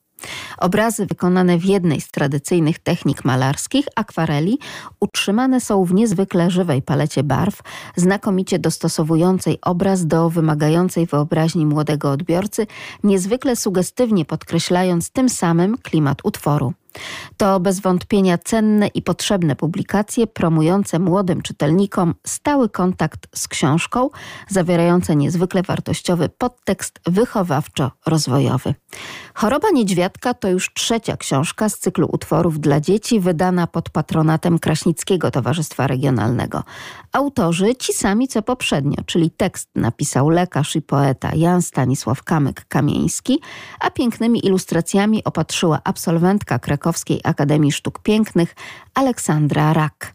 Obrazy 0.59 1.07
wykonane 1.07 1.59
w 1.59 1.65
jednej 1.65 2.01
z 2.01 2.11
tradycyjnych 2.11 2.79
technik 2.79 3.25
malarskich, 3.25 3.87
akwareli, 3.97 4.59
utrzymane 5.01 5.61
są 5.61 5.85
w 5.85 5.95
niezwykle 5.95 6.51
żywej 6.51 6.83
palecie 6.83 7.23
barw, 7.23 7.63
znakomicie 7.97 8.59
dostosowującej 8.59 9.59
obraz 9.63 10.07
do 10.07 10.31
wymagającej 10.31 11.07
wyobraźni 11.07 11.67
młodego 11.67 12.11
odbiorcy, 12.11 12.67
niezwykle 13.05 13.57
sugestywnie 13.57 14.25
podkreślając 14.25 15.11
tym 15.11 15.29
samym 15.29 15.79
klimat 15.79 16.19
utworu. 16.25 16.73
To 17.37 17.61
bez 17.61 17.81
wątpienia 17.81 18.39
cenne 18.39 18.87
i 18.87 19.03
potrzebne 19.03 19.57
publikacje 19.57 20.27
promujące 20.27 20.99
młodym 20.99 21.43
czytelnikom 21.43 22.15
stały 22.27 22.69
kontakt 22.69 23.27
z 23.35 23.49
książką, 23.49 24.11
zawierające 24.49 25.17
niezwykle 25.17 25.63
wartościowy 25.63 26.29
podtekst 26.29 27.01
wychowawczo-rozwojowy. 27.07 28.75
Choroba 29.35 29.71
niedźwiadka 29.71 30.35
to 30.35 30.49
już 30.49 30.73
trzecia 30.75 31.17
książka 31.17 31.69
z 31.69 31.79
cyklu 31.79 32.09
utworów 32.13 32.61
dla 32.61 32.81
dzieci 32.81 33.21
wydana 33.21 33.67
pod 33.67 33.91
patronatem 33.91 34.59
Kraśnickiego 34.59 35.31
Towarzystwa 35.31 35.87
Regionalnego. 35.87 36.63
Autorzy 37.13 37.75
ci 37.75 37.93
sami 37.93 38.29
co 38.29 38.43
poprzednio, 38.43 38.97
czyli 39.07 39.31
tekst 39.31 39.69
napisał 39.75 40.29
lekarz 40.29 40.77
i 40.77 40.83
poeta 40.83 41.31
Jan 41.35 41.63
Stanisław 41.63 42.25
Kamyk-Kamieński, 42.25 43.37
a 43.81 43.91
pięknymi 43.91 44.47
ilustracjami 44.47 45.25
opatrzyła 45.25 45.81
absolwentka 45.85 46.59
Krakowskiej 46.87 47.21
Akademii 47.25 47.73
Sztuk 47.73 47.99
Pięknych 47.99 48.55
Aleksandra 48.95 49.73
Rak. 49.73 50.15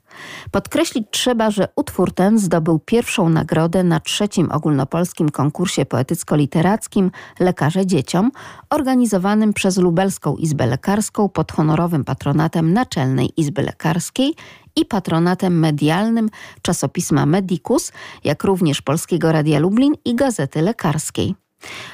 Podkreślić 0.52 1.08
trzeba, 1.12 1.52
że 1.52 1.68
utwór 1.76 2.14
ten 2.14 2.40
zdobył 2.40 2.80
pierwszą 2.80 3.30
nagrodę 3.30 3.84
na 3.84 4.00
trzecim 4.00 4.52
ogólnopolskim 4.52 5.30
konkursie 5.30 5.86
poetycko-literackim 5.86 7.12
Lekarze 7.40 7.86
Dzieciom, 7.86 8.32
organizowanym 8.70 9.54
przez 9.54 9.78
Lubelską 9.78 10.36
Izbę 10.36 10.66
Lekarską 10.66 11.30
pod 11.30 11.52
honorowym 11.52 12.04
patronatem 12.04 12.74
Naczelnej 12.74 13.30
Izby 13.38 13.62
Lekarskiej 13.62 14.36
i 14.76 14.86
patronatem 14.86 15.60
medialnym 15.60 16.30
czasopisma 16.62 17.26
Medicus, 17.26 17.92
jak 18.24 18.44
również 18.44 18.82
Polskiego 18.82 19.32
Radia 19.32 19.60
Lublin 19.60 19.94
i 20.06 20.16
Gazety 20.16 20.62
Lekarskiej. 20.62 21.41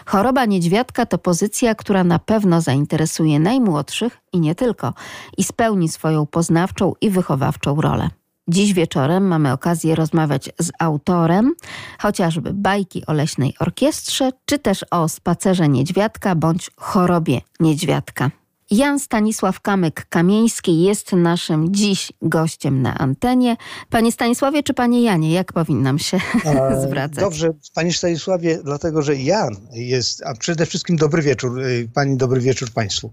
Choroba 0.06 0.46
niedźwiadka 0.46 1.06
to 1.06 1.18
pozycja, 1.18 1.76
która 1.76 2.04
na 2.04 2.20
pewno 2.20 2.62
zainteresuje 2.62 3.40
najmłodszych 3.40 4.18
i 4.34 4.40
nie 4.40 4.56
tylko, 4.56 4.94
i 5.38 5.44
spełni 5.44 5.90
swoją 5.90 6.26
poznawczą 6.26 6.94
i 7.02 7.10
wychowawczą 7.10 7.82
rolę. 7.82 8.10
Dziś 8.48 8.74
wieczorem 8.74 9.28
mamy 9.28 9.52
okazję 9.52 9.96
rozmawiać 9.96 10.50
z 10.60 10.72
autorem 10.80 11.54
chociażby 12.00 12.54
bajki 12.54 13.06
o 13.06 13.14
leśnej 13.14 13.54
orkiestrze, 13.60 14.32
czy 14.46 14.60
też 14.60 14.86
o 14.92 15.10
spacerze 15.10 15.70
niedźwiadka 15.70 16.36
bądź 16.36 16.72
chorobie 16.78 17.42
niedźwiadka. 17.60 18.32
Jan 18.72 19.00
Stanisław 19.00 19.62
Kamyk-Kamieński 19.62 20.82
jest 20.82 21.12
naszym 21.12 21.76
dziś 21.76 22.12
gościem 22.22 22.82
na 22.82 22.98
antenie. 22.98 23.58
Panie 23.90 24.12
Stanisławie 24.12 24.64
czy 24.64 24.74
panie 24.74 25.04
Janie, 25.04 25.34
jak 25.34 25.54
powinnam 25.54 26.00
się 26.00 26.18
e, 26.46 26.82
zwracać? 26.88 27.20
Dobrze, 27.20 27.50
panie 27.74 27.94
Stanisławie, 27.94 28.60
dlatego 28.64 29.02
że 29.02 29.16
Jan 29.16 29.56
jest, 29.72 30.24
a 30.26 30.34
przede 30.34 30.66
wszystkim 30.66 30.96
dobry 30.96 31.22
wieczór, 31.22 31.60
y, 31.60 31.90
pani 31.94 32.18
dobry 32.18 32.42
wieczór 32.42 32.72
państwu. 32.72 33.12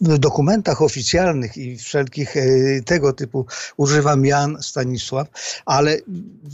W 0.00 0.18
dokumentach 0.18 0.82
oficjalnych 0.82 1.56
i 1.56 1.76
wszelkich 1.76 2.36
y, 2.36 2.82
tego 2.86 3.12
typu 3.12 3.46
używam 3.76 4.26
Jan 4.26 4.62
Stanisław, 4.62 5.28
ale 5.66 5.98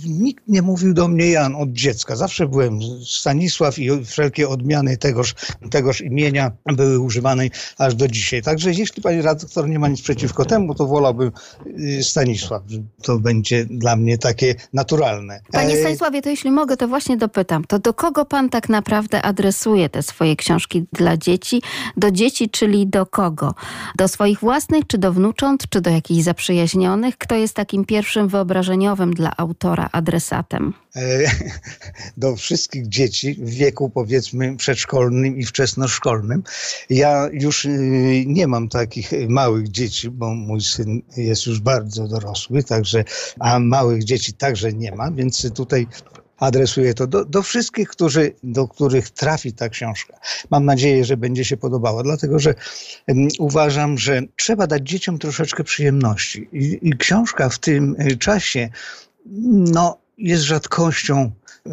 nikt 0.05 0.49
nie 0.49 0.63
mówił 0.63 0.95
do 0.95 1.09
mnie 1.09 1.31
Jan 1.31 1.57
od 1.57 1.73
dziecka. 1.73 2.17
Zawsze 2.17 2.49
byłem 2.49 2.81
Stanisław 3.07 3.79
i 3.79 4.05
wszelkie 4.05 4.49
odmiany 4.49 4.97
tegoż, 4.97 5.35
tegoż 5.71 6.01
imienia 6.01 6.53
były 6.65 7.01
używane 7.01 7.49
aż 7.79 7.95
do 7.95 8.09
dzisiaj. 8.09 8.42
Także 8.43 8.71
jeśli 8.71 9.03
pani 9.03 9.23
redaktor 9.23 9.69
nie 9.69 9.79
ma 9.79 9.89
nic 9.89 10.03
przeciwko 10.03 10.45
temu, 10.45 10.75
to 10.75 10.87
wolałbym 10.87 11.33
y, 11.79 12.03
Stanisław. 12.03 12.63
To 13.03 13.19
będzie 13.19 13.67
dla 13.71 13.97
mnie 13.97 14.19
takie 14.19 14.55
naturalne. 14.73 15.41
Panie 15.53 15.77
Stanisławie, 15.77 16.23
to 16.23 16.29
jeśli 16.29 16.51
mogę, 16.51 16.77
to 16.77 16.89
właśnie 16.89 17.17
dopytam. 17.17 17.65
To 17.65 17.79
do 17.79 17.95
kogo 17.95 18.25
pan 18.25 18.51
tak 18.51 18.69
naprawdę 18.69 19.23
adresuje 19.23 19.89
te 19.89 20.03
swoje 20.03 20.37
książki 20.37 20.87
dla 20.93 21.17
dzieci? 21.17 21.63
Do 21.97 22.11
dzieci, 22.11 22.51
czyli 22.51 22.87
do 22.87 23.07
kogo? 23.07 23.55
Do 23.97 24.09
swoich 24.09 24.41
własnych, 24.41 24.87
czy 24.87 24.99
do 24.99 25.13
wnucząt, 25.13 25.69
czy 25.69 25.81
do 25.81 25.91
jakichś 25.91 26.23
zaprzyjaźnionych? 26.23 27.19
Kto 27.19 27.35
jest 27.35 27.55
takim 27.55 27.85
pierwszym 27.85 28.29
wyobrażeniowym 28.29 29.15
dla 29.15 29.33
autora 29.37 29.89
adresatem? 29.93 30.75
E, 30.97 31.31
do 32.17 32.37
wszystkich 32.37 32.89
dzieci 32.89 33.35
w 33.35 33.51
wieku 33.51 33.91
powiedzmy 33.91 34.57
przedszkolnym 34.57 35.37
i 35.39 35.45
wczesnoszkolnym. 35.45 36.43
Ja 36.91 37.29
już 37.33 37.65
y, 37.65 38.25
nie 38.33 38.47
mam 38.47 38.69
takich 38.69 39.11
małych 39.29 39.69
dzieci, 39.69 40.11
bo 40.11 40.35
mój 40.35 40.61
syn 40.61 41.03
jest 41.17 41.47
już 41.47 41.61
bardzo 41.61 42.09
dorosły, 42.09 42.63
także, 42.63 43.05
a 43.39 43.59
małych 43.59 44.05
dzieci 44.05 44.33
także 44.33 44.73
nie 44.73 44.93
ma, 44.93 45.11
więc 45.11 45.53
tutaj 45.55 45.87
adresuję 46.47 46.95
to 46.95 47.07
do, 47.07 47.25
do, 47.25 47.43
wszystkich, 47.43 47.89
którzy, 47.89 48.33
do 48.43 48.69
których 48.69 49.11
trafi 49.11 49.53
ta 49.53 49.69
książka. 49.69 50.19
Mam 50.51 50.65
nadzieję, 50.65 51.05
że 51.05 51.17
będzie 51.17 51.45
się 51.45 51.57
podobała, 51.57 52.03
dlatego 52.03 52.39
że 52.39 52.55
um, 53.09 53.29
uważam, 53.39 53.99
że 53.99 54.23
trzeba 54.37 54.67
dać 54.67 54.89
dzieciom 54.89 55.19
troszeczkę 55.19 55.65
przyjemności. 55.65 56.49
I, 56.53 56.79
I, 56.83 56.97
książka 56.97 57.49
w 57.49 57.59
tym 57.59 57.97
y, 58.01 58.17
czasie 58.17 58.69
no, 59.73 60.02
jest 60.19 60.43
rzadkością 60.43 61.31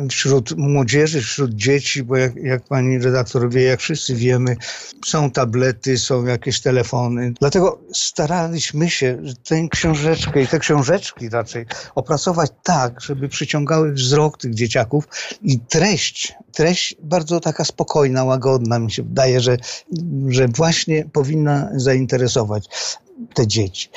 wśród 0.09 0.57
młodzieży, 0.57 1.21
wśród 1.21 1.51
dzieci, 1.51 2.03
bo 2.03 2.17
jak, 2.17 2.35
jak 2.35 2.63
pani 2.63 2.99
redaktor 2.99 3.49
wie, 3.49 3.63
jak 3.63 3.79
wszyscy 3.79 4.15
wiemy, 4.15 4.55
są 5.05 5.31
tablety, 5.31 5.97
są 5.97 6.25
jakieś 6.25 6.61
telefony. 6.61 7.33
Dlatego 7.39 7.79
staraliśmy 7.93 8.89
się 8.89 9.21
tę 9.47 9.67
książeczkę 9.71 10.41
i 10.41 10.47
te 10.47 10.59
książeczki 10.59 11.29
raczej 11.29 11.65
opracować 11.95 12.51
tak, 12.63 13.01
żeby 13.01 13.29
przyciągały 13.29 13.91
wzrok 13.91 14.37
tych 14.37 14.53
dzieciaków 14.53 15.07
i 15.41 15.59
treść, 15.59 16.33
treść 16.51 16.95
bardzo 17.03 17.39
taka 17.39 17.65
spokojna, 17.65 18.23
łagodna 18.23 18.79
mi 18.79 18.91
się 18.91 19.03
wydaje, 19.03 19.41
że, 19.41 19.57
że 20.27 20.47
właśnie 20.47 21.05
powinna 21.13 21.69
zainteresować 21.75 22.69
te 23.33 23.47
dzieci. 23.47 23.89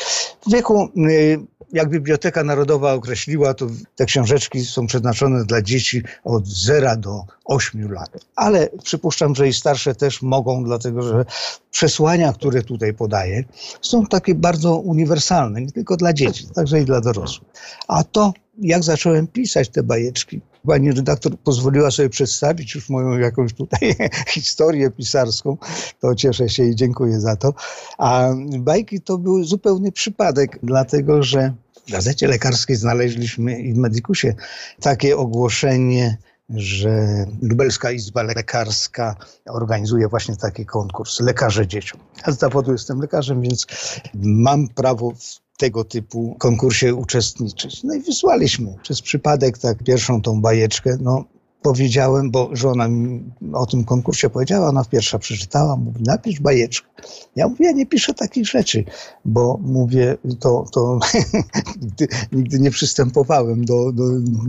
W 0.47 0.53
wieku 0.53 0.89
y, 0.97 1.41
jak 1.73 1.89
Biblioteka 1.89 2.45
Narodowa 2.45 2.93
określiła, 2.93 3.55
to 3.55 3.67
te 3.97 4.05
książeczki 4.05 4.65
są 4.65 4.87
przeznaczone 4.87 5.45
dla 5.45 5.63
dzieci 5.63 6.03
od 6.25 6.47
0 6.47 6.97
do 6.97 7.25
8 7.45 7.93
lat. 7.93 8.11
Ale 8.37 8.69
przypuszczam, 8.85 9.35
że 9.35 9.49
i 9.49 9.53
starsze 9.53 9.95
też 9.95 10.23
mogą, 10.23 10.65
dlatego 10.65 11.03
że 11.03 11.25
przesłania, 11.71 12.33
które 12.33 12.63
tutaj 12.63 12.95
podaję, 12.95 13.45
są 13.81 14.07
takie 14.07 14.35
bardzo 14.35 14.77
uniwersalne, 14.77 15.61
nie 15.61 15.73
tylko 15.73 15.97
dla 15.97 16.13
dzieci, 16.13 16.47
także 16.55 16.81
i 16.81 16.85
dla 16.85 17.01
dorosłych. 17.01 17.51
A 17.89 18.05
to, 18.05 18.33
jak 18.59 18.83
zacząłem 18.83 19.27
pisać 19.27 19.69
te 19.69 19.83
bajeczki, 19.83 20.41
pani 20.67 20.93
redaktor 20.93 21.39
pozwoliła 21.39 21.91
sobie 21.91 22.09
przedstawić 22.09 22.75
już 22.75 22.89
moją 22.89 23.19
jakąś 23.19 23.53
tutaj 23.53 23.95
historię 24.29 24.91
pisarską, 24.91 25.57
to 26.01 26.15
cieszę 26.15 26.49
się 26.49 26.65
i 26.65 26.75
dziękuję 26.75 27.21
za 27.21 27.37
to. 27.37 27.55
A 27.99 28.29
bajki 28.59 29.01
to 29.01 29.19
był 29.19 29.45
zupełny 29.45 29.93
przypadek, 29.93 30.59
dlatego 30.63 31.23
że 31.23 31.53
w 31.89 31.93
gazecie 31.93 32.29
lekarskiej 32.29 32.77
znaleźliśmy 32.77 33.61
i 33.61 33.75
w 33.75 33.77
Medicusie 33.77 34.35
takie 34.81 35.17
ogłoszenie, 35.17 36.19
że 36.51 37.27
Lubelska 37.43 37.91
Izba 37.91 38.23
Lekarska 38.23 39.17
organizuje 39.49 40.09
właśnie 40.09 40.37
taki 40.37 40.67
konkurs 40.67 41.21
Lekarze 41.21 41.67
Dzieciom. 41.67 42.01
Ja 42.27 42.33
z 42.33 42.39
zawodu 42.39 42.73
jestem 42.73 43.01
lekarzem, 43.01 43.41
więc 43.41 43.67
mam 44.15 44.69
prawo 44.69 45.13
tego 45.59 45.85
typu 45.85 46.37
konkursie 46.39 46.95
uczestniczyć. 46.95 47.85
No 47.85 47.95
i 47.95 48.01
wysłaliśmy 48.01 48.75
przez 48.83 49.03
przypadek 49.03 49.59
tak 49.59 49.85
pierwszą 49.85 50.23
tą 50.23 50.41
bajeczkę. 50.41 50.97
No, 51.01 51.25
powiedziałem, 51.63 52.31
bo 52.31 52.51
żona 52.53 52.89
mi 52.89 53.25
o 53.53 53.67
tym 53.67 53.85
konkursie 53.85 54.31
powiedziała, 54.31 54.69
ona 54.69 54.85
pierwsza 54.85 55.19
przeczytała, 55.19 55.77
mówi, 55.77 56.03
napisz 56.03 56.41
bajeczkę. 56.41 56.89
Ja 57.37 57.49
mówię, 57.49 57.67
ja 57.67 57.73
nie 57.73 57.87
piszę 57.87 58.15
takich 58.15 58.47
rzeczy, 58.47 58.85
bo 59.25 59.59
mówię, 59.63 60.17
to, 60.41 60.65
to 60.73 60.99
nigdy, 61.83 62.09
nigdy, 62.33 62.61
nie 62.61 62.71
przystępowałem 62.71 63.65
do, 63.65 63.93
do, 63.93 64.05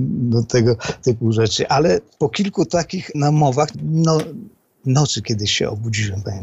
do 0.05 0.43
tego 0.43 0.75
typu 1.01 1.31
rzeczy, 1.31 1.67
ale 1.67 2.01
po 2.17 2.29
kilku 2.29 2.65
takich 2.65 3.15
namowach, 3.15 3.69
no 3.83 4.17
nocy 4.85 5.21
kiedyś 5.21 5.51
się 5.51 5.69
obudziłem, 5.69 6.21
panie 6.21 6.41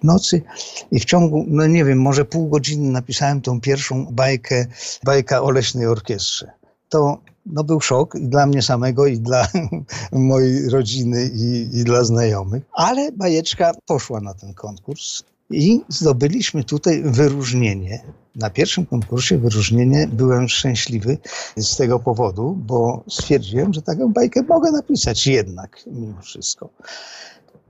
W 0.00 0.04
nocy 0.04 0.42
i 0.90 1.00
w 1.00 1.04
ciągu, 1.04 1.44
no 1.48 1.66
nie 1.66 1.84
wiem, 1.84 2.00
może 2.00 2.24
pół 2.24 2.48
godziny 2.48 2.90
napisałem 2.90 3.40
tą 3.40 3.60
pierwszą 3.60 4.06
bajkę, 4.06 4.66
bajka 5.04 5.42
o 5.42 5.50
leśnej 5.50 5.86
orkiestrze. 5.86 6.50
To 6.88 7.18
no, 7.46 7.64
był 7.64 7.80
szok 7.80 8.14
i 8.14 8.28
dla 8.28 8.46
mnie 8.46 8.62
samego, 8.62 9.06
i 9.06 9.18
dla 9.18 9.48
mojej 10.12 10.68
rodziny, 10.68 11.30
i, 11.34 11.78
i 11.78 11.84
dla 11.84 12.04
znajomych. 12.04 12.62
Ale 12.72 13.12
bajeczka 13.12 13.72
poszła 13.86 14.20
na 14.20 14.34
ten 14.34 14.54
konkurs 14.54 15.22
i 15.50 15.80
zdobyliśmy 15.88 16.64
tutaj 16.64 17.02
wyróżnienie. 17.02 18.02
Na 18.36 18.50
pierwszym 18.50 18.86
konkursie 18.86 19.38
wyróżnienie 19.38 20.08
byłem 20.12 20.48
szczęśliwy 20.48 21.18
z 21.56 21.76
tego 21.76 21.98
powodu, 21.98 22.58
bo 22.66 23.04
stwierdziłem, 23.08 23.74
że 23.74 23.82
taką 23.82 24.12
bajkę 24.12 24.42
mogę 24.42 24.72
napisać 24.72 25.26
jednak 25.26 25.80
mimo 25.86 26.22
wszystko. 26.22 26.68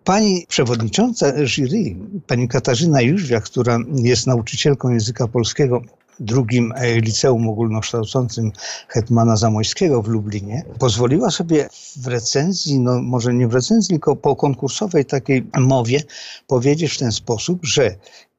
Pani 0.07 0.47
przewodnicząca 0.49 1.47
jury, 1.47 1.97
pani 2.27 2.49
Katarzyna 2.49 3.01
Jóźwia, 3.01 3.41
która 3.41 3.79
jest 3.95 4.27
nauczycielką 4.27 4.91
języka 4.91 5.29
polskiego 5.29 5.83
drugim 6.21 6.73
e, 6.77 7.01
liceum 7.01 7.49
ogólnokształcącym 7.49 8.53
Hetmana 8.89 9.37
Zamojskiego 9.37 10.03
w 10.03 10.09
Lublinie, 10.09 10.65
pozwoliła 10.79 11.31
sobie 11.31 11.69
w 11.97 12.07
recenzji, 12.07 12.79
no 12.79 13.03
może 13.03 13.35
nie 13.35 13.49
w 13.49 13.55
recenzji, 13.55 13.89
tylko 13.89 14.17
po 14.17 14.37
konkursowej 14.37 15.05
takiej 15.05 15.47
mowie 15.59 16.03
powiedzieć 16.47 16.93
w 16.93 16.99
ten 16.99 17.13
sposób, 17.13 17.59
że 17.63 17.95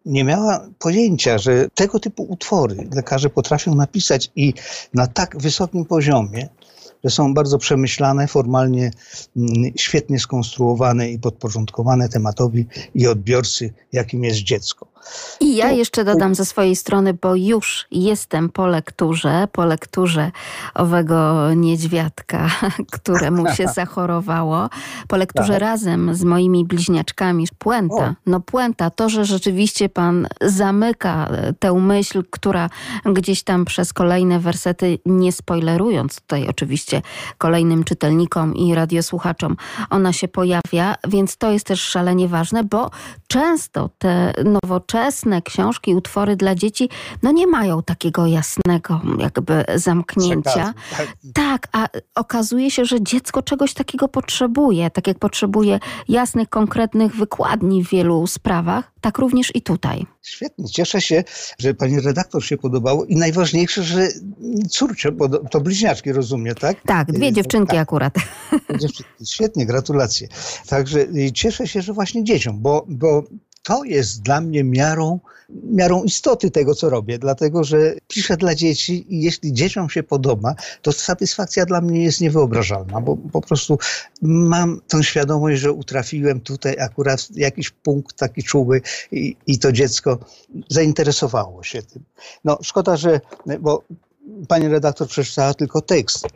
nie 0.05 0.23
miała 0.23 0.67
pojęcia, 0.79 1.37
że 1.37 1.67
tego 1.75 1.99
typu 1.99 2.23
utwory 2.23 2.87
lekarze 2.95 3.29
potrafią 3.29 3.75
napisać 3.75 4.31
i 4.35 4.53
na 4.93 5.07
tak 5.07 5.37
wysokim 5.37 5.85
poziomie, 5.85 6.49
są 7.09 7.33
bardzo 7.33 7.57
przemyślane, 7.57 8.27
formalnie 8.27 8.91
mm, 9.37 9.71
świetnie 9.77 10.19
skonstruowane 10.19 11.11
i 11.11 11.19
podporządkowane 11.19 12.09
tematowi 12.09 12.65
i 12.95 13.07
odbiorcy, 13.07 13.73
jakim 13.93 14.23
jest 14.23 14.39
dziecko. 14.39 14.87
I 15.39 15.55
ja 15.55 15.71
jeszcze 15.71 16.03
dodam 16.03 16.35
ze 16.35 16.45
swojej 16.45 16.75
strony, 16.75 17.13
bo 17.13 17.35
już 17.35 17.87
jestem 17.91 18.49
po 18.49 18.67
lekturze, 18.67 19.47
po 19.51 19.65
lekturze 19.65 20.31
owego 20.73 21.53
niedźwiadka, 21.53 22.49
któremu 22.97 23.55
się 23.55 23.67
zachorowało, 23.75 24.69
po 25.07 25.17
lekturze 25.17 25.53
tak. 25.53 25.61
razem 25.61 26.15
z 26.15 26.23
moimi 26.23 26.65
bliźniaczkami. 26.65 27.47
Puenta, 27.57 28.15
no 28.25 28.39
puenta, 28.39 28.89
to, 28.89 29.09
że 29.09 29.25
rzeczywiście 29.25 29.89
pan 29.89 30.27
zamyka 30.41 31.29
tę 31.59 31.73
myśl, 31.73 32.23
która 32.29 32.69
gdzieś 33.05 33.43
tam 33.43 33.65
przez 33.65 33.93
kolejne 33.93 34.39
wersety, 34.39 34.99
nie 35.05 35.31
spoilerując 35.31 36.21
tutaj 36.21 36.47
oczywiście 36.47 37.01
kolejnym 37.37 37.83
czytelnikom 37.83 38.55
i 38.55 38.75
radiosłuchaczom, 38.75 39.57
ona 39.89 40.13
się 40.13 40.27
pojawia, 40.27 40.95
więc 41.07 41.37
to 41.37 41.51
jest 41.51 41.65
też 41.65 41.81
szalenie 41.81 42.27
ważne, 42.27 42.63
bo 42.63 42.91
często 43.27 43.89
te 43.99 44.33
nowoczesne 44.43 44.96
nowoczesne 44.97 45.41
książki, 45.41 45.95
utwory 45.95 46.35
dla 46.35 46.55
dzieci, 46.55 46.89
no 47.23 47.31
nie 47.31 47.47
mają 47.47 47.83
takiego 47.83 48.25
jasnego 48.25 49.01
jakby 49.19 49.63
zamknięcia. 49.75 50.73
Tak. 50.97 51.07
tak, 51.33 51.67
a 51.71 51.87
okazuje 52.15 52.71
się, 52.71 52.85
że 52.85 53.01
dziecko 53.01 53.41
czegoś 53.41 53.73
takiego 53.73 54.07
potrzebuje, 54.07 54.89
tak 54.89 55.07
jak 55.07 55.19
potrzebuje 55.19 55.79
jasnych, 56.09 56.49
konkretnych 56.49 57.15
wykładni 57.15 57.83
w 57.83 57.89
wielu 57.89 58.27
sprawach, 58.27 58.91
tak 59.01 59.17
również 59.17 59.55
i 59.55 59.61
tutaj. 59.61 60.05
Świetnie, 60.21 60.65
cieszę 60.65 61.01
się, 61.01 61.23
że 61.59 61.73
pani 61.73 61.99
redaktor 61.99 62.45
się 62.45 62.57
podobało 62.57 63.05
i 63.05 63.15
najważniejsze, 63.15 63.83
że 63.83 64.07
córcze, 64.69 65.11
bo 65.11 65.29
to 65.29 65.61
bliźniaczki 65.61 66.11
rozumie, 66.11 66.55
tak? 66.55 66.81
Tak, 66.81 67.11
dwie 67.11 67.33
dziewczynki 67.33 67.71
tak. 67.71 67.79
akurat. 67.79 68.13
Świetnie, 69.27 69.65
gratulacje. 69.65 70.27
Także 70.67 71.07
cieszę 71.33 71.67
się, 71.67 71.81
że 71.81 71.93
właśnie 71.93 72.23
dzieciom, 72.23 72.61
bo, 72.61 72.85
bo 72.87 73.23
to 73.63 73.83
jest 73.83 74.21
dla 74.21 74.41
mnie 74.41 74.63
miarą, 74.63 75.19
miarą 75.49 76.03
istoty 76.03 76.51
tego, 76.51 76.75
co 76.75 76.89
robię, 76.89 77.19
dlatego 77.19 77.63
że 77.63 77.93
piszę 78.07 78.37
dla 78.37 78.55
dzieci 78.55 79.05
i 79.09 79.21
jeśli 79.21 79.53
dzieciom 79.53 79.89
się 79.89 80.03
podoba, 80.03 80.55
to 80.81 80.91
satysfakcja 80.91 81.65
dla 81.65 81.81
mnie 81.81 82.03
jest 82.03 82.21
niewyobrażalna, 82.21 83.01
bo 83.01 83.17
po 83.17 83.41
prostu 83.41 83.77
mam 84.21 84.81
tą 84.87 85.03
świadomość, 85.03 85.61
że 85.61 85.71
utrafiłem 85.71 86.41
tutaj 86.41 86.79
akurat 86.79 87.27
jakiś 87.35 87.69
punkt 87.69 88.17
taki 88.17 88.43
czuły 88.43 88.81
i, 89.11 89.35
i 89.47 89.59
to 89.59 89.71
dziecko 89.71 90.19
zainteresowało 90.69 91.63
się 91.63 91.81
tym. 91.81 92.03
No 92.43 92.57
szkoda, 92.61 92.97
że, 92.97 93.21
bo 93.59 93.83
pani 94.47 94.67
redaktor 94.67 95.07
przeczytała 95.07 95.53
tylko 95.53 95.81
tekst, 95.81 96.27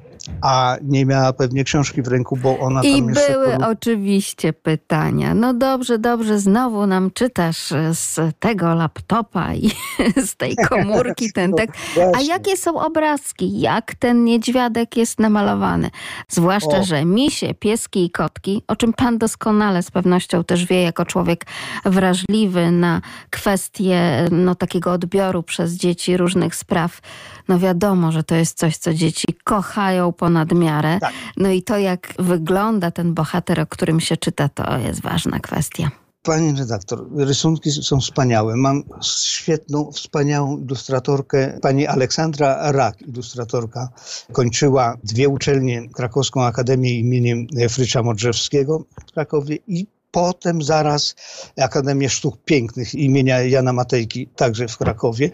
a 0.42 0.78
nie 0.82 1.06
miała 1.06 1.34
pewnie 1.34 1.64
książki 1.64 2.02
w 2.02 2.08
ręku, 2.08 2.38
bo 2.38 2.60
ona 2.60 2.82
I 2.84 3.00
tam 3.00 3.10
jeszcze... 3.10 3.34
były 3.34 3.56
oczywiście 3.68 4.54
pytania. 4.54 5.34
No 5.34 5.54
dobrze, 5.54 6.00
dobrze, 6.00 6.40
znowu 6.40 6.88
nam 6.88 7.12
czytasz 7.12 7.74
z 7.94 8.20
tego 8.40 8.76
laptopa 8.76 9.54
i 9.54 9.72
z 10.30 10.36
tej 10.36 10.56
komórki 10.70 11.34
ten 11.34 11.54
tekst. 11.60 11.80
A 12.18 12.22
jakie 12.22 12.58
są 12.58 12.80
obrazki? 12.80 13.60
Jak 13.60 13.96
ten 13.96 14.24
niedźwiadek 14.24 14.98
jest 14.98 15.20
namalowany? 15.20 15.90
Zwłaszcza, 16.28 16.78
o. 16.78 16.84
że 16.84 17.06
misie, 17.06 17.54
pieski 17.54 18.06
i 18.06 18.12
kotki, 18.12 18.64
o 18.68 18.76
czym 18.76 18.94
pan 18.94 19.18
doskonale 19.18 19.84
z 19.84 19.92
pewnością 19.92 20.44
też 20.44 20.66
wie, 20.66 20.84
jako 20.84 21.06
człowiek 21.06 21.46
wrażliwy 21.86 22.72
na 22.72 23.02
kwestie 23.30 24.28
no, 24.32 24.56
takiego 24.56 24.92
odbioru 24.92 25.44
przez 25.44 25.74
dzieci 25.74 26.18
różnych 26.18 26.56
spraw, 26.56 27.00
no 27.48 27.60
wiadomo, 27.60 28.12
że 28.12 28.24
to 28.24 28.36
jest 28.36 28.58
coś, 28.58 28.78
co 28.78 28.94
dzieci 28.94 29.28
kochają 29.44 30.11
ponad 30.14 30.52
miarę. 30.52 30.98
Tak. 31.00 31.14
No 31.38 31.50
i 31.50 31.64
to, 31.64 31.78
jak 31.78 32.14
wygląda 32.20 32.92
ten 32.92 33.14
bohater, 33.14 33.60
o 33.60 33.66
którym 33.66 34.00
się 34.00 34.18
czyta, 34.18 34.50
to 34.50 34.78
jest 34.78 35.02
ważna 35.02 35.40
kwestia. 35.40 35.92
Pani 36.24 36.60
redaktor, 36.60 37.08
rysunki 37.16 37.72
są 37.72 38.00
wspaniałe. 38.00 38.56
Mam 38.56 38.84
świetną, 39.04 39.92
wspaniałą 39.92 40.58
ilustratorkę. 40.58 41.60
Pani 41.62 41.88
Aleksandra 41.88 42.72
Rak, 42.72 43.02
ilustratorka, 43.02 43.90
kończyła 44.32 44.98
dwie 45.04 45.30
uczelnie, 45.30 45.90
Krakowską 45.90 46.44
Akademię 46.44 47.00
imieniem 47.00 47.48
Frycza 47.70 48.04
Modrzewskiego 48.04 48.86
w 49.08 49.12
Krakowie 49.12 49.58
i 49.68 49.88
potem 50.12 50.62
zaraz 50.62 51.16
Akademię 51.62 52.10
Sztuk 52.10 52.38
Pięknych 52.46 52.96
imienia 52.96 53.42
Jana 53.42 53.74
Matejki, 53.74 54.28
także 54.36 54.68
w 54.68 54.78
Krakowie. 54.78 55.30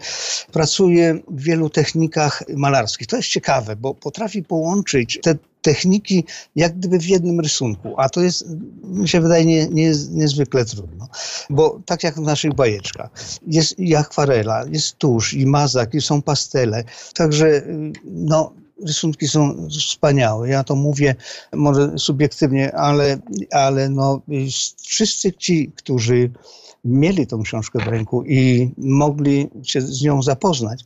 Pracuje 0.52 1.18
w 1.28 1.42
wielu 1.42 1.70
technikach 1.70 2.42
malarskich. 2.56 3.06
To 3.06 3.16
jest 3.16 3.28
ciekawe, 3.28 3.76
bo 3.76 3.94
potrafi 3.94 4.42
połączyć 4.42 5.18
te 5.22 5.34
techniki 5.62 6.24
jak 6.56 6.78
gdyby 6.78 6.98
w 6.98 7.06
jednym 7.06 7.40
rysunku, 7.40 7.94
a 7.96 8.08
to 8.08 8.20
jest, 8.20 8.44
mi 8.84 9.08
się 9.08 9.20
wydaje, 9.20 9.44
nie, 9.44 9.68
nie, 9.68 9.92
niezwykle 10.10 10.64
trudno, 10.64 11.08
bo 11.50 11.80
tak 11.86 12.02
jak 12.02 12.14
w 12.14 12.20
naszych 12.20 12.54
bajeczkach, 12.54 13.10
jest 13.46 13.78
i 13.78 13.96
akwarela, 13.96 14.64
jest 14.72 14.98
tusz, 14.98 15.34
i 15.34 15.46
mazak, 15.46 15.94
i 15.94 16.00
są 16.00 16.22
pastele, 16.22 16.84
także 17.14 17.62
no, 18.04 18.52
rysunki 18.86 19.28
są 19.28 19.68
wspaniałe. 19.70 20.48
Ja 20.48 20.64
to 20.64 20.74
mówię 20.74 21.14
może 21.52 21.98
subiektywnie, 21.98 22.74
ale, 22.74 23.18
ale 23.52 23.88
no, 23.88 24.20
wszyscy 24.82 25.32
ci, 25.32 25.72
którzy 25.76 26.30
mieli 26.84 27.26
tą 27.26 27.42
książkę 27.42 27.78
w 27.84 27.88
ręku 27.88 28.24
i 28.24 28.70
mogli 28.78 29.48
się 29.62 29.80
z 29.80 30.02
nią 30.02 30.22
zapoznać, 30.22 30.84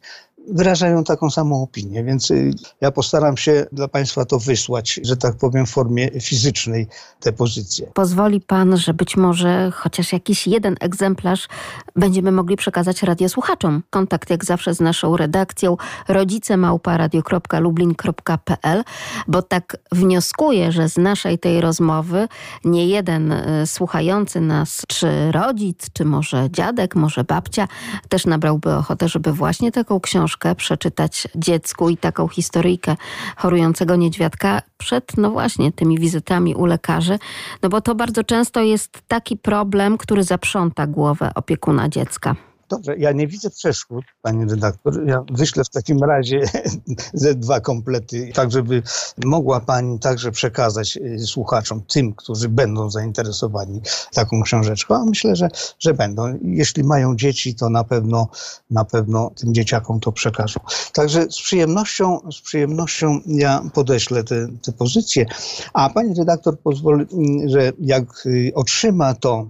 wyrażają 0.48 1.04
taką 1.04 1.30
samą 1.30 1.62
opinię, 1.62 2.04
więc 2.04 2.30
y, 2.30 2.50
ja 2.80 2.90
postaram 2.90 3.36
się 3.36 3.66
dla 3.72 3.88
Państwa 3.88 4.24
to 4.24 4.38
wysłać, 4.38 5.00
że 5.02 5.16
tak 5.16 5.36
powiem, 5.36 5.66
w 5.66 5.70
formie 5.70 6.20
fizycznej 6.20 6.86
te 7.20 7.32
pozycje. 7.32 7.90
Pozwoli 7.94 8.40
Pan, 8.40 8.76
że 8.76 8.94
być 8.94 9.16
może 9.16 9.70
chociaż 9.74 10.12
jakiś 10.12 10.46
jeden 10.46 10.76
egzemplarz 10.80 11.48
będziemy 11.96 12.32
mogli 12.32 12.56
przekazać 12.56 13.02
radiosłuchaczom. 13.02 13.82
Kontakt 13.90 14.30
jak 14.30 14.44
zawsze 14.44 14.74
z 14.74 14.80
naszą 14.80 15.16
redakcją 15.16 15.76
rodzicemałpa.radio.lublin.pl, 16.08 18.84
bo 19.28 19.42
tak 19.42 19.76
wnioskuję, 19.92 20.72
że 20.72 20.88
z 20.88 20.96
naszej 20.96 21.38
tej 21.38 21.60
rozmowy 21.60 22.28
nie 22.64 22.86
jeden 22.86 23.32
y, 23.32 23.66
słuchający 23.66 24.40
nas, 24.40 24.82
czy 24.88 25.32
rodzic, 25.32 25.86
czy 25.92 26.04
może 26.04 26.50
dziadek, 26.50 26.94
może 26.94 27.24
babcia, 27.24 27.68
też 28.08 28.26
nabrałby 28.26 28.74
ochotę, 28.74 29.08
żeby 29.08 29.32
właśnie 29.32 29.72
taką 29.72 30.00
książkę 30.00 30.31
książkę 30.32 30.54
przeczytać 30.54 31.28
dziecku 31.34 31.88
i 31.88 31.96
taką 31.96 32.28
historyjkę 32.28 32.96
chorującego 33.36 33.96
niedźwiadka 33.96 34.62
przed, 34.78 35.16
no 35.16 35.30
właśnie, 35.30 35.72
tymi 35.72 35.98
wizytami 35.98 36.54
u 36.54 36.66
lekarzy, 36.66 37.18
no 37.62 37.68
bo 37.68 37.80
to 37.80 37.94
bardzo 37.94 38.24
często 38.24 38.60
jest 38.60 39.02
taki 39.08 39.36
problem, 39.36 39.98
który 39.98 40.24
zaprząta 40.24 40.86
głowę 40.86 41.30
opiekuna 41.34 41.88
dziecka. 41.88 42.36
Dobrze, 42.72 42.96
ja 42.98 43.12
nie 43.12 43.26
widzę 43.26 43.50
przeszkód, 43.50 44.04
pani 44.22 44.50
redaktor. 44.50 45.06
Ja 45.06 45.24
wyślę 45.32 45.64
w 45.64 45.68
takim 45.68 45.98
razie 46.04 46.40
ze 47.14 47.34
dwa 47.34 47.60
komplety, 47.60 48.30
tak 48.34 48.50
żeby 48.50 48.82
mogła 49.24 49.60
pani 49.60 49.98
także 49.98 50.30
przekazać 50.30 50.96
y, 50.96 51.18
słuchaczom, 51.18 51.82
tym, 51.82 52.14
którzy 52.14 52.48
będą 52.48 52.90
zainteresowani 52.90 53.80
taką 54.14 54.42
książeczką, 54.42 54.94
a 54.94 55.04
myślę, 55.04 55.36
że, 55.36 55.48
że 55.78 55.94
będą. 55.94 56.38
Jeśli 56.42 56.84
mają 56.84 57.16
dzieci, 57.16 57.54
to 57.54 57.70
na 57.70 57.84
pewno, 57.84 58.28
na 58.70 58.84
pewno 58.84 59.30
tym 59.36 59.54
dzieciakom 59.54 60.00
to 60.00 60.12
przekażą. 60.12 60.60
Także 60.92 61.22
z 61.30 61.42
przyjemnością, 61.42 62.20
z 62.32 62.40
przyjemnością 62.40 63.20
ja 63.26 63.62
podeślę 63.74 64.24
te, 64.24 64.48
te 64.62 64.72
pozycje, 64.72 65.26
a 65.72 65.90
pani 65.90 66.14
redaktor 66.14 66.58
pozwoli, 66.60 67.06
mm, 67.12 67.48
że 67.48 67.72
jak 67.78 68.26
y, 68.26 68.52
otrzyma 68.54 69.14
to 69.14 69.46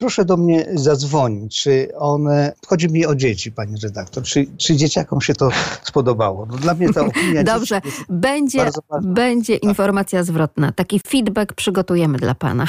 proszę 0.00 0.24
do 0.24 0.36
mnie 0.36 0.66
zadzwonić, 0.74 1.62
czy 1.62 1.88
one, 1.98 2.52
chodzi 2.66 2.88
mi 2.88 3.06
o 3.06 3.14
dzieci, 3.14 3.52
pani 3.52 3.76
redaktor, 3.82 4.22
czy, 4.22 4.46
czy 4.58 4.76
dzieciakom 4.76 5.20
się 5.20 5.34
to 5.34 5.50
spodobało. 5.82 6.46
No 6.46 6.56
dla 6.56 6.74
mnie 6.74 6.92
ta 6.92 7.00
opinia 7.00 7.44
Dobrze, 7.54 7.80
będzie, 8.08 8.58
bardzo 8.58 8.80
będzie 9.02 9.56
informacja 9.56 10.24
zwrotna. 10.24 10.72
Taki 10.72 11.00
feedback 11.06 11.52
przygotujemy 11.52 12.18
dla 12.18 12.34
pana. 12.34 12.66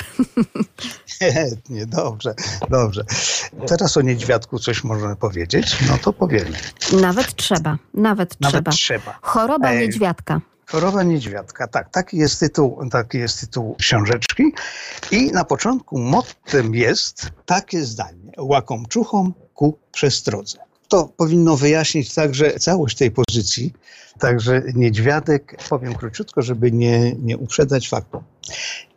Świetnie, 1.05 1.85
dobrze, 1.85 2.33
dobrze. 2.69 3.03
Teraz 3.67 3.97
o 3.97 4.01
niedźwiadku 4.01 4.59
coś 4.59 4.83
możemy 4.83 5.15
powiedzieć, 5.15 5.77
no 5.89 5.97
to 5.97 6.13
powiemy. 6.13 6.57
Nawet 7.01 7.35
trzeba, 7.35 7.77
nawet, 7.93 8.41
Nawet 8.41 8.53
trzeba. 8.53 8.71
trzeba. 8.71 9.19
Choroba 9.21 9.69
Ej. 9.69 9.79
niedźwiadka. 9.79 10.41
Choroba 10.71 11.03
niedźwiadka, 11.03 11.67
tak, 11.67 11.89
taki 11.89 12.17
jest 12.17 12.39
tytuł, 12.39 12.89
taki 12.89 13.17
jest 13.17 13.39
tytuł 13.39 13.75
książeczki. 13.75 14.43
I 15.11 15.31
na 15.31 15.45
początku 15.45 15.99
mottem 15.99 16.75
jest 16.75 17.29
takie 17.45 17.85
zdanie: 17.85 18.31
łakomczuchom 18.37 19.33
ku 19.53 19.77
przestrodze. 19.91 20.57
To 20.87 21.05
powinno 21.17 21.57
wyjaśnić 21.57 22.13
także 22.13 22.59
całość 22.59 22.97
tej 22.97 23.11
pozycji. 23.11 23.73
Także 24.19 24.61
niedźwiadek, 24.75 25.57
powiem 25.69 25.95
króciutko, 25.95 26.41
żeby 26.41 26.71
nie, 26.71 27.15
nie 27.15 27.37
uprzedzać 27.37 27.89
faktu. 27.89 28.23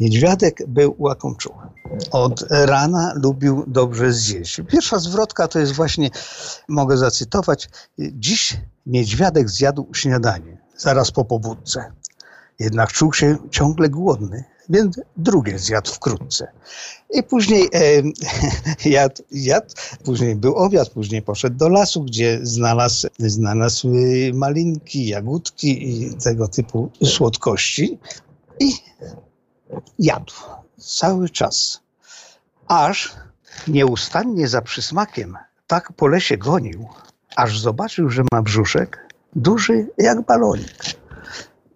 Niedźwiadek 0.01 0.59
był 0.69 0.95
łakomczuchem. 0.99 1.69
Od 2.11 2.45
rana 2.51 3.13
lubił 3.17 3.65
dobrze 3.67 4.13
zjeść. 4.13 4.61
Pierwsza 4.69 4.99
zwrotka 4.99 5.49
to 5.49 5.59
jest 5.59 5.73
właśnie, 5.73 6.11
mogę 6.69 6.97
zacytować, 6.97 7.69
dziś 7.99 8.57
niedźwiadek 8.87 9.51
zjadł 9.51 9.89
śniadanie, 9.95 10.64
zaraz 10.77 11.11
po 11.11 11.25
pobudce. 11.25 11.93
Jednak 12.59 12.93
czuł 12.93 13.13
się 13.13 13.37
ciągle 13.51 13.89
głodny, 13.89 14.45
więc 14.69 15.01
drugie 15.17 15.59
zjadł 15.59 15.93
wkrótce. 15.93 16.49
I 17.11 17.23
później 17.23 17.69
e, 17.75 18.03
jadł, 19.31 19.75
później 20.05 20.37
był 20.37 20.55
obiad, 20.55 20.91
później 20.91 21.23
poszedł 21.23 21.57
do 21.57 21.69
lasu, 21.69 22.03
gdzie 22.03 22.39
znalazł, 22.43 23.09
znalazł 23.19 23.95
y, 23.95 24.33
malinki, 24.35 25.07
jagódki 25.07 25.89
i 25.91 26.15
tego 26.15 26.49
typu 26.49 26.91
słodkości. 27.05 27.99
I 28.61 28.73
jadł 29.99 30.33
cały 30.79 31.29
czas, 31.29 31.81
aż 32.67 33.15
nieustannie 33.69 34.49
za 34.49 34.63
przysmakiem 34.63 35.37
tak 35.67 35.93
po 35.93 36.07
lesie 36.07 36.37
gonił, 36.37 36.89
aż 37.37 37.61
zobaczył, 37.61 38.11
że 38.11 38.23
ma 38.33 38.43
brzuszek 38.43 39.04
duży 39.37 39.87
jak 39.99 40.27
balonik. 40.27 40.79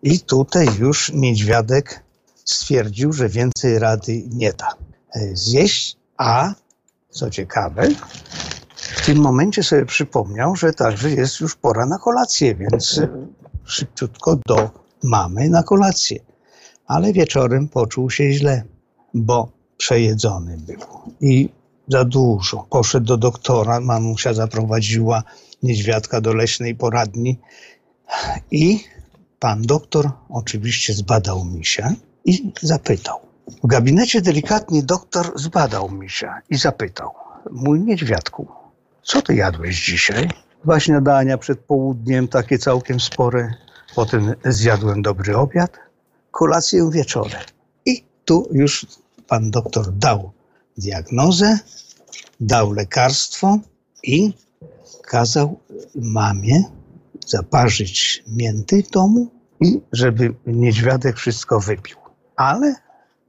I 0.02 0.20
tutaj 0.20 0.66
już 0.78 1.12
niedźwiadek 1.12 2.02
stwierdził, 2.44 3.12
że 3.12 3.28
więcej 3.28 3.78
rady 3.78 4.22
nie 4.30 4.52
da 4.52 4.74
e, 5.14 5.36
zjeść, 5.36 5.96
a 6.16 6.54
co 7.11 7.30
ciekawe, 7.30 7.88
w 8.76 9.06
tym 9.06 9.18
momencie 9.18 9.62
sobie 9.62 9.86
przypomniał, 9.86 10.56
że 10.56 10.72
także 10.72 11.11
jest 11.11 11.40
już 11.40 11.56
pora 11.56 11.86
na 11.86 11.98
kolację, 11.98 12.54
więc 12.54 13.00
szybciutko 13.64 14.38
do 14.46 14.70
mamy 15.02 15.48
na 15.48 15.62
kolację. 15.62 16.20
Ale 16.86 17.12
wieczorem 17.12 17.68
poczuł 17.68 18.11
się 18.11 18.32
źle, 18.32 18.62
bo 19.14 19.48
przejedzony 19.76 20.59
był 20.59 20.76
i 21.20 21.48
za 21.88 22.04
dużo. 22.04 22.66
Poszedł 22.70 23.06
do 23.06 23.16
doktora, 23.16 23.80
mamusia 23.80 24.34
zaprowadziła 24.34 25.22
niedźwiadka 25.62 26.20
do 26.20 26.34
leśnej 26.34 26.74
poradni 26.74 27.38
i 28.50 28.84
pan 29.40 29.62
doktor 29.62 30.11
oczywiście 30.28 30.94
zbadał 30.94 31.44
misia 31.44 31.94
i 32.24 32.52
zapytał. 32.62 33.18
W 33.64 33.66
gabinecie 33.66 34.20
delikatnie 34.20 34.82
doktor 34.82 35.32
zbadał 35.40 35.90
misia 35.90 36.40
i 36.50 36.56
zapytał. 36.56 37.11
Mój 37.50 37.80
niedźwiadku, 37.80 38.46
co 39.02 39.22
ty 39.22 39.34
jadłeś 39.34 39.84
dzisiaj? 39.84 40.30
Dwa 40.64 40.80
śniadania 40.80 41.38
przed 41.38 41.59
południem, 41.59 42.28
takie 42.28 42.59
całkiem 42.59 43.00
spore. 43.00 43.54
Potem 43.94 44.34
zjadłem 44.44 45.02
dobry 45.02 45.36
obiad, 45.36 45.78
kolację 46.30 46.90
wieczorem. 46.92 47.42
I 47.86 48.04
tu 48.24 48.48
już 48.52 48.86
pan 49.28 49.50
doktor 49.50 49.92
dał 49.92 50.30
diagnozę, 50.76 51.59
dał 52.40 52.72
lekarstwo 52.72 53.59
i 54.02 54.32
kazał 55.09 55.61
mamie 55.94 56.62
zaparzyć 57.26 58.24
mięty 58.26 58.82
w 58.82 58.90
domu 58.90 59.30
i 59.61 59.80
żeby 59.92 60.34
niedźwiadek 60.46 61.16
wszystko 61.16 61.61
wypił. 61.61 61.96
Ale 62.36 62.74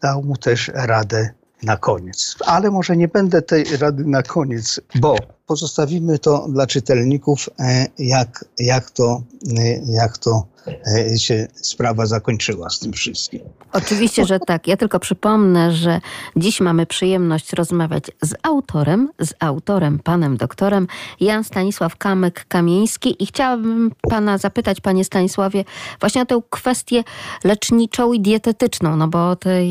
dał 0.02 0.24
mu 0.24 0.38
też 0.38 0.72
radę 0.74 1.30
na 1.64 1.78
koniec. 1.78 2.36
Ale 2.46 2.72
może 2.72 2.98
nie 2.98 3.08
będę 3.08 3.42
tej 3.42 3.78
rady 3.78 4.06
na 4.06 4.24
koniec, 4.24 4.82
bo 4.96 5.16
pozostawimy 5.50 6.20
to 6.20 6.48
dla 6.50 6.68
czytelników, 6.68 7.50
e, 7.60 7.88
jak, 8.00 8.46
jak, 8.60 8.92
to, 8.92 9.22
e, 9.58 9.80
jak 9.86 10.18
to 10.18 10.44
e, 10.68 11.20
się 11.20 11.48
sprawa 11.54 12.06
zakończyła 12.06 12.70
z 12.70 12.80
tym 12.80 12.94
wszystkim. 12.94 13.42
Oczywiście, 13.74 14.26
że 14.26 14.40
tak. 14.40 14.68
Ja 14.68 14.78
tylko 14.78 15.00
przypomnę, 15.00 15.72
że 15.72 16.02
dziś 16.36 16.62
mamy 16.62 16.86
przyjemność 16.86 17.54
rozmawiać 17.54 18.04
z 18.22 18.34
autorem, 18.44 19.10
z 19.20 19.34
autorem, 19.40 20.00
panem 20.00 20.38
doktorem 20.38 20.88
Jan 21.20 21.44
Stanisław 21.44 21.98
Kamyk-Kamieński 21.98 23.16
i 23.20 23.26
chciałabym 23.26 23.92
pana 24.02 24.38
zapytać, 24.38 24.82
panie 24.82 25.06
Stanisławie, 25.06 25.66
właśnie 26.00 26.22
o 26.22 26.26
tę 26.26 26.42
kwestię 26.50 27.04
leczniczą 27.44 28.14
i 28.14 28.20
dietetyczną, 28.20 28.96
no 28.96 29.08
bo 29.08 29.30
o 29.30 29.36
tej 29.36 29.70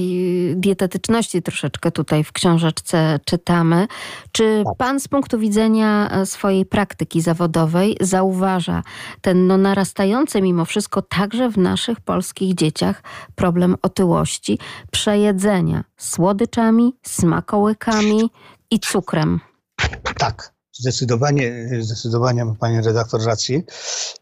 dietetyczności 0.56 1.42
troszeczkę 1.42 1.90
tutaj 1.90 2.24
w 2.24 2.32
książeczce 2.32 3.20
czytamy. 3.24 3.86
Czy 4.32 4.64
pan 4.78 5.00
z 5.00 5.08
punktu 5.08 5.38
widzenia 5.38 5.67
e, 5.76 6.26
swojej 6.26 6.66
praktyki 6.66 7.20
zawodowej 7.20 7.96
zauważa 8.00 8.82
ten 9.20 9.46
no, 9.46 9.58
narastający 9.58 10.42
mimo 10.42 10.64
wszystko 10.64 11.02
także 11.02 11.50
w 11.50 11.58
naszych 11.58 12.00
polskich 12.00 12.54
dzieciach 12.54 13.02
problem 13.34 13.76
otyłości, 13.82 14.58
przejedzenia 14.90 15.84
słodyczami, 15.96 16.94
smakołykami 17.06 18.30
i 18.70 18.80
cukrem? 18.80 19.40
Tak, 20.18 20.52
zdecydowanie, 20.72 21.68
zdecydowanie 21.80 22.44
ma 22.44 22.54
pani 22.54 22.80
redaktor 22.80 23.24
rację. 23.24 23.62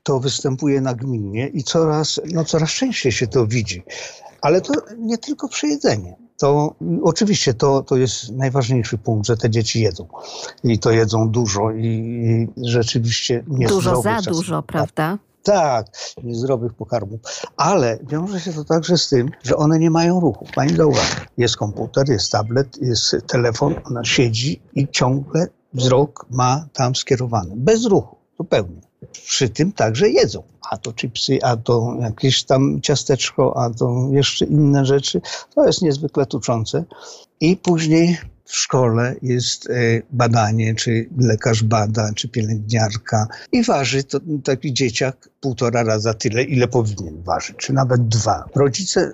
To 0.03 0.21
występuje 0.21 0.81
nagminnie 0.81 1.49
i 1.49 1.63
coraz, 1.63 2.21
no 2.33 2.45
coraz 2.45 2.71
częściej 2.71 3.13
się 3.13 3.27
to 3.27 3.47
widzi. 3.47 3.83
Ale 4.41 4.61
to 4.61 4.73
nie 4.99 5.19
tylko 5.19 5.49
przejedzenie. 5.49 6.26
To 6.39 6.75
oczywiście 7.03 7.55
to, 7.55 7.83
to 7.83 7.97
jest 7.97 8.33
najważniejszy 8.33 8.99
punkt, 8.99 9.27
że 9.27 9.37
te 9.37 9.51
dzieci 9.51 9.81
jedzą. 9.81 10.07
I 10.65 10.79
to 10.79 10.91
jedzą 10.91 11.29
dużo 11.29 11.71
i, 11.71 11.87
i 11.87 12.69
rzeczywiście 12.69 13.45
nie 13.49 13.67
Dużo 13.67 14.03
za 14.03 14.21
dużo, 14.21 14.63
prawda? 14.63 15.19
Tak, 15.43 15.87
niezdrowych 16.25 16.75
pokarmów. 16.75 17.21
Ale 17.57 17.99
wiąże 18.09 18.41
się 18.41 18.53
to 18.53 18.65
także 18.65 18.99
z 18.99 19.09
tym, 19.09 19.31
że 19.43 19.57
one 19.57 19.79
nie 19.79 19.91
mają 19.91 20.21
ruchu. 20.21 20.47
Pani 20.55 20.77
zauważy, 20.77 21.15
jest 21.39 21.57
komputer, 21.57 22.09
jest 22.09 22.33
tablet, 22.33 22.83
jest 22.83 23.17
telefon, 23.27 23.75
ona 23.85 24.05
siedzi 24.05 24.63
i 24.75 24.89
ciągle 24.89 25.47
wzrok 25.75 26.27
ma 26.31 26.67
tam 26.73 26.97
skierowany. 26.97 27.53
Bez 27.57 27.85
ruchu, 27.85 28.17
zupełnie. 28.39 28.86
Przy 29.25 29.49
tym 29.49 29.73
także 29.73 30.09
jedzą. 30.09 30.43
A 30.71 30.77
to 30.77 30.93
chipsy, 30.93 31.39
a 31.43 31.57
to 31.57 31.97
jakieś 32.01 32.45
tam 32.45 32.81
ciasteczko, 32.81 33.57
a 33.57 33.71
to 33.71 34.09
jeszcze 34.13 34.45
inne 34.45 34.85
rzeczy. 34.85 35.21
To 35.55 35.67
jest 35.67 35.83
niezwykle 35.83 36.27
tuczące. 36.27 36.85
I 37.41 37.57
później 37.57 38.19
w 38.47 38.57
szkole 38.57 39.15
jest 39.23 39.71
e, 39.71 39.73
badanie, 40.11 40.75
czy 40.75 41.09
lekarz 41.19 41.63
bada, 41.63 42.11
czy 42.15 42.29
pielęgniarka 42.29 43.27
i 43.53 43.63
waży 43.63 44.05
to 44.05 44.21
taki 44.45 44.73
dzieciak 44.73 45.29
półtora 45.41 45.83
raza 45.83 46.15
tyle, 46.15 46.43
ile 46.43 46.69
powinien 46.69 47.23
ważyć, 47.23 47.57
czy 47.57 47.73
nawet 47.73 48.09
dwa. 48.09 48.45
Rodzice, 48.55 49.13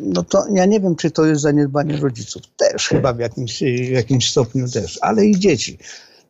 no 0.00 0.22
to 0.22 0.44
ja 0.54 0.66
nie 0.66 0.80
wiem, 0.80 0.96
czy 0.96 1.10
to 1.10 1.26
jest 1.26 1.42
zaniedbanie 1.42 1.96
rodziców. 1.96 2.42
Też 2.56 2.88
chyba 2.88 3.12
w 3.12 3.18
jakimś, 3.18 3.58
w 3.62 3.90
jakimś 3.90 4.30
stopniu 4.30 4.68
też, 4.68 4.98
ale 5.02 5.26
i 5.26 5.38
dzieci 5.38 5.78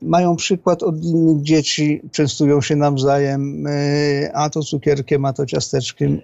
mają 0.05 0.37
przykład 0.37 0.83
od 0.83 1.05
innych 1.05 1.43
dzieci, 1.43 2.01
częstują 2.13 2.61
się 2.61 2.77
nawzajem, 2.77 3.67
e, 3.67 4.31
a 4.35 4.51
to 4.51 4.63
cukierkiem, 4.63 5.25
a 5.25 5.33
to 5.33 5.47
ciasteczkiem. 5.47 6.21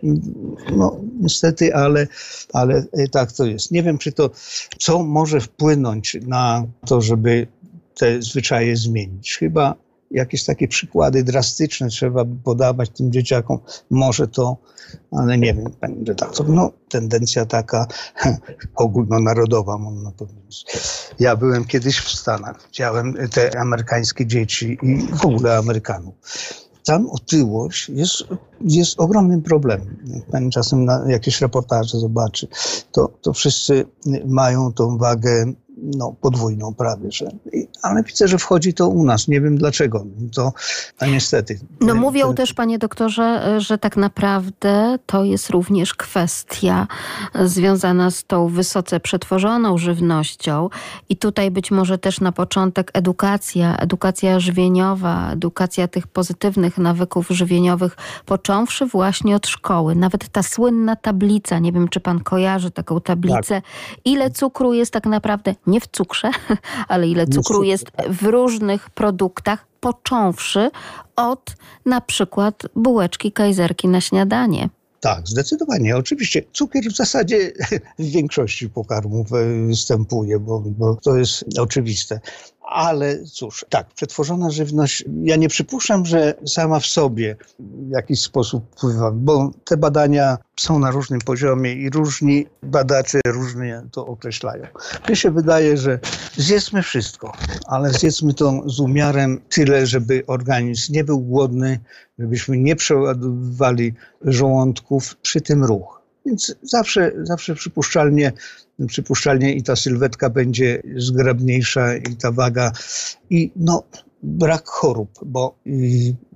No 0.77 0.97
niestety, 1.21 1.75
ale, 1.75 2.07
ale 2.53 2.85
tak 3.13 3.33
to 3.33 3.47
jest. 3.47 3.71
Nie 3.71 3.83
wiem, 3.83 3.99
czy 3.99 4.13
to, 4.13 4.31
co 4.79 5.03
może 5.03 5.41
wpłynąć 5.41 6.17
na 6.27 6.67
to, 6.87 7.01
żeby 7.01 7.47
te 7.95 8.23
zwyczaje 8.23 8.77
zmienić. 8.77 9.37
Chyba 9.37 9.75
jakieś 10.11 10.45
takie 10.45 10.69
przykłady 10.69 11.25
drastyczne 11.25 11.89
trzeba 11.89 12.25
by 12.25 12.43
podawać 12.43 12.91
tym 12.91 13.13
dzieciakom. 13.13 13.59
Może 13.91 14.29
to, 14.29 14.57
ale 15.13 15.39
nie 15.39 15.55
wiem, 15.55 15.71
pani 15.81 16.05
redaktor, 16.05 16.49
no 16.49 16.73
tendencja 16.89 17.47
taka 17.47 17.87
ogólnonarodowa, 18.75 19.79
można 19.79 20.11
powiedzieć. 20.11 20.67
Ja 21.19 21.37
byłem 21.37 21.65
kiedyś 21.65 21.99
w 21.99 22.09
Stanach, 22.09 22.67
widziałem 22.67 23.15
te 23.31 23.59
amerykańskie 23.61 24.27
dzieci 24.27 24.79
i 24.83 25.17
w 25.17 25.25
ogóle 25.25 25.57
Amerykanów. 25.57 26.15
Tam 26.85 27.11
otyłość 27.11 27.89
jest, 27.89 28.25
jest 28.61 29.01
ogromnym 29.01 29.43
problemem. 29.43 29.97
Jak 30.33 30.53
czasem 30.53 30.85
na 30.85 31.05
jakieś 31.09 31.41
reportaże 31.41 31.99
zobaczy, 31.99 32.49
to, 32.93 33.09
to 33.23 33.33
wszyscy 33.33 33.85
mają 34.27 34.73
tą 34.73 34.99
wagę 34.99 35.53
no, 35.83 36.15
podwójną 36.21 36.75
prawie, 36.75 37.13
że. 37.13 37.31
Ale 37.83 38.03
widzę, 38.03 38.29
że 38.29 38.39
wchodzi 38.39 38.75
to 38.75 38.89
u 38.89 39.05
nas. 39.05 39.29
Nie 39.29 39.41
wiem 39.41 39.57
dlaczego. 39.57 40.07
To 40.35 40.53
a 40.99 41.07
niestety. 41.07 41.61
No 41.81 41.95
mówią 41.95 42.35
też, 42.35 42.55
panie 42.55 42.79
doktorze, 42.79 43.57
że 43.61 43.79
tak 43.79 43.97
naprawdę 43.97 44.99
to 45.07 45.25
jest 45.25 45.51
również 45.51 45.95
kwestia 45.95 46.87
związana 47.45 48.11
z 48.11 48.25
tą 48.25 48.49
wysoce 48.49 49.01
przetworzoną 49.01 49.79
żywnością 49.79 50.69
i 51.09 51.17
tutaj 51.17 51.51
być 51.51 51.71
może 51.71 51.99
też 51.99 52.21
na 52.21 52.33
początek 52.33 52.91
edukacja, 52.95 53.77
edukacja 53.77 54.41
żywieniowa, 54.41 55.33
edukacja 55.33 55.89
tych 55.89 56.07
pozytywnych 56.07 56.79
nawyków 56.79 57.29
żywieniowych, 57.29 57.97
począwszy 58.27 58.87
właśnie 58.87 59.37
od 59.37 59.47
szkoły. 59.47 59.95
Nawet 59.95 60.29
ta 60.29 60.43
słynna 60.43 60.97
tablica, 60.97 61.59
nie 61.59 61.73
wiem, 61.73 61.89
czy 61.89 62.01
pan 62.01 62.21
kojarzy 62.21 62.71
taką 62.71 63.01
tablicę, 63.01 63.55
tak. 63.55 63.65
ile 64.05 64.31
cukru 64.31 64.73
jest 64.73 64.93
tak 64.93 65.07
naprawdę 65.07 65.55
nie 65.71 65.81
w 65.81 65.87
cukrze, 65.87 66.31
ale 66.89 67.09
ile 67.09 67.27
cukru 67.27 67.63
jest 67.63 67.87
w 68.09 68.23
różnych 68.23 68.91
produktach, 68.91 69.67
począwszy 69.81 70.71
od 71.17 71.57
na 71.87 72.01
przykład 72.01 72.63
bułeczki 72.77 73.33
kajzerki 73.33 73.89
na 73.89 74.01
śniadanie. 74.01 74.69
Tak, 75.01 75.29
zdecydowanie. 75.29 75.97
Oczywiście 75.97 76.43
cukier 76.53 76.85
w 76.85 76.97
zasadzie 76.97 77.53
w 77.99 78.05
większości 78.05 78.71
pokarmów 78.71 79.33
e, 79.33 79.67
występuje, 79.67 80.39
bo, 80.39 80.61
bo 80.61 80.97
to 80.97 81.17
jest 81.17 81.45
oczywiste. 81.59 82.21
Ale 82.71 83.25
cóż, 83.25 83.65
tak, 83.69 83.87
przetworzona 83.95 84.51
żywność, 84.51 85.05
ja 85.23 85.37
nie 85.37 85.49
przypuszczam, 85.49 86.07
że 86.07 86.35
sama 86.47 86.81
w 86.81 86.87
sobie 86.87 87.37
w 87.59 87.91
jakiś 87.91 88.21
sposób 88.21 88.65
wpływa, 88.77 89.11
bo 89.11 89.51
te 89.65 89.77
badania 89.77 90.39
są 90.61 90.79
na 90.79 90.91
różnym 90.91 91.21
poziomie 91.21 91.73
i 91.73 91.91
różni 91.91 92.47
badacze 92.63 93.21
różnie 93.27 93.83
to 93.93 94.07
określają. 94.07 94.67
Mnie 95.07 95.17
się 95.17 95.31
wydaje, 95.31 95.77
że 95.77 95.99
zjedzmy 96.37 96.83
wszystko, 96.83 97.33
ale 97.67 97.91
zjedzmy 97.91 98.35
to 98.35 98.63
z 98.67 98.81
umiarem 98.81 99.41
tyle, 99.49 99.87
żeby 99.87 100.23
organizm 100.27 100.93
nie 100.93 101.05
był 101.05 101.21
głodny, 101.21 101.81
żebyśmy 102.19 102.59
nie 102.59 102.77
przeładowywali 102.77 103.95
żołądków 104.23 105.17
przy 105.17 105.41
tym 105.41 105.65
ruch. 105.65 106.00
Więc 106.27 106.55
zawsze, 106.63 107.13
zawsze 107.23 107.55
przypuszczalnie 107.55 108.33
przypuszczalnie 108.87 109.55
i 109.55 109.63
ta 109.63 109.77
sylwetka 109.77 110.31
będzie 110.31 110.83
zgrabniejsza 110.97 111.97
i 111.97 112.17
ta 112.17 112.33
waga 112.33 112.73
i 113.31 113.51
no 113.57 113.83
brak 114.23 114.69
chorób, 114.69 115.11
bo 115.27 115.55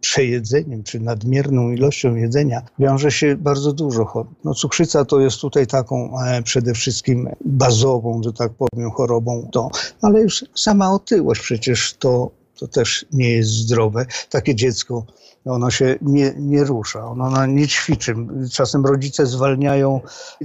przejedzeniem 0.01 0.83
czy 0.83 1.01
nadmierną 1.01 1.71
ilością 1.71 2.15
jedzenia 2.15 2.63
wiąże 2.79 3.11
się 3.11 3.37
bardzo 3.37 3.73
dużo 3.73 4.05
chorób. 4.05 4.35
No, 4.45 4.55
cukrzyca 4.55 5.05
to 5.05 5.21
jest 5.21 5.41
tutaj 5.41 5.67
taką 5.67 6.21
e, 6.21 6.43
przede 6.43 6.75
wszystkim 6.75 7.29
bazową, 7.45 8.23
że 8.25 8.33
tak 8.33 8.53
powiem, 8.53 8.91
chorobą, 8.91 9.49
to, 9.53 9.71
ale 10.03 10.21
już 10.21 10.45
sama 10.55 10.93
otyłość 10.93 11.41
przecież 11.41 11.95
to, 11.99 12.31
to 12.59 12.69
też 12.69 13.07
nie 13.13 13.31
jest 13.31 13.51
zdrowe. 13.51 14.07
Takie 14.31 14.55
dziecko 14.55 15.07
ono 15.45 15.71
się 15.71 15.99
nie, 16.03 16.35
nie 16.39 16.65
rusza, 16.65 17.07
ono 17.07 17.47
nie 17.47 17.69
ćwiczy. 17.69 18.15
Czasem 18.53 18.87
rodzice 18.87 19.27
zwalniają 19.27 20.01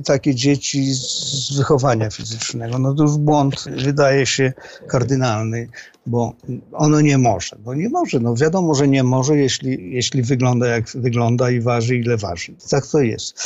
takie 0.06 0.36
dzieci 0.36 0.94
z 0.94 1.58
wychowania 1.58 2.10
fizycznego. 2.10 2.80
No 2.80 2.94
to 2.94 3.04
już 3.04 3.18
błąd 3.18 3.66
wydaje 3.84 4.26
się 4.26 4.54
kardynalny 4.88 5.68
bo 6.10 6.34
ono 6.74 7.02
nie 7.02 7.18
może. 7.18 7.56
No 7.66 7.74
nie 7.74 7.90
może, 7.90 8.20
no 8.20 8.36
wiadomo, 8.36 8.74
że 8.76 8.88
nie 8.88 9.04
może, 9.04 9.38
jeśli, 9.38 9.94
jeśli 9.94 10.24
wygląda 10.24 10.68
jak 10.68 10.90
wygląda 10.96 11.52
i 11.52 11.62
waży 11.62 11.96
ile 11.96 12.18
waży. 12.18 12.54
Tak 12.70 12.88
to 12.88 13.00
jest. 13.00 13.42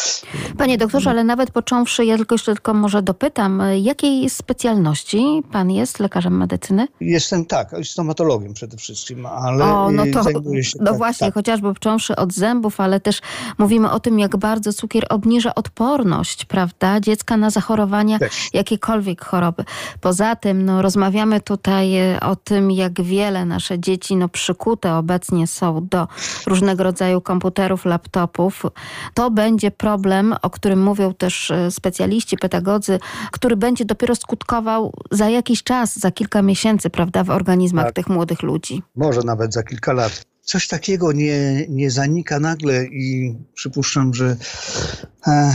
Panie 0.57 0.77
doktorze, 0.77 1.09
ale 1.09 1.23
nawet 1.23 1.51
począwszy, 1.51 2.05
ja 2.05 2.17
tylko 2.17 2.35
jeszcze 2.35 2.53
tylko 2.53 2.73
może 2.73 3.01
dopytam, 3.01 3.63
jakiej 3.81 4.29
specjalności 4.29 5.43
pan 5.51 5.71
jest 5.71 5.99
lekarzem 5.99 6.37
medycyny? 6.37 6.87
Jestem 6.99 7.45
tak, 7.45 7.75
stomatologiem 7.83 8.53
przede 8.53 8.77
wszystkim, 8.77 9.25
ale 9.25 9.65
o, 9.65 9.91
no 9.91 10.03
to, 10.13 10.23
się... 10.61 10.77
No 10.79 10.85
tak, 10.85 10.97
właśnie, 10.97 11.27
tak. 11.27 11.35
Chociażby 11.43 11.73
począwszy 11.73 12.15
od 12.15 12.33
zębów, 12.33 12.79
ale 12.79 12.99
też 12.99 13.21
mówimy 13.57 13.91
o 13.91 13.99
tym, 13.99 14.19
jak 14.19 14.37
bardzo 14.37 14.73
cukier 14.73 15.05
obniża 15.09 15.55
odporność, 15.55 16.45
prawda, 16.45 16.99
dziecka 16.99 17.37
na 17.37 17.49
zachorowania, 17.49 18.19
też. 18.19 18.49
jakiekolwiek 18.53 19.25
choroby. 19.25 19.63
Poza 20.01 20.35
tym, 20.35 20.65
no 20.65 20.81
rozmawiamy 20.81 21.41
tutaj 21.41 21.95
e, 21.95 22.19
o 22.19 22.35
tym, 22.35 22.71
jak 22.71 23.01
wiele 23.01 23.45
nasze 23.45 23.79
dzieci 23.79 24.15
no, 24.15 24.29
przykute 24.29 24.93
obecnie 24.93 25.47
są 25.47 25.87
do 25.87 26.07
różnego 26.47 26.83
rodzaju 26.83 27.21
komputerów, 27.21 27.85
laptopów, 27.85 28.63
to 29.13 29.31
będzie 29.31 29.71
problem, 29.71 30.35
o 30.41 30.49
którym 30.49 30.83
mówią 30.83 31.13
też 31.13 31.51
e, 31.51 31.71
specjaliści, 31.71 32.37
pedagodzy, 32.37 32.99
który 33.31 33.55
będzie 33.55 33.85
dopiero 33.85 34.15
skutkował 34.15 34.93
za 35.11 35.29
jakiś 35.29 35.63
czas, 35.63 35.99
za 35.99 36.11
kilka 36.11 36.41
miesięcy, 36.41 36.89
prawda, 36.89 37.23
w 37.23 37.29
organizmach 37.29 37.85
tak. 37.85 37.95
tych 37.95 38.09
młodych 38.09 38.43
ludzi. 38.43 38.83
Może 38.95 39.21
nawet 39.25 39.53
za 39.53 39.63
kilka 39.63 39.93
lat 39.93 40.32
coś 40.43 40.67
takiego 40.67 41.11
nie, 41.11 41.65
nie 41.69 41.91
zanika 41.91 42.39
nagle 42.39 42.85
i 42.85 43.35
przypuszczam, 43.53 44.13
że 44.13 44.37
e, 45.27 45.53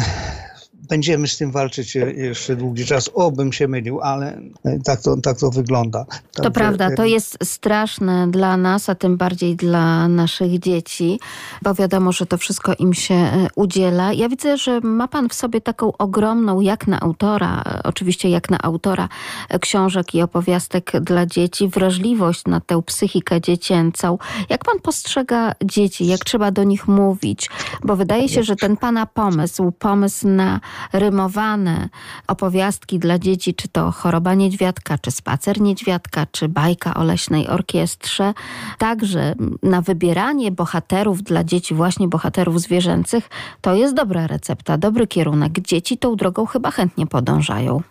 będziemy 0.88 1.28
z 1.28 1.36
tym 1.36 1.50
walczyć 1.50 1.94
jeszcze 2.16 2.56
długi 2.56 2.84
czas. 2.84 3.10
O, 3.14 3.30
bym 3.30 3.52
się 3.52 3.68
mylił, 3.68 4.00
ale 4.00 4.40
tak 4.84 5.00
to, 5.02 5.16
tak 5.16 5.38
to 5.38 5.50
wygląda. 5.50 6.06
to 6.32 6.50
prawda, 6.50 6.96
to 6.96 7.04
jest 7.04 7.38
straszne 7.44 8.30
dla 8.30 8.56
nas, 8.56 8.88
a 8.88 8.94
tym 8.94 9.16
bardziej 9.16 9.56
dla 9.56 10.08
naszych 10.08 10.58
dzieci, 10.58 11.20
bo 11.62 11.74
wiadomo, 11.74 12.12
że 12.12 12.26
to 12.26 12.38
wszystko 12.38 12.74
im 12.78 12.94
się 12.94 13.14
e, 13.14 13.48
udziela. 13.54 14.12
Ja 14.12 14.28
widzę, 14.28 14.56
że 14.56 14.80
ma 14.80 15.08
pan 15.08 15.28
w 15.28 15.34
sobie 15.34 15.60
taką 15.60 15.96
ogromną, 15.96 16.60
jak 16.60 16.86
na 16.86 17.00
autora, 17.00 17.64
oczywiście 17.84 18.30
jak 18.30 18.50
na 18.50 18.58
autora 18.62 19.08
e, 19.48 19.58
książek 19.58 20.14
i 20.14 20.22
opowiastek 20.22 20.92
dla 21.00 21.26
dzieci, 21.26 21.68
wrażliwość 21.68 22.44
na 22.46 22.60
tę 22.60 22.82
psychikę 22.82 23.40
dziecięcą. 23.40 24.18
Jak 24.48 24.64
pan 24.64 24.80
postrzega 24.80 25.54
dzieci, 25.64 26.06
jak 26.06 26.20
trzeba 26.20 26.50
do 26.50 26.64
nich 26.64 26.88
mówić? 26.88 27.50
Bo 27.84 27.96
wydaje 27.96 28.28
się, 28.28 28.42
że 28.42 28.56
ten 28.56 28.76
pana 28.76 29.06
pomysł, 29.06 29.72
pomysł 29.72 30.28
na 30.28 30.60
rymowane 30.92 31.88
opowiastki 32.26 32.98
dla 32.98 33.18
dzieci, 33.18 33.54
czy 33.54 33.68
to 33.68 33.90
choroba 33.90 34.34
niedźwiadka, 34.34 34.98
czy 34.98 35.10
spacer 35.10 35.60
niedźwiadka, 35.60 36.26
czy 36.32 36.48
bajka 36.48 36.94
o 36.94 37.04
leśnej 37.04 37.48
orkiestrze. 37.48 38.34
Także 38.78 39.34
na 39.62 39.82
wybieranie 39.82 40.52
bohaterów 40.52 41.22
dla 41.22 41.44
dzieci, 41.44 41.74
właśnie 41.74 42.08
bohaterów 42.08 42.60
zwierzęcych, 42.60 43.28
to 43.60 43.74
jest 43.74 43.94
dobra 43.94 44.26
recepta, 44.26 44.78
dobry 44.78 45.06
kierunek. 45.06 45.60
Dzieci 45.60 45.98
tą 45.98 46.16
drogą 46.16 46.46
chyba 46.46 46.70
chętnie 46.70 47.06
podążają. 47.06 47.82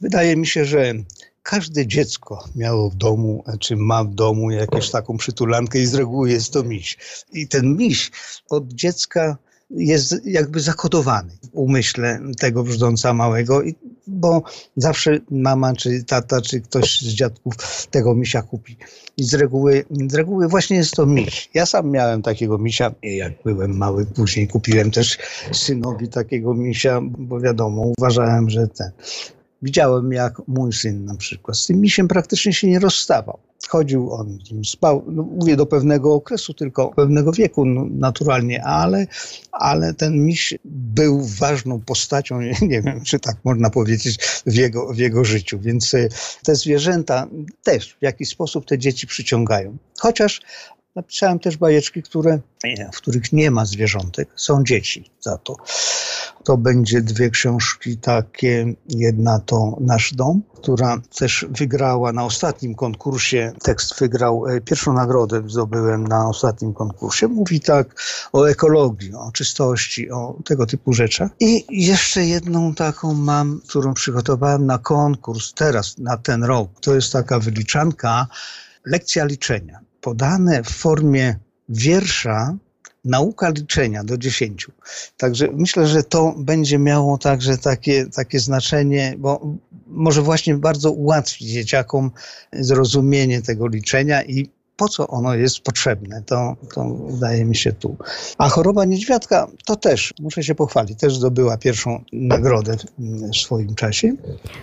Wydaje 0.00 0.36
mi 0.36 0.46
się, 0.46 0.64
że 0.64 0.94
każde 1.42 1.86
dziecko 1.86 2.44
miało 2.56 2.90
w 2.90 2.94
domu, 2.94 3.44
czy 3.60 3.76
ma 3.76 4.04
w 4.04 4.14
domu 4.14 4.50
jakąś 4.50 4.90
taką 4.90 5.16
przytulankę 5.16 5.78
i 5.78 5.86
z 5.86 5.94
reguły 5.94 6.30
jest 6.30 6.52
to 6.52 6.62
miś. 6.62 6.98
I 7.32 7.48
ten 7.48 7.76
miś 7.76 8.10
od 8.50 8.72
dziecka 8.72 9.36
jest 9.70 10.26
jakby 10.26 10.60
zakodowany 10.60 11.30
w 11.42 11.48
umyśle 11.52 12.20
tego 12.38 12.62
brzdąca 12.62 13.12
małego, 13.12 13.62
bo 14.06 14.42
zawsze 14.76 15.18
mama, 15.30 15.74
czy 15.74 16.04
tata, 16.04 16.40
czy 16.40 16.60
ktoś 16.60 17.00
z 17.00 17.08
dziadków 17.08 17.54
tego 17.90 18.14
misia 18.14 18.42
kupi. 18.42 18.76
I 19.16 19.24
z 19.24 19.34
reguły, 19.34 19.84
z 20.10 20.14
reguły 20.14 20.48
właśnie 20.48 20.76
jest 20.76 20.94
to 20.94 21.06
miś. 21.06 21.50
Ja 21.54 21.66
sam 21.66 21.90
miałem 21.90 22.22
takiego 22.22 22.58
misia, 22.58 22.94
jak 23.02 23.32
byłem 23.44 23.76
mały, 23.76 24.06
później 24.06 24.48
kupiłem 24.48 24.90
też 24.90 25.18
synowi 25.52 26.08
takiego 26.08 26.54
misia, 26.54 27.00
bo 27.02 27.40
wiadomo, 27.40 27.92
uważałem, 27.98 28.50
że 28.50 28.68
ten... 28.68 28.90
Widziałem, 29.62 30.12
jak 30.12 30.42
mój 30.48 30.72
syn 30.72 31.04
na 31.04 31.16
przykład 31.16 31.58
z 31.58 31.66
tym 31.66 31.80
misiem 31.80 32.08
praktycznie 32.08 32.52
się 32.52 32.68
nie 32.68 32.78
rozstawał 32.78 33.38
chodził, 33.68 34.12
on 34.12 34.38
spał, 34.64 35.04
no 35.06 35.22
mówię 35.22 35.56
do 35.56 35.66
pewnego 35.66 36.14
okresu, 36.14 36.54
tylko 36.54 36.88
pewnego 36.88 37.32
wieku 37.32 37.64
no, 37.64 37.86
naturalnie, 37.90 38.64
ale, 38.64 39.06
ale 39.52 39.94
ten 39.94 40.24
miś 40.24 40.54
był 40.64 41.24
ważną 41.24 41.80
postacią, 41.80 42.40
nie 42.62 42.82
wiem, 42.82 43.00
czy 43.04 43.20
tak 43.20 43.36
można 43.44 43.70
powiedzieć, 43.70 44.18
w 44.46 44.54
jego, 44.54 44.92
w 44.92 44.98
jego 44.98 45.24
życiu. 45.24 45.58
Więc 45.60 45.94
e, 45.94 46.08
te 46.44 46.54
zwierzęta 46.54 47.26
też 47.62 47.96
w 48.00 48.02
jakiś 48.02 48.28
sposób 48.28 48.66
te 48.66 48.78
dzieci 48.78 49.06
przyciągają. 49.06 49.76
Chociaż 49.98 50.40
Napisałem 50.96 51.38
też 51.38 51.56
bajeczki, 51.56 52.02
które, 52.02 52.40
w 52.92 52.96
których 52.96 53.32
nie 53.32 53.50
ma 53.50 53.64
zwierzątek, 53.64 54.28
są 54.36 54.64
dzieci 54.64 55.10
za 55.20 55.38
to. 55.38 55.56
To 56.44 56.56
będzie 56.56 57.00
dwie 57.00 57.30
książki 57.30 57.96
takie. 57.96 58.74
Jedna 58.88 59.40
to 59.40 59.76
Nasz 59.80 60.14
Dom, 60.14 60.42
która 60.54 61.00
też 61.18 61.46
wygrała 61.50 62.12
na 62.12 62.24
ostatnim 62.24 62.74
konkursie. 62.74 63.52
Tekst 63.62 63.98
wygrał, 63.98 64.46
e, 64.46 64.60
pierwszą 64.60 64.92
nagrodę 64.92 65.42
zdobyłem 65.46 66.06
na 66.06 66.28
ostatnim 66.28 66.74
konkursie. 66.74 67.28
Mówi 67.28 67.60
tak 67.60 68.02
o 68.32 68.44
ekologii, 68.50 69.14
o 69.14 69.32
czystości, 69.32 70.10
o 70.10 70.38
tego 70.44 70.66
typu 70.66 70.92
rzeczach. 70.92 71.30
I 71.40 71.66
jeszcze 71.70 72.24
jedną 72.24 72.74
taką 72.74 73.14
mam, 73.14 73.60
którą 73.68 73.94
przygotowałem 73.94 74.66
na 74.66 74.78
konkurs 74.78 75.52
teraz, 75.54 75.98
na 75.98 76.16
ten 76.16 76.44
rok. 76.44 76.70
To 76.80 76.94
jest 76.94 77.12
taka 77.12 77.38
wyliczanka, 77.38 78.26
lekcja 78.84 79.24
liczenia 79.24 79.89
podane 80.00 80.62
w 80.62 80.68
formie 80.68 81.36
wiersza 81.68 82.56
nauka 83.04 83.48
liczenia 83.48 84.04
do 84.04 84.18
dziesięciu. 84.18 84.72
Także 85.16 85.48
myślę, 85.52 85.86
że 85.86 86.02
to 86.02 86.34
będzie 86.38 86.78
miało 86.78 87.18
także 87.18 87.58
takie, 87.58 88.06
takie 88.06 88.40
znaczenie, 88.40 89.14
bo 89.18 89.56
może 89.86 90.22
właśnie 90.22 90.54
bardzo 90.54 90.90
ułatwić 90.90 91.48
dzieciakom 91.48 92.10
zrozumienie 92.52 93.42
tego 93.42 93.68
liczenia 93.68 94.24
i 94.24 94.48
po 94.80 94.88
co 94.88 95.08
ono 95.08 95.34
jest 95.34 95.60
potrzebne. 95.60 96.22
To, 96.22 96.56
to 96.74 96.84
wydaje 96.84 97.44
mi 97.44 97.56
się 97.56 97.72
tu. 97.72 97.96
A 98.38 98.48
choroba 98.48 98.84
niedźwiadka 98.84 99.46
to 99.66 99.76
też, 99.76 100.14
muszę 100.20 100.42
się 100.42 100.54
pochwalić, 100.54 100.98
też 100.98 101.16
zdobyła 101.16 101.56
pierwszą 101.56 102.04
nagrodę 102.12 102.76
w 102.98 103.36
swoim 103.36 103.74
czasie. 103.74 104.12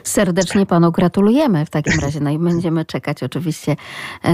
Serdecznie 0.04 0.66
panu 0.66 0.92
gratulujemy 0.92 1.66
w 1.66 1.70
takim 1.70 2.00
razie. 2.00 2.20
No 2.20 2.30
i 2.30 2.40
będziemy 2.40 2.86
czekać 2.86 3.24
oczywiście 3.24 3.76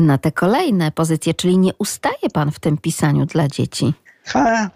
na 0.02 0.18
te 0.18 0.32
kolejne 0.32 0.92
pozycje, 0.92 1.34
czyli 1.34 1.58
nie 1.58 1.72
ustaje 1.78 2.30
pan 2.34 2.52
w 2.52 2.60
tym 2.60 2.78
pisaniu 2.78 3.26
dla 3.26 3.48
dzieci. 3.48 3.94
Ha, 4.26 4.70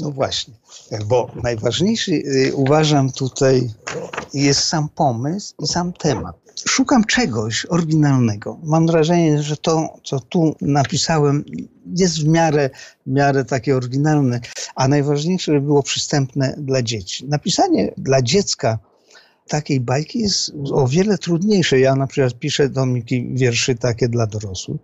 no 0.00 0.10
właśnie, 0.10 0.54
bo 1.06 1.30
najważniejszy 1.42 2.12
y, 2.12 2.52
uważam 2.54 3.12
tutaj 3.12 3.70
jest 4.34 4.60
sam 4.64 4.88
pomysł 4.88 5.54
i 5.62 5.66
sam 5.66 5.92
temat 5.92 6.47
szukam 6.66 7.04
czegoś 7.04 7.66
oryginalnego. 7.66 8.58
Mam 8.62 8.86
wrażenie, 8.86 9.42
że 9.42 9.56
to, 9.56 9.98
co 10.04 10.20
tu 10.20 10.56
napisałem, 10.60 11.44
jest 11.96 12.20
w 12.20 12.28
miarę, 12.28 12.70
w 13.06 13.10
miarę 13.10 13.44
takie 13.44 13.76
oryginalne, 13.76 14.40
a 14.74 14.88
najważniejsze, 14.88 15.52
żeby 15.52 15.66
było 15.66 15.82
przystępne 15.82 16.54
dla 16.58 16.82
dzieci. 16.82 17.26
Napisanie 17.26 17.92
dla 17.96 18.22
dziecka 18.22 18.78
takiej 19.48 19.80
bajki 19.80 20.18
jest 20.18 20.52
o 20.72 20.88
wiele 20.88 21.18
trudniejsze. 21.18 21.80
Ja 21.80 21.96
na 21.96 22.06
przykład 22.06 22.38
piszę 22.38 22.68
domiki 22.68 23.28
wierszy 23.34 23.74
takie 23.74 24.08
dla 24.08 24.26
dorosłych, 24.26 24.80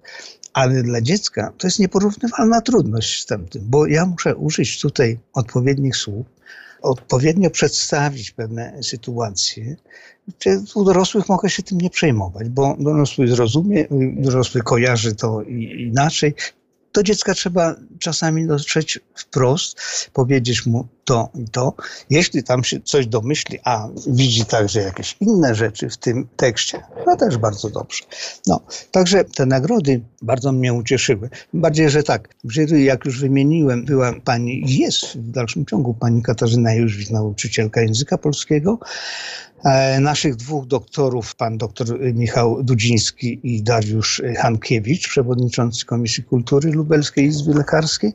ale 0.53 0.83
dla 0.83 1.01
dziecka 1.01 1.53
to 1.59 1.67
jest 1.67 1.79
nieporównywalna 1.79 2.61
trudność 2.61 3.23
z 3.23 3.27
tym, 3.27 3.47
bo 3.63 3.87
ja 3.87 4.07
muszę 4.07 4.37
użyć 4.37 4.81
tutaj 4.81 5.19
odpowiednich 5.33 5.97
słów, 5.97 6.27
odpowiednio 6.85 7.51
przedstawić 7.51 8.31
pewne 8.31 8.83
sytuacje, 8.83 9.77
u 10.75 10.85
dorosłych 10.85 11.29
mogę 11.29 11.51
się 11.51 11.63
tym 11.63 11.79
nie 11.79 11.91
przejmować, 11.91 12.49
bo 12.49 12.77
dorosły 12.79 13.29
zrozumie, 13.29 13.87
dorosły 14.17 14.63
kojarzy 14.63 15.15
to 15.15 15.43
inaczej. 15.79 16.35
Do 16.93 17.03
dziecka 17.03 17.35
trzeba 17.35 17.75
czasami 17.99 18.47
dotrzeć 18.47 19.01
wprost, 19.15 19.81
powiedzieć 20.13 20.67
mu 20.67 20.87
to 21.05 21.29
i 21.35 21.49
to. 21.49 21.75
Jeśli 22.11 22.43
tam 22.43 22.65
się 22.65 22.81
coś 22.81 23.07
domyśli, 23.07 23.59
a 23.65 23.89
widzi 24.07 24.45
także 24.45 24.81
jakieś 24.81 25.17
inne 25.21 25.55
rzeczy 25.55 25.91
w 25.91 25.97
tym 25.97 26.29
tekście, 26.37 26.81
no 27.07 27.17
też 27.17 27.37
bardzo 27.37 27.71
dobrze. 27.71 28.05
No, 28.47 28.61
także 28.91 29.25
te 29.25 29.47
nagrody 29.47 30.01
bardzo 30.23 30.53
mnie 30.53 30.75
ucieszyły. 30.75 31.31
Bardziej, 31.55 31.91
że 31.91 32.03
tak, 32.03 32.29
w 32.45 32.53
jury, 32.53 32.83
jak 32.83 33.05
już 33.05 33.21
wymieniłem, 33.21 33.85
była 33.85 34.13
pani, 34.25 34.63
jest 34.67 35.17
w 35.17 35.31
dalszym 35.31 35.67
ciągu 35.67 35.95
pani 35.95 36.23
Katarzyna 36.23 36.75
Jóźwik, 36.75 37.11
nauczycielka 37.11 37.81
języka 37.81 38.19
polskiego, 38.19 38.79
E, 39.65 40.01
naszych 40.01 40.37
dwóch 40.37 40.67
doktorów, 40.67 41.35
pan 41.35 41.59
doktor 41.59 42.01
Michał 42.15 42.63
Dudziński 42.63 43.41
i 43.43 43.63
Dariusz 43.63 44.23
Hankiewicz, 44.37 45.09
przewodniczący 45.09 45.87
Komisji 45.87 46.25
Kultury 46.25 46.71
Lubelskiej 46.71 47.25
Izby 47.25 47.55
Lekarskiej. 47.55 48.13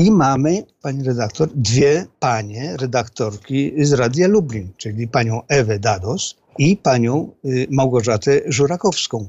I 0.00 0.10
mamy, 0.10 0.62
pani 0.82 1.04
redaktor, 1.04 1.48
dwie 1.54 2.06
panie 2.20 2.76
redaktorki 2.76 3.72
z 3.78 3.92
Radia 3.92 4.28
Lublin, 4.28 4.68
czyli 4.76 5.08
panią 5.08 5.40
Ewę 5.48 5.78
Dados 5.78 6.36
i 6.58 6.76
panią 6.76 7.32
y, 7.44 7.66
Małgorzatę 7.70 8.40
Żurakowską 8.46 9.28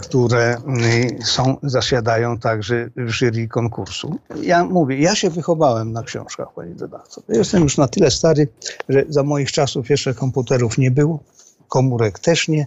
które 0.00 0.56
y, 0.56 1.24
są, 1.24 1.56
zasiadają 1.62 2.38
także 2.38 2.90
w 2.96 3.10
jury 3.10 3.48
konkursu. 3.48 4.18
Ja 4.42 4.64
mówię, 4.64 4.98
ja 4.98 5.14
się 5.14 5.30
wychowałem 5.30 5.92
na 5.92 6.02
książkach, 6.02 6.48
pani 6.54 6.74
redaktor. 6.80 7.24
Jestem 7.28 7.62
już 7.62 7.76
na 7.76 7.88
tyle 7.88 8.10
stary, 8.10 8.48
że 8.88 9.04
za 9.08 9.22
moich 9.22 9.52
czasów 9.52 9.90
jeszcze 9.90 10.14
komputerów 10.14 10.78
nie 10.78 10.90
było, 10.90 11.20
komórek 11.68 12.18
też 12.18 12.48
nie. 12.48 12.66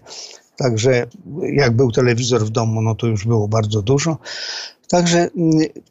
Także 0.57 1.07
jak 1.41 1.75
był 1.75 1.91
telewizor 1.91 2.45
w 2.45 2.49
domu, 2.49 2.81
no 2.81 2.95
to 2.95 3.07
już 3.07 3.25
było 3.25 3.47
bardzo 3.47 3.81
dużo. 3.81 4.17
Także 4.87 5.25
y, 5.25 5.29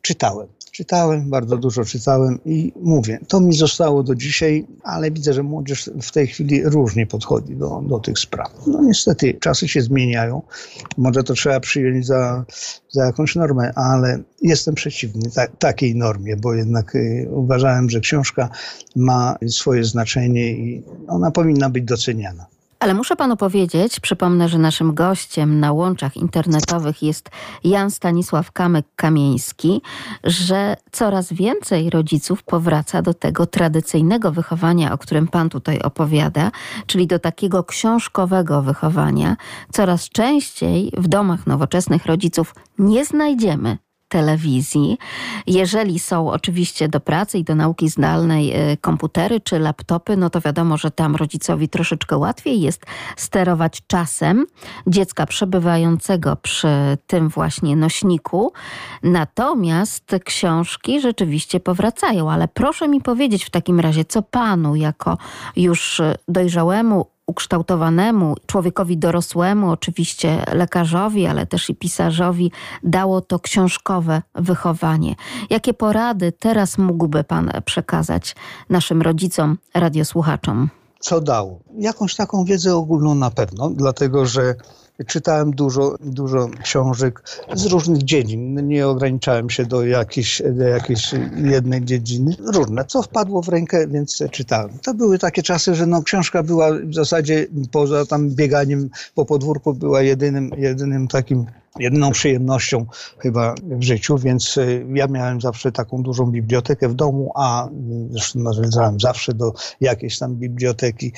czytałem. 0.03 0.49
Czytałem, 0.73 1.31
bardzo 1.31 1.57
dużo 1.57 1.85
czytałem 1.85 2.39
i 2.44 2.73
mówię, 2.82 3.19
to 3.28 3.40
mi 3.40 3.57
zostało 3.57 4.03
do 4.03 4.15
dzisiaj, 4.15 4.66
ale 4.82 5.11
widzę, 5.11 5.32
że 5.32 5.43
młodzież 5.43 5.90
w 6.03 6.12
tej 6.12 6.27
chwili 6.27 6.62
różnie 6.65 7.07
podchodzi 7.07 7.57
do, 7.57 7.82
do 7.89 7.99
tych 7.99 8.19
spraw. 8.19 8.53
No 8.66 8.82
niestety, 8.82 9.35
czasy 9.35 9.69
się 9.69 9.82
zmieniają. 9.82 10.43
Może 10.97 11.23
to 11.23 11.35
trzeba 11.35 11.61
przyjąć 11.61 12.07
za, 12.07 12.44
za 12.90 13.07
jakąś 13.07 13.36
normę, 13.36 13.73
ale 13.74 14.19
jestem 14.43 14.74
przeciwny 14.74 15.31
ta, 15.31 15.47
takiej 15.47 15.97
normie, 15.97 16.36
bo 16.36 16.55
jednak 16.55 16.94
y, 16.94 17.28
uważałem, 17.31 17.90
że 17.90 18.01
książka 18.01 18.49
ma 18.97 19.36
swoje 19.49 19.85
znaczenie 19.85 20.53
i 20.53 20.82
ona 21.09 21.31
powinna 21.31 21.70
być 21.70 21.85
doceniana. 21.85 22.52
Ale 22.83 22.95
muszę 22.95 23.17
panu 23.17 23.37
powiedzieć, 23.37 24.01
przypomnę, 24.01 24.49
że 24.49 24.59
naszym 24.59 24.95
gościem 24.95 25.61
na 25.61 25.73
łączach 25.73 26.17
internetowych 26.17 27.03
jest 27.03 27.31
Jan 27.65 27.91
Stanisław 27.91 28.53
Kamyk-Kamieński, 28.53 29.81
że 30.25 30.77
coraz 30.93 31.33
więcej 31.33 31.91
rodziców 31.91 32.43
powraca 32.43 33.03
do 33.03 33.15
tego 33.15 33.47
tradycyjnego 33.47 34.33
wychowania, 34.33 34.93
o 34.93 34.99
którym 34.99 35.29
pan 35.29 35.49
tutaj 35.49 35.81
opowiada, 35.81 36.51
czyli 36.87 37.07
do 37.07 37.19
takiego 37.19 37.65
książkowego 37.65 38.63
wychowania. 38.63 39.37
Coraz 39.73 40.09
częściej 40.09 40.93
w 40.99 41.09
domach 41.09 41.47
nowoczesnych 41.47 42.07
rodziców 42.07 42.55
nie 42.79 43.05
znajdziemy 43.05 43.79
telewizji. 44.13 44.99
Jeżeli 45.47 45.99
są 45.99 46.31
oczywiście 46.31 46.89
do 46.89 47.01
pracy 47.01 47.39
i 47.39 47.45
do 47.45 47.55
nauki 47.55 47.89
zdalnej 47.89 48.73
y, 48.73 48.77
komputery 48.77 49.41
czy 49.41 49.59
laptopy, 49.59 50.17
no 50.17 50.31
to 50.31 50.41
wiadomo, 50.41 50.77
że 50.77 50.91
tam 50.91 51.17
rodzicowi 51.17 51.69
troszeczkę 51.69 52.17
łatwiej 52.17 52.61
jest 52.61 52.87
sterować 53.17 53.83
czasem 53.87 54.47
dziecka 54.87 55.27
przebywającego 55.27 56.37
przy 56.37 56.69
tym 57.07 57.29
właśnie 57.29 57.77
nośniku. 57.77 58.53
Natomiast 59.03 60.17
książki 60.25 61.01
rzeczywiście 61.01 61.61
powracają, 61.61 62.31
ale 62.31 62.49
proszę 62.49 62.89
mi 62.89 63.01
powiedzieć 63.01 63.45
w 63.45 63.51
takim 63.51 63.81
razie, 63.81 64.05
co 64.05 64.23
panu 64.23 64.77
jako 64.77 65.19
już 65.57 66.03
dojrzałemu 66.29 67.12
ukształtowanemu 67.27 68.35
człowiekowi 68.47 68.99
dorosłemu, 68.99 69.70
oczywiście 69.70 70.44
lekarzowi, 70.53 71.27
ale 71.27 71.47
też 71.47 71.70
i 71.70 71.74
pisarzowi, 71.74 72.53
dało 72.82 73.20
to 73.20 73.39
książkowe 73.39 74.23
wychowanie. 74.35 75.15
Jakie 75.51 75.74
porady 75.74 76.32
teraz 76.32 76.78
mógłby 76.78 77.24
Pan 77.24 77.51
przekazać 77.65 78.36
naszym 78.70 79.03
rodzicom, 79.03 79.59
radiosłuchaczom? 79.74 80.69
Co 81.01 81.20
dało? 81.20 81.61
Jakąś 81.78 82.16
taką 82.16 82.44
wiedzę 82.44 82.77
ogólną 82.77 83.15
na 83.15 83.31
pewno, 83.31 83.70
dlatego 83.70 84.27
że 84.27 84.55
czytałem 85.06 85.51
dużo, 85.51 85.97
dużo 86.01 86.48
książek 86.62 87.23
z 87.55 87.66
różnych 87.66 88.02
dziedzin. 88.02 88.69
Nie 88.69 88.89
ograniczałem 88.89 89.51
się 89.51 89.66
do 89.66 89.85
jakiejś, 89.85 90.43
do 90.52 90.64
jakiejś 90.64 91.14
jednej 91.44 91.85
dziedziny. 91.85 92.36
Różne, 92.55 92.85
co 92.85 93.02
wpadło 93.02 93.43
w 93.43 93.48
rękę, 93.48 93.86
więc 93.89 94.23
czytałem. 94.31 94.78
To 94.82 94.94
były 94.94 95.19
takie 95.19 95.43
czasy, 95.43 95.74
że 95.74 95.86
no, 95.86 96.02
książka 96.02 96.43
była 96.43 96.70
w 96.73 96.94
zasadzie 96.94 97.47
poza 97.70 98.06
tam 98.06 98.31
bieganiem 98.31 98.90
po 99.14 99.24
podwórku 99.24 99.74
była 99.74 100.02
jedynym, 100.02 100.51
jedynym 100.56 101.09
takim 101.09 101.47
jedyną 101.78 102.11
przyjemnością 102.11 102.86
chyba 103.19 103.55
w 103.62 103.82
życiu, 103.82 104.19
więc 104.19 104.57
y, 104.57 104.86
ja 104.94 105.07
miałem 105.07 105.40
zawsze 105.40 105.73
taką 105.73 106.03
dużą 106.03 106.27
bibliotekę 106.27 106.89
w 106.89 106.94
domu, 106.94 107.32
a 107.35 107.69
zresztą 108.11 108.40
nawiązałem 108.40 109.01
zawsze 109.01 109.35
do 109.35 109.53
jakiejś 109.81 110.19
tam 110.19 110.35
biblioteki, 110.35 111.12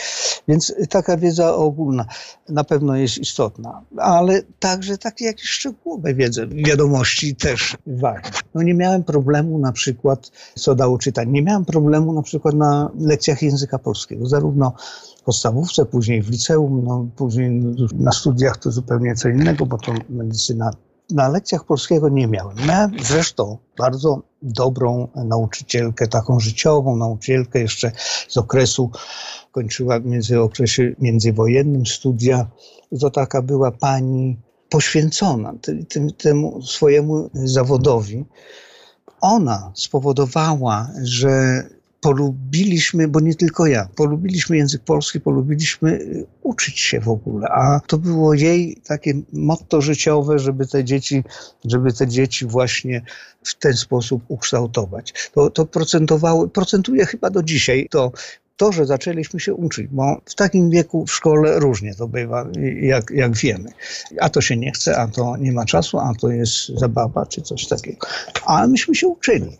więc 0.48 0.74
taka 0.90 1.16
wiedza 1.16 1.54
ogólna 1.54 2.06
na 2.48 2.64
pewno 2.64 2.96
jest 2.96 3.18
istotna, 3.18 3.82
ale 3.98 4.42
także 4.58 4.98
takie 4.98 5.24
jakieś 5.24 5.50
szczegółowe 5.50 6.14
wiedzy, 6.14 6.46
wiadomości 6.46 7.36
też 7.36 7.76
ważne. 7.86 8.30
No 8.54 8.62
nie 8.62 8.74
miałem 8.74 9.04
problemu 9.04 9.58
na 9.58 9.72
przykład, 9.72 10.30
co 10.54 10.74
dało 10.74 10.98
czytać, 10.98 11.28
nie 11.30 11.42
miałem 11.42 11.64
problemu 11.64 12.12
na 12.12 12.22
przykład 12.22 12.54
na 12.54 12.90
lekcjach 13.00 13.42
języka 13.42 13.78
polskiego, 13.78 14.26
zarówno 14.26 14.72
podstawówce, 15.24 15.86
później 15.86 16.22
w 16.22 16.30
liceum, 16.30 16.84
no, 16.84 17.06
później 17.16 17.50
na 17.94 18.12
studiach 18.12 18.56
to 18.56 18.70
zupełnie 18.70 19.14
co 19.14 19.28
innego, 19.28 19.66
bo 19.66 19.78
to 19.78 19.92
medycyna 20.08 20.70
na 21.10 21.28
lekcjach 21.28 21.64
polskiego 21.64 22.08
nie 22.08 22.26
miałem. 22.26 22.56
Miałem 22.68 22.90
zresztą 23.02 23.58
bardzo 23.78 24.22
dobrą 24.42 25.08
nauczycielkę, 25.14 26.08
taką 26.08 26.40
życiową 26.40 26.96
nauczycielkę 26.96 27.60
jeszcze 27.60 27.92
z 28.28 28.36
okresu, 28.36 28.90
kończyła 29.52 30.00
między 30.00 30.40
okresie 30.40 30.94
międzywojennym 30.98 31.86
studia. 31.86 32.46
To 33.00 33.10
taka 33.10 33.42
była 33.42 33.70
pani 33.70 34.36
poświęcona 34.68 35.54
tym, 35.88 36.12
temu 36.12 36.62
swojemu 36.62 37.30
zawodowi. 37.34 38.24
Ona 39.20 39.72
spowodowała, 39.74 40.88
że 41.02 41.64
polubiliśmy, 42.04 43.08
bo 43.08 43.20
nie 43.20 43.34
tylko 43.34 43.66
ja, 43.66 43.88
polubiliśmy 43.96 44.56
język 44.56 44.82
polski, 44.82 45.20
polubiliśmy 45.20 45.92
y, 45.92 46.26
uczyć 46.42 46.80
się 46.80 47.00
w 47.00 47.08
ogóle, 47.08 47.48
a 47.48 47.80
to 47.86 47.98
było 47.98 48.34
jej 48.34 48.76
takie 48.86 49.14
motto 49.32 49.80
życiowe, 49.80 50.38
żeby 50.38 50.66
te 50.66 50.84
dzieci, 50.84 51.24
żeby 51.64 51.92
te 51.92 52.08
dzieci 52.08 52.46
właśnie 52.46 53.02
w 53.44 53.54
ten 53.54 53.72
sposób 53.72 54.22
ukształtować. 54.28 55.30
To, 55.34 55.50
to 55.50 55.66
procentowało, 55.66 56.48
procentuje 56.48 57.06
chyba 57.06 57.30
do 57.30 57.42
dzisiaj 57.42 57.88
to 57.90 58.12
to, 58.56 58.72
że 58.72 58.86
zaczęliśmy 58.86 59.40
się 59.40 59.54
uczyć, 59.54 59.86
bo 59.90 60.20
w 60.24 60.34
takim 60.34 60.70
wieku 60.70 61.06
w 61.06 61.12
szkole 61.12 61.60
różnie 61.60 61.94
to 61.94 62.08
bywa, 62.08 62.46
jak, 62.80 63.10
jak 63.10 63.36
wiemy. 63.36 63.70
A 64.20 64.28
to 64.28 64.40
się 64.40 64.56
nie 64.56 64.72
chce, 64.72 64.98
a 64.98 65.08
to 65.08 65.36
nie 65.36 65.52
ma 65.52 65.64
czasu, 65.64 65.98
a 65.98 66.12
to 66.20 66.28
jest 66.28 66.68
zabawa, 66.68 67.26
czy 67.26 67.42
coś 67.42 67.66
takiego. 67.66 68.06
A 68.46 68.66
myśmy 68.66 68.94
się 68.94 69.08
uczyli. 69.08 69.56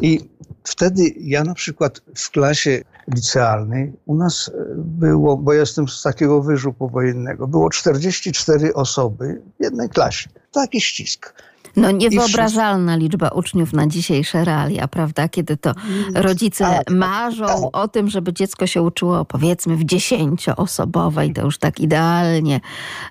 I 0.00 0.20
wtedy 0.64 1.02
ja 1.20 1.44
na 1.44 1.54
przykład 1.54 2.00
w 2.16 2.30
klasie 2.30 2.82
licealnej 3.14 3.92
u 4.06 4.14
nas 4.14 4.50
było, 4.76 5.36
bo 5.36 5.52
jestem 5.52 5.88
z 5.88 6.02
takiego 6.02 6.42
wyżu 6.42 6.72
powojennego, 6.72 7.48
było 7.48 7.70
44 7.70 8.74
osoby 8.74 9.42
w 9.60 9.64
jednej 9.64 9.88
klasie. 9.88 10.28
Taki 10.52 10.80
ścisk. 10.80 11.34
No 11.76 11.90
niewyobrażalna 11.90 12.96
liczba 12.96 13.28
uczniów 13.28 13.72
na 13.72 13.86
dzisiejsze 13.86 14.44
realia, 14.44 14.88
prawda? 14.88 15.28
Kiedy 15.28 15.56
to 15.56 15.74
rodzice 16.14 16.64
tak, 16.64 16.90
marzą 16.90 17.46
tak. 17.46 17.56
o 17.72 17.88
tym, 17.88 18.08
żeby 18.08 18.32
dziecko 18.32 18.66
się 18.66 18.82
uczyło 18.82 19.24
powiedzmy 19.24 19.76
w 19.76 19.84
dziesięcioosobowej, 19.84 21.32
to 21.32 21.44
już 21.44 21.58
tak 21.58 21.80
idealnie 21.80 22.60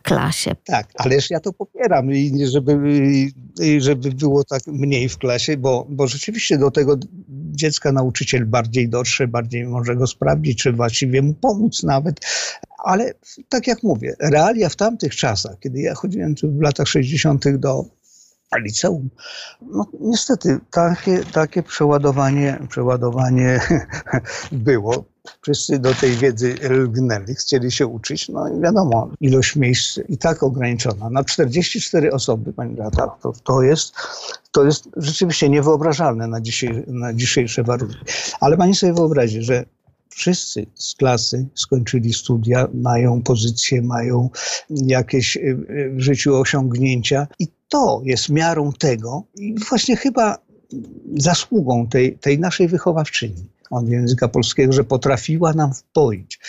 klasie. 0.04 0.56
Tak, 0.66 0.88
ależ 0.96 1.30
ja 1.30 1.40
to 1.40 1.54
popieram 1.54 2.12
i 2.12 2.46
żeby, 2.46 2.80
żeby 3.78 4.12
było 4.12 4.44
tak 4.44 4.62
mniej 4.68 5.10
w 5.10 5.18
klasie, 5.18 5.58
bo, 5.58 5.88
bo 5.90 6.08
rzeczywiście 6.08 6.58
do 6.58 6.72
tego 6.72 6.98
dziecka 7.52 7.92
nauczyciel 7.92 8.46
bardziej 8.46 8.90
dotrze, 8.90 9.28
bardziej 9.28 9.68
może 9.68 9.96
go 9.96 10.08
sprawdzić, 10.08 10.58
czy 10.64 10.72
właściwie 10.72 11.22
mu 11.22 11.34
pomóc 11.34 11.84
nawet. 11.84 12.20
Ale 12.84 13.14
tak 13.50 13.68
jak 13.68 13.84
mówię, 13.84 14.16
realia 14.20 14.70
w 14.70 14.76
tamtych 14.76 15.16
czasach, 15.16 15.60
kiedy 15.60 15.82
ja 15.82 15.94
chodziłem 15.94 16.36
w 16.44 16.62
latach 16.62 16.88
60. 16.88 17.58
do 17.58 17.86
liceum. 18.58 19.10
No, 19.62 19.86
niestety 20.00 20.60
takie, 20.72 21.24
takie 21.24 21.64
przeładowanie, 21.64 22.60
przeładowanie 22.70 23.60
było. 24.52 25.06
Wszyscy 25.42 25.80
do 25.80 25.94
tej 25.94 26.12
wiedzy 26.12 26.56
lgnęli, 26.70 27.36
chcieli 27.36 27.72
się 27.72 27.88
uczyć, 27.88 28.30
no 28.30 28.48
i 28.48 28.62
wiadomo, 28.62 29.10
ilość 29.20 29.56
miejsc 29.56 30.00
i 30.10 30.18
tak 30.18 30.44
ograniczona. 30.44 31.10
Na 31.10 31.24
44 31.24 32.12
osoby, 32.12 32.54
pani 32.54 32.76
Beata, 32.76 33.08
to, 33.22 33.34
to, 33.44 33.62
jest, 33.62 33.96
to 34.52 34.64
jest 34.64 34.90
rzeczywiście 34.98 35.50
niewyobrażalne 35.50 36.28
na, 36.28 36.40
na 36.88 37.14
dzisiejsze 37.14 37.64
warunki. 37.64 37.98
Ale 38.40 38.58
pani 38.58 38.76
sobie 38.76 38.94
wyobrazi, 38.94 39.42
że 39.42 39.66
wszyscy 40.10 40.66
z 40.76 40.96
klasy 40.96 41.48
skończyli 41.56 42.14
studia, 42.14 42.68
mają 42.74 43.22
pozycje, 43.22 43.82
mają 43.82 44.30
jakieś 44.70 45.38
y, 45.38 45.40
y, 45.40 45.92
w 45.96 46.00
życiu 46.00 46.36
osiągnięcia 46.36 47.28
i 47.40 47.48
to 47.72 48.02
jest 48.06 48.30
miarą 48.30 48.72
tego 48.72 49.24
i 49.36 49.56
właśnie 49.70 49.96
chyba 49.96 50.38
zasługą 51.18 51.88
tej, 51.88 52.18
tej 52.18 52.40
naszej 52.40 52.68
wychowawczyni 52.68 53.50
od 53.70 53.90
języka 53.90 54.28
polskiego, 54.28 54.74
że 54.74 54.84
potrafiła 54.84 55.54
nam 55.54 55.74
wpoić 55.74 56.40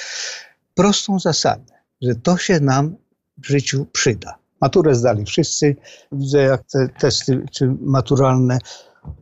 prostą 0.74 1.18
zasadę, 1.18 1.72
że 2.02 2.14
to 2.14 2.36
się 2.36 2.60
nam 2.60 2.96
w 3.38 3.46
życiu 3.46 3.86
przyda. 3.92 4.34
Maturę 4.60 4.94
zdali 4.94 5.24
wszyscy. 5.24 5.76
Widzę, 6.12 6.42
jak 6.42 6.62
te 6.72 6.88
testy 6.88 7.46
czy 7.52 7.76
maturalne 7.80 8.58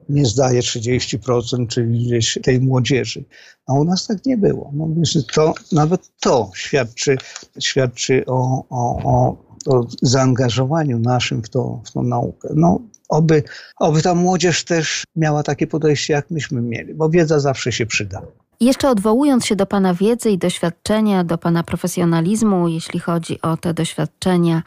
nie 0.08 0.26
zdaje 0.26 0.60
30%, 0.60 1.66
czyli 1.66 2.06
gdzieś 2.06 2.38
tej 2.42 2.60
młodzieży. 2.60 3.24
A 3.66 3.72
u 3.72 3.84
nas 3.84 4.06
tak 4.06 4.26
nie 4.26 4.36
było. 4.36 4.70
No, 4.74 4.88
to, 5.34 5.54
nawet 5.72 6.10
to 6.20 6.50
świadczy, 6.54 7.16
świadczy 7.60 8.24
o, 8.26 8.64
o, 8.70 9.02
o, 9.04 9.49
o 9.66 9.86
zaangażowaniu 10.02 10.98
naszym 10.98 11.42
w, 11.42 11.48
to, 11.48 11.80
w 11.84 11.90
tą 11.90 12.02
naukę. 12.02 12.48
No, 12.54 12.80
oby, 13.08 13.42
oby 13.76 14.02
ta 14.02 14.14
młodzież 14.14 14.64
też 14.64 15.04
miała 15.16 15.42
takie 15.42 15.66
podejście, 15.66 16.12
jak 16.12 16.30
myśmy 16.30 16.60
mieli, 16.60 16.94
bo 16.94 17.10
wiedza 17.10 17.40
zawsze 17.40 17.72
się 17.72 17.86
przyda. 17.86 18.22
Jeszcze 18.60 18.88
odwołując 18.88 19.46
się 19.46 19.56
do 19.56 19.66
Pana 19.66 19.94
wiedzy 19.94 20.30
i 20.30 20.38
doświadczenia, 20.38 21.24
do 21.24 21.38
Pana 21.38 21.62
profesjonalizmu, 21.62 22.68
jeśli 22.68 23.00
chodzi 23.00 23.42
o 23.42 23.56
te 23.56 23.74
doświadczenia 23.74 24.62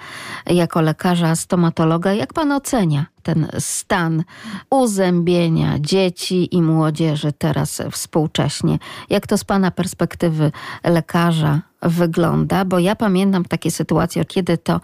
jako 0.45 0.81
lekarza 0.81 1.35
stomatologa, 1.35 2.13
jak 2.13 2.33
Pan 2.33 2.51
ocenia 2.51 3.05
ten 3.23 3.47
stan 3.59 4.23
uzębienia 4.69 5.79
dzieci 5.79 6.55
i 6.55 6.61
młodzieży 6.61 7.33
teraz 7.37 7.81
współcześnie? 7.91 8.79
Jak 9.09 9.27
to 9.27 9.37
z 9.37 9.43
Pana 9.43 9.71
perspektywy 9.71 10.51
lekarza 10.83 11.61
wygląda, 11.83 12.65
bo 12.65 12.79
ja 12.79 12.95
pamiętam 12.95 13.45
takie 13.45 13.71
sytuacje, 13.71 14.25
kiedy 14.25 14.57
to 14.57 14.81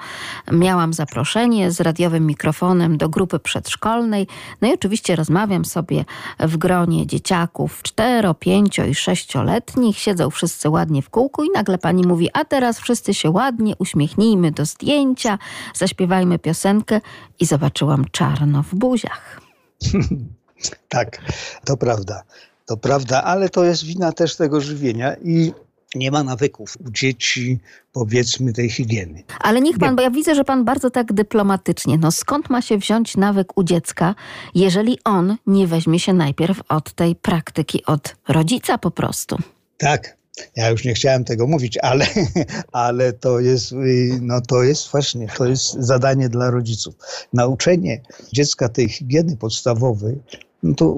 miałam 0.52 0.94
zaproszenie 0.94 1.72
z 1.72 1.82
radiowym 1.82 2.26
mikrofonem 2.26 2.98
do 2.98 3.10
grupy 3.10 3.40
przedszkolnej. 3.40 4.28
No 4.62 4.68
i 4.68 4.74
oczywiście 4.74 5.16
rozmawiam 5.16 5.66
sobie 5.66 6.06
w 6.40 6.58
gronie 6.58 7.08
dzieciaków 7.08 7.82
4, 7.84 8.34
5 8.40 8.80
i 8.80 8.82
6-letnich. 8.82 9.98
Siedzą 9.98 10.30
wszyscy 10.30 10.70
ładnie 10.70 11.02
w 11.02 11.10
kółku 11.10 11.44
i 11.44 11.50
nagle 11.54 11.78
pani 11.78 12.08
mówi, 12.08 12.30
a 12.34 12.46
teraz 12.46 12.80
wszyscy 12.80 13.14
się 13.14 13.30
ładnie 13.30 13.74
uśmiechnijmy 13.78 14.52
do 14.52 14.66
zdjęcia, 14.66 15.38
zaśpiewajmy 15.74 16.40
piosenkę 16.40 17.02
i 17.40 17.46
zobaczyłam 17.46 18.06
czarno 18.30 18.64
w 18.64 18.76
buziach. 18.76 19.42
tak, 20.90 21.22
to 21.66 21.78
prawda. 21.78 22.24
To 22.66 22.78
prawda, 22.78 23.24
ale 23.24 23.50
to 23.50 23.64
jest 23.64 23.86
wina 23.86 24.12
też 24.12 24.36
tego 24.36 24.62
żywienia 24.62 25.16
i 25.16 25.54
nie 25.96 26.12
ma 26.12 26.24
nawyków 26.24 26.78
u 26.88 26.92
dzieci, 26.92 27.60
powiedzmy, 27.92 28.54
tej 28.54 28.70
higieny. 28.70 29.24
Ale 29.40 29.62
niech 29.62 29.78
pan, 29.78 29.96
bo 29.96 30.02
ja 30.02 30.12
widzę, 30.12 30.36
że 30.36 30.44
pan 30.44 30.66
bardzo 30.66 30.90
tak 30.90 31.14
dyplomatycznie. 31.14 31.98
No 31.98 32.12
skąd 32.12 32.50
ma 32.50 32.62
się 32.62 32.78
wziąć 32.78 33.18
nawyk 33.18 33.58
u 33.58 33.64
dziecka, 33.64 34.16
jeżeli 34.56 35.00
on 35.04 35.38
nie 35.48 35.68
weźmie 35.68 36.00
się 36.00 36.14
najpierw 36.14 36.62
od 36.70 36.94
tej 36.94 37.16
praktyki, 37.16 37.86
od 37.86 38.16
rodzica 38.28 38.78
po 38.78 38.92
prostu? 38.92 39.38
Tak, 39.78 40.18
ja 40.56 40.70
już 40.70 40.86
nie 40.86 40.94
chciałem 40.94 41.24
tego 41.24 41.48
mówić, 41.48 41.78
ale, 41.78 42.06
ale 42.72 43.14
to, 43.14 43.40
jest, 43.40 43.74
no 44.22 44.42
to 44.42 44.64
jest 44.64 44.92
właśnie, 44.92 45.28
to 45.38 45.46
jest 45.46 45.74
zadanie 45.74 46.30
dla 46.30 46.52
rodziców. 46.52 46.96
Nauczenie 47.34 48.02
dziecka 48.34 48.70
tej 48.70 48.90
higieny 48.90 49.38
podstawowej 49.38 50.20
no 50.64 50.76
to 50.76 50.96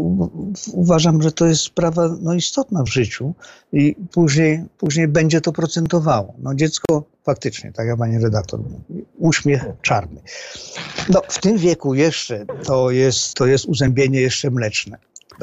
uważam, 0.74 1.22
że 1.22 1.32
to 1.32 1.46
jest 1.46 1.62
sprawa 1.62 2.16
no, 2.22 2.34
istotna 2.34 2.84
w 2.84 2.90
życiu 2.90 3.34
i 3.74 3.96
później, 4.12 4.64
później 4.78 5.08
będzie 5.08 5.42
to 5.42 5.52
procentowało. 5.52 6.34
No, 6.40 6.56
dziecko 6.56 7.04
faktycznie, 7.24 7.72
tak 7.72 7.88
jak 7.88 7.98
pani 7.98 8.20
redaktor 8.20 8.60
mówi, 8.60 9.06
uśmiech 9.18 9.66
czarny. 9.82 10.22
No, 11.10 11.22
w 11.28 11.40
tym 11.40 11.58
wieku 11.58 11.94
jeszcze 11.94 12.46
to 12.64 12.92
jest, 12.92 13.34
to 13.34 13.46
jest 13.46 13.66
uzębienie 13.66 14.22
jeszcze 14.22 14.52
mleczne. 14.52 14.98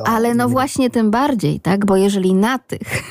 Ale 0.05 0.35
no 0.35 0.49
właśnie 0.49 0.91
tym 0.91 1.11
bardziej, 1.11 1.61
tak? 1.61 1.87
Bo 1.87 1.97
jeżeli 1.97 2.35
na 2.35 2.59
tych 2.59 3.03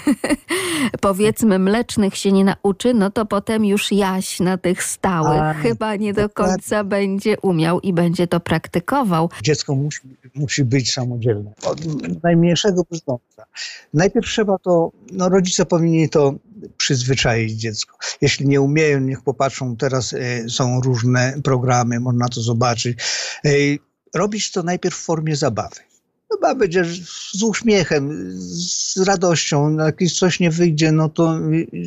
powiedzmy 1.01 1.59
mlecznych 1.59 2.17
się 2.17 2.31
nie 2.31 2.45
nauczy, 2.45 2.93
no 2.93 3.11
to 3.11 3.25
potem 3.25 3.65
już 3.65 3.91
jaś 3.91 4.39
na 4.39 4.57
tych 4.57 4.83
stałych 4.83 5.41
A, 5.41 5.53
chyba 5.53 5.95
nie 5.95 6.13
do 6.13 6.29
końca 6.29 6.83
będzie 6.83 7.39
umiał 7.39 7.79
i 7.79 7.93
będzie 7.93 8.27
to 8.27 8.39
praktykował. 8.39 9.29
Dziecko 9.43 9.75
musi, 9.75 9.99
musi 10.35 10.63
być 10.63 10.93
samodzielne. 10.93 11.53
Od 11.63 11.79
najmniejszego 12.23 12.83
brzdąca. 12.91 13.45
Najpierw 13.93 14.27
trzeba 14.27 14.57
to, 14.57 14.91
no 15.11 15.29
rodzice 15.29 15.65
powinni 15.65 16.09
to 16.09 16.33
przyzwyczaić 16.77 17.51
dziecko. 17.51 17.97
Jeśli 18.21 18.47
nie 18.47 18.61
umieją, 18.61 18.99
niech 18.99 19.21
popatrzą, 19.21 19.75
teraz 19.77 20.13
y, 20.13 20.45
są 20.49 20.81
różne 20.81 21.33
programy, 21.43 21.99
można 21.99 22.27
to 22.27 22.41
zobaczyć. 22.41 22.99
Y, 23.45 23.79
robić 24.15 24.51
to 24.51 24.63
najpierw 24.63 24.95
w 24.95 25.03
formie 25.03 25.35
zabawy 25.35 25.87
chyba 26.31 26.55
będzie 26.55 26.85
z 27.33 27.43
uśmiechem, 27.43 28.31
z 28.39 28.97
radością, 28.97 29.77
jak 29.77 29.97
coś 30.15 30.39
nie 30.39 30.51
wyjdzie, 30.51 30.91
no 30.91 31.09
to 31.09 31.39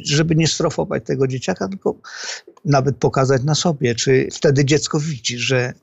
żeby 0.04 0.36
nie 0.36 0.48
strofować 0.48 1.04
tego 1.04 1.26
dzieciaka, 1.26 1.68
tylko 1.68 1.94
nawet 2.64 2.96
pokazać 2.96 3.42
na 3.44 3.54
sobie, 3.54 3.94
czy 3.94 4.28
wtedy 4.32 4.64
dziecko 4.64 5.00
widzi, 5.00 5.38
że 5.38 5.74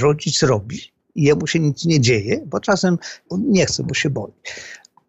rodzic 0.00 0.42
robi 0.42 0.80
i 1.14 1.22
jemu 1.22 1.46
się 1.46 1.60
nic 1.60 1.84
nie 1.84 2.00
dzieje, 2.00 2.42
bo 2.46 2.60
czasem 2.60 2.98
on 3.28 3.42
nie 3.48 3.66
chce, 3.66 3.82
bo 3.82 3.94
się 3.94 4.10
boi. 4.10 4.32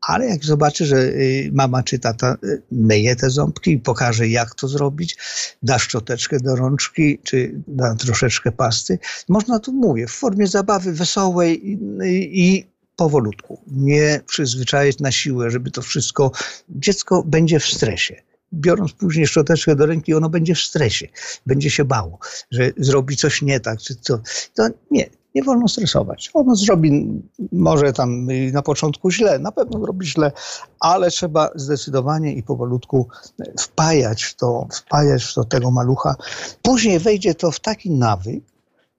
Ale 0.01 0.25
jak 0.25 0.45
zobaczy, 0.45 0.85
że 0.85 0.97
y, 0.97 1.49
mama 1.53 1.83
czy 1.83 1.99
tata 1.99 2.37
y, 2.43 2.61
myje 2.71 3.15
te 3.15 3.29
ząbki 3.29 3.71
i 3.71 3.79
pokaże, 3.79 4.27
jak 4.27 4.55
to 4.55 4.67
zrobić, 4.67 5.17
da 5.63 5.79
szczoteczkę 5.79 6.39
do 6.39 6.55
rączki, 6.55 7.19
czy 7.23 7.61
da 7.67 7.95
troszeczkę 7.95 8.51
pasty, 8.51 8.99
można 9.29 9.59
tu 9.59 9.73
mówię, 9.73 10.07
w 10.07 10.11
formie 10.11 10.47
zabawy 10.47 10.93
wesołej 10.93 11.69
i, 11.71 11.77
i 12.31 12.67
powolutku. 12.97 13.59
Nie 13.67 14.21
przyzwyczaić 14.25 14.99
na 14.99 15.11
siłę, 15.11 15.51
żeby 15.51 15.71
to 15.71 15.81
wszystko. 15.81 16.31
Dziecko 16.69 17.23
będzie 17.25 17.59
w 17.59 17.65
stresie 17.65 18.27
biorąc 18.53 18.93
później 18.93 19.27
szczoteczkę 19.27 19.75
do 19.75 19.85
ręki, 19.85 20.13
ono 20.13 20.29
będzie 20.29 20.55
w 20.55 20.59
stresie, 20.59 21.07
będzie 21.45 21.69
się 21.69 21.85
bało, 21.85 22.19
że 22.51 22.71
zrobi 22.77 23.17
coś 23.17 23.41
nie 23.41 23.59
tak, 23.59 23.79
czy 23.79 23.95
co. 23.95 24.19
To 24.55 24.67
nie, 24.91 25.09
nie 25.35 25.43
wolno 25.43 25.67
stresować. 25.67 26.29
Ono 26.33 26.55
zrobi 26.55 27.21
może 27.51 27.93
tam 27.93 28.27
na 28.51 28.61
początku 28.61 29.11
źle, 29.11 29.39
na 29.39 29.51
pewno 29.51 29.79
zrobi 29.79 30.07
źle, 30.07 30.31
ale 30.79 31.11
trzeba 31.11 31.49
zdecydowanie 31.55 32.33
i 32.33 32.43
powolutku 32.43 33.07
wpajać 33.59 34.23
w 34.23 34.35
to, 34.35 34.67
wpajać 34.73 35.23
w 35.23 35.33
to 35.33 35.43
tego 35.43 35.71
malucha. 35.71 36.15
Później 36.61 36.99
wejdzie 36.99 37.35
to 37.35 37.51
w 37.51 37.59
taki 37.59 37.91
nawyk, 37.91 38.43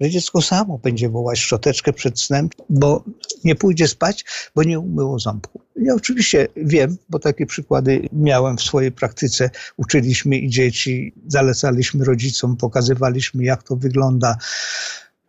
że 0.01 0.11
dziecko 0.11 0.43
samo 0.43 0.79
będzie 0.79 1.09
wołać 1.09 1.39
szczoteczkę 1.39 1.93
przed 1.93 2.21
snem, 2.21 2.49
bo 2.69 3.05
nie 3.45 3.55
pójdzie 3.55 3.89
spać, 3.89 4.25
bo 4.55 4.63
nie 4.63 4.79
umyło 4.79 5.19
ząbku. 5.19 5.61
Ja 5.77 5.95
oczywiście 5.95 6.49
wiem, 6.57 6.97
bo 7.09 7.19
takie 7.19 7.47
przykłady 7.47 8.09
miałem 8.13 8.57
w 8.57 8.63
swojej 8.63 8.93
praktyce. 8.93 9.51
Uczyliśmy 9.77 10.37
i 10.37 10.49
dzieci, 10.49 11.13
zalecaliśmy 11.27 12.05
rodzicom, 12.05 12.57
pokazywaliśmy, 12.57 13.45
jak 13.45 13.63
to 13.63 13.77
wygląda. 13.77 14.37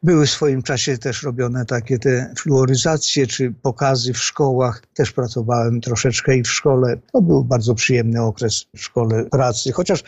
Były 0.04 0.26
w 0.26 0.30
swoim 0.30 0.64
czasie 0.64 0.98
też 0.98 1.24
robione 1.24 1.66
takie 1.66 2.00
te 2.00 2.34
fluoryzacje 2.38 3.28
czy 3.28 3.54
pokazy 3.62 4.14
w 4.14 4.18
szkołach. 4.18 4.84
Też 4.94 5.12
pracowałem 5.12 5.82
troszeczkę 5.82 6.38
i 6.38 6.44
w 6.44 6.52
szkole. 6.52 6.98
To 7.14 7.22
był 7.22 7.44
bardzo 7.44 7.76
przyjemny 7.76 8.22
okres 8.22 8.66
w 8.76 8.82
szkole 8.82 9.26
pracy, 9.26 9.72
chociaż 9.72 10.04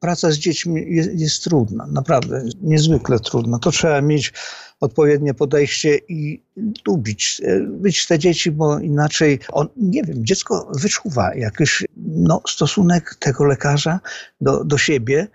praca 0.00 0.30
z 0.30 0.36
dziećmi 0.36 0.94
jest, 0.94 1.10
jest, 1.14 1.44
trudna, 1.44 1.86
naprawdę 1.86 2.44
niezwykle 2.62 3.20
trudna. 3.20 3.58
To 3.58 3.70
trzeba 3.70 4.00
mieć 4.00 4.32
odpowiednie 4.80 5.34
podejście 5.34 5.98
i 6.08 6.42
lubić, 6.86 7.42
być 7.66 8.06
te 8.06 8.18
dzieci, 8.18 8.50
bo 8.50 8.78
inaczej, 8.78 9.38
on, 9.52 9.68
nie 9.76 10.02
wiem, 10.02 10.26
dziecko 10.26 10.72
wyczuwa 10.74 11.34
jakiś 11.34 11.84
no, 11.96 12.42
stosunek 12.48 13.14
tego 13.14 13.44
lekarza 13.44 14.00
do, 14.40 14.64
do 14.64 14.78
siebie. 14.78 15.28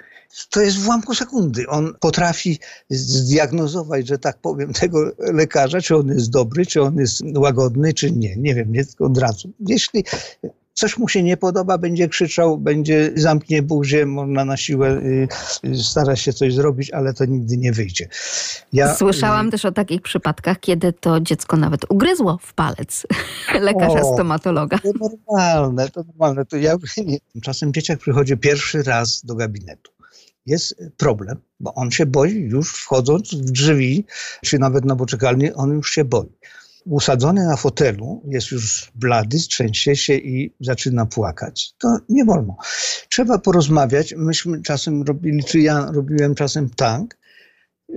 To 0.49 0.61
jest 0.61 0.77
w 0.77 0.85
ułamku 0.85 1.15
sekundy. 1.15 1.67
On 1.67 1.93
potrafi 1.99 2.59
zdiagnozować, 2.89 4.07
że 4.07 4.17
tak 4.17 4.37
powiem, 4.37 4.73
tego 4.73 5.11
lekarza, 5.19 5.81
czy 5.81 5.95
on 5.95 6.07
jest 6.07 6.29
dobry, 6.29 6.65
czy 6.65 6.81
on 6.81 6.97
jest 6.97 7.21
łagodny, 7.37 7.93
czy 7.93 8.11
nie. 8.11 8.35
Nie 8.35 8.55
wiem, 8.55 8.71
nie 8.71 8.83
od 8.99 9.17
razu. 9.17 9.53
Jeśli 9.59 10.03
coś 10.73 10.97
mu 10.97 11.07
się 11.07 11.23
nie 11.23 11.37
podoba, 11.37 11.77
będzie 11.77 12.07
krzyczał, 12.07 12.57
będzie 12.57 13.11
zamknie 13.15 13.61
buzię, 13.61 14.05
można 14.05 14.45
na 14.45 14.57
siłę 14.57 14.89
y, 14.89 15.27
y, 15.65 15.83
stara 15.83 16.15
się 16.15 16.33
coś 16.33 16.53
zrobić, 16.53 16.91
ale 16.91 17.13
to 17.13 17.25
nigdy 17.25 17.57
nie 17.57 17.71
wyjdzie. 17.71 18.07
Ja, 18.73 18.95
Słyszałam 18.95 19.47
y, 19.47 19.51
też 19.51 19.65
o 19.65 19.71
takich 19.71 20.01
przypadkach, 20.01 20.59
kiedy 20.59 20.93
to 20.93 21.19
dziecko 21.19 21.57
nawet 21.57 21.81
ugryzło 21.89 22.37
w 22.41 22.53
palec 22.53 23.07
lekarza 23.61 24.01
o, 24.01 24.13
stomatologa. 24.13 24.79
To 24.79 24.89
normalne, 24.99 25.89
to 25.89 26.03
normalne. 26.03 26.45
To 26.45 26.57
ja. 26.57 26.75
Czasem 27.41 27.73
dzieciak 27.73 27.99
przychodzi 27.99 28.37
pierwszy 28.37 28.83
raz 28.83 29.25
do 29.25 29.35
gabinetu 29.35 29.91
jest 30.45 30.75
problem, 30.97 31.37
bo 31.59 31.73
on 31.73 31.91
się 31.91 32.05
boi 32.05 32.33
już 32.33 32.73
wchodząc 32.73 33.35
w 33.35 33.51
drzwi, 33.51 34.05
czy 34.45 34.59
nawet 34.59 34.85
na 34.85 34.95
poczekalni, 34.95 35.53
on 35.53 35.71
już 35.71 35.91
się 35.91 36.05
boi 36.05 36.29
usadzony 36.85 37.45
na 37.45 37.57
fotelu, 37.57 38.21
jest 38.25 38.51
już 38.51 38.91
blady, 38.95 39.37
trzęsie 39.37 39.95
się 39.95 40.13
i 40.13 40.53
zaczyna 40.59 41.05
płakać. 41.05 41.73
To 41.77 41.97
nie 42.09 42.25
wolno. 42.25 42.57
Trzeba 43.09 43.37
porozmawiać. 43.37 44.13
Myśmy 44.17 44.61
czasem 44.61 45.03
robili, 45.03 45.43
czy 45.43 45.59
ja 45.59 45.91
robiłem 45.91 46.35
czasem 46.35 46.69
tak, 46.69 47.17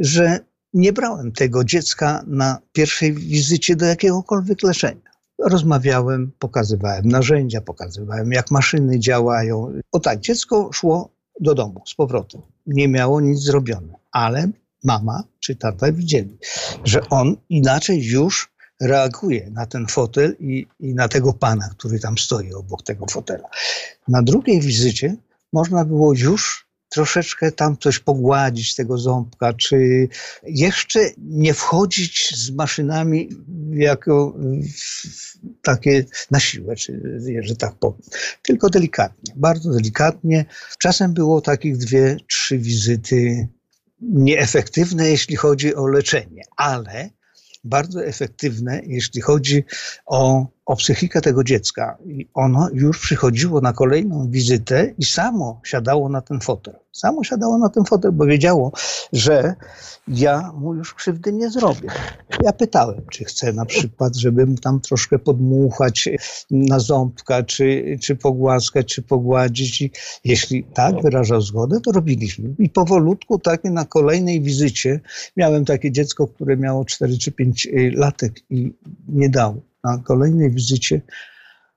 że 0.00 0.40
nie 0.74 0.92
brałem 0.92 1.32
tego 1.32 1.64
dziecka 1.64 2.24
na 2.26 2.58
pierwszej 2.72 3.12
wizycie 3.12 3.76
do 3.76 3.86
jakiegokolwiek 3.86 4.62
leczenia. 4.62 5.10
Rozmawiałem, 5.38 6.32
pokazywałem 6.38 7.08
narzędzia, 7.08 7.60
pokazywałem 7.60 8.32
jak 8.32 8.50
maszyny 8.50 8.98
działają. 8.98 9.72
O 9.92 10.00
tak, 10.00 10.20
dziecko 10.20 10.70
szło 10.72 11.10
do 11.40 11.54
domu 11.54 11.82
z 11.86 11.94
powrotem. 11.94 12.40
Nie 12.66 12.88
miało 12.88 13.20
nic 13.20 13.38
zrobione, 13.38 13.94
ale 14.12 14.48
mama 14.84 15.24
czy 15.40 15.56
tata 15.56 15.92
widzieli, 15.92 16.38
że 16.84 17.00
on 17.08 17.36
inaczej 17.48 18.02
już 18.04 18.55
reaguje 18.80 19.50
na 19.50 19.66
ten 19.66 19.86
fotel 19.86 20.36
i, 20.40 20.66
i 20.80 20.94
na 20.94 21.08
tego 21.08 21.32
pana, 21.32 21.68
który 21.78 22.00
tam 22.00 22.18
stoi 22.18 22.52
obok 22.52 22.82
tego 22.82 23.06
fotela. 23.06 23.48
Na 24.08 24.22
drugiej 24.22 24.60
wizycie 24.60 25.16
można 25.52 25.84
było 25.84 26.12
już 26.12 26.66
troszeczkę 26.88 27.52
tam 27.52 27.76
coś 27.78 27.98
pogładzić 27.98 28.74
tego 28.74 28.98
ząbka, 28.98 29.52
czy 29.52 30.08
jeszcze 30.42 31.00
nie 31.18 31.54
wchodzić 31.54 32.36
z 32.36 32.50
maszynami 32.50 33.28
jako 33.70 34.34
takie 35.62 36.04
na 36.30 36.40
siłę, 36.40 36.76
czy, 36.76 37.20
że 37.40 37.56
tak 37.56 37.74
powiem. 37.74 38.02
Tylko 38.42 38.70
delikatnie, 38.70 39.34
bardzo 39.36 39.72
delikatnie. 39.72 40.44
Czasem 40.78 41.12
było 41.12 41.40
takich 41.40 41.76
dwie, 41.76 42.16
trzy 42.28 42.58
wizyty 42.58 43.48
nieefektywne, 44.00 45.08
jeśli 45.08 45.36
chodzi 45.36 45.74
o 45.74 45.86
leczenie, 45.86 46.42
ale 46.56 47.10
bardzo 47.66 48.04
efektywne, 48.04 48.80
jeśli 48.86 49.20
chodzi 49.20 49.64
o, 50.06 50.46
o 50.66 50.76
psychikę 50.76 51.20
tego 51.20 51.44
dziecka. 51.44 51.98
I 52.06 52.28
ono 52.34 52.68
już 52.72 53.00
przychodziło 53.00 53.60
na 53.60 53.72
kolejną 53.72 54.30
wizytę 54.30 54.94
i 54.98 55.04
samo 55.04 55.60
siadało 55.64 56.08
na 56.08 56.20
ten 56.20 56.40
fotel. 56.40 56.74
Samo 56.92 57.24
siadało 57.24 57.58
na 57.58 57.68
ten 57.68 57.84
fotel, 57.84 58.12
bo 58.12 58.26
wiedziało, 58.26 58.72
że 59.12 59.54
ja 60.08 60.52
mu 60.52 60.74
już 60.74 60.94
krzywdy 60.94 61.32
nie 61.32 61.50
zrobię. 61.50 61.88
Ja 62.42 62.52
pytałem, 62.52 63.02
czy 63.10 63.24
chce 63.24 63.52
na 63.52 63.64
przykład, 63.64 64.16
żebym 64.16 64.58
tam 64.58 64.80
troszkę 64.80 65.18
podmuchać 65.18 66.08
na 66.50 66.78
ząbka, 66.78 67.42
czy, 67.42 67.98
czy 68.02 68.16
pogłaskać, 68.16 68.94
czy 68.94 69.02
pogładzić. 69.02 69.82
I 69.82 69.90
jeśli 70.24 70.64
tak 70.64 71.02
wyrażał 71.02 71.40
zgodę, 71.40 71.80
to 71.80 71.92
robiliśmy. 71.92 72.54
I 72.58 72.68
powolutku, 72.68 73.38
takie 73.38 73.70
na 73.70 73.84
kolejnej 73.84 74.40
wizycie, 74.40 75.00
miałem 75.36 75.64
takie 75.64 75.92
dziecko, 75.92 76.26
które 76.26 76.56
miało 76.56 76.84
4 76.84 77.18
czy 77.18 77.32
5 77.32 77.66
y, 77.66 77.92
latek 77.94 78.32
i 78.50 78.72
nie 79.08 79.28
dało. 79.28 79.60
Na 79.86 79.98
kolejnej 79.98 80.50
wizycie 80.50 81.00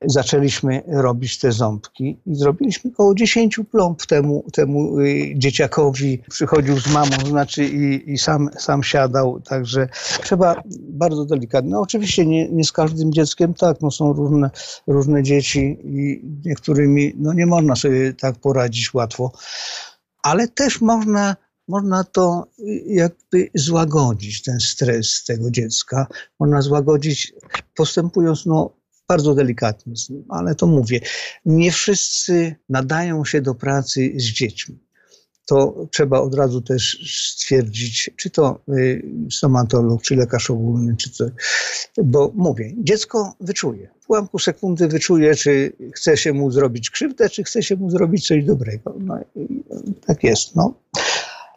zaczęliśmy 0.05 0.83
robić 0.87 1.39
te 1.39 1.51
ząbki 1.51 2.19
i 2.25 2.35
zrobiliśmy 2.35 2.91
około 2.91 3.15
10 3.15 3.59
plomb 3.71 4.05
temu, 4.05 4.45
temu 4.53 4.99
y, 4.99 5.33
dzieciakowi. 5.35 6.23
Przychodził 6.29 6.79
z 6.79 6.93
mamą, 6.93 7.15
znaczy 7.25 7.65
i, 7.65 8.11
i 8.11 8.17
sam, 8.17 8.49
sam 8.57 8.83
siadał, 8.83 9.41
także 9.41 9.89
trzeba 10.23 10.63
bardzo 10.89 11.25
delikatnie. 11.25 11.71
No 11.71 11.81
oczywiście 11.81 12.25
nie, 12.25 12.49
nie 12.49 12.63
z 12.63 12.71
każdym 12.71 13.13
dzieckiem 13.13 13.53
tak, 13.53 13.81
no 13.81 13.91
są 13.91 14.13
różne, 14.13 14.49
różne 14.87 15.23
dzieci 15.23 15.77
i 15.83 16.21
niektórymi 16.45 17.13
no 17.17 17.33
nie 17.33 17.45
można 17.45 17.75
sobie 17.75 18.13
tak 18.13 18.35
poradzić 18.35 18.93
łatwo, 18.93 19.31
ale 20.23 20.47
też 20.47 20.81
można 20.81 21.35
można 21.69 22.03
to 22.03 22.47
jakby 22.85 23.49
złagodzić, 23.55 24.43
ten 24.43 24.59
stres 24.59 25.23
tego 25.23 25.51
dziecka. 25.51 26.07
Można 26.39 26.61
złagodzić 26.61 27.33
postępując 27.75 28.45
no, 28.45 28.73
bardzo 29.07 29.35
delikatnie 29.35 29.95
z 29.95 30.09
nim, 30.09 30.25
ale 30.29 30.55
to 30.55 30.67
mówię, 30.67 30.99
nie 31.45 31.71
wszyscy 31.71 32.55
nadają 32.69 33.25
się 33.25 33.41
do 33.41 33.55
pracy 33.55 34.13
z 34.15 34.23
dziećmi. 34.23 34.79
To 35.45 35.87
trzeba 35.91 36.19
od 36.19 36.35
razu 36.35 36.61
też 36.61 36.99
stwierdzić, 37.35 38.09
czy 38.15 38.29
to 38.29 38.61
y, 38.69 39.03
stomatolog, 39.31 40.01
czy 40.01 40.15
lekarz 40.15 40.49
ogólny, 40.49 40.95
czy 40.97 41.09
co. 41.09 41.25
Bo 42.03 42.31
mówię, 42.35 42.73
dziecko 42.77 43.35
wyczuje. 43.39 43.89
W 44.01 44.09
ułamku 44.09 44.39
sekundy 44.39 44.87
wyczuje, 44.87 45.35
czy 45.35 45.73
chce 45.95 46.17
się 46.17 46.33
mu 46.33 46.51
zrobić 46.51 46.89
krzywdę, 46.89 47.29
czy 47.29 47.43
chce 47.43 47.63
się 47.63 47.75
mu 47.75 47.89
zrobić 47.89 48.27
coś 48.27 48.43
dobrego. 48.45 48.95
No, 48.99 49.19
tak 50.05 50.23
jest. 50.23 50.55
No. 50.55 50.73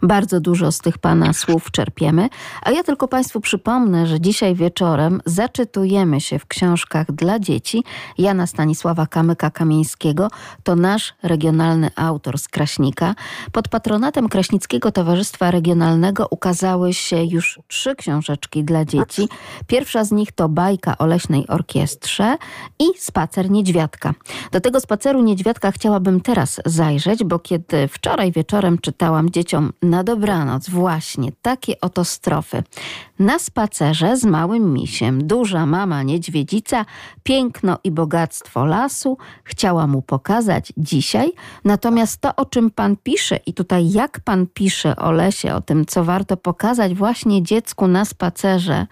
Bardzo 0.02 0.40
dużo 0.40 0.72
z 0.72 0.78
tych 0.78 0.98
Pana 0.98 1.32
słów 1.32 1.70
czerpiemy. 1.70 2.28
A 2.62 2.70
ja 2.70 2.82
tylko 2.82 3.08
Państwu 3.08 3.40
przypomnę, 3.40 4.06
że 4.06 4.20
dzisiaj 4.20 4.54
wieczorem 4.54 5.20
zaczytujemy 5.26 6.20
się 6.20 6.38
w 6.38 6.46
książkach 6.46 7.12
dla 7.12 7.38
dzieci 7.38 7.84
Jana 8.18 8.46
Stanisława 8.46 9.04
Kamyka-Kamieńskiego. 9.04 10.28
To 10.62 10.76
nasz 10.76 11.14
regionalny 11.22 11.90
autor 11.96 12.38
z 12.38 12.48
Kraśnika. 12.48 13.14
Pod 13.52 13.68
patronatem 13.68 14.28
Kraśnickiego 14.28 14.92
Towarzystwa 14.92 15.50
Regionalnego 15.50 16.26
ukazały 16.30 16.94
się 16.94 17.24
już 17.24 17.60
trzy 17.68 17.94
książeczki 17.94 18.64
dla 18.64 18.84
dzieci. 18.84 19.28
Pierwsza 19.66 20.04
z 20.04 20.12
nich 20.12 20.32
to 20.32 20.48
Bajka 20.48 20.98
o 20.98 21.06
Leśnej 21.06 21.48
Orkiestrze 21.48 22.36
i 22.78 22.84
Spacer 22.98 23.50
Niedźwiadka. 23.50 24.14
Do 24.52 24.60
tego 24.60 24.80
Spaceru 24.80 25.22
Niedźwiadka 25.22 25.72
chciałabym 25.72 26.20
teraz 26.20 26.60
zajrzeć, 26.66 27.24
bo 27.24 27.38
kiedy 27.38 27.88
wczoraj 27.88 28.32
wieczorem 28.32 28.78
czytałam 28.78 29.30
dzieciom 29.30 29.72
na 29.93 30.05
dobranoc 30.05 30.70
właśnie 30.70 31.32
takie 31.43 31.81
oto 31.81 32.05
strofy. 32.05 32.62
Na 33.19 33.39
spacerze 33.39 34.16
z 34.16 34.24
małym 34.24 34.73
misiem 34.73 35.27
duża 35.27 35.66
mama 35.66 36.02
niedźwiedzica 36.02 36.85
piękno 37.23 37.78
i 37.85 37.90
bogactwo 37.90 38.64
lasu 38.64 39.19
chciała 39.44 39.86
mu 39.86 40.02
pokazać 40.02 40.73
dzisiaj. 40.77 41.32
Natomiast 41.64 42.20
to, 42.20 42.36
o 42.36 42.44
czym 42.44 42.70
pan 42.70 42.97
pisze 42.97 43.36
i 43.47 43.55
tutaj 43.55 43.93
jak 43.93 44.20
pan 44.20 44.47
pisze 44.55 44.97
o 44.97 45.12
lesie, 45.12 45.55
o 45.55 45.60
tym, 45.60 45.86
co 45.86 46.05
warto 46.05 46.36
pokazać 46.36 46.94
właśnie 46.94 47.43
dziecku 47.43 47.89
na 47.89 48.05
spacerze 48.05 48.86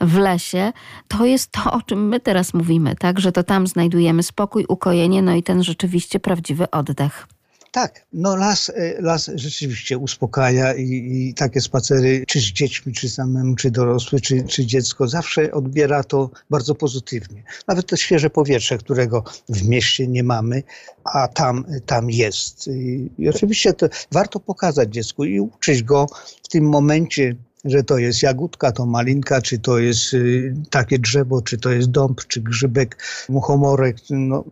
w 0.00 0.16
lesie, 0.18 0.72
to 1.08 1.24
jest 1.24 1.50
to, 1.50 1.72
o 1.72 1.82
czym 1.82 2.08
my 2.08 2.20
teraz 2.20 2.54
mówimy, 2.54 2.96
tak? 2.96 3.20
Że 3.20 3.32
to 3.32 3.42
tam 3.42 3.66
znajdujemy 3.66 4.22
spokój, 4.22 4.64
ukojenie, 4.68 5.22
no 5.22 5.34
i 5.34 5.42
ten 5.42 5.62
rzeczywiście 5.62 6.20
prawdziwy 6.20 6.70
oddech. 6.70 7.33
Tak, 7.74 8.06
no 8.12 8.36
las, 8.36 8.70
e, 8.70 9.02
las 9.02 9.30
rzeczywiście 9.34 9.98
uspokaja 9.98 10.74
i, 10.74 10.82
i, 10.82 11.34
takie 11.34 11.60
spacery, 11.60 12.24
czy 12.26 12.40
z 12.40 12.42
dziećmi, 12.42 12.92
czy 12.92 13.08
samemu, 13.08 13.54
czy 13.54 13.70
dorosły, 13.70 14.20
czy, 14.20 14.44
czy 14.44 14.66
dziecko, 14.66 15.08
zawsze 15.08 15.52
odbiera 15.52 16.04
to 16.04 16.30
bardzo 16.50 16.74
pozytywnie. 16.74 17.42
Nawet 17.68 17.86
to 17.86 17.96
świeże 17.96 18.30
powietrze, 18.30 18.78
którego 18.78 19.24
w 19.48 19.68
mieście 19.68 20.08
nie 20.08 20.24
mamy, 20.24 20.62
a 21.04 21.28
tam, 21.28 21.64
tam 21.86 22.10
jest. 22.10 22.66
I, 22.66 23.10
i 23.18 23.28
oczywiście 23.28 23.72
to 23.72 23.86
warto 24.12 24.40
pokazać 24.40 24.92
dziecku 24.92 25.24
i 25.24 25.40
uczyć 25.40 25.82
go 25.82 26.06
w 26.42 26.48
tym 26.48 26.64
momencie, 26.64 27.36
że 27.64 27.84
to 27.84 27.98
jest 27.98 28.22
jagódka, 28.22 28.72
to 28.72 28.86
malinka, 28.86 29.42
czy 29.42 29.58
to 29.58 29.78
jest 29.78 30.14
y, 30.14 30.54
takie 30.70 30.98
drzewo, 30.98 31.42
czy 31.42 31.58
to 31.58 31.70
jest 31.70 31.90
dąb, 31.90 32.20
czy 32.28 32.40
grzybek, 32.40 32.98
muchomorek. 33.28 33.96
No, 34.10 34.44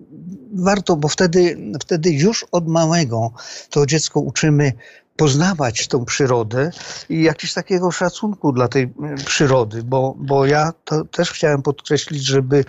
warto, 0.54 0.96
bo 0.96 1.08
wtedy, 1.08 1.58
wtedy 1.80 2.10
już 2.10 2.46
od 2.52 2.68
małego 2.68 3.32
to 3.70 3.86
dziecko 3.86 4.20
uczymy 4.20 4.72
poznawać 5.16 5.88
tą 5.88 6.04
przyrodę 6.04 6.70
i 7.08 7.22
jakiś 7.22 7.54
takiego 7.54 7.90
szacunku 7.90 8.52
dla 8.52 8.68
tej 8.68 8.82
y, 8.82 9.24
przyrody, 9.24 9.82
bo, 9.82 10.14
bo 10.18 10.46
ja 10.46 10.72
to 10.84 11.04
też 11.04 11.30
chciałem 11.30 11.62
podkreślić, 11.62 12.24
żeby 12.24 12.64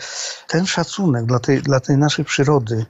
ten 0.47 0.65
szacunek 0.65 1.25
dla 1.25 1.39
tej, 1.39 1.61
dla 1.61 1.79
tej 1.79 1.97
naszej 1.97 2.25
przyrody 2.25 2.85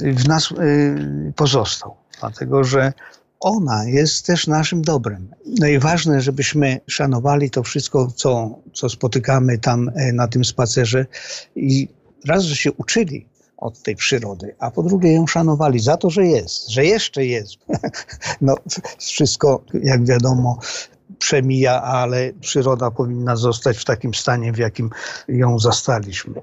w 0.00 0.28
nas 0.28 0.50
y, 0.50 1.32
pozostał. 1.36 1.96
Dlatego, 2.20 2.64
że 2.64 2.92
ona 3.44 3.84
jest 3.84 4.26
też 4.26 4.46
naszym 4.46 4.82
dobrem. 4.82 5.28
No 5.46 5.66
i 5.66 5.78
ważne, 5.78 6.20
żebyśmy 6.20 6.80
szanowali 6.86 7.50
to 7.50 7.62
wszystko, 7.62 8.12
co, 8.16 8.58
co 8.72 8.88
spotykamy 8.88 9.58
tam 9.58 9.90
e, 9.94 10.12
na 10.12 10.28
tym 10.28 10.44
spacerze 10.44 11.06
i 11.56 11.88
raz, 12.26 12.42
że 12.42 12.56
się 12.56 12.72
uczyli 12.72 13.26
od 13.56 13.82
tej 13.82 13.96
przyrody, 13.96 14.54
a 14.58 14.70
po 14.70 14.82
drugie 14.82 15.12
ją 15.12 15.26
szanowali 15.26 15.80
za 15.80 15.96
to, 15.96 16.10
że 16.10 16.26
jest, 16.26 16.68
że 16.70 16.84
jeszcze 16.84 17.26
jest. 17.26 17.56
No, 18.40 18.54
wszystko, 18.98 19.64
jak 19.82 20.04
wiadomo, 20.04 20.58
przemija, 21.24 21.82
ale 21.82 22.32
przyroda 22.40 22.90
powinna 22.90 23.36
zostać 23.36 23.78
w 23.78 23.84
takim 23.84 24.14
stanie, 24.14 24.52
w 24.52 24.58
jakim 24.58 24.90
ją 25.28 25.58
zastaliśmy. 25.58 26.34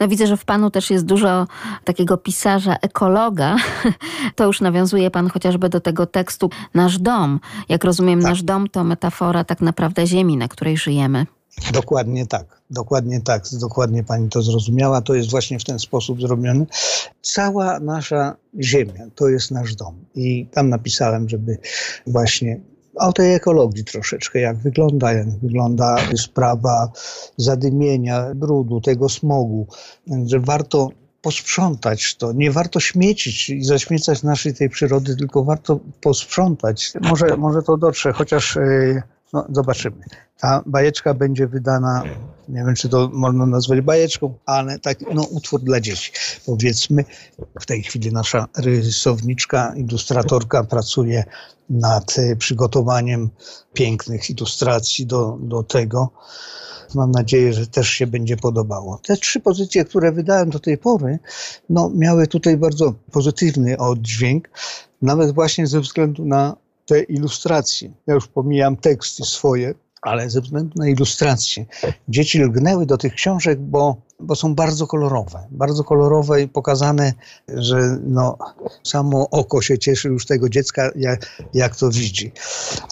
No 0.00 0.08
widzę, 0.08 0.26
że 0.26 0.36
w 0.36 0.44
panu 0.44 0.70
też 0.70 0.90
jest 0.90 1.04
dużo 1.04 1.46
takiego 1.84 2.16
pisarza, 2.16 2.76
ekologa. 2.82 3.56
To 4.36 4.44
już 4.46 4.60
nawiązuje 4.60 5.10
pan 5.10 5.28
chociażby 5.28 5.68
do 5.68 5.80
tego 5.80 6.06
tekstu 6.06 6.50
Nasz 6.74 6.98
dom. 6.98 7.40
Jak 7.68 7.84
rozumiem, 7.84 8.20
tak. 8.20 8.30
nasz 8.30 8.42
dom 8.42 8.68
to 8.68 8.84
metafora 8.84 9.44
tak 9.44 9.60
naprawdę 9.60 10.06
ziemi, 10.06 10.36
na 10.36 10.48
której 10.48 10.76
żyjemy. 10.76 11.26
Dokładnie 11.72 12.26
tak, 12.26 12.62
dokładnie 12.70 13.20
tak, 13.20 13.42
dokładnie 13.52 14.04
pani 14.04 14.28
to 14.28 14.42
zrozumiała. 14.42 15.00
To 15.00 15.14
jest 15.14 15.30
właśnie 15.30 15.58
w 15.58 15.64
ten 15.64 15.78
sposób 15.78 16.20
zrobione. 16.20 16.66
Cała 17.22 17.80
nasza 17.80 18.36
ziemia 18.60 19.04
to 19.14 19.28
jest 19.28 19.50
nasz 19.50 19.74
dom. 19.74 19.94
I 20.14 20.46
tam 20.46 20.68
napisałem, 20.68 21.28
żeby 21.28 21.58
właśnie 22.06 22.60
o 22.96 23.12
tej 23.12 23.34
ekologii 23.34 23.84
troszeczkę, 23.84 24.40
jak 24.40 24.56
wygląda, 24.56 25.12
jak 25.12 25.30
wygląda 25.30 25.96
sprawa 26.16 26.92
zadymienia, 27.36 28.34
brudu, 28.34 28.80
tego 28.80 29.08
smogu, 29.08 29.66
że 30.26 30.40
warto 30.40 30.90
posprzątać 31.22 32.16
to. 32.16 32.32
Nie 32.32 32.50
warto 32.50 32.80
śmiecić 32.80 33.50
i 33.50 33.64
zaśmiecać 33.64 34.22
naszej 34.22 34.54
tej 34.54 34.68
przyrody, 34.68 35.16
tylko 35.16 35.44
warto 35.44 35.80
posprzątać. 36.00 36.92
Może, 37.00 37.36
może 37.36 37.62
to 37.62 37.76
dotrze, 37.76 38.12
chociaż 38.12 38.56
e, 38.56 39.02
no, 39.32 39.46
zobaczymy. 39.52 39.96
Ta 40.40 40.62
bajeczka 40.66 41.14
będzie 41.14 41.46
wydana, 41.46 42.02
nie 42.48 42.64
wiem 42.64 42.74
czy 42.74 42.88
to 42.88 43.10
można 43.12 43.46
nazwać 43.46 43.80
bajeczką, 43.80 44.34
ale 44.46 44.78
tak, 44.78 44.98
no, 45.14 45.22
utwór 45.22 45.60
dla 45.60 45.80
dzieci. 45.80 46.12
Powiedzmy, 46.46 47.04
w 47.60 47.66
tej 47.66 47.82
chwili 47.82 48.12
nasza 48.12 48.46
rysowniczka, 48.56 49.74
ilustratorka 49.76 50.64
pracuje 50.64 51.24
nad 51.70 52.18
e, 52.18 52.36
przygotowaniem 52.36 53.30
pięknych 53.72 54.30
ilustracji 54.30 55.06
do, 55.06 55.38
do 55.40 55.62
tego. 55.62 56.10
Mam 56.94 57.10
nadzieję, 57.10 57.52
że 57.52 57.66
też 57.66 57.88
się 57.88 58.06
będzie 58.06 58.36
podobało. 58.36 59.00
Te 59.06 59.16
trzy 59.16 59.40
pozycje, 59.40 59.84
które 59.84 60.12
wydałem 60.12 60.50
do 60.50 60.58
tej 60.58 60.78
pory, 60.78 61.18
no, 61.70 61.90
miały 61.94 62.26
tutaj 62.26 62.56
bardzo 62.56 62.94
pozytywny 63.12 63.78
oddźwięk, 63.78 64.48
nawet 65.02 65.34
właśnie 65.34 65.66
ze 65.66 65.80
względu 65.80 66.24
na 66.24 66.56
te 66.86 67.00
ilustracje. 67.00 67.90
Ja 68.06 68.14
już 68.14 68.26
pomijam 68.26 68.76
teksty 68.76 69.24
swoje, 69.24 69.74
ale 70.02 70.30
ze 70.30 70.40
względu 70.40 70.72
na 70.76 70.88
ilustracje. 70.88 71.66
Dzieci 72.08 72.38
lgnęły 72.42 72.86
do 72.86 72.96
tych 72.96 73.14
książek, 73.14 73.60
bo 73.60 73.96
bo 74.20 74.34
są 74.34 74.54
bardzo 74.54 74.86
kolorowe. 74.86 75.46
Bardzo 75.50 75.84
kolorowe 75.84 76.42
i 76.42 76.48
pokazane, 76.48 77.12
że 77.48 77.98
no, 78.06 78.38
samo 78.82 79.30
oko 79.30 79.62
się 79.62 79.78
cieszy 79.78 80.08
już 80.08 80.26
tego 80.26 80.48
dziecka, 80.48 80.90
jak, 80.96 81.42
jak 81.54 81.76
to 81.76 81.90
widzi. 81.90 82.32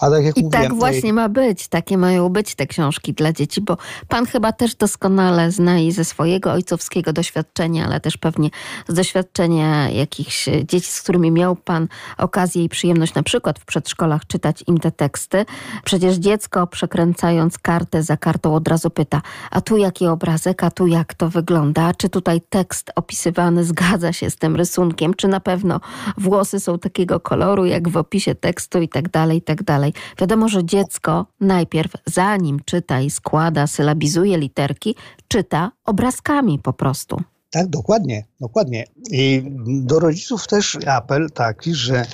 A 0.01 0.09
tak 0.09 0.23
jak 0.25 0.37
I 0.37 0.43
mówiłem, 0.43 0.69
tak 0.69 0.73
właśnie 0.73 1.13
ma 1.13 1.29
być. 1.29 1.67
Takie 1.67 1.97
mają 1.97 2.29
być 2.29 2.55
te 2.55 2.67
książki 2.67 3.13
dla 3.13 3.33
dzieci, 3.33 3.61
bo 3.61 3.77
pan 4.07 4.25
chyba 4.25 4.51
też 4.51 4.75
doskonale 4.75 5.51
zna 5.51 5.79
i 5.79 5.91
ze 5.91 6.05
swojego 6.05 6.51
ojcowskiego 6.51 7.13
doświadczenia, 7.13 7.85
ale 7.85 7.99
też 7.99 8.17
pewnie 8.17 8.49
z 8.87 8.93
doświadczenia 8.93 9.89
jakichś 9.89 10.49
dzieci, 10.63 10.91
z 10.91 11.01
którymi 11.01 11.31
miał 11.31 11.55
pan 11.55 11.87
okazję 12.17 12.63
i 12.63 12.69
przyjemność 12.69 13.13
na 13.13 13.23
przykład 13.23 13.59
w 13.59 13.65
przedszkolach 13.65 14.27
czytać 14.27 14.63
im 14.67 14.77
te 14.77 14.91
teksty. 14.91 15.45
Przecież 15.83 16.15
dziecko 16.15 16.67
przekręcając 16.67 17.57
kartę 17.57 18.03
za 18.03 18.17
kartą 18.17 18.55
od 18.55 18.67
razu 18.67 18.89
pyta, 18.89 19.21
a 19.51 19.61
tu 19.61 19.77
jaki 19.77 20.07
obrazek, 20.07 20.63
a 20.63 20.71
tu 20.71 20.87
jak 20.87 21.14
to 21.17 21.29
wygląda, 21.29 21.93
czy 21.93 22.09
tutaj 22.09 22.41
tekst 22.49 22.91
opisywany 22.95 23.63
zgadza 23.63 24.13
się 24.13 24.29
z 24.29 24.35
tym 24.35 24.55
rysunkiem, 24.55 25.13
czy 25.13 25.27
na 25.27 25.39
pewno 25.39 25.79
włosy 26.17 26.59
są 26.59 26.79
takiego 26.79 27.19
koloru, 27.19 27.65
jak 27.65 27.89
w 27.89 27.97
opisie 27.97 28.35
tekstu 28.35 28.81
i 28.81 28.89
tak 28.89 29.09
dalej, 29.09 29.37
i 29.37 29.41
tak 29.41 29.63
dalej. 29.63 29.93
Wiadomo, 30.19 30.47
że 30.47 30.65
dziecko 30.65 31.25
najpierw, 31.41 31.91
zanim 32.05 32.59
czyta 32.65 33.01
i 33.01 33.09
składa, 33.09 33.67
sylabizuje 33.67 34.37
literki, 34.37 34.95
czyta 35.27 35.71
obrazkami 35.85 36.59
po 36.59 36.73
prostu. 36.73 37.21
Tak, 37.55 37.67
dokładnie, 37.67 38.25
dokładnie. 38.39 38.85
I 39.11 39.43
do 39.67 39.99
rodziców 39.99 40.47
też 40.47 40.77
apel 40.87 41.29
taki, 41.33 41.75
że 41.75 42.05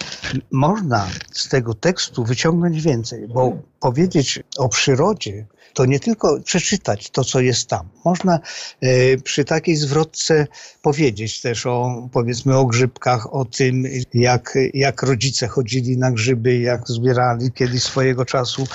można 0.52 1.08
z 1.32 1.50
tego 1.50 1.74
tekstu 1.74 2.24
wyciągnąć 2.24 2.82
więcej, 2.82 3.28
bo 3.28 3.58
powiedzieć 3.80 4.44
o 4.58 4.70
przyrodzie 4.70 5.46
to 5.74 5.86
nie 5.86 6.00
tylko 6.00 6.40
przeczytać 6.44 7.10
to, 7.10 7.24
co 7.24 7.40
jest 7.40 7.68
tam. 7.68 7.90
Można 8.06 8.40
e, 8.82 9.18
przy 9.18 9.46
takiej 9.46 9.76
zwrotce 9.76 10.48
powiedzieć 10.82 11.42
też 11.42 11.66
o, 11.66 12.10
powiedzmy, 12.12 12.58
o 12.58 12.66
grzybkach, 12.66 13.34
o 13.34 13.46
tym, 13.46 13.84
jak, 14.14 14.58
jak 14.74 15.04
rodzice 15.04 15.48
chodzili 15.48 15.98
na 15.98 16.12
grzyby, 16.12 16.60
jak 16.60 16.88
zbierali 16.88 17.52
kiedyś 17.52 17.84
swojego 17.84 18.26
czasu. 18.26 18.68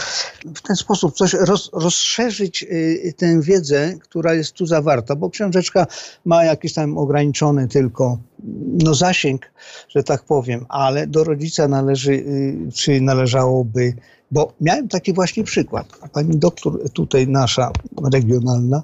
W 0.54 0.62
ten 0.62 0.76
sposób 0.76 1.14
coś 1.14 1.32
roz, 1.32 1.70
rozszerzyć 1.72 2.62
e, 2.62 3.12
tę 3.12 3.40
wiedzę, 3.40 3.94
która 4.00 4.34
jest 4.34 4.52
tu 4.52 4.66
zawarta, 4.66 5.16
bo 5.16 5.30
książeczka 5.30 5.86
ma 6.24 6.44
jakiś 6.44 6.74
tam 6.74 6.98
ograniczony 6.98 7.68
tylko 7.68 8.18
no, 8.84 8.94
zasięg, 8.94 9.52
że 9.88 10.02
tak 10.02 10.22
powiem, 10.22 10.66
ale 10.68 11.06
do 11.06 11.24
rodzica 11.24 11.68
należy, 11.68 12.12
e, 12.12 12.72
czy 12.72 13.00
należałoby 13.00 13.94
bo 14.30 14.52
miałem 14.60 14.88
taki 14.88 15.12
właśnie 15.12 15.44
przykład. 15.44 15.86
Pani 16.12 16.36
doktor 16.36 16.90
tutaj 16.92 17.28
nasza 17.28 17.72
regionalna 18.12 18.82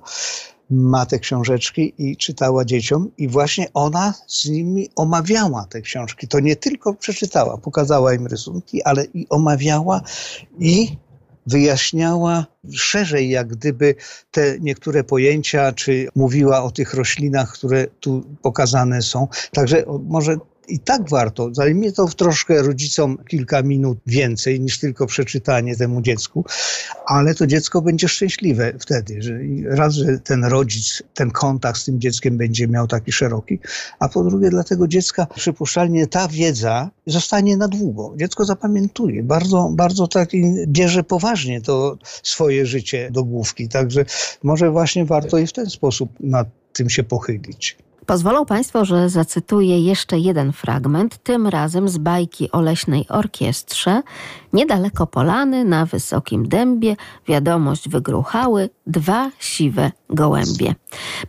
ma 0.70 1.06
te 1.06 1.18
książeczki 1.18 1.94
i 1.98 2.16
czytała 2.16 2.64
dzieciom 2.64 3.10
i 3.18 3.28
właśnie 3.28 3.66
ona 3.74 4.14
z 4.26 4.48
nimi 4.48 4.88
omawiała 4.96 5.66
te 5.70 5.80
książki. 5.80 6.28
To 6.28 6.40
nie 6.40 6.56
tylko 6.56 6.94
przeczytała, 6.94 7.58
pokazała 7.58 8.14
im 8.14 8.26
rysunki, 8.26 8.82
ale 8.82 9.04
i 9.04 9.26
omawiała 9.28 10.00
i 10.58 10.96
wyjaśniała 11.46 12.46
szerzej, 12.72 13.30
jak 13.30 13.48
gdyby 13.48 13.94
te 14.30 14.56
niektóre 14.60 15.04
pojęcia, 15.04 15.72
czy 15.72 16.08
mówiła 16.14 16.62
o 16.62 16.70
tych 16.70 16.94
roślinach, 16.94 17.52
które 17.52 17.86
tu 18.00 18.22
pokazane 18.42 19.02
są. 19.02 19.28
Także 19.52 19.84
może 20.08 20.36
I 20.68 20.78
tak 20.78 21.10
warto. 21.10 21.54
Zajmie 21.54 21.92
to 21.92 22.06
troszkę 22.06 22.62
rodzicom 22.62 23.18
kilka 23.28 23.62
minut 23.62 23.98
więcej 24.06 24.60
niż 24.60 24.78
tylko 24.78 25.06
przeczytanie 25.06 25.76
temu 25.76 26.02
dziecku, 26.02 26.44
ale 27.06 27.34
to 27.34 27.46
dziecko 27.46 27.82
będzie 27.82 28.08
szczęśliwe 28.08 28.72
wtedy, 28.80 29.22
że 29.22 29.38
raz, 29.64 29.94
że 29.94 30.18
ten 30.18 30.44
rodzic, 30.44 31.02
ten 31.14 31.30
kontakt 31.30 31.78
z 31.78 31.84
tym 31.84 32.00
dzieckiem 32.00 32.36
będzie 32.36 32.68
miał 32.68 32.86
taki 32.86 33.12
szeroki, 33.12 33.58
a 33.98 34.08
po 34.08 34.24
drugie 34.24 34.50
dla 34.50 34.64
tego 34.64 34.88
dziecka 34.88 35.26
przypuszczalnie 35.26 36.06
ta 36.06 36.28
wiedza 36.28 36.90
zostanie 37.06 37.56
na 37.56 37.68
długo. 37.68 38.14
Dziecko 38.16 38.44
zapamiętuje, 38.44 39.22
bardzo, 39.22 39.70
bardzo 39.72 40.08
taki 40.08 40.54
bierze 40.66 41.04
poważnie 41.04 41.60
to 41.60 41.98
swoje 42.22 42.66
życie 42.66 43.10
do 43.10 43.24
główki, 43.24 43.68
także 43.68 44.04
może 44.42 44.70
właśnie 44.70 45.04
warto 45.04 45.38
i 45.38 45.46
w 45.46 45.52
ten 45.52 45.70
sposób 45.70 46.10
nad 46.20 46.48
tym 46.72 46.90
się 46.90 47.02
pochylić. 47.02 47.76
Pozwolą 48.06 48.46
Państwo, 48.46 48.84
że 48.84 49.08
zacytuję 49.08 49.80
jeszcze 49.80 50.18
jeden 50.18 50.52
fragment, 50.52 51.18
tym 51.22 51.46
razem 51.46 51.88
z 51.88 51.98
bajki 51.98 52.50
o 52.50 52.60
leśnej 52.60 53.08
orkiestrze. 53.08 54.02
Niedaleko 54.52 55.06
polany, 55.06 55.64
na 55.64 55.86
wysokim 55.86 56.48
dębie, 56.48 56.96
wiadomość 57.28 57.88
wygruchały 57.88 58.70
dwa 58.86 59.30
siwe 59.38 59.90
gołębie. 60.10 60.74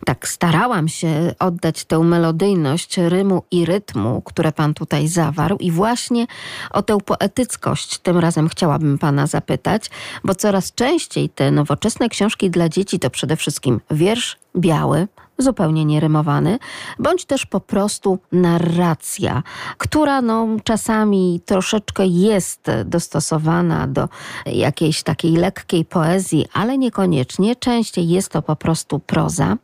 Tak 0.04 0.28
starałam 0.28 0.88
się 0.88 1.34
oddać 1.38 1.84
tę 1.84 1.98
melodyjność 1.98 2.98
rymu 2.98 3.42
i 3.50 3.64
rytmu, 3.64 4.22
które 4.22 4.52
Pan 4.52 4.74
tutaj 4.74 5.08
zawarł 5.08 5.56
i 5.56 5.70
właśnie 5.70 6.26
o 6.70 6.82
tę 6.82 6.98
poetyckość 6.98 7.98
tym 7.98 8.18
razem 8.18 8.48
chciałabym 8.48 8.98
Pana 8.98 9.26
zapytać, 9.26 9.90
bo 10.24 10.34
coraz 10.34 10.72
częściej 10.72 11.28
te 11.28 11.50
nowoczesne 11.50 12.08
książki 12.08 12.50
dla 12.50 12.68
dzieci 12.68 12.98
to 12.98 13.10
przede 13.10 13.36
wszystkim 13.36 13.80
wiersz 13.90 14.38
biały, 14.56 15.08
zupełnie 15.38 15.84
nierymowany, 15.84 16.58
bądź 16.98 17.24
też 17.24 17.46
po 17.46 17.60
prostu 17.60 18.18
narracja, 18.32 19.42
która 19.78 20.22
no, 20.22 20.46
czasami 20.64 21.40
troszeczkę 21.44 22.06
jest 22.06 22.66
dostosowana 22.84 23.86
do 23.86 24.08
jakiejś 24.46 25.02
takiej 25.02 25.36
lekkiej 25.36 25.84
poezji, 25.84 26.46
ale 26.52 26.78
niekoniecznie. 26.78 27.56
Częściej 27.56 28.08
jest 28.08 28.28
to 28.28 28.42
po 28.42 28.56
prostu 28.56 28.98
proza 28.98 29.56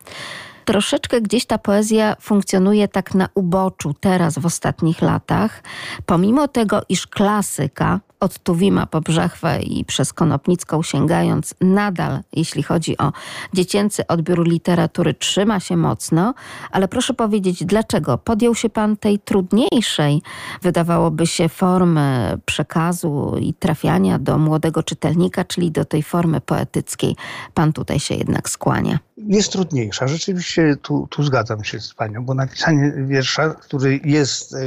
troszeczkę 0.64 1.20
gdzieś 1.20 1.47
ta 1.47 1.59
poezja 1.59 2.16
funkcjonuje 2.20 2.88
tak 2.88 3.14
na 3.14 3.28
uboczu 3.34 3.94
teraz 4.01 4.38
w 4.38 4.47
ostatnich 4.47 5.02
latach, 5.02 5.62
pomimo 6.06 6.48
tego, 6.48 6.82
iż 6.88 7.06
klasyka 7.06 8.01
od 8.20 8.38
Tuwima 8.38 8.86
po 8.86 9.01
Brzechwę 9.01 9.62
i 9.62 9.84
przez 9.84 10.12
Konopnicką 10.12 10.82
sięgając, 10.82 11.55
nadal, 11.60 12.20
jeśli 12.32 12.62
chodzi 12.62 12.98
o 12.98 13.12
dziecięcy 13.55 14.06
odbiór 14.06 14.48
literatury, 14.48 15.14
trzyma 15.14 15.60
się 15.60 15.76
mocno, 15.76 16.34
ale 16.70 16.88
proszę 16.88 17.14
powiedzieć, 17.14 17.64
dlaczego 17.64 18.18
podjął 18.18 18.55
się 18.55 18.70
Pan 18.70 18.97
tej 18.97 19.18
trudniejszej, 19.18 20.22
wydawałoby 20.62 21.26
się, 21.26 21.48
formy 21.48 22.38
przekazu 22.47 23.36
i 23.40 23.55
trafiania 23.55 24.18
do 24.18 24.38
młodego 24.38 24.82
czytelnika, 24.82 25.44
czyli 25.44 25.70
do 25.70 25.84
tej 25.84 26.02
formy 26.02 26.40
poetyckiej. 26.40 27.16
Pan 27.55 27.72
tutaj 27.72 28.01
się 28.01 28.14
jednak 28.14 28.51
skłania 28.51 28.98
jest 29.28 29.52
trudniejsza. 29.52 30.09
Rzeczywiście 30.09 30.76
tu, 30.82 31.06
tu 31.10 31.22
zgadzam 31.22 31.64
się 31.64 31.80
z 31.80 31.94
panią, 31.94 32.24
bo 32.24 32.34
napisanie 32.34 32.92
wiersza, 33.06 33.48
który 33.48 34.01
jest 34.05 34.55
e, 34.55 34.59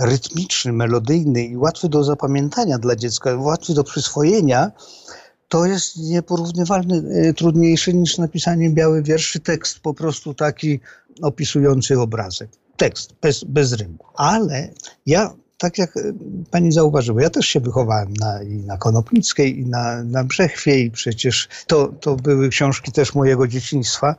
rytmiczny, 0.00 0.72
melodyjny 0.72 1.44
i 1.44 1.56
łatwy 1.56 1.88
do 1.88 2.04
zapamiętania 2.04 2.78
dla 2.86 2.96
dziecka, 2.96 3.36
łatwy 3.36 3.74
do 3.74 3.84
przyswojenia, 3.84 4.72
to 5.48 5.66
jest 5.66 5.96
nieporównywalnie 5.96 7.02
trudniejsze 7.36 7.92
niż 7.92 8.18
napisanie 8.18 8.70
biały 8.70 9.02
wierszy, 9.02 9.40
tekst 9.40 9.80
po 9.80 9.94
prostu 9.94 10.34
taki 10.34 10.80
opisujący 11.22 12.00
obrazek. 12.00 12.50
Tekst, 12.76 13.12
bez, 13.20 13.44
bez 13.44 13.72
rymu. 13.72 13.98
Ale 14.14 14.68
ja 15.06 15.34
tak 15.58 15.78
jak 15.78 15.96
e, 15.96 16.00
pani 16.50 16.72
zauważyła, 16.72 17.22
ja 17.22 17.30
też 17.30 17.46
się 17.46 17.60
wychowałem 17.60 18.12
na, 18.12 18.42
i 18.42 18.54
na 18.54 18.76
Konopnickiej, 18.76 19.58
i 19.60 19.66
na, 19.66 20.02
na 20.04 20.24
Brzechwie, 20.24 20.80
i 20.80 20.90
przecież 20.90 21.48
to, 21.66 21.88
to 22.00 22.16
były 22.16 22.48
książki 22.48 22.92
też 22.92 23.14
mojego 23.14 23.48
dzieciństwa. 23.48 24.14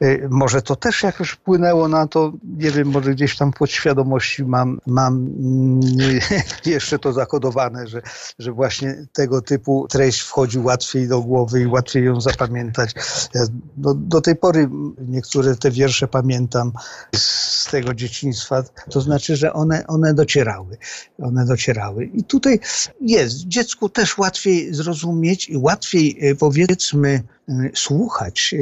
E, 0.00 0.28
może 0.28 0.62
to 0.62 0.76
też 0.76 1.02
jakoś 1.02 1.30
wpłynęło 1.30 1.88
na 1.88 2.06
to, 2.06 2.32
nie 2.58 2.70
wiem, 2.70 2.88
może 2.88 3.14
gdzieś 3.14 3.36
tam 3.36 3.52
podświadomości 3.52 4.44
mam, 4.44 4.80
mam 4.86 5.14
mm, 5.14 6.20
jeszcze 6.66 6.98
to 6.98 7.12
zakodowane, 7.12 7.86
że, 7.86 8.02
że 8.38 8.52
właśnie 8.52 9.06
tego 9.12 9.42
typu 9.42 9.86
treść 9.90 10.20
wchodzi 10.20 10.58
łatwiej 10.58 11.08
do 11.08 11.20
głowy 11.20 11.60
i 11.60 11.66
łatwiej 11.66 12.04
ją 12.04 12.20
zapamiętać. 12.20 12.94
Ja 13.34 13.42
do, 13.76 13.94
do 13.94 14.20
tej 14.20 14.36
pory 14.36 14.68
niektóre 15.08 15.56
te 15.56 15.70
wiersze 15.70 16.08
pamiętam 16.08 16.72
z 17.14 17.70
tego 17.70 17.94
dzieciństwa, 17.94 18.62
to 18.90 19.00
znaczy, 19.00 19.36
że 19.36 19.52
one, 19.52 19.86
one 19.86 20.14
docierały 20.14 20.65
docierały. 20.66 20.78
One 21.18 21.46
docierały. 21.46 22.04
I 22.04 22.24
tutaj 22.24 22.60
jest 23.00 23.36
dziecku 23.36 23.88
też 23.88 24.18
łatwiej 24.18 24.74
zrozumieć 24.74 25.48
i 25.48 25.56
łatwiej 25.56 26.18
e, 26.20 26.34
powiedzmy 26.34 27.22
e, 27.48 27.70
słuchać 27.74 28.54
e, 28.54 28.58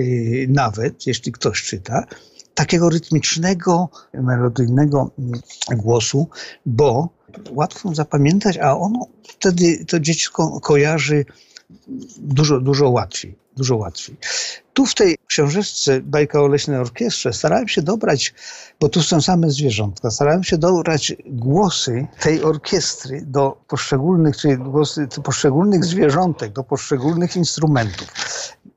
nawet, 0.49 1.07
jeśli 1.07 1.33
ktoś 1.33 1.63
czyta, 1.63 2.07
takiego 2.55 2.91
rytmicznego, 2.91 3.89
melodyjnego 4.15 5.11
mm, 5.19 5.41
głosu, 5.77 6.29
bo 6.67 7.09
łatwo 7.51 7.95
zapamiętać, 7.95 8.59
a 8.59 8.77
ono 8.77 9.07
wtedy 9.29 9.85
to 9.85 10.01
dziecko 10.01 10.61
kojarzy 10.61 11.25
dużo, 12.19 12.61
dużo 12.61 12.91
łatwiej 12.91 13.37
dużo 13.57 13.77
łatwiej. 13.77 14.17
Tu 14.73 14.87
w 14.87 14.95
tej 14.95 15.17
książeczce 15.27 16.01
Bajka 16.01 16.43
o 16.43 16.47
Leśnej 16.47 16.79
Orkiestrze 16.79 17.33
starałem 17.33 17.69
się 17.69 17.83
dobrać, 17.83 18.35
bo 18.81 18.89
tu 18.89 19.03
są 19.03 19.21
same 19.21 19.51
zwierzątka, 19.51 20.11
starałem 20.11 20.45
się 20.45 20.59
dobrać 20.59 21.17
głosy 21.27 22.07
tej 22.21 22.43
orkiestry 22.43 23.23
do 23.27 23.57
poszczególnych, 23.69 24.37
czyli 24.37 24.57
głosy 24.57 25.09
poszczególnych 25.25 25.85
zwierzątek, 25.85 26.53
do 26.53 26.65
poszczególnych 26.65 27.37
instrumentów. 27.37 28.09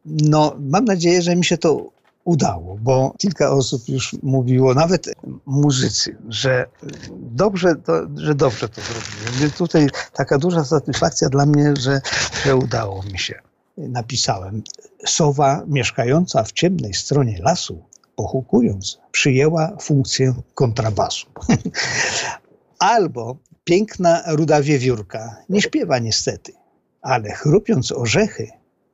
No, 0.06 0.56
mam 0.60 0.86
nadzieję, 0.86 1.22
że 1.22 1.36
mi 1.36 1.46
się 1.46 1.58
to 1.58 1.97
udało, 2.28 2.78
bo 2.82 3.14
kilka 3.18 3.52
osób 3.52 3.90
już 3.90 4.16
mówiło, 4.24 4.74
nawet 4.74 5.10
muzycy, 5.46 6.18
że 6.30 6.66
dobrze 7.12 7.76
to, 7.76 7.94
że 8.16 8.36
dobrze 8.36 8.70
to 8.70 8.82
zrobiłem. 8.82 9.40
Więc 9.40 9.54
tutaj 9.54 9.88
taka 10.14 10.38
duża 10.38 10.66
satysfakcja 10.66 11.30
dla 11.30 11.46
mnie, 11.46 11.74
że, 11.80 12.02
że 12.46 12.56
udało 12.56 13.04
mi 13.04 13.20
się 13.20 13.42
napisałem. 13.78 14.64
Sowa 15.06 15.64
mieszkająca 15.68 16.44
w 16.44 16.52
ciemnej 16.52 16.94
stronie 16.94 17.40
lasu, 17.42 17.84
pochukując, 18.16 19.00
przyjęła 19.12 19.78
funkcję 19.82 20.34
kontrabasu. 20.54 21.28
Albo 22.80 23.38
piękna 23.64 24.24
ruda 24.28 24.62
wiewiórka 24.62 25.36
nie 25.50 25.62
śpiewa 25.62 26.00
niestety, 26.00 26.54
ale 27.02 27.32
chrupiąc 27.32 27.92
orzechy, 27.92 28.48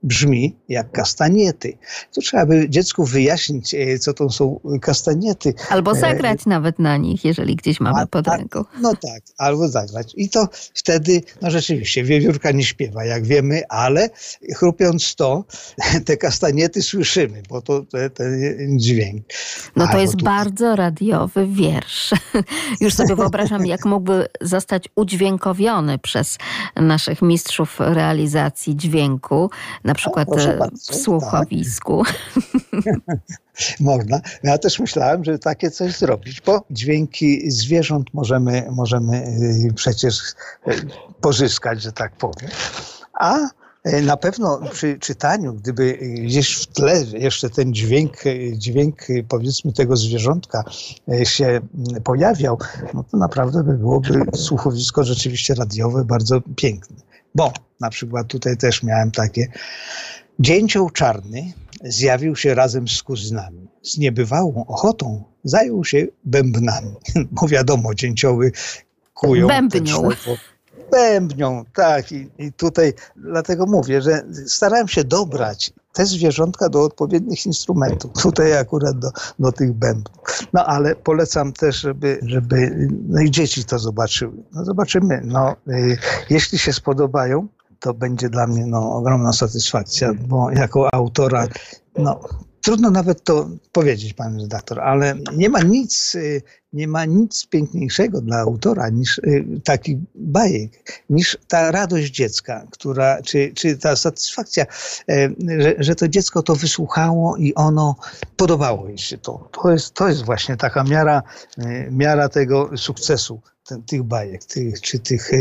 brzmi 0.03 0.55
jak 0.69 0.91
kastaniety. 0.91 1.77
To 2.15 2.21
trzeba 2.21 2.45
by 2.45 2.69
dziecku 2.69 3.05
wyjaśnić, 3.05 3.73
e, 3.73 3.99
co 3.99 4.13
to 4.13 4.29
są 4.29 4.59
kastaniety. 4.81 5.53
Albo 5.69 5.91
e, 5.91 5.95
zagrać 5.95 6.45
nawet 6.45 6.79
na 6.79 6.97
nich, 6.97 7.25
jeżeli 7.25 7.55
gdzieś 7.55 7.79
mamy 7.79 8.01
a, 8.01 8.05
pod 8.05 8.27
ręką. 8.27 8.65
no 8.81 8.95
tak, 8.95 9.23
albo 9.37 9.67
zagrać. 9.67 10.13
I 10.15 10.29
to 10.29 10.47
wtedy, 10.73 11.21
no 11.41 11.51
rzeczywiście, 11.51 12.03
wiewiórka 12.03 12.51
nie 12.51 12.63
śpiewa, 12.63 13.05
jak 13.05 13.25
wiemy, 13.25 13.61
ale 13.69 14.09
chrupiąc 14.55 15.15
to, 15.15 15.43
te 16.05 16.17
kastaniety 16.17 16.81
słyszymy, 16.81 17.43
bo 17.49 17.61
to 17.61 17.85
ten 18.13 18.79
dźwięk. 18.79 19.25
No 19.75 19.87
to 19.87 19.97
jest 19.97 20.17
tu... 20.17 20.25
bardzo 20.25 20.75
radiowy 20.75 21.47
wiersz. 21.47 22.11
Już 22.81 22.93
sobie 22.93 23.15
wyobrażam, 23.15 23.65
jak 23.65 23.85
mógłby 23.85 24.27
zostać 24.41 24.89
udźwiękowiony 24.95 25.99
przez 25.99 26.37
naszych 26.75 27.21
mistrzów 27.21 27.79
realizacji 27.79 28.75
dźwięku. 28.75 29.49
Na 29.83 29.92
na 29.93 29.97
przykład 29.97 30.29
o, 30.29 30.39
e, 30.39 30.57
bardzo, 30.57 30.93
w 30.93 30.95
słuchowisku. 30.95 32.03
Tak. 32.03 33.19
Można. 33.79 34.21
Ja 34.43 34.57
też 34.57 34.79
myślałem, 34.79 35.23
że 35.23 35.39
takie 35.39 35.71
coś 35.71 35.97
zrobić, 35.97 36.41
bo 36.41 36.63
dźwięki 36.71 37.51
zwierząt 37.51 38.13
możemy, 38.13 38.67
możemy 38.71 39.17
y, 39.69 39.73
przecież 39.75 40.19
y, 40.19 40.71
pozyskać, 41.21 41.81
że 41.81 41.91
tak 41.91 42.15
powiem. 42.15 42.49
A 43.13 43.37
e, 43.83 44.01
na 44.01 44.17
pewno 44.17 44.59
przy 44.71 44.99
czytaniu, 44.99 45.53
gdyby 45.53 45.93
gdzieś 45.97 46.55
w 46.55 46.67
tle 46.67 47.03
jeszcze 47.03 47.49
ten 47.49 47.73
dźwięk, 47.73 48.17
dźwięk 48.53 49.07
powiedzmy 49.27 49.73
tego 49.73 49.95
zwierzątka 49.97 50.63
się 51.23 51.61
pojawiał, 52.03 52.57
no 52.93 53.03
to 53.11 53.17
naprawdę 53.17 53.63
by 53.63 53.73
byłoby 53.73 54.23
słuchowisko 54.35 55.03
rzeczywiście 55.03 55.55
radiowe 55.55 56.05
bardzo 56.05 56.41
piękne. 56.55 57.12
Bo 57.35 57.53
na 57.79 57.89
przykład 57.89 58.27
tutaj 58.27 58.57
też 58.57 58.83
miałem 58.83 59.11
takie. 59.11 59.47
Dzięcioł 60.39 60.89
czarny 60.89 61.53
zjawił 61.83 62.35
się 62.35 62.55
razem 62.55 62.87
z 62.87 63.03
kuzynami. 63.03 63.67
Z 63.81 63.97
niebywałą 63.97 64.65
ochotą 64.67 65.23
zajął 65.43 65.85
się 65.85 66.07
bębnami. 66.25 66.95
Bo 67.31 67.47
wiadomo, 67.47 67.95
dzięcioły 67.95 68.51
kują. 69.13 69.47
Bębnią. 69.47 70.09
Bębnią, 70.91 71.65
tak. 71.73 72.11
I, 72.11 72.29
I 72.37 72.53
tutaj 72.53 72.93
dlatego 73.15 73.65
mówię, 73.65 74.01
że 74.01 74.25
starałem 74.47 74.87
się 74.87 75.03
dobrać 75.03 75.73
te 75.93 76.05
zwierzątka 76.05 76.69
do 76.69 76.83
odpowiednich 76.83 77.45
instrumentów. 77.45 78.11
Tutaj 78.21 78.57
akurat 78.57 78.99
do, 78.99 79.11
do 79.39 79.51
tych 79.51 79.73
bębnów. 79.73 80.17
No 80.53 80.65
ale 80.65 80.95
polecam 80.95 81.53
też, 81.53 81.75
żeby, 81.75 82.19
żeby 82.25 82.87
no 83.07 83.21
i 83.21 83.31
dzieci 83.31 83.65
to 83.65 83.79
zobaczyły. 83.79 84.43
No 84.53 84.65
zobaczymy. 84.65 85.21
No, 85.25 85.55
y, 85.67 85.97
jeśli 86.29 86.59
się 86.59 86.73
spodobają, 86.73 87.47
to 87.79 87.93
będzie 87.93 88.29
dla 88.29 88.47
mnie 88.47 88.65
no, 88.65 88.95
ogromna 88.95 89.33
satysfakcja, 89.33 90.13
bo 90.27 90.51
jako 90.51 90.93
autora 90.93 91.47
no, 91.97 92.19
Trudno 92.63 92.89
nawet 92.89 93.23
to 93.23 93.49
powiedzieć, 93.71 94.13
pan 94.13 94.39
redaktor, 94.41 94.79
ale 94.79 95.15
nie 95.35 95.49
ma 95.49 95.59
nic, 95.59 96.15
y, 96.15 96.41
nie 96.73 96.87
ma 96.87 97.05
nic 97.05 97.45
piękniejszego 97.45 98.21
dla 98.21 98.37
autora 98.37 98.89
niż 98.89 99.17
y, 99.17 99.45
taki 99.63 99.97
bajek, 100.15 101.01
niż 101.09 101.37
ta 101.47 101.71
radość 101.71 102.11
dziecka, 102.11 102.67
która, 102.71 103.21
czy, 103.21 103.51
czy 103.55 103.77
ta 103.77 103.95
satysfakcja, 103.95 104.65
y, 105.09 105.35
że, 105.59 105.75
że 105.79 105.95
to 105.95 106.07
dziecko 106.07 106.43
to 106.43 106.55
wysłuchało 106.55 107.37
i 107.37 107.53
ono 107.53 107.95
podobało 108.37 108.87
jej 108.87 108.97
się 108.97 109.17
to. 109.17 109.49
To 109.51 109.71
jest, 109.71 109.93
to 109.93 110.07
jest 110.07 110.25
właśnie 110.25 110.57
taka 110.57 110.83
miara, 110.83 111.23
miara 111.91 112.29
tego 112.29 112.77
sukcesu 112.77 113.41
ten, 113.67 113.83
tych 113.83 114.03
bajek, 114.03 114.43
tych, 114.43 114.81
czy, 114.81 114.99
tych, 114.99 115.31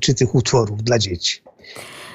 czy 0.00 0.14
tych 0.14 0.34
utworów 0.34 0.82
dla 0.82 0.98
dzieci. 0.98 1.42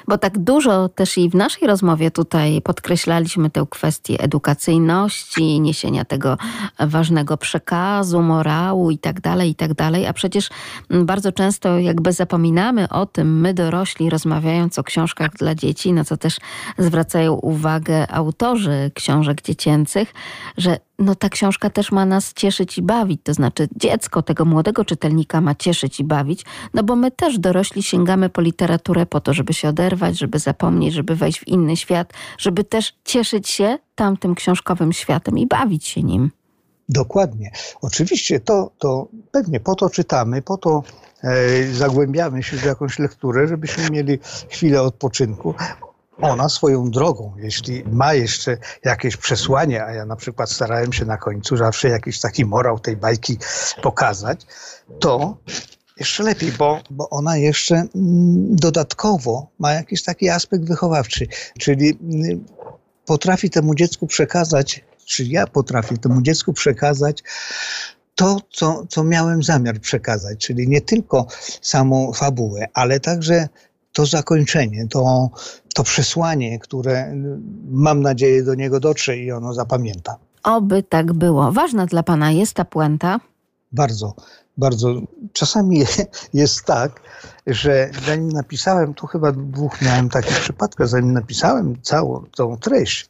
Bo 0.08 0.18
tak 0.18 0.38
dużo 0.38 0.88
też 0.88 1.18
i 1.18 1.30
w 1.30 1.34
naszej 1.34 1.68
rozmowie 1.68 2.10
tutaj 2.10 2.62
podkreślaliśmy 2.62 3.50
tę 3.50 3.66
kwestię 3.70 4.20
edukacyjności, 4.20 5.60
niesienia 5.60 6.04
tego 6.04 6.38
ważnego 6.80 7.36
przekazu, 7.36 8.22
morału 8.22 8.90
i 8.90 8.98
tak 8.98 9.20
dalej, 9.20 9.50
i 9.50 9.54
tak 9.54 9.74
dalej. 9.74 10.06
A 10.06 10.12
przecież 10.12 10.48
bardzo 10.90 11.32
często 11.32 11.78
jakby 11.78 12.12
zapominamy 12.12 12.88
o 12.88 13.06
tym, 13.06 13.40
my 13.40 13.54
dorośli 13.54 14.10
rozmawiając 14.10 14.78
o 14.78 14.84
książkach 14.84 15.32
dla 15.32 15.54
dzieci, 15.54 15.92
na 15.92 16.04
co 16.04 16.16
też 16.16 16.36
zwracają 16.78 17.32
uwagę 17.32 18.10
autorzy 18.10 18.90
książek 18.94 19.42
dziecięcych, 19.42 20.14
że 20.58 20.76
no 20.98 21.14
ta 21.14 21.28
książka 21.28 21.70
też 21.70 21.92
ma 21.92 22.06
nas 22.06 22.32
cieszyć 22.32 22.78
i 22.78 22.82
bawić. 22.82 23.20
To 23.24 23.34
znaczy 23.34 23.68
dziecko 23.76 24.22
tego 24.22 24.44
młodego 24.44 24.84
czytelnika 24.84 25.40
ma 25.40 25.54
cieszyć 25.54 26.00
i 26.00 26.04
bawić, 26.04 26.44
no 26.74 26.82
bo 26.82 26.96
my 26.96 27.10
też 27.10 27.38
dorośli 27.38 27.82
sięgamy 27.82 28.28
po 28.28 28.40
literaturę 28.40 29.06
po 29.06 29.20
to, 29.20 29.34
żeby 29.34 29.54
się 29.54 29.68
oderwać, 29.68 30.18
żeby 30.18 30.38
zapomnieć, 30.38 30.94
żeby 30.94 31.16
wejść 31.16 31.40
w 31.40 31.48
inny 31.48 31.76
świat, 31.76 32.12
żeby 32.38 32.64
też 32.64 32.94
cieszyć 33.04 33.48
się 33.48 33.78
tamtym 33.94 34.34
książkowym 34.34 34.92
światem 34.92 35.38
i 35.38 35.46
bawić 35.46 35.86
się 35.86 36.02
nim. 36.02 36.30
Dokładnie. 36.88 37.50
Oczywiście 37.82 38.40
to, 38.40 38.70
to 38.78 39.08
pewnie 39.30 39.60
po 39.60 39.74
to 39.74 39.90
czytamy, 39.90 40.42
po 40.42 40.56
to 40.56 40.82
e, 41.22 41.64
zagłębiamy 41.64 42.42
się 42.42 42.56
w 42.56 42.64
jakąś 42.64 42.98
lekturę, 42.98 43.48
żebyśmy 43.48 43.90
mieli 43.90 44.18
chwilę 44.48 44.82
odpoczynku 44.82 45.54
ona 46.20 46.48
swoją 46.48 46.90
drogą, 46.90 47.34
jeśli 47.36 47.84
ma 47.84 48.14
jeszcze 48.14 48.56
jakieś 48.84 49.16
przesłanie, 49.16 49.84
a 49.84 49.92
ja 49.92 50.06
na 50.06 50.16
przykład 50.16 50.50
starałem 50.50 50.92
się 50.92 51.04
na 51.04 51.16
końcu 51.16 51.56
zawsze 51.56 51.88
jakiś 51.88 52.20
taki 52.20 52.44
morał 52.44 52.78
tej 52.78 52.96
bajki 52.96 53.38
pokazać, 53.82 54.46
to 55.00 55.36
jeszcze 55.96 56.22
lepiej, 56.22 56.52
bo, 56.52 56.80
bo 56.90 57.10
ona 57.10 57.36
jeszcze 57.36 57.74
mm, 57.74 57.88
dodatkowo 58.56 59.46
ma 59.58 59.72
jakiś 59.72 60.02
taki 60.02 60.28
aspekt 60.28 60.64
wychowawczy, 60.64 61.26
czyli 61.58 61.98
mm, 62.02 62.44
potrafi 63.06 63.50
temu 63.50 63.74
dziecku 63.74 64.06
przekazać, 64.06 64.84
czy 65.04 65.24
ja 65.24 65.46
potrafię 65.46 65.96
temu 65.96 66.22
dziecku 66.22 66.52
przekazać 66.52 67.22
to, 68.14 68.36
co, 68.50 68.86
co 68.88 69.04
miałem 69.04 69.42
zamiar 69.42 69.80
przekazać, 69.80 70.38
czyli 70.38 70.68
nie 70.68 70.80
tylko 70.80 71.26
samą 71.62 72.12
fabułę, 72.12 72.66
ale 72.74 73.00
także 73.00 73.48
to 73.92 74.06
zakończenie, 74.06 74.88
to, 74.88 75.30
to 75.74 75.82
przesłanie, 75.82 76.58
które 76.58 77.14
mam 77.70 78.00
nadzieję 78.00 78.42
do 78.42 78.54
niego 78.54 78.80
dotrze 78.80 79.16
i 79.16 79.32
ono 79.32 79.54
zapamięta. 79.54 80.16
Oby 80.42 80.82
tak 80.82 81.12
było. 81.12 81.52
Ważna 81.52 81.86
dla 81.86 82.02
Pana 82.02 82.30
jest 82.30 82.54
ta 82.54 82.64
puenta? 82.64 83.20
Bardzo, 83.72 84.14
bardzo. 84.56 84.94
Czasami 85.32 85.84
jest 86.34 86.64
tak, 86.64 87.00
że 87.46 87.90
zanim 88.06 88.28
napisałem, 88.28 88.94
tu 88.94 89.06
chyba 89.06 89.32
dwóch 89.32 89.82
miałem 89.82 90.08
takich 90.08 90.40
przypadków, 90.40 90.88
zanim 90.88 91.12
napisałem 91.12 91.82
całą 91.82 92.24
tą 92.36 92.56
treść, 92.56 93.08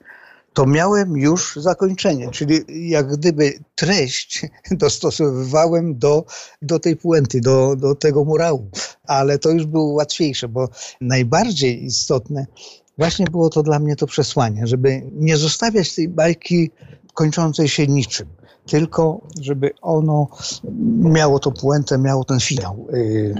to 0.52 0.66
miałem 0.66 1.16
już 1.16 1.56
zakończenie, 1.56 2.30
czyli 2.30 2.64
jak 2.90 3.16
gdyby 3.16 3.52
treść 3.74 4.46
dostosowywałem 4.70 5.98
do, 5.98 6.24
do 6.62 6.78
tej 6.78 6.96
puenty, 6.96 7.40
do, 7.40 7.76
do 7.76 7.94
tego 7.94 8.24
murału. 8.24 8.70
Ale 9.06 9.38
to 9.38 9.50
już 9.50 9.66
było 9.66 9.92
łatwiejsze, 9.92 10.48
bo 10.48 10.68
najbardziej 11.00 11.84
istotne 11.84 12.46
właśnie 12.98 13.26
było 13.30 13.50
to 13.50 13.62
dla 13.62 13.78
mnie 13.78 13.96
to 13.96 14.06
przesłanie, 14.06 14.66
żeby 14.66 15.02
nie 15.12 15.36
zostawiać 15.36 15.94
tej 15.94 16.08
bajki 16.08 16.70
kończącej 17.14 17.68
się 17.68 17.86
niczym 17.86 18.28
tylko 18.66 19.20
żeby 19.40 19.70
ono 19.82 20.28
miało 20.98 21.38
to 21.38 21.52
puentę, 21.52 21.98
miało 21.98 22.24
ten 22.24 22.40
finał, 22.40 22.86
yy, 22.92 23.34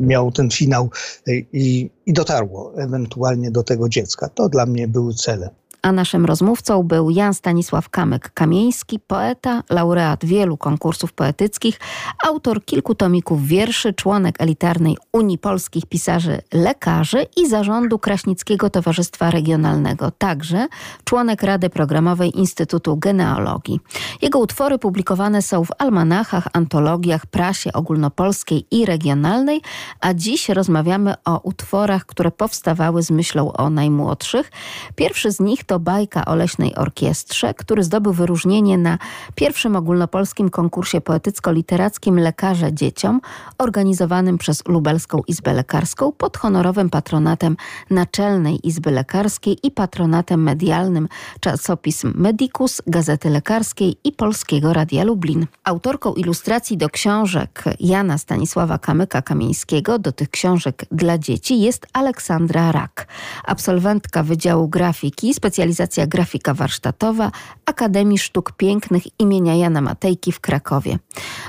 miało 0.00 0.32
ten 0.32 0.50
finał 0.50 0.90
yy, 1.26 1.46
i, 1.52 1.90
i 2.06 2.12
dotarło 2.12 2.72
ewentualnie 2.76 3.50
do 3.50 3.62
tego 3.62 3.88
dziecka. 3.88 4.28
To 4.28 4.48
dla 4.48 4.66
mnie 4.66 4.88
były 4.88 5.14
cele 5.14 5.50
a 5.82 5.92
naszym 5.92 6.26
rozmówcą 6.26 6.82
był 6.82 7.10
Jan 7.10 7.34
Stanisław 7.34 7.90
Kamyk-Kamieński, 7.90 8.98
poeta, 9.06 9.62
laureat 9.70 10.24
wielu 10.24 10.56
konkursów 10.56 11.12
poetyckich, 11.12 11.80
autor 12.26 12.64
kilku 12.64 12.94
tomików 12.94 13.46
wierszy, 13.46 13.94
członek 13.94 14.34
elitarnej 14.38 14.96
Unii 15.12 15.38
Polskich 15.38 15.86
Pisarzy 15.86 16.40
Lekarzy 16.52 17.26
i 17.36 17.48
zarządu 17.48 17.98
Kraśnickiego 17.98 18.70
Towarzystwa 18.70 19.30
Regionalnego, 19.30 20.10
także 20.10 20.66
członek 21.04 21.42
Rady 21.42 21.70
Programowej 21.70 22.38
Instytutu 22.38 22.96
Genealogii. 22.96 23.80
Jego 24.22 24.38
utwory 24.38 24.78
publikowane 24.78 25.42
są 25.42 25.64
w 25.64 25.70
almanachach, 25.78 26.48
antologiach, 26.52 27.26
prasie 27.26 27.72
ogólnopolskiej 27.72 28.66
i 28.70 28.86
regionalnej, 28.86 29.60
a 30.00 30.14
dziś 30.14 30.48
rozmawiamy 30.48 31.14
o 31.24 31.40
utworach, 31.42 32.06
które 32.06 32.30
powstawały 32.30 33.02
z 33.02 33.10
myślą 33.10 33.52
o 33.52 33.70
najmłodszych. 33.70 34.50
Pierwszy 34.96 35.32
z 35.32 35.40
nich 35.40 35.64
to 35.68 35.78
bajka 35.78 36.24
o 36.24 36.34
leśnej 36.34 36.74
orkiestrze, 36.74 37.54
który 37.54 37.84
zdobył 37.84 38.12
wyróżnienie 38.12 38.78
na 38.78 38.98
pierwszym 39.34 39.76
ogólnopolskim 39.76 40.50
konkursie 40.50 41.00
poetycko-literackim 41.00 42.18
Lekarze 42.18 42.72
Dzieciom, 42.72 43.20
organizowanym 43.58 44.38
przez 44.38 44.62
Lubelską 44.68 45.20
Izbę 45.26 45.52
Lekarską 45.52 46.12
pod 46.12 46.36
honorowym 46.36 46.90
patronatem 46.90 47.56
Naczelnej 47.90 48.66
Izby 48.66 48.90
Lekarskiej 48.90 49.58
i 49.62 49.70
patronatem 49.70 50.42
medialnym 50.42 51.08
czasopism 51.40 52.12
Medicus, 52.16 52.82
Gazety 52.86 53.30
Lekarskiej 53.30 53.96
i 54.04 54.12
Polskiego 54.12 54.72
Radia 54.72 55.04
Lublin. 55.04 55.46
Autorką 55.64 56.14
ilustracji 56.14 56.76
do 56.76 56.88
książek 56.88 57.64
Jana 57.80 58.18
Stanisława 58.18 58.76
Kamyka-Kamieńskiego, 58.76 59.98
do 59.98 60.12
tych 60.12 60.30
książek 60.30 60.84
dla 60.92 61.18
dzieci 61.18 61.60
jest 61.60 61.86
Aleksandra 61.92 62.72
Rak, 62.72 63.06
absolwentka 63.44 64.22
Wydziału 64.22 64.68
Grafiki, 64.68 65.34
specjalistycznej 65.34 65.57
specjalizacja 65.58 66.06
grafika 66.06 66.54
warsztatowa 66.54 67.30
Akademii 67.66 68.18
Sztuk 68.18 68.52
Pięknych 68.52 69.02
imienia 69.20 69.54
Jana 69.54 69.80
Matejki 69.80 70.32
w 70.32 70.40
Krakowie. 70.40 70.98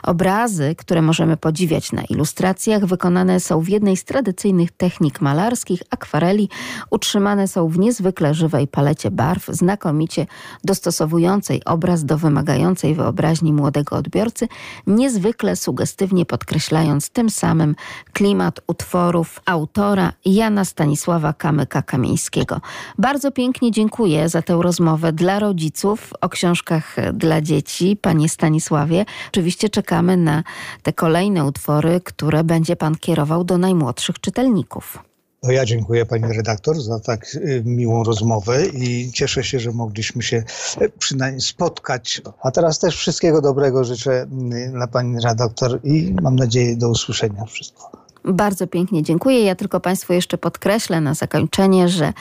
Obrazy, 0.04 0.76
które 0.78 1.02
możemy 1.02 1.38
podziwiać 1.38 1.92
na 1.92 2.02
ilustracjach, 2.04 2.86
wykonane 2.86 3.40
są 3.40 3.62
w 3.62 3.70
jednej 3.70 3.98
z 3.98 4.04
tradycyjnych 4.04 4.72
technik 4.72 5.22
malarskich, 5.22 5.82
akwareli, 5.90 6.50
utrzymane 6.90 7.48
są 7.48 7.68
w 7.68 7.80
niezwykle 7.80 8.34
żywej 8.34 8.68
palecie 8.68 9.12
barw, 9.12 9.48
znakomicie 9.48 10.26
dostosowującej 10.64 11.66
obraz 11.66 12.06
do 12.06 12.18
wymagającej 12.18 12.96
wyobraźni 12.96 13.54
młodego 13.54 13.96
odbiorcy, 13.96 14.48
niezwykle 14.88 15.56
sugestywnie 15.56 16.26
podkreślając 16.26 17.10
tym 17.10 17.30
samym 17.30 17.76
klimat 18.14 18.60
utworów 18.68 19.42
autora 19.46 20.14
Jana 20.26 20.66
Stanisława 20.66 21.32
Kamyka-Kamieńskiego. 21.32 22.60
Bardzo 22.98 23.32
pięknie 23.32 23.72
dziękuję 23.72 23.99
dziękuję 24.00 24.30
za 24.30 24.42
tę 24.42 24.60
rozmowę 24.62 25.14
dla 25.14 25.40
rodziców 25.40 26.14
o 26.22 26.30
książkach 26.30 26.96
dla 27.14 27.42
dzieci, 27.42 27.98
panie 28.02 28.30
Stanisławie. 28.30 29.06
Oczywiście 29.28 29.70
czekamy 29.70 30.18
na 30.18 30.44
te 30.84 30.94
kolejne 30.94 31.46
utwory, 31.46 32.02
które 32.04 32.44
będzie 32.44 32.76
pan 32.76 32.96
kierował 32.96 33.44
do 33.44 33.58
najmłodszych 33.58 34.20
czytelników. 34.20 34.98
No 35.44 35.52
ja 35.52 35.66
dziękuję 35.66 36.06
pani 36.06 36.34
redaktor 36.34 36.82
za 36.82 37.00
tak 37.00 37.36
y, 37.36 37.64
miłą 37.66 38.04
rozmowę 38.04 38.66
i 38.66 39.12
cieszę 39.12 39.44
się, 39.44 39.60
że 39.60 39.72
mogliśmy 39.72 40.24
się 40.24 40.44
y, 40.82 40.92
przynajmniej 41.00 41.42
spotkać. 41.42 42.22
A 42.44 42.52
teraz 42.52 42.80
też 42.80 42.98
wszystkiego 42.98 43.42
dobrego 43.42 43.84
życzę 43.84 44.28
y, 44.68 44.72
dla 44.72 44.88
pani 44.88 45.22
redaktor 45.24 45.80
i 45.84 46.16
mam 46.22 46.36
nadzieję 46.36 46.78
do 46.78 46.90
usłyszenia 46.90 47.46
wszystko. 47.46 48.00
Bardzo 48.26 48.68
pięknie 48.68 49.04
dziękuję. 49.04 49.44
Ja 49.44 49.56
tylko 49.56 49.80
Państwu 49.80 50.14
jeszcze 50.14 50.38
podkreślę 50.38 51.02
na 51.02 51.14
zakończenie, 51.14 51.90
że 51.90 52.14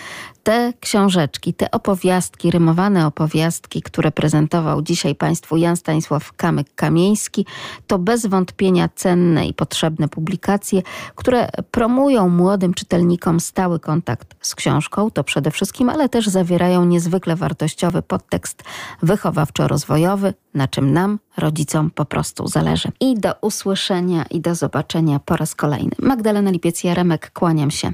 te 0.49 0.73
książeczki, 0.81 1.55
te 1.55 1.71
opowiastki, 1.71 2.51
rymowane 2.51 3.07
opowiastki, 3.07 3.83
które 3.83 4.13
prezentował 4.13 4.83
dzisiaj 4.83 5.15
Państwu 5.15 5.57
Jan 5.57 5.77
Stanisław 5.77 6.33
Kamyk-Kamieński, 6.37 7.45
to 7.87 7.99
bez 7.99 8.27
wątpienia 8.27 8.89
cenne 8.95 9.47
i 9.47 9.55
potrzebne 9.55 10.09
publikacje, 10.09 10.83
które 11.15 11.49
promują 11.71 12.29
młodym 12.29 12.75
czytelnikom 12.75 13.41
stały 13.41 13.81
kontakt 13.81 14.37
z 14.41 14.55
książką, 14.55 15.11
to 15.11 15.25
przede 15.25 15.51
wszystkim, 15.51 15.89
ale 15.89 16.09
też 16.09 16.27
zawierają 16.27 16.85
niezwykle 16.85 17.37
wartościowy 17.37 18.03
podtekst 18.03 18.63
wychowawczo-rozwojowy, 19.03 20.35
na 20.55 20.69
czym 20.69 20.93
nam, 20.93 21.19
rodzicom, 21.37 21.91
po 21.91 22.05
prostu 22.05 22.47
zależy. 22.47 22.89
I 23.01 23.21
do 23.21 23.35
usłyszenia 23.41 24.25
i 24.31 24.41
do 24.41 24.55
zobaczenia 24.55 25.19
po 25.19 25.37
raz 25.37 25.55
kolejny. 25.55 25.93
Magdalena 25.99 26.51
Lipiec-Jaremek, 26.51 27.31
kłaniam 27.31 27.71
się. 27.71 27.93